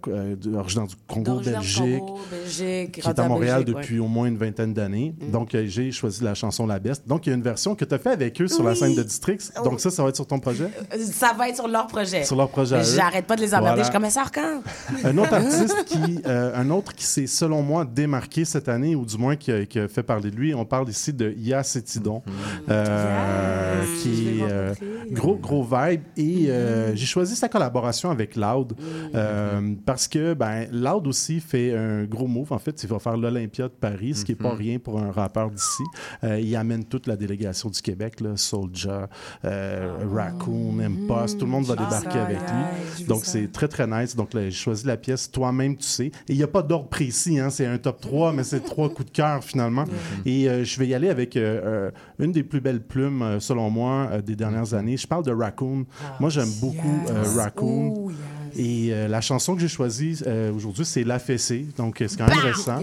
euh, 0.07 0.35
originaire 0.55 0.87
du 0.87 0.95
Congo, 1.07 1.39
Belgique. 1.39 1.99
Congo, 1.99 2.19
Belgique, 2.31 2.91
qui 2.93 2.99
est 2.99 3.07
à 3.19 3.23
à 3.23 3.27
Montréal 3.27 3.63
Belgique, 3.63 3.77
depuis 3.77 3.99
ouais. 3.99 4.05
au 4.05 4.07
moins 4.07 4.27
une 4.27 4.37
vingtaine 4.37 4.73
d'années. 4.73 5.13
Donc, 5.31 5.55
euh, 5.55 5.65
j'ai 5.67 5.91
choisi 5.91 6.23
la 6.23 6.33
chanson 6.33 6.65
La 6.65 6.79
Best. 6.79 7.07
Donc, 7.07 7.25
il 7.25 7.29
y 7.29 7.33
a 7.33 7.35
une 7.35 7.41
version 7.43 7.75
que 7.75 7.85
tu 7.85 7.93
as 7.93 7.99
fait 7.99 8.11
avec 8.11 8.39
eux 8.41 8.47
sur 8.47 8.63
la 8.63 8.75
scène 8.75 8.95
de 8.95 9.03
Districts. 9.03 9.51
Oh. 9.59 9.63
Donc, 9.63 9.79
ça, 9.79 9.89
ça 9.89 10.03
va 10.03 10.09
être 10.09 10.15
sur 10.15 10.27
ton 10.27 10.39
projet? 10.39 10.69
Ça 11.11 11.33
va 11.37 11.49
être 11.49 11.55
sur 11.55 11.67
leur 11.67 11.87
projet. 11.87 12.23
Sur 12.23 12.35
leur 12.35 12.49
projet 12.49 12.75
à. 12.75 12.83
J'arrête 12.83 13.25
pas 13.25 13.35
de 13.35 13.41
les 13.41 13.53
emmerder. 13.53 13.81
Voilà. 13.81 13.83
Je 13.83 13.85
suis 13.85 13.93
comme, 13.93 14.01
mais 14.03 14.09
ça 14.09 14.23
sort 14.23 14.31
quand? 14.31 14.61
Un 15.47 15.63
autre 15.63 15.73
artiste 15.73 15.85
qui, 15.85 16.19
euh, 16.25 16.51
un 16.55 16.69
autre 16.69 16.93
qui 16.93 17.03
s'est, 17.05 17.27
selon 17.27 17.61
moi, 17.61 17.85
démarqué 17.85 18.45
cette 18.45 18.67
année, 18.69 18.95
ou 18.95 19.05
du 19.05 19.17
moins 19.17 19.35
qui 19.35 19.51
a, 19.51 19.65
qui 19.65 19.79
a 19.79 19.87
fait 19.87 20.03
parler 20.03 20.31
de 20.31 20.35
lui, 20.35 20.53
on 20.53 20.65
parle 20.65 20.89
ici 20.89 21.13
de 21.13 21.33
Ya 21.37 21.63
Cétidon, 21.63 22.21
euh, 22.69 23.83
qui 24.01 24.39
est 24.39 24.43
euh, 24.43 24.73
gros, 25.11 25.35
gros 25.35 25.63
vibe. 25.63 26.01
Et 26.17 26.49
euh, 26.49 26.95
j'ai 26.95 27.05
choisi 27.05 27.35
sa 27.35 27.49
collaboration 27.49 28.11
avec 28.11 28.35
Loud 28.35 28.73
euh, 29.15 29.73
parce 29.85 30.07
que 30.07 30.33
ben, 30.33 30.67
Loud 30.71 31.07
aussi 31.07 31.39
fait 31.39 31.75
un 31.75 32.03
gros 32.05 32.27
move. 32.27 32.51
En 32.53 32.59
fait, 32.59 32.81
il 32.83 32.89
va 32.89 32.99
faire 32.99 33.17
l'Olympia 33.17 33.65
de 33.65 33.73
Paris, 33.73 34.15
ce 34.15 34.25
qui 34.25 34.31
n'est 34.33 34.37
pas 34.37 34.53
rien 34.53 34.79
pour 34.79 34.99
un 34.99 35.11
rappeur 35.11 35.49
d'ici. 35.51 35.83
Euh, 36.23 36.39
il 36.39 36.55
amène 36.55 36.83
toute 36.85 37.07
la 37.07 37.15
délégation 37.15 37.69
du 37.69 37.81
Québec, 37.81 38.19
là, 38.21 38.35
Soulja, 38.35 39.09
euh, 39.45 39.97
Raccoon, 40.13 40.79
Impost, 40.79 41.39
tout 41.39 41.45
le 41.45 41.51
monde 41.51 41.65
va 41.65 41.75
Ah, 41.77 41.83
débarquer 41.83 42.17
ça, 42.19 42.23
avec 42.25 42.37
yeah, 42.39 42.71
lui. 42.97 43.05
Donc, 43.05 43.25
ça. 43.25 43.31
c'est 43.33 43.51
très, 43.51 43.67
très 43.67 43.87
nice. 43.87 44.15
Donc, 44.15 44.33
là, 44.33 44.43
j'ai 44.45 44.51
choisi 44.51 44.85
la 44.85 44.97
pièce 44.97 45.29
Toi-même, 45.37 45.77
tu 45.77 45.85
sais. 45.85 46.05
Et 46.07 46.11
il 46.29 46.37
n'y 46.37 46.41
a 46.41 46.47
pas 46.47 46.63
d'ordre 46.63 46.89
précis, 46.89 47.37
hein, 47.37 47.51
c'est 47.51 47.67
un 47.67 47.77
top 47.77 48.01
3, 48.01 48.33
mais 48.33 48.43
c'est 48.43 48.59
trois 48.59 48.89
coups 48.89 49.11
de 49.11 49.15
cœur 49.15 49.43
finalement. 49.43 49.85
Et 50.25 50.49
euh, 50.49 50.63
je 50.63 50.79
vais 50.79 50.87
y 50.87 50.95
aller 50.95 51.09
avec 51.09 51.37
euh, 51.37 51.61
euh, 51.63 51.91
une 52.17 52.31
des 52.31 52.41
plus 52.41 52.59
belles 52.59 52.81
plumes, 52.81 53.37
selon 53.39 53.69
moi, 53.69 54.09
des 54.25 54.35
dernières 54.35 54.73
années. 54.73 54.97
Je 54.97 55.05
parle 55.05 55.23
de 55.23 55.31
Raccoon. 55.31 55.85
moi, 56.19 56.31
j'aime 56.31 56.49
beaucoup. 56.59 57.03
Raccoon. 57.35 57.93
Oh, 57.95 58.11
Et 58.55 58.91
la 59.07 59.21
chanson 59.21 59.53
que 59.53 59.61
j'ai 59.61 59.67
choisie 59.67 60.23
aujourd'hui, 60.55 60.85
c'est 60.85 61.03
La 61.03 61.19
Fessée. 61.19 61.67
Donc, 61.77 61.97
c'est 61.99 62.17
quand 62.17 62.27
même 62.27 62.39
récent. 62.39 62.79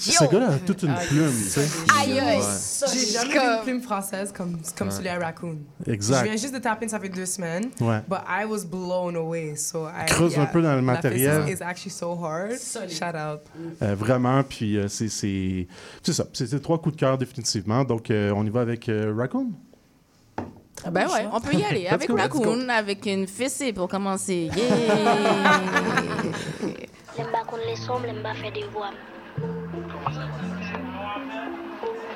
Ce 0.00 0.24
gars-là 0.24 0.48
a 0.50 0.58
toute 0.58 0.82
une 0.82 0.94
Ah, 0.96 1.00
plume, 1.06 1.32
tu 1.32 1.48
sais. 1.50 1.68
Aïe. 1.98 2.20
J'ai 2.92 3.12
jamais 3.12 3.32
vu 3.32 3.38
une 3.38 3.62
plume 3.64 3.82
française 3.82 4.32
comme, 4.36 4.58
comme 4.76 4.88
Ouais. 4.88 4.94
celui 4.94 5.08
à 5.08 5.18
Raccoon. 5.18 5.58
Exact. 5.86 6.20
Je 6.20 6.24
viens 6.24 6.36
juste 6.36 6.54
de 6.54 6.58
taper, 6.58 6.88
ça 6.88 7.00
fait 7.00 7.08
deux 7.08 7.26
semaines. 7.26 7.70
Ouais. 7.80 8.00
But 8.08 8.20
I 8.28 8.44
was 8.44 8.64
blown 8.64 9.16
away. 9.16 9.56
So 9.56 9.86
I, 9.88 10.06
Creuse 10.06 10.38
un 10.38 10.46
peu 10.46 10.62
dans 10.62 10.70
le 10.70 10.76
La 10.76 10.82
matériel. 10.82 11.48
is 11.48 11.62
actually 11.62 11.90
so 11.90 12.12
hard. 12.22 12.52
Shout 12.88 13.16
out. 13.16 13.40
Euh, 13.82 13.94
vraiment, 13.94 14.42
puis 14.44 14.76
euh, 14.78 14.88
c'est 14.88 15.08
c'est 15.08 15.66
c'est 16.02 16.12
ça. 16.12 16.24
C'est 16.32 16.46
c'est 16.46 16.60
trois 16.60 16.78
coups 16.80 16.94
de 16.96 17.00
cœur 17.00 17.18
définitivement. 17.18 17.84
Donc, 17.84 18.10
euh, 18.10 18.32
on 18.36 18.44
y 18.46 18.50
va 18.50 18.60
avec 18.60 18.88
euh, 18.88 19.12
Raccoon. 19.16 19.50
Ben 20.92 21.08
ouais, 21.08 21.26
on 21.32 21.40
peut 21.40 21.54
y 21.54 21.64
aller. 21.64 21.86
Avec. 21.90 22.08
Raccoon, 22.08 22.68
avec 22.68 23.04
une 23.06 23.26
fessée 23.26 23.72
pour 23.72 23.88
commencer. 23.88 24.48
Yeah! 24.56 24.64
L'aime 27.16 27.26
pas 27.32 27.42
qu'on 27.46 27.56
les 27.56 27.74
sombres, 27.76 28.06
l'aime 28.06 28.22
pas 28.22 28.34
faire 28.34 28.52
des 28.52 28.64
voix. 28.72 28.90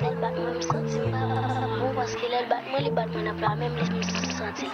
El 0.07 0.15
bat 0.21 0.35
mwen 0.37 0.55
m 0.55 0.61
senti 0.61 0.99
Mwen 1.03 1.95
paske 1.97 2.27
lèl 2.33 2.45
bat 2.51 2.63
mwen, 2.69 2.83
lèl 2.85 2.95
bat 2.99 3.09
mwen 3.15 3.31
ap 3.31 3.39
la 3.43 3.51
mèm 3.59 3.73
lèl 3.79 3.91
m 3.91 4.01
senti. 4.39 4.67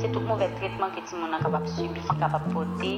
Se 0.00 0.08
tout 0.14 0.24
mouve 0.24 0.46
tretman 0.58 0.90
ki 0.94 1.00
ti 1.06 1.14
moun 1.20 1.34
an 1.36 1.42
kapap 1.44 1.66
subi, 1.74 2.00
kapap 2.20 2.44
pote 2.54 2.92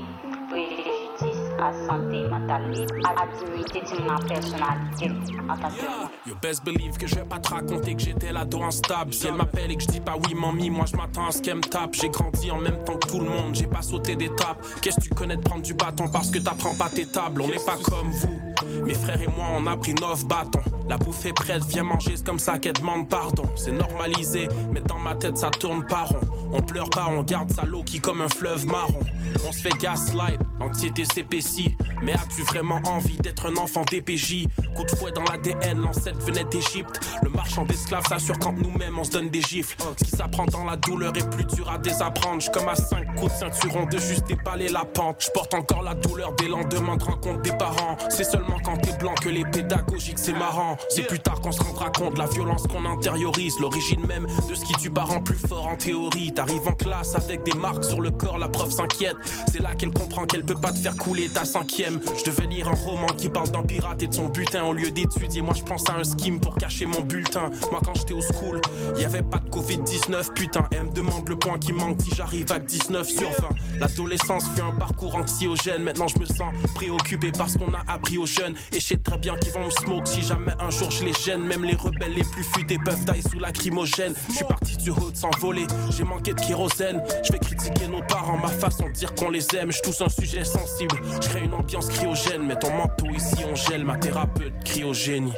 You 6.27 6.35
best 6.43 6.65
believe 6.65 6.99
que 6.99 7.07
je 7.07 7.15
vais 7.15 7.25
pas 7.25 7.39
te 7.39 7.49
raconter 7.49 7.95
que 7.95 8.03
j'étais 8.03 8.33
l'ado 8.33 8.63
instable. 8.63 9.15
Si 9.15 9.27
elle 9.27 9.35
m'appelle 9.35 9.71
et 9.71 9.77
que 9.77 9.83
je 9.83 9.89
dis 9.89 10.01
pas 10.01 10.17
oui, 10.17 10.35
mamie, 10.35 10.69
moi 10.71 10.85
je 10.87 10.97
m'attends 10.97 11.27
à 11.27 11.31
ce 11.31 11.41
qu'elle 11.41 11.57
me 11.57 11.63
tape. 11.63 11.95
J'ai 11.95 12.11
grandi 12.11 12.51
en 12.51 12.59
même 12.59 12.85
temps 12.85 12.97
que 12.97 13.09
tout 13.09 13.21
le 13.21 13.31
monde, 13.31 13.55
j'ai 13.55 13.67
pas 13.67 13.83
sauté 13.83 14.15
d'étape. 14.15 14.63
Qu'est-ce 14.83 14.97
que 14.97 15.03
tu 15.03 15.11
connais 15.11 15.37
de 15.37 15.43
prendre 15.43 15.63
du 15.63 15.75
bâton 15.75 16.09
parce 16.09 16.31
que 16.31 16.39
t'apprends 16.39 16.75
pas 16.75 16.91
tes 16.91 17.07
tables? 17.07 17.41
On 17.43 17.49
n'est 17.49 17.65
pas 17.65 17.79
comme 17.83 18.11
vous. 18.11 18.41
Mes 18.85 18.95
frères 18.95 19.23
et 19.23 19.29
moi, 19.29 19.47
on 19.57 19.67
a 19.67 19.77
pris 19.77 19.95
neuf 19.95 20.27
bâtons. 20.27 20.61
La 20.89 20.99
bouffe 20.99 21.25
est 21.25 21.33
prête, 21.33 21.65
viens 21.65 21.85
manger, 21.85 22.13
c'est 22.17 22.27
comme 22.27 22.39
ça 22.39 22.59
qu'elle 22.59 22.75
demande 22.75 23.09
pardon. 23.09 23.45
C'est 23.57 23.73
normalisé, 23.73 24.49
mais 24.73 24.81
dans 24.81 24.99
ma 24.99 25.15
tête 25.15 25.39
ça 25.39 25.51
tourne 25.51 25.87
pas 25.87 26.05
rond. 26.05 26.21
On 26.53 26.61
pleure 26.61 26.91
pas, 26.91 27.07
on 27.09 27.23
garde 27.23 27.51
sa 27.53 27.65
l'eau 27.65 27.83
qui 27.83 28.01
comme 28.01 28.21
un 28.21 28.29
fleuve 28.29 28.67
marron. 28.67 29.01
On 29.47 29.53
se 29.53 29.61
fait 29.61 29.77
gaslight, 29.81 30.41
l'anxiété 30.61 31.05
s'épaissit. 31.05 31.77
Mais 32.03 32.13
as-tu 32.15 32.43
vraiment 32.43 32.81
envie 32.87 33.17
d'être 33.19 33.47
un 33.47 33.57
enfant 33.57 33.85
DPJ 33.91 34.49
Coup 34.75 34.85
de 34.85 34.91
fouet 34.97 35.13
dans 35.13 35.25
l'ADN, 35.25 35.81
l'ancêtre 35.81 36.19
venait 36.21 36.45
d'Égypte. 36.45 37.01
Le 37.23 37.31
marchand 37.31 37.65
d'esclaves 37.65 38.07
s'assure 38.07 38.39
quand 38.39 38.53
nous-mêmes 38.53 38.99
on 38.99 39.05
se 39.05 39.11
donne 39.11 39.31
des 39.31 39.43
gifles. 39.43 39.77
Ce 39.97 40.05
qui 40.05 40.11
s'apprend 40.11 40.47
dans 40.47 40.65
la 40.65 40.77
douleur 40.77 41.13
est 41.17 41.31
plus 41.31 41.45
dur 41.45 41.71
à 41.71 41.79
désapprendre. 41.79 42.43
Comme 42.53 42.69
à 42.69 42.75
5 42.75 43.15
coups 43.15 43.33
de 43.33 43.39
ceinturon 43.39 43.87
de 43.87 43.99
juste 43.99 44.27
déballer 44.27 44.69
la 44.69 44.85
pente. 44.85 45.25
Je 45.25 45.31
porte 45.31 45.55
encore 45.55 45.83
la 45.83 45.95
douleur 45.95 46.35
des 46.35 46.49
lendemains 46.49 46.97
de 46.97 47.05
rencontre 47.05 47.43
des 47.43 47.53
parents. 47.53 47.97
C'est 48.09 48.25
seulement 48.25 48.59
quand 48.65 48.77
t'es 48.79 48.97
blanc 48.99 49.15
que 49.15 49.29
les 49.29 49.45
pédagogiques 49.45 50.19
c'est 50.19 50.33
marrant. 50.33 50.77
C'est 50.89 51.07
plus 51.07 51.21
tard 51.21 51.41
qu'on 51.41 51.53
se 51.53 51.63
rendra 51.63 51.91
compte 51.91 52.19
la 52.19 52.27
violence 52.27 52.67
qu'on 52.67 52.85
intériorise. 52.85 53.59
L'origine 53.61 54.05
même 54.07 54.27
de 54.49 54.55
ce 54.55 54.65
qui 54.65 54.73
tue 54.75 54.91
parent 54.91 55.21
plus 55.21 55.37
fort 55.37 55.67
en 55.67 55.77
théorie. 55.77 56.33
T'arrives 56.33 56.67
en 56.67 56.73
classe 56.73 57.15
avec 57.15 57.43
des 57.45 57.55
marques 57.55 57.85
sur 57.85 58.01
le 58.01 58.11
corps, 58.11 58.39
la 58.39 58.49
prof 58.49 58.71
s'inquiète. 58.71 59.12
C'est 59.51 59.61
là 59.61 59.75
qu'elle 59.75 59.93
comprend 59.93 60.25
qu'elle 60.25 60.45
peut 60.45 60.55
pas 60.55 60.73
te 60.73 60.79
faire 60.79 60.97
couler 60.97 61.29
ta 61.29 61.45
cinquième. 61.45 62.01
Je 62.19 62.31
devais 62.31 62.47
lire 62.47 62.69
un 62.69 62.75
roman 62.75 63.07
qui 63.07 63.29
parle 63.29 63.51
d'un 63.51 63.63
pirate 63.63 64.03
et 64.03 64.07
de 64.07 64.15
son 64.15 64.29
butin 64.29 64.65
au 64.65 64.73
lieu 64.73 64.91
d'étudier. 64.91 65.43
Moi 65.43 65.55
je 65.55 65.63
pense 65.63 65.89
à 65.89 65.95
un 65.95 66.05
scheme 66.05 66.41
pour 66.41 66.57
cacher 66.57 66.87
mon 66.87 67.01
bulletin. 67.01 67.51
Moi 67.71 67.81
quand 67.85 67.95
j'étais 67.95 68.15
au 68.15 68.21
school, 68.21 68.61
y 68.99 69.05
avait 69.05 69.23
pas 69.23 69.39
de 69.39 69.49
Covid-19, 69.51 70.33
putain. 70.35 70.67
Elle 70.71 70.85
me 70.85 70.93
demande 70.93 71.29
le 71.29 71.37
point 71.37 71.59
qui 71.59 71.73
manque 71.73 72.01
si 72.03 72.15
j'arrive 72.15 72.51
à 72.53 72.59
19 72.59 73.09
sur 73.09 73.31
20. 73.31 73.49
L'adolescence 73.81 74.45
fut 74.55 74.63
un 74.63 74.73
parcours 74.73 75.15
anxiogène. 75.17 75.83
Maintenant 75.83 76.09
je 76.09 76.19
me 76.19 76.27
sens 76.27 76.53
préoccupé 76.75 77.33
parce 77.33 77.57
qu'on 77.57 77.73
a 77.75 77.83
appris 77.89 78.19
aux 78.19 78.27
jeunes. 78.27 78.55
Et 78.73 78.81
je 78.81 78.87
sais 78.87 78.97
très 78.97 79.19
bien 79.19 79.37
qu'ils 79.37 79.53
vont 79.53 79.67
me 79.67 79.71
smoke 79.71 80.07
si 80.07 80.23
jamais 80.23 80.53
un 80.61 80.71
jour 80.71 80.91
je 80.91 81.05
les 81.05 81.13
gêne. 81.13 81.43
Même 81.43 81.65
les 81.65 81.75
rebelles 81.75 82.15
les 82.15 82.25
plus 82.25 82.45
futés 82.45 82.79
peuvent 82.85 83.05
tailler 83.05 83.23
sous 83.23 83.39
lacrymogène. 83.39 84.15
Je 84.29 84.37
suis 84.37 84.45
parti 84.45 84.77
du 84.77 84.91
haut 84.91 85.11
de 85.11 85.17
s'envoler, 85.17 85.67
j'ai 85.91 86.05
manqué 86.05 86.33
de 86.33 86.41
kérosène. 86.41 87.03
Je 87.25 87.33
vais 87.33 87.39
critiquer 87.39 87.89
nos 87.89 88.03
parents, 88.03 88.39
ma 88.39 88.49
façon 88.49 88.89
de 88.89 88.93
dire 89.03 89.15
qu'on 89.17 89.31
les 89.31 89.45
aime. 89.57 89.73
Je 89.73 89.83
touche 89.83 90.01
un 90.01 90.09
sujet 90.09 90.45
sensible, 90.45 90.95
je 91.21 91.29
crée 91.29 91.41
une 91.41 91.55
ambiance 91.55 91.89
cryogène. 91.89 92.47
Mets 92.47 92.57
ton 92.57 92.73
manteau 92.73 93.07
ici, 93.11 93.45
on 93.51 93.57
gèle, 93.57 93.85
ma 93.85 93.97
thérapeute 93.97 94.53
cryogénie. 94.65 95.33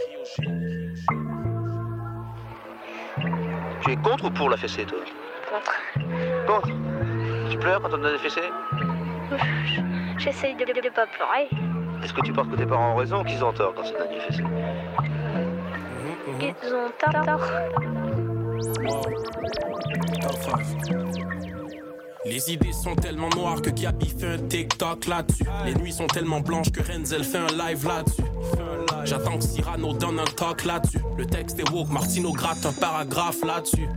Tu 3.80 3.90
es 3.90 3.96
contre 3.96 4.26
ou 4.26 4.30
pour 4.30 4.50
la 4.50 4.58
fessée, 4.58 4.84
toi 4.84 4.98
Contre. 5.50 5.72
Contre 6.46 6.68
Tu 7.50 7.58
pleures 7.58 7.80
quand 7.80 7.88
on 7.88 7.96
te 7.96 8.02
donne 8.02 8.12
des 8.12 8.18
fessées 8.18 8.50
J'essaye 10.18 10.54
de 10.56 10.64
ne 10.64 10.90
pas 10.90 11.06
pleurer. 11.06 11.48
Est-ce 12.04 12.12
que 12.12 12.20
tu 12.20 12.34
penses 12.34 12.48
que 12.48 12.56
tes 12.56 12.66
parents 12.66 12.92
ont 12.92 12.96
raison 12.96 13.22
ou 13.22 13.24
qu'ils 13.24 13.42
ont 13.42 13.52
tort 13.54 13.72
quand 13.74 13.84
c'est 13.84 13.96
donne 13.96 14.10
des 14.10 14.20
fessées 14.20 14.44
Ils 16.38 16.74
ont 16.74 16.90
tort. 16.98 17.40
Les 22.26 22.50
idées 22.50 22.72
sont 22.72 22.94
tellement 22.94 23.28
noires 23.30 23.60
que 23.60 23.70
Gabi 23.70 24.08
fait 24.08 24.34
un 24.34 24.38
TikTok 24.38 25.06
là-dessus. 25.06 25.44
Les 25.66 25.74
nuits 25.74 25.92
sont 25.92 26.06
tellement 26.06 26.40
blanches 26.40 26.72
que 26.72 26.80
Renzel 26.80 27.22
fait 27.22 27.38
un 27.38 27.68
live 27.68 27.86
là-dessus. 27.86 28.22
J'attends 29.04 29.36
que 29.36 29.44
Cyrano 29.44 29.92
donne 29.92 30.18
un 30.18 30.24
talk 30.24 30.64
là-dessus. 30.64 31.00
Le 31.18 31.26
texte 31.26 31.58
est 31.60 31.70
woke, 31.70 31.90
Martino 31.90 32.32
gratte 32.32 32.64
un 32.64 32.72
paragraphe 32.72 33.44
là-dessus. 33.44 33.88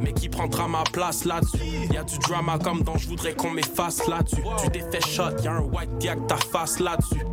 Mais 0.00 0.12
qui 0.12 0.28
prendra 0.28 0.68
ma 0.68 0.84
place 0.92 1.24
là-dessus? 1.24 1.58
Y'a 1.92 2.04
du 2.04 2.18
drama 2.18 2.58
comme 2.62 2.82
dans 2.82 2.96
Je 2.96 3.08
voudrais 3.08 3.34
qu'on 3.34 3.50
m'efface 3.50 4.06
là-dessus. 4.06 4.42
Tu 4.72 4.80
fait 4.80 5.06
shot, 5.06 5.42
y'a 5.42 5.52
un 5.52 5.62
white 5.62 5.98
diac 5.98 6.24
ta 6.28 6.36
face 6.36 6.78
là-dessus. 6.78 7.24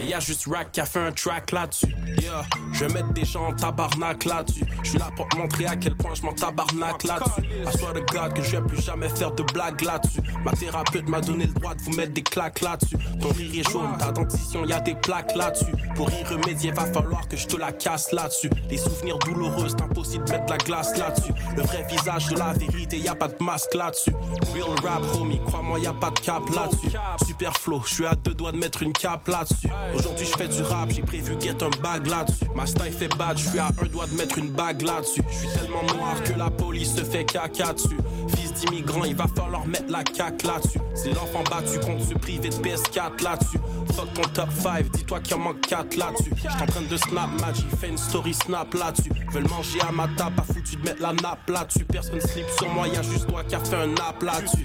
Et 0.00 0.06
y 0.06 0.14
a 0.14 0.20
juste 0.20 0.46
Rack 0.50 0.72
qui 0.72 0.80
a 0.80 0.86
fait 0.86 1.00
un 1.00 1.12
track 1.12 1.52
là-dessus. 1.52 1.94
Yeah, 2.20 2.42
je 2.72 2.84
vais 2.84 2.94
mettre 2.94 3.12
des 3.12 3.24
gens 3.24 3.48
en 3.48 3.52
tabarnak 3.52 4.24
là-dessus. 4.24 4.64
Je 4.82 4.90
suis 4.90 4.98
là 4.98 5.10
pour 5.14 5.28
te 5.28 5.36
montrer 5.36 5.66
à 5.66 5.76
quel 5.76 5.94
point 5.94 6.14
je 6.14 6.22
m'en 6.22 6.32
tabarnak 6.32 7.04
là-dessus. 7.04 7.42
À 7.66 7.72
soi 7.72 7.92
de 7.92 8.00
God 8.00 8.32
que 8.34 8.42
je 8.42 8.56
vais 8.56 8.62
plus 8.62 8.82
jamais 8.82 9.08
faire 9.08 9.32
de 9.32 9.42
blagues 9.42 9.82
là-dessus. 9.82 10.20
Ma 10.44 10.52
thérapeute 10.52 11.08
m'a 11.08 11.20
donné 11.20 11.46
le 11.46 11.52
droit 11.52 11.74
de 11.74 11.82
vous 11.82 11.92
mettre 11.92 12.12
des 12.14 12.22
claques 12.22 12.60
là-dessus. 12.60 12.96
Ton 13.20 13.28
rire 13.28 13.60
est 13.60 13.70
jaune, 13.70 13.96
ta 13.98 14.10
dentition, 14.12 14.64
y 14.64 14.72
a 14.72 14.80
des 14.80 14.94
plaques 14.94 15.36
là-dessus. 15.36 15.72
Pour 15.94 16.10
y 16.10 16.24
remédier, 16.24 16.72
va 16.72 16.86
falloir 16.86 17.28
que 17.28 17.36
je 17.36 17.46
te 17.46 17.56
la 17.56 17.72
casse 17.72 18.12
là-dessus. 18.12 18.50
Les 18.70 18.78
souvenirs 18.78 19.18
douloureux, 19.18 19.68
c'est 19.68 19.82
impossible 19.82 20.24
de 20.24 20.32
mettre 20.32 20.50
la 20.50 20.58
glace 20.58 20.96
là-dessus. 20.96 21.32
Le 21.56 21.62
vrai 21.62 21.86
visage 21.90 22.28
de 22.28 22.38
la 22.38 22.52
vérité, 22.54 22.98
y 22.98 23.08
a 23.08 23.14
pas 23.14 23.28
de 23.28 23.42
masque 23.42 23.74
là-dessus. 23.74 24.12
Real 24.54 24.78
rap, 24.82 25.02
homie, 25.14 25.40
crois-moi, 25.46 25.78
y 25.78 25.86
a 25.86 25.92
pas 25.92 26.10
de 26.10 26.20
cap 26.20 26.42
là-dessus. 26.54 26.96
Super 27.26 27.52
flow, 27.54 27.82
je 27.86 27.94
suis 27.94 28.06
à 28.06 28.14
deux 28.14 28.34
doigts 28.34 28.52
de 28.52 28.58
mettre 28.58 28.82
une 28.82 28.92
cape 28.92 29.28
là-dessus. 29.28 29.68
Aujourd'hui, 29.94 30.26
je 30.26 30.36
fais 30.36 30.48
du 30.48 30.62
rap, 30.62 30.90
j'ai 30.90 31.02
prévu 31.02 31.34
get 31.40 31.62
un 31.62 31.70
bag 31.82 32.06
là-dessus. 32.06 32.44
Ma 32.54 32.66
style 32.66 32.92
fait 32.92 33.08
bad, 33.16 33.36
je 33.38 33.48
suis 33.48 33.58
à 33.58 33.68
un 33.68 33.86
doigt 33.86 34.06
de 34.06 34.14
mettre 34.14 34.38
une 34.38 34.50
bague 34.50 34.82
là-dessus. 34.82 35.22
Je 35.30 35.36
suis 35.36 35.48
tellement 35.48 35.82
noir 35.94 36.22
que 36.22 36.38
la 36.38 36.50
police 36.50 36.94
se 36.94 37.04
fait 37.04 37.24
caca 37.24 37.72
dessus. 37.72 37.98
Fils 38.28 38.52
d'immigrant, 38.54 39.04
il 39.04 39.16
va 39.16 39.26
falloir 39.34 39.66
mettre 39.66 39.90
la 39.90 40.04
caque 40.04 40.42
là-dessus. 40.42 40.80
C'est 40.94 41.12
l'enfant 41.12 41.42
battu 41.50 41.78
contre 41.80 42.04
se 42.04 42.14
priver 42.14 42.48
de 42.48 42.54
PS4 42.54 43.22
là-dessus. 43.22 43.58
Fuck 43.94 44.14
ton 44.14 44.22
top 44.34 44.48
5, 44.60 44.90
dis-toi 44.90 45.20
qu'il 45.20 45.34
en 45.34 45.40
manque 45.40 45.60
4 45.62 45.96
là-dessus. 45.96 46.32
J'suis 46.36 46.48
en 46.48 46.66
train 46.66 46.82
de 46.82 46.96
snap 46.96 47.30
match, 47.40 47.56
il 47.70 47.78
fait 47.78 47.88
une 47.88 47.98
story 47.98 48.34
snap 48.34 48.72
là-dessus. 48.74 49.10
Veulent 49.32 49.48
manger 49.48 49.80
à 49.80 49.92
ma 49.92 50.08
table, 50.16 50.36
pas 50.36 50.42
foutu 50.42 50.76
de 50.76 50.82
mettre 50.82 51.02
la 51.02 51.12
nappe 51.12 51.48
là-dessus. 51.48 51.84
Personne 51.84 52.20
slip 52.20 52.46
sur 52.58 52.68
moi, 52.68 52.86
y'a 52.88 53.02
juste 53.02 53.26
toi 53.28 53.42
qui 53.44 53.54
a 53.54 53.60
fait 53.60 53.76
un 53.76 53.88
nap 53.88 54.22
là-dessus. 54.22 54.64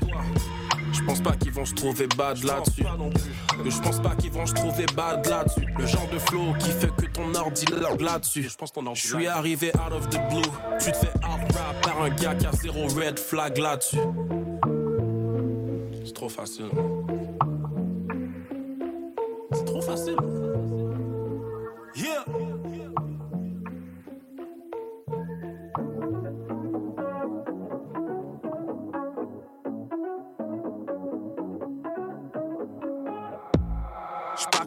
Je 0.96 1.04
pense 1.04 1.22
pas 1.22 1.34
qu'ils 1.34 1.52
vont 1.52 1.66
se 1.66 1.74
trouver 1.74 2.08
bad 2.18 2.42
là-dessus. 2.44 2.84
Je 3.66 3.82
pense 3.82 4.02
pas 4.02 4.16
qu'ils 4.16 4.32
vont 4.32 4.46
se 4.46 4.54
trouver 4.54 4.86
bad 4.96 5.26
là-dessus. 5.28 5.68
Le 5.78 5.86
genre 5.86 6.08
de 6.12 6.20
flow 6.20 6.54
qui 6.60 6.72
fait 6.72 6.96
que 6.96 7.06
ton 7.08 7.34
ordi 7.36 7.66
lag 7.66 8.00
là-dessus. 8.00 8.50
Je 8.94 9.08
suis 9.08 9.28
arrivé 9.28 9.72
out 9.76 9.94
of 9.94 10.10
the 10.10 10.20
blue. 10.30 10.42
Tu 10.80 10.92
te 10.92 10.98
fais 10.98 11.12
rap 11.22 11.82
par 11.82 12.02
un 12.02 12.10
gars 12.10 12.36
qui 12.36 12.46
a 12.46 12.52
zéro 12.54 12.88
red 12.88 13.20
flag 13.20 13.58
là-dessus. 13.58 13.98
C'est 16.06 16.14
trop 16.14 16.30
facile. 16.30 16.70
C'est 19.52 19.66
trop 19.66 19.82
facile. 19.82 20.18
Yeah. 21.96 22.55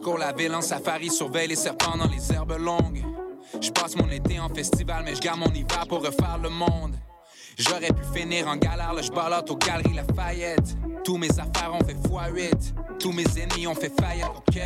Parcours 0.09 0.25
la 0.25 0.31
ville 0.31 0.55
en 0.55 0.61
safari, 0.61 1.11
surveille 1.11 1.49
les 1.49 1.55
serpents 1.55 1.95
dans 1.95 2.07
les 2.07 2.33
herbes 2.33 2.57
longues. 2.57 3.03
Je 3.61 3.69
passe 3.69 3.95
mon 3.95 4.09
été 4.09 4.39
en 4.39 4.49
festival, 4.49 5.03
mais 5.05 5.13
je 5.13 5.21
garde 5.21 5.39
mon 5.39 5.53
hiver 5.53 5.85
pour 5.87 5.99
refaire 5.99 6.39
le 6.41 6.49
monde. 6.49 6.95
J'aurais 7.59 7.93
pu 7.93 8.01
finir 8.11 8.47
en 8.47 8.55
galère, 8.55 8.93
là 8.93 9.03
je 9.03 9.11
ballotte 9.11 9.51
aux 9.51 9.57
galeries 9.57 9.93
Lafayette. 9.93 10.75
Tous 11.03 11.17
mes 11.17 11.29
affaires 11.29 11.75
ont 11.75 11.85
fait 11.85 11.93
x8, 11.93 12.73
tous 12.99 13.11
mes 13.11 13.25
ennemis 13.37 13.67
ont 13.67 13.75
fait 13.75 13.91
faillite, 14.01 14.25
ok. 14.35 14.59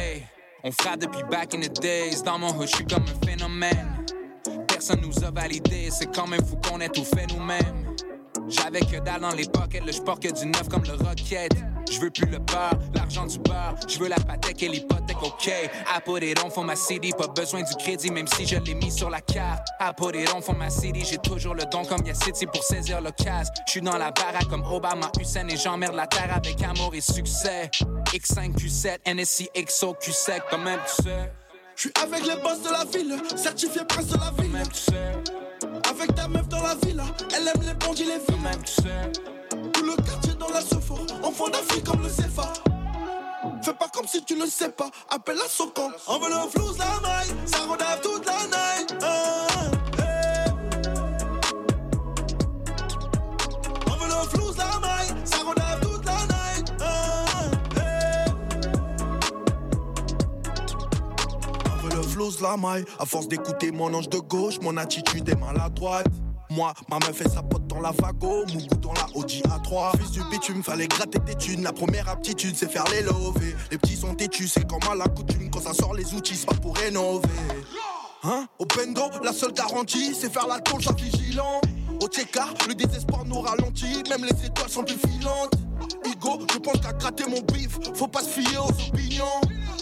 On 0.63 0.71
frappe 0.71 1.01
depuis 1.01 1.23
back 1.29 1.53
in 1.55 1.59
the 1.59 1.81
days, 1.81 2.23
dans 2.23 2.39
mon 2.39 2.57
hood, 2.57 2.69
je 2.69 2.75
suis 2.75 2.85
comme 2.85 3.03
un 3.03 3.27
phénomène. 3.27 4.05
Personne 4.65 5.01
nous 5.01 5.25
a 5.25 5.31
validé, 5.31 5.89
c'est 5.91 6.09
quand 6.15 6.27
même 6.27 6.45
fou 6.45 6.55
qu'on 6.55 6.79
ait 6.79 6.87
tout 6.87 7.03
fait 7.03 7.27
nous-mêmes. 7.35 7.92
J'avais 8.47 8.81
que 8.81 8.99
dalle 8.99 9.21
dans 9.21 9.31
les 9.31 9.45
pockets, 9.45 9.85
le 9.85 9.91
sport 9.91 10.19
que 10.19 10.31
du 10.31 10.45
neuf 10.45 10.67
comme 10.69 10.83
le 10.83 10.93
rocket. 10.93 11.51
Je 11.91 11.99
veux 11.99 12.09
plus 12.09 12.25
le 12.25 12.39
beurre, 12.39 12.77
l'argent 12.93 13.25
du 13.25 13.37
beurre. 13.39 13.75
Je 13.87 13.99
veux 13.99 14.07
la 14.07 14.15
patek 14.15 14.63
et 14.63 14.69
l'hypothèque, 14.69 15.21
ok. 15.21 15.47
I 15.47 15.99
put 16.03 16.23
it 16.23 16.41
on 16.43 16.49
for 16.49 16.63
ma 16.63 16.75
city, 16.75 17.11
pas 17.17 17.27
besoin 17.27 17.61
du 17.61 17.73
crédit, 17.75 18.09
même 18.11 18.27
si 18.27 18.45
je 18.45 18.57
l'ai 18.57 18.73
mis 18.73 18.91
sur 18.91 19.09
la 19.09 19.21
carte. 19.21 19.67
I 19.79 19.91
put 19.95 20.15
it 20.15 20.31
on 20.33 20.41
for 20.41 20.55
ma 20.55 20.69
city, 20.69 21.03
j'ai 21.05 21.17
toujours 21.17 21.53
le 21.53 21.63
don 21.71 21.83
comme 21.83 22.03
City 22.13 22.45
pour 22.45 22.63
saisir 22.63 23.01
le 23.01 23.11
cash. 23.11 23.47
Je 23.65 23.71
suis 23.71 23.81
dans 23.81 23.97
la 23.97 24.11
baraque 24.11 24.47
comme 24.49 24.63
Obama, 24.63 25.11
Hussein 25.19 25.47
et 25.47 25.57
j'emmerde 25.57 25.95
la 25.95 26.07
terre 26.07 26.33
avec 26.35 26.61
amour 26.61 26.93
et 26.93 27.01
succès. 27.01 27.69
X5, 28.13 28.55
Q7, 28.55 29.13
NSI, 29.13 29.49
XO, 29.55 29.95
Q7, 30.01 30.41
quand 30.49 30.59
même 30.59 30.79
tu 30.85 31.03
sais. 31.03 31.31
Je 31.75 31.81
suis 31.81 31.91
avec 32.01 32.21
les 32.25 32.35
boss 32.41 32.61
de 32.61 32.71
la 32.71 32.85
ville, 32.85 33.17
certifié 33.35 33.81
prince 33.87 34.07
de 34.07 34.17
la 34.17 34.31
ville. 34.39 34.51
Même 34.51 34.67
tu 34.67 34.79
sais. 34.79 35.11
Avec 35.89 36.13
ta 36.15 36.27
meuf 36.27 36.47
dans 36.47 36.61
la 36.61 36.75
villa, 36.75 36.92
elle 37.35 37.47
aime 37.47 37.61
les 37.65 37.73
bandits, 37.73 38.05
les 38.05 38.19
filles. 38.19 38.41
Même 38.43 38.63
tu 38.63 38.73
sais. 38.73 39.11
Tout 39.71 39.85
le 39.85 39.95
quartier 39.95 40.33
dans 40.35 40.49
la 40.49 40.61
sofa, 40.61 40.93
enfant 41.23 41.49
d'Afrique 41.49 41.83
comme 41.83 42.01
le 42.01 42.09
CFA. 42.09 42.53
Fais 43.61 43.73
pas 43.73 43.87
comme 43.93 44.07
si 44.07 44.23
tu 44.25 44.35
le 44.35 44.45
sais 44.45 44.69
pas, 44.69 44.89
appelle 45.09 45.37
la 45.37 45.47
Socan. 45.47 45.89
Enveloppe 46.07 46.51
flouze 46.51 46.77
la 46.77 46.99
maille, 47.01 47.33
ça 47.45 47.59
redave 47.59 48.01
toute 48.01 48.25
la 48.25 48.33
night. 48.43 48.95
Ah, 49.01 49.47
hey. 49.99 50.51
Enveloppe 53.89 54.29
flouze 54.35 54.57
la 54.57 54.79
maille, 54.79 55.13
ça 55.23 55.37
redave 55.37 55.79
toute 55.81 56.05
la 56.05 56.11
night. 56.11 56.73
Ah, 56.81 57.25
hey. 57.77 58.31
Enveloppe 61.73 62.05
flouze 62.05 62.41
la 62.41 62.57
maille, 62.57 62.85
à 62.99 63.05
force 63.05 63.27
d'écouter 63.29 63.71
mon 63.71 63.93
ange 63.93 64.09
de 64.09 64.19
gauche, 64.19 64.59
mon 64.61 64.75
attitude 64.75 65.29
est 65.29 65.39
maladroite. 65.39 66.07
Moi, 66.55 66.71
ma 66.87 66.99
meuf 66.99 67.17
fait 67.17 67.29
sa 67.29 67.41
pote 67.41 67.65
dans 67.65 67.79
la 67.79 67.89
vago, 67.89 68.45
mon 68.45 68.59
goût 68.59 68.75
dans 68.79 68.93
la 68.93 69.07
Audi 69.15 69.41
A3. 69.41 69.97
Fils 69.97 70.11
du 70.11 70.21
bitume, 70.29 70.61
fallait 70.61 70.87
gratter 70.87 71.17
tes 71.19 71.33
thunes. 71.33 71.63
La 71.63 71.73
première 71.73 72.07
aptitude, 72.07 72.55
c'est 72.55 72.71
faire 72.71 72.83
les 72.91 73.01
lovés. 73.01 73.55
Les 73.71 73.79
petits 73.79 73.95
sont 73.95 74.13
têtus, 74.13 74.47
c'est 74.47 74.67
comme 74.67 74.87
à 74.91 74.93
la 74.93 75.05
coutume. 75.05 75.49
Quand 75.49 75.61
ça 75.61 75.73
sort 75.73 75.95
les 75.95 76.13
outils, 76.13 76.35
c'est 76.35 76.45
pas 76.45 76.53
pour 76.53 76.77
rénover. 76.77 77.27
Hein? 78.23 78.45
Au 78.59 78.65
bendo, 78.65 79.01
la 79.23 79.33
seule 79.33 79.53
garantie, 79.53 80.13
c'est 80.13 80.31
faire 80.31 80.45
la 80.45 80.59
tôle, 80.59 80.83
sois 80.83 80.93
vigilant. 80.93 81.59
Au 81.99 82.07
Tcheka, 82.07 82.45
le 82.67 82.75
désespoir 82.75 83.25
nous 83.25 83.41
ralentit, 83.41 84.03
même 84.07 84.23
les 84.23 84.45
étoiles 84.45 84.69
sont 84.69 84.83
plus 84.83 84.97
filantes. 84.97 85.55
Hugo, 86.05 86.39
je 86.53 86.59
pense 86.59 86.79
qu'à 86.79 86.93
gratter 86.93 87.25
mon 87.27 87.41
bif, 87.51 87.79
faut 87.95 88.07
pas 88.07 88.21
se 88.21 88.29
fier 88.29 88.63
aux 88.63 88.89
opinions. 88.89 89.41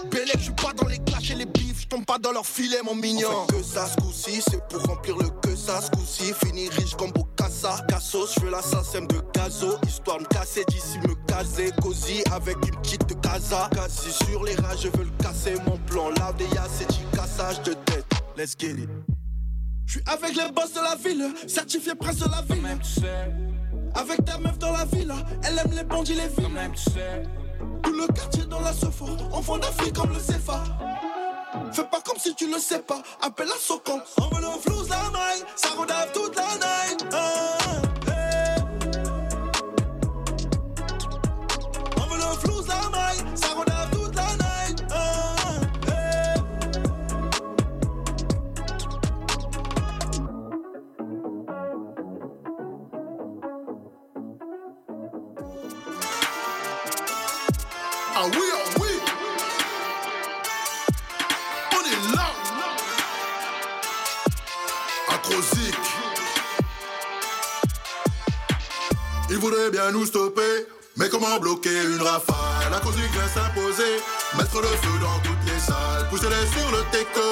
Bélec, 0.10 0.38
je 0.38 0.44
suis 0.44 0.54
pas 0.54 0.74
dans 0.74 0.88
les 0.88 0.98
clashs 1.00 1.32
et 1.32 1.36
les 1.36 1.46
bifs, 1.46 1.82
je 1.82 1.88
tombe 1.88 2.06
pas 2.06 2.18
dans 2.18 2.32
leur 2.32 2.46
filet, 2.46 2.78
mon 2.84 2.96
mignon. 2.96 3.28
On 3.30 3.52
fait 3.52 3.60
que 3.60 3.64
ça 3.64 3.88
ce 3.88 3.96
coup-ci, 3.98 4.42
c'est 4.50 4.68
pour 4.68 4.82
remplir 4.84 5.18
le 5.18 5.30
que 5.42 5.56
ça 5.56 5.82
ce 5.82 5.92
coup-ci. 5.92 6.34
Fini 6.44 6.70
riche 6.70 6.96
comme 6.96 7.12
Bocassa, 7.12 7.86
Cassos, 7.88 8.36
je 8.36 8.42
veux 8.42 8.52
l'assassin 8.52 9.02
de 9.02 9.22
gazo, 9.34 9.76
histoire 9.88 10.18
de 10.18 10.24
me 10.24 10.28
casser 10.28 10.64
d'ici, 10.68 10.98
me 11.00 11.14
caser, 11.28 11.72
cosy 11.82 12.24
avec 12.32 12.58
une 12.66 12.76
petite 12.82 13.22
casa. 13.22 13.70
Cassis 13.74 14.16
sur 14.26 14.44
les 14.44 14.56
rages, 14.56 14.82
je 14.84 14.98
veux 14.98 15.06
le 15.06 15.24
casser, 15.24 15.56
mon 15.68 15.78
plan. 15.78 16.10
La 16.18 16.32
DEA, 16.34 16.68
c'est 16.78 16.90
du 16.90 17.06
cassage 17.16 17.62
de 17.62 17.74
tête. 17.74 18.06
Let's 18.38 18.56
get 18.58 18.72
it. 18.72 18.90
Je 19.86 19.94
suis 19.94 20.04
avec 20.08 20.36
les 20.36 20.52
boss 20.52 20.74
de 20.74 20.80
la 20.80 20.96
ville, 20.96 21.34
certifié 21.48 21.96
prince 21.96 22.18
de 22.18 22.26
la 22.26 22.42
ville. 22.42 22.66
Avec 23.94 24.24
ta 24.24 24.38
meuf 24.38 24.58
dans 24.58 24.72
la 24.72 24.86
villa, 24.86 25.16
elle 25.44 25.60
aime 25.60 25.76
les 25.76 25.84
bandits, 25.84 26.16
les 26.16 26.28
villes. 26.28 26.48
Tout 27.84 27.94
le 27.94 28.08
quartier 28.08 28.46
dans 28.46 28.62
la 28.62 28.74
sofa, 28.74 29.06
enfant 29.32 29.58
d'Afrique 29.58 29.94
comme 29.96 30.10
le 30.10 30.20
CFA. 30.20 30.64
Fais 31.72 31.84
pas 31.84 32.02
comme 32.02 32.18
si 32.18 32.36
tu 32.36 32.48
le 32.48 32.60
sais 32.60 32.80
pas, 32.80 33.02
appelle 33.22 33.48
la 33.48 33.56
Socan. 33.56 34.00
Enveloppe 34.18 34.62
flouze 34.62 34.90
la 34.90 35.10
maille, 35.12 35.44
ça 35.56 35.70
redave 35.78 36.12
toute 36.14 36.36
la 36.36 36.44
night. 36.44 37.06
Ah, 37.14 37.61
voudraient 69.42 69.72
bien 69.72 69.90
nous 69.92 70.06
stopper, 70.06 70.68
mais 70.98 71.10
comment 71.10 71.40
bloquer 71.40 71.74
une 71.74 72.02
rafale 72.02 72.72
Acrosique 72.76 73.12
vient 73.12 73.28
s'imposer, 73.28 73.98
mettre 74.38 74.62
le 74.62 74.68
feu 74.68 75.00
dans 75.02 75.18
toutes 75.26 75.44
les 75.52 75.60
salles, 75.60 76.08
pousser-les 76.12 76.46
sur 76.54 76.70
le 76.70 76.82
teco, 76.92 77.28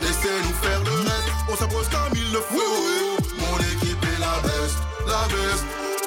laissez-nous 0.00 0.54
faire 0.62 0.80
le 0.84 1.00
reste, 1.00 1.32
on 1.50 1.56
s'impose 1.56 1.88
comme 1.88 2.14
il 2.14 2.32
le 2.32 2.38
faut. 2.38 3.18
Mon 3.40 3.58
équipe 3.58 4.04
est 4.04 4.20
la 4.20 4.38
best, 4.46 4.78
la 5.04 5.26
best, 5.34 5.64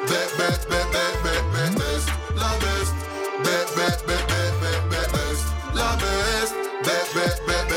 bête, 0.08 0.32
bête, 0.38 0.68
bête, 0.70 0.90
bête, 0.94 1.20
bête, 1.26 1.46
bête, 1.52 1.76
best, 1.76 2.08
la 2.38 2.52
best, 2.64 2.94
best, 3.44 3.76
best, 3.76 4.08
best, 4.08 4.28
best, 4.90 5.12
best. 5.12 5.44
La 5.76 5.98
best, 6.00 6.54
best, 6.86 7.14
best, 7.14 7.44
best, 7.46 7.75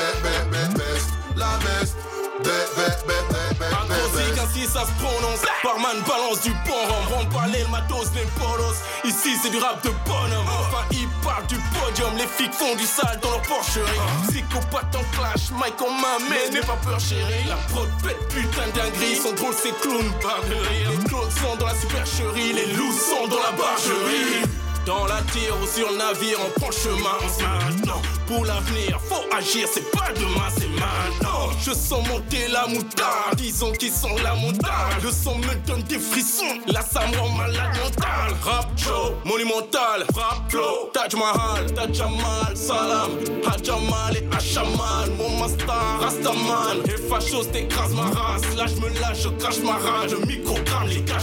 Ça 4.67 4.85
se 4.85 4.93
prononce. 5.03 5.41
Barman 5.63 6.03
balance 6.07 6.41
du 6.43 6.51
bon 6.51 6.83
rhum, 6.89 7.19
rond 7.19 7.27
parler 7.27 7.61
le 7.61 7.69
matos, 7.69 8.11
les 8.15 8.27
polos. 8.37 8.77
Ici 9.05 9.37
c'est 9.41 9.51
du 9.51 9.59
rap 9.59 9.83
de 9.85 9.91
bonhomme. 10.05 10.47
Enfin, 10.61 10.85
ils 10.91 11.09
parlent 11.25 11.47
du 11.47 11.57
podium, 11.79 12.11
les 12.17 12.27
flics 12.27 12.53
font 12.53 12.75
du 12.75 12.85
sale 12.85 13.19
dans 13.23 13.31
leur 13.31 13.43
porcherie. 13.43 14.01
Psychopathe 14.29 14.95
en 14.97 15.05
clash, 15.17 15.51
Mike 15.59 15.81
en 15.81 15.91
main, 15.91 16.19
mais 16.29 16.51
n'aie 16.51 16.67
pas 16.67 16.79
peur, 16.85 16.99
chérie. 16.99 17.47
La 17.49 17.57
prod 17.73 17.89
pète 18.03 18.29
putain 18.29 18.69
dinguerie, 18.75 19.17
son 19.17 19.33
drôle 19.33 19.55
c'est 19.55 19.79
clown, 19.81 20.05
barre 20.23 20.43
de 20.49 20.55
rire. 20.55 20.91
Les 20.91 21.09
clones 21.09 21.31
sont 21.31 21.57
dans 21.57 21.67
la 21.67 21.75
supercherie, 21.75 22.53
les 22.53 22.75
loups 22.75 22.93
sont 22.93 23.27
dans 23.29 23.43
la 23.43 23.53
bargerie. 23.53 24.43
Dans 24.89 25.05
la 25.05 25.21
tire 25.33 25.55
ou 25.63 25.67
sur 25.67 25.91
le 25.91 25.99
navire, 25.99 26.39
on 26.41 26.59
prend 26.59 26.71
le 26.71 26.73
chemin, 26.73 27.11
on 27.23 27.29
se 27.29 27.43
maintenant. 27.43 28.01
Pour 28.27 28.47
l'avenir, 28.47 28.99
faut 29.07 29.23
agir, 29.37 29.69
c'est 29.71 29.91
pas 29.91 30.11
demain, 30.17 30.49
c'est 30.57 30.71
maintenant. 30.81 31.51
Je 31.61 31.73
sens 31.73 32.09
monter 32.09 32.49
la 32.51 32.67
moutarde, 32.69 33.37
disons 33.37 33.71
qu'ils 33.73 33.93
sont 33.93 34.17
la 34.25 34.33
montagne. 34.33 35.03
Le 35.05 35.11
son 35.11 35.37
me 35.41 35.55
donne 35.67 35.83
des 35.83 35.99
frissons, 35.99 36.57
là 36.69 36.81
ça 36.81 37.01
me 37.07 37.37
malade 37.37 37.77
mental. 37.85 38.35
Rap 38.43 38.67
show, 38.79 39.13
monumental, 39.27 40.07
rap 40.17 40.51
flow, 40.51 40.91
Taj 40.95 41.15
Mahal, 41.17 41.67
Taj 41.75 41.93
Jamal, 41.93 42.57
Salam, 42.57 43.11
Hajamal 43.45 44.17
et 44.17 44.27
Hachaman, 44.35 45.15
mon 45.19 45.39
master, 45.39 46.01
Rastaman. 46.01 46.79
Et 46.87 46.97
fachos, 47.11 47.45
t'écrases 47.53 47.93
ma 47.93 48.05
race, 48.05 48.57
là 48.57 48.65
je 48.67 48.77
me 48.77 48.89
lâche, 49.01 49.25
je 49.25 49.29
crache 49.29 49.59
ma 49.59 49.73
rage, 49.73 50.13
le 50.13 50.25
microgramme, 50.25 50.89
les 50.89 51.03
gars, 51.03 51.19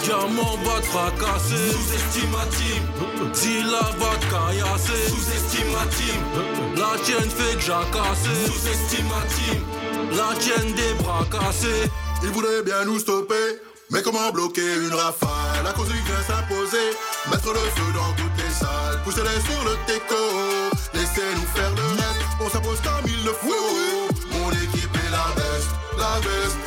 diamant 0.00 0.56
va 0.64 0.80
te 0.80 0.86
fracasser. 0.86 1.70
Sous-estimatime, 1.72 3.34
Zilla 3.34 3.80
va 3.98 4.16
te 4.16 4.26
caillasser. 4.30 5.08
Sous-estimatime, 5.08 6.24
la 6.76 6.98
tienne 7.04 7.30
fait 7.30 7.56
déjà 7.56 7.80
casser. 7.92 8.46
Sous-estimatime, 8.46 9.64
la 10.12 10.34
tienne 10.38 10.74
des 10.74 10.94
bras 11.02 11.24
cassés. 11.30 11.90
Ils 12.22 12.30
voudraient 12.30 12.62
bien 12.62 12.84
nous 12.84 12.98
stopper, 12.98 13.60
mais 13.90 14.02
comment 14.02 14.30
bloquer 14.30 14.74
une 14.76 14.92
rafale 14.94 15.64
La 15.64 15.72
cause 15.72 15.88
vient 15.88 16.22
s'imposer, 16.26 16.92
mettre 17.30 17.48
le 17.48 17.58
feu 17.58 17.92
dans 17.94 18.12
toutes 18.14 18.36
les 18.36 18.52
salles, 18.52 19.00
pousser-les 19.04 19.40
sur 19.40 19.64
le 19.64 19.74
teco, 19.86 20.22
laissez-nous 20.92 21.48
faire 21.54 21.70
le 21.74 21.82
reste, 21.96 22.26
on 22.40 22.50
s'impose 22.50 22.80
comme 22.82 23.06
il 23.08 23.24
le 23.24 23.32
faut. 23.32 24.38
Mon 24.38 24.50
équipe 24.50 24.94
est 24.94 25.10
la 25.10 25.32
best, 25.34 25.70
la 25.96 26.20
best, 26.20 26.58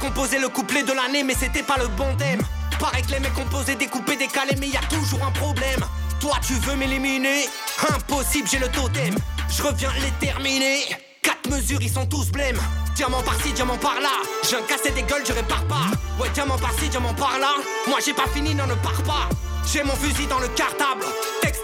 Composaient 0.00 0.38
le 0.38 0.48
couplet 0.48 0.82
de 0.82 0.92
l'année, 0.92 1.22
mais 1.22 1.34
c'était 1.38 1.62
pas 1.62 1.76
le 1.76 1.86
bon 1.88 2.16
thème. 2.16 2.40
Paraît 2.78 3.02
que 3.02 3.10
les 3.12 3.20
mecs 3.20 3.34
composaient 3.34 3.74
découpés, 3.74 4.16
décalés, 4.16 4.56
mais 4.58 4.68
y 4.68 4.76
a 4.76 4.80
toujours 4.88 5.22
un 5.24 5.30
problème. 5.30 5.80
Toi, 6.20 6.36
tu 6.46 6.54
veux 6.54 6.74
m'éliminer? 6.74 7.48
Impossible, 7.94 8.48
j'ai 8.50 8.58
le 8.58 8.68
totem. 8.68 9.14
Je 9.48 9.62
reviens 9.62 9.92
les 10.00 10.26
terminer. 10.26 10.84
Quatre 11.22 11.50
mesures, 11.50 11.82
ils 11.82 11.90
sont 11.90 12.06
tous 12.06 12.30
blêmes. 12.30 12.58
Diamant 12.94 13.22
par-ci, 13.22 13.52
diamant 13.52 13.76
par-là. 13.76 14.08
J'ai 14.48 14.56
un 14.56 14.62
cassé 14.62 14.90
des 14.90 15.02
gueules, 15.02 15.24
je 15.26 15.32
répare 15.32 15.64
pas. 15.64 15.86
Ouais, 16.18 16.30
diamant 16.30 16.58
par-ci, 16.58 16.88
diamant 16.88 17.14
par-là. 17.14 17.54
Moi, 17.86 17.98
j'ai 18.04 18.14
pas 18.14 18.26
fini, 18.34 18.54
non, 18.54 18.66
ne 18.66 18.74
pars 18.76 19.02
pas. 19.02 19.28
J'ai 19.70 19.82
mon 19.82 19.94
fusil 19.94 20.26
dans 20.26 20.38
le 20.38 20.48
cartable. 20.48 21.04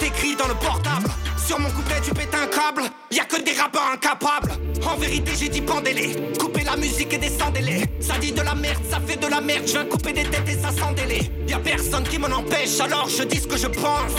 Écrit 0.07 0.37
dans 0.37 0.47
le 0.47 0.55
portable. 0.55 1.09
Sur 1.37 1.59
mon 1.59 1.69
couplet, 1.71 2.01
tu 2.01 2.15
pètes 2.15 2.33
un 2.33 2.47
câble. 2.47 2.89
Y 3.11 3.19
a 3.19 3.25
que 3.25 3.43
des 3.43 3.55
rappeurs 3.59 3.91
incapables. 3.93 4.53
En 4.87 4.97
vérité, 4.97 5.33
j'ai 5.37 5.49
dit 5.49 5.61
pendez-les. 5.61 6.15
Coupez 6.39 6.63
la 6.63 6.77
musique 6.77 7.13
et 7.13 7.19
descendez-les. 7.19 7.87
Ça 7.99 8.17
dit 8.19 8.31
de 8.31 8.41
la 8.41 8.55
merde, 8.55 8.83
ça 8.89 9.01
fait 9.01 9.17
de 9.17 9.27
la 9.27 9.41
merde. 9.41 9.65
Je 9.67 9.73
viens 9.73 9.85
couper 9.85 10.13
des 10.13 10.23
têtes 10.23 10.49
et 10.49 10.59
ça 10.63 10.71
sans 10.71 10.93
délai. 10.93 11.29
Y 11.49 11.55
a 11.55 11.59
personne 11.59 12.05
qui 12.05 12.19
m'en 12.19 12.29
empêche, 12.29 12.79
alors 12.79 13.09
je 13.09 13.25
dis 13.25 13.39
ce 13.39 13.49
que 13.49 13.57
je 13.57 13.67
pense. 13.67 14.15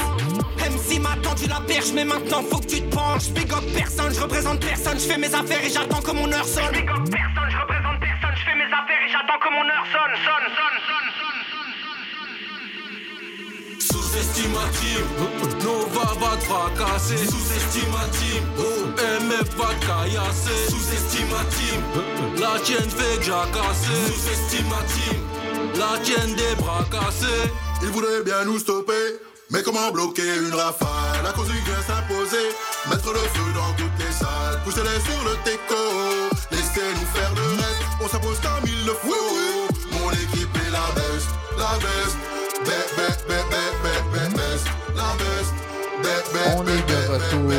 MC 0.59 0.99
m'a 0.99 1.15
tendu 1.23 1.47
la 1.47 1.61
perche, 1.61 1.93
mais 1.93 2.03
maintenant 2.03 2.43
faut 2.51 2.59
que 2.59 2.67
tu 2.67 2.81
te 2.81 2.93
penches. 2.93 3.29
Big 3.29 3.49
up 3.53 3.63
personne, 3.73 4.13
je 4.13 4.19
représente 4.19 4.59
personne. 4.59 4.99
Je 4.99 5.07
fais 5.07 5.17
mes 5.17 5.33
affaires 5.33 5.63
et 5.63 5.69
j'attends 5.69 6.01
que 6.01 6.11
mon 6.11 6.29
heure 6.33 6.45
sonne. 6.45 6.73
Big 6.73 6.89
up 6.89 7.07
personne, 7.09 7.49
je 7.49 7.57
représente 7.57 7.99
personne. 8.01 8.35
Je 8.35 8.43
fais 8.43 8.57
mes 8.57 8.71
affaires 8.75 9.03
et 9.07 9.09
j'attends 9.09 9.39
que 9.39 9.49
mon 9.55 9.63
heure 9.63 9.87
sonne. 9.87 10.15
Sonne, 10.19 10.47
sonne, 10.51 10.79
sonne, 10.83 11.16
sonne, 13.79 14.01
Sous-estimatime, 14.01 15.07
Nova 15.63 16.13
va 16.19 16.37
te 16.37 16.45
fracasser. 16.45 17.17
Sous-estimatime, 17.17 18.43
MF 18.97 19.55
va 19.55 19.73
te 19.75 19.85
caillasser. 19.85 20.69
Sous-estimatime, 20.69 21.83
la 22.39 22.59
tienne 22.59 22.89
fait 22.89 23.17
déjà 23.17 23.45
casser. 23.53 24.13
Sous-estimatime, 24.13 25.21
la 25.75 25.99
tienne 25.99 26.35
des 26.35 26.55
bras 26.55 26.85
cassés. 26.91 27.51
Ils 27.81 27.89
voudraient 27.89 28.23
bien 28.23 28.45
nous 28.45 28.59
stopper, 28.59 29.19
Mais 29.49 29.63
comment 29.63 29.91
bloquer 29.91 30.27
une 30.27 30.53
rafale? 30.53 31.23
La 31.23 31.31
cause 31.31 31.47
vient 31.47 31.81
s'imposer. 31.87 32.49
Mettre 32.89 33.13
le 33.13 33.19
feu 33.19 33.53
dans 33.55 33.73
toutes 33.77 33.97
les 33.99 34.11
salles. 34.11 34.59
Pousser-les 34.65 34.99
sur 35.07 35.23
le 35.23 35.35
teco. 35.45 35.83
Laissez-nous 36.51 37.07
faire 37.13 37.33
le 37.33 37.55
reste. 37.55 37.83
On 38.01 38.07
s'impose 38.09 38.39
comme 38.41 38.65
il 38.65 38.85
le 38.85 38.93
faut. 38.93 39.67
Mon 39.93 40.11
équipe 40.11 40.53
est 40.67 40.71
la 40.71 40.87
best. 40.95 41.27
La 41.57 41.77
best. 41.77 42.36
On 46.55 46.63
est 46.65 46.87
de 46.87 47.11
retour. 47.11 47.51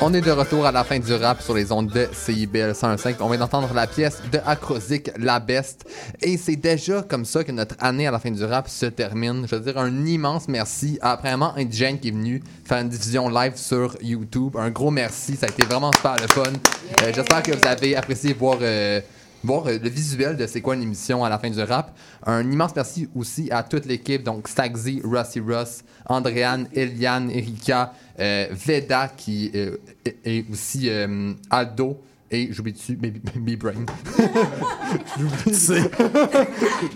On 0.00 0.12
est 0.12 0.20
de 0.20 0.30
retour 0.32 0.66
à 0.66 0.72
la 0.72 0.84
fin 0.84 0.98
du 0.98 1.14
rap 1.14 1.40
sur 1.40 1.54
les 1.54 1.72
ondes 1.72 1.88
de 1.88 2.08
CIBL 2.12 2.74
105. 2.74 3.16
On 3.20 3.28
vient 3.30 3.38
d'entendre 3.38 3.72
la 3.72 3.86
pièce 3.86 4.20
de 4.30 4.38
Acrosic, 4.44 5.10
La 5.18 5.40
Best. 5.40 5.86
Et 6.20 6.36
c'est 6.36 6.56
déjà 6.56 7.02
comme 7.02 7.24
ça 7.24 7.42
que 7.42 7.52
notre 7.52 7.76
année 7.78 8.06
à 8.06 8.10
la 8.10 8.18
fin 8.18 8.30
du 8.30 8.44
rap 8.44 8.68
se 8.68 8.86
termine. 8.86 9.46
Je 9.50 9.56
veux 9.56 9.62
dire 9.62 9.78
un 9.78 10.04
immense 10.04 10.46
merci 10.48 10.98
à, 11.00 11.16
premièrement, 11.16 11.54
Indigène 11.56 11.98
qui 11.98 12.08
est 12.08 12.12
venu 12.12 12.42
faire 12.66 12.78
une 12.78 12.88
diffusion 12.90 13.28
live 13.30 13.56
sur 13.56 13.96
YouTube. 14.02 14.56
Un 14.58 14.70
gros 14.70 14.90
merci. 14.90 15.36
Ça 15.36 15.46
a 15.46 15.48
été 15.48 15.64
vraiment 15.64 15.90
super 15.96 16.16
le 16.16 16.28
fun. 16.28 16.42
Euh, 17.02 17.12
J'espère 17.14 17.42
que 17.42 17.52
vous 17.52 17.66
avez 17.66 17.96
apprécié 17.96 18.34
voir. 18.34 18.58
euh, 18.60 19.00
voir 19.44 19.66
euh, 19.66 19.78
le 19.80 19.88
visuel 19.88 20.36
de 20.36 20.46
c'est 20.46 20.60
quoi 20.60 20.74
une 20.74 20.82
émission 20.82 21.24
à 21.24 21.28
la 21.28 21.38
fin 21.38 21.50
du 21.50 21.62
rap. 21.62 21.96
Un 22.26 22.50
immense 22.50 22.72
merci 22.74 23.08
aussi 23.14 23.50
à 23.50 23.62
toute 23.62 23.86
l'équipe, 23.86 24.22
donc 24.22 24.48
Stagzy, 24.48 25.00
Rusty 25.04 25.40
Russ, 25.40 25.84
Andréane, 26.06 26.66
Eliane, 26.72 27.30
Erika, 27.30 27.92
euh, 28.18 28.46
Veda 28.50 29.08
qui 29.08 29.50
euh, 29.54 29.76
est 30.24 30.50
aussi 30.50 30.88
Aldo 31.50 32.00
et 32.34 32.48
j'oublie 32.52 32.72
dessus 32.72 32.96
B-Brain. 32.96 33.84
j'oublie 35.18 35.54
c'est. 35.54 35.90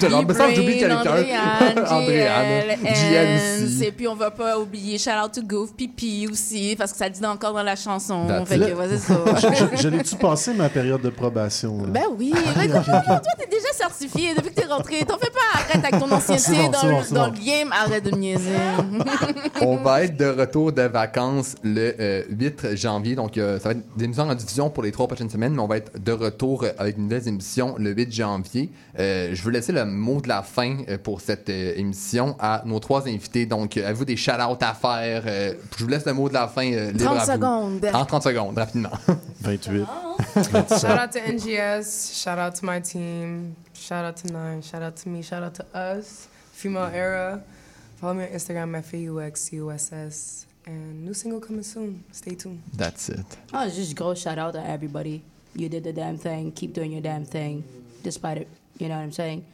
Je 0.00 0.06
me 0.06 0.54
j'oublie 0.54 0.78
quelqu'un. 0.78 0.96
Andréane, 1.90 2.78
Hans, 2.84 3.64
aussi. 3.64 3.84
Et 3.84 3.92
puis, 3.92 4.08
on 4.08 4.14
va 4.14 4.30
pas 4.30 4.58
oublier 4.58 4.98
shout 4.98 5.10
out 5.24 5.32
to 5.32 5.42
Goof, 5.42 5.74
Pipi 5.74 6.28
aussi, 6.30 6.74
parce 6.76 6.92
que 6.92 6.98
ça 6.98 7.08
dit 7.08 7.24
encore 7.24 7.52
dans 7.52 7.62
la 7.62 7.76
chanson. 7.76 8.26
That's 8.26 8.48
Fait 8.48 8.56
it. 8.56 8.66
que, 8.68 8.72
ouais, 8.74 8.86
c'est 8.90 8.98
ça. 8.98 9.14
je 9.36 9.76
je- 9.76 9.82
je 9.82 9.88
l'ai-tu 9.88 10.16
passé 10.16 10.52
ma 10.54 10.68
période 10.68 11.00
de 11.02 11.10
probation? 11.10 11.78
là? 11.82 11.88
Ben 11.88 12.02
oui, 12.18 12.32
Ah, 12.36 12.50
mais 12.56 12.66
ok. 12.72 12.84
toi, 12.84 13.20
t'es 13.38 13.46
déjà 13.46 13.72
certifié 13.74 14.34
depuis 14.34 14.50
que 14.50 14.60
t'es 14.60 14.66
rentré. 14.66 15.04
T'en 15.06 15.18
fais 15.18 15.30
pas, 15.30 15.60
arrête 15.60 15.84
avec 15.84 16.00
ton 16.00 16.10
ancienneté 16.14 16.42
C'est 16.44 16.52
bon, 16.56 16.70
dans, 16.70 16.82
le, 16.86 16.92
bon, 16.92 17.00
c'est 17.04 17.14
dans 17.14 17.28
bon. 17.28 17.34
le 17.38 17.44
game, 17.44 17.72
arrête 17.72 18.04
de 18.04 18.10
me 18.10 18.16
niaiser. 18.16 18.50
On 19.60 19.76
va 19.76 20.02
être 20.04 20.16
de 20.16 20.26
retour 20.26 20.72
de 20.72 20.82
vacances 20.82 21.54
le 21.62 21.94
euh, 22.00 22.22
8 22.30 22.76
janvier. 22.76 23.14
Donc, 23.14 23.36
euh, 23.38 23.58
ça 23.58 23.70
va 23.70 23.74
être 23.74 23.96
des 23.96 24.08
en 24.20 24.34
diffusion 24.34 24.70
pour 24.70 24.82
les 24.82 24.90
trois 24.90 25.06
prochaines 25.06 25.27
semaines, 25.30 25.54
mais 25.54 25.60
on 25.60 25.66
va 25.66 25.76
être 25.78 26.02
de 26.02 26.12
retour 26.12 26.64
euh, 26.64 26.70
avec 26.78 26.96
une 26.96 27.04
nouvelle 27.04 27.26
émission 27.28 27.74
le 27.78 27.90
8 27.92 28.12
janvier. 28.12 28.70
Euh, 28.98 29.30
je 29.34 29.42
veux 29.42 29.50
laisser 29.50 29.72
le 29.72 29.84
mot 29.84 30.20
de 30.20 30.28
la 30.28 30.42
fin 30.42 30.76
euh, 30.88 30.98
pour 30.98 31.20
cette 31.20 31.48
euh, 31.50 31.72
émission 31.76 32.36
à 32.38 32.62
nos 32.66 32.78
trois 32.78 33.06
invités. 33.08 33.46
Donc, 33.46 33.76
euh, 33.76 33.84
avez-vous 33.84 34.04
des 34.04 34.16
shout-outs 34.16 34.62
à 34.62 34.74
faire? 34.74 35.22
Euh, 35.26 35.54
je 35.76 35.84
vous 35.84 35.88
laisse 35.90 36.04
le 36.06 36.12
mot 36.14 36.28
de 36.28 36.34
la 36.34 36.48
fin 36.48 36.70
euh, 36.72 36.90
libre 36.92 37.04
30 37.04 37.16
à 37.16 37.24
vous. 37.24 37.32
secondes. 37.32 37.90
En 37.94 38.04
30 38.04 38.22
secondes, 38.22 38.58
rapidement. 38.58 38.90
28. 39.40 39.84
Shout 40.34 40.86
out 40.86 41.10
to 41.12 41.18
NGS. 41.20 42.12
Shout 42.22 42.38
out 42.38 42.54
to 42.54 42.66
my 42.66 42.80
team. 42.80 43.54
Shout 43.74 44.04
out 44.04 44.16
to 44.16 44.32
Nine. 44.32 44.62
Shout 44.62 44.82
out 44.82 44.94
to 45.02 45.08
me. 45.08 45.22
Shout 45.22 45.42
out 45.42 45.54
to 45.54 45.64
us. 45.74 46.28
Female 46.52 46.90
Era. 46.92 47.40
Follow 48.00 48.14
me 48.14 48.24
on 48.24 48.28
Instagram 48.36 48.76
at 48.76 48.84
FAUXCUSS. 48.84 50.47
And 50.68 51.02
new 51.06 51.14
single 51.14 51.40
coming 51.40 51.62
soon. 51.62 52.04
Stay 52.12 52.34
tuned. 52.34 52.62
That's 52.74 53.08
it. 53.08 53.24
Oh, 53.54 53.64
just 53.70 53.96
go 53.96 54.14
shout 54.14 54.38
out 54.38 54.52
to 54.52 54.62
everybody. 54.62 55.22
You 55.54 55.70
did 55.70 55.84
the 55.84 55.94
damn 55.94 56.18
thing. 56.18 56.52
Keep 56.52 56.74
doing 56.74 56.92
your 56.92 57.00
damn 57.00 57.24
thing, 57.24 57.64
despite 58.02 58.36
it. 58.36 58.48
You 58.76 58.88
know 58.88 58.96
what 58.96 59.02
I'm 59.02 59.12
saying? 59.12 59.46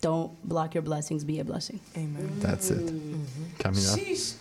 Don't 0.00 0.30
block 0.48 0.74
your 0.74 0.82
blessings. 0.82 1.24
Be 1.24 1.40
a 1.40 1.44
blessing. 1.44 1.80
Amen. 1.96 2.30
That's 2.38 2.70
it. 2.70 2.78
Mm-hmm. 2.78 3.58
Camila. 3.58 3.98
Sheesh. 3.98 4.34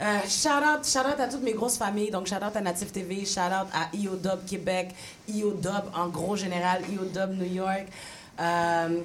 Euh, 0.00 0.20
shout 0.28 0.62
out, 0.62 0.86
shout 0.86 1.06
out 1.06 1.18
à 1.18 1.26
toutes 1.28 1.42
mes 1.42 1.52
grosses 1.52 1.78
familles. 1.78 2.12
Donc, 2.12 2.28
shout 2.28 2.42
out 2.42 2.54
à 2.54 2.60
Native 2.60 2.92
TV, 2.92 3.24
shout 3.24 3.52
out 3.52 3.68
à 3.72 3.88
IODub 3.92 4.44
Québec, 4.46 4.94
IODub 5.28 5.90
en 5.94 6.08
gros 6.08 6.36
général, 6.36 6.82
IODub 6.92 7.36
New 7.38 7.52
York. 7.52 7.86
Euh, 8.38 9.00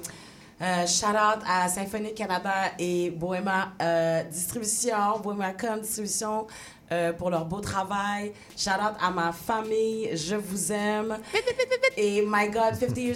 euh, 0.62 0.86
shout 0.86 1.16
out 1.16 1.42
à 1.48 1.68
Symphonie 1.68 2.12
Canada 2.12 2.52
et 2.78 3.10
Bohema 3.10 3.72
euh, 3.80 4.22
Distribution, 4.24 5.18
Bohema 5.22 5.54
Com 5.54 5.80
Distribution 5.80 6.46
euh, 6.92 7.12
pour 7.14 7.30
leur 7.30 7.46
beau 7.46 7.60
travail. 7.60 8.32
Shout 8.56 8.70
out 8.70 8.96
à 9.00 9.10
ma 9.10 9.32
famille, 9.32 10.10
je 10.14 10.36
vous 10.36 10.70
aime. 10.70 11.18
Et 11.96 12.22
my 12.26 12.50
God, 12.50 12.74
50 12.74 12.96
years 12.98 13.08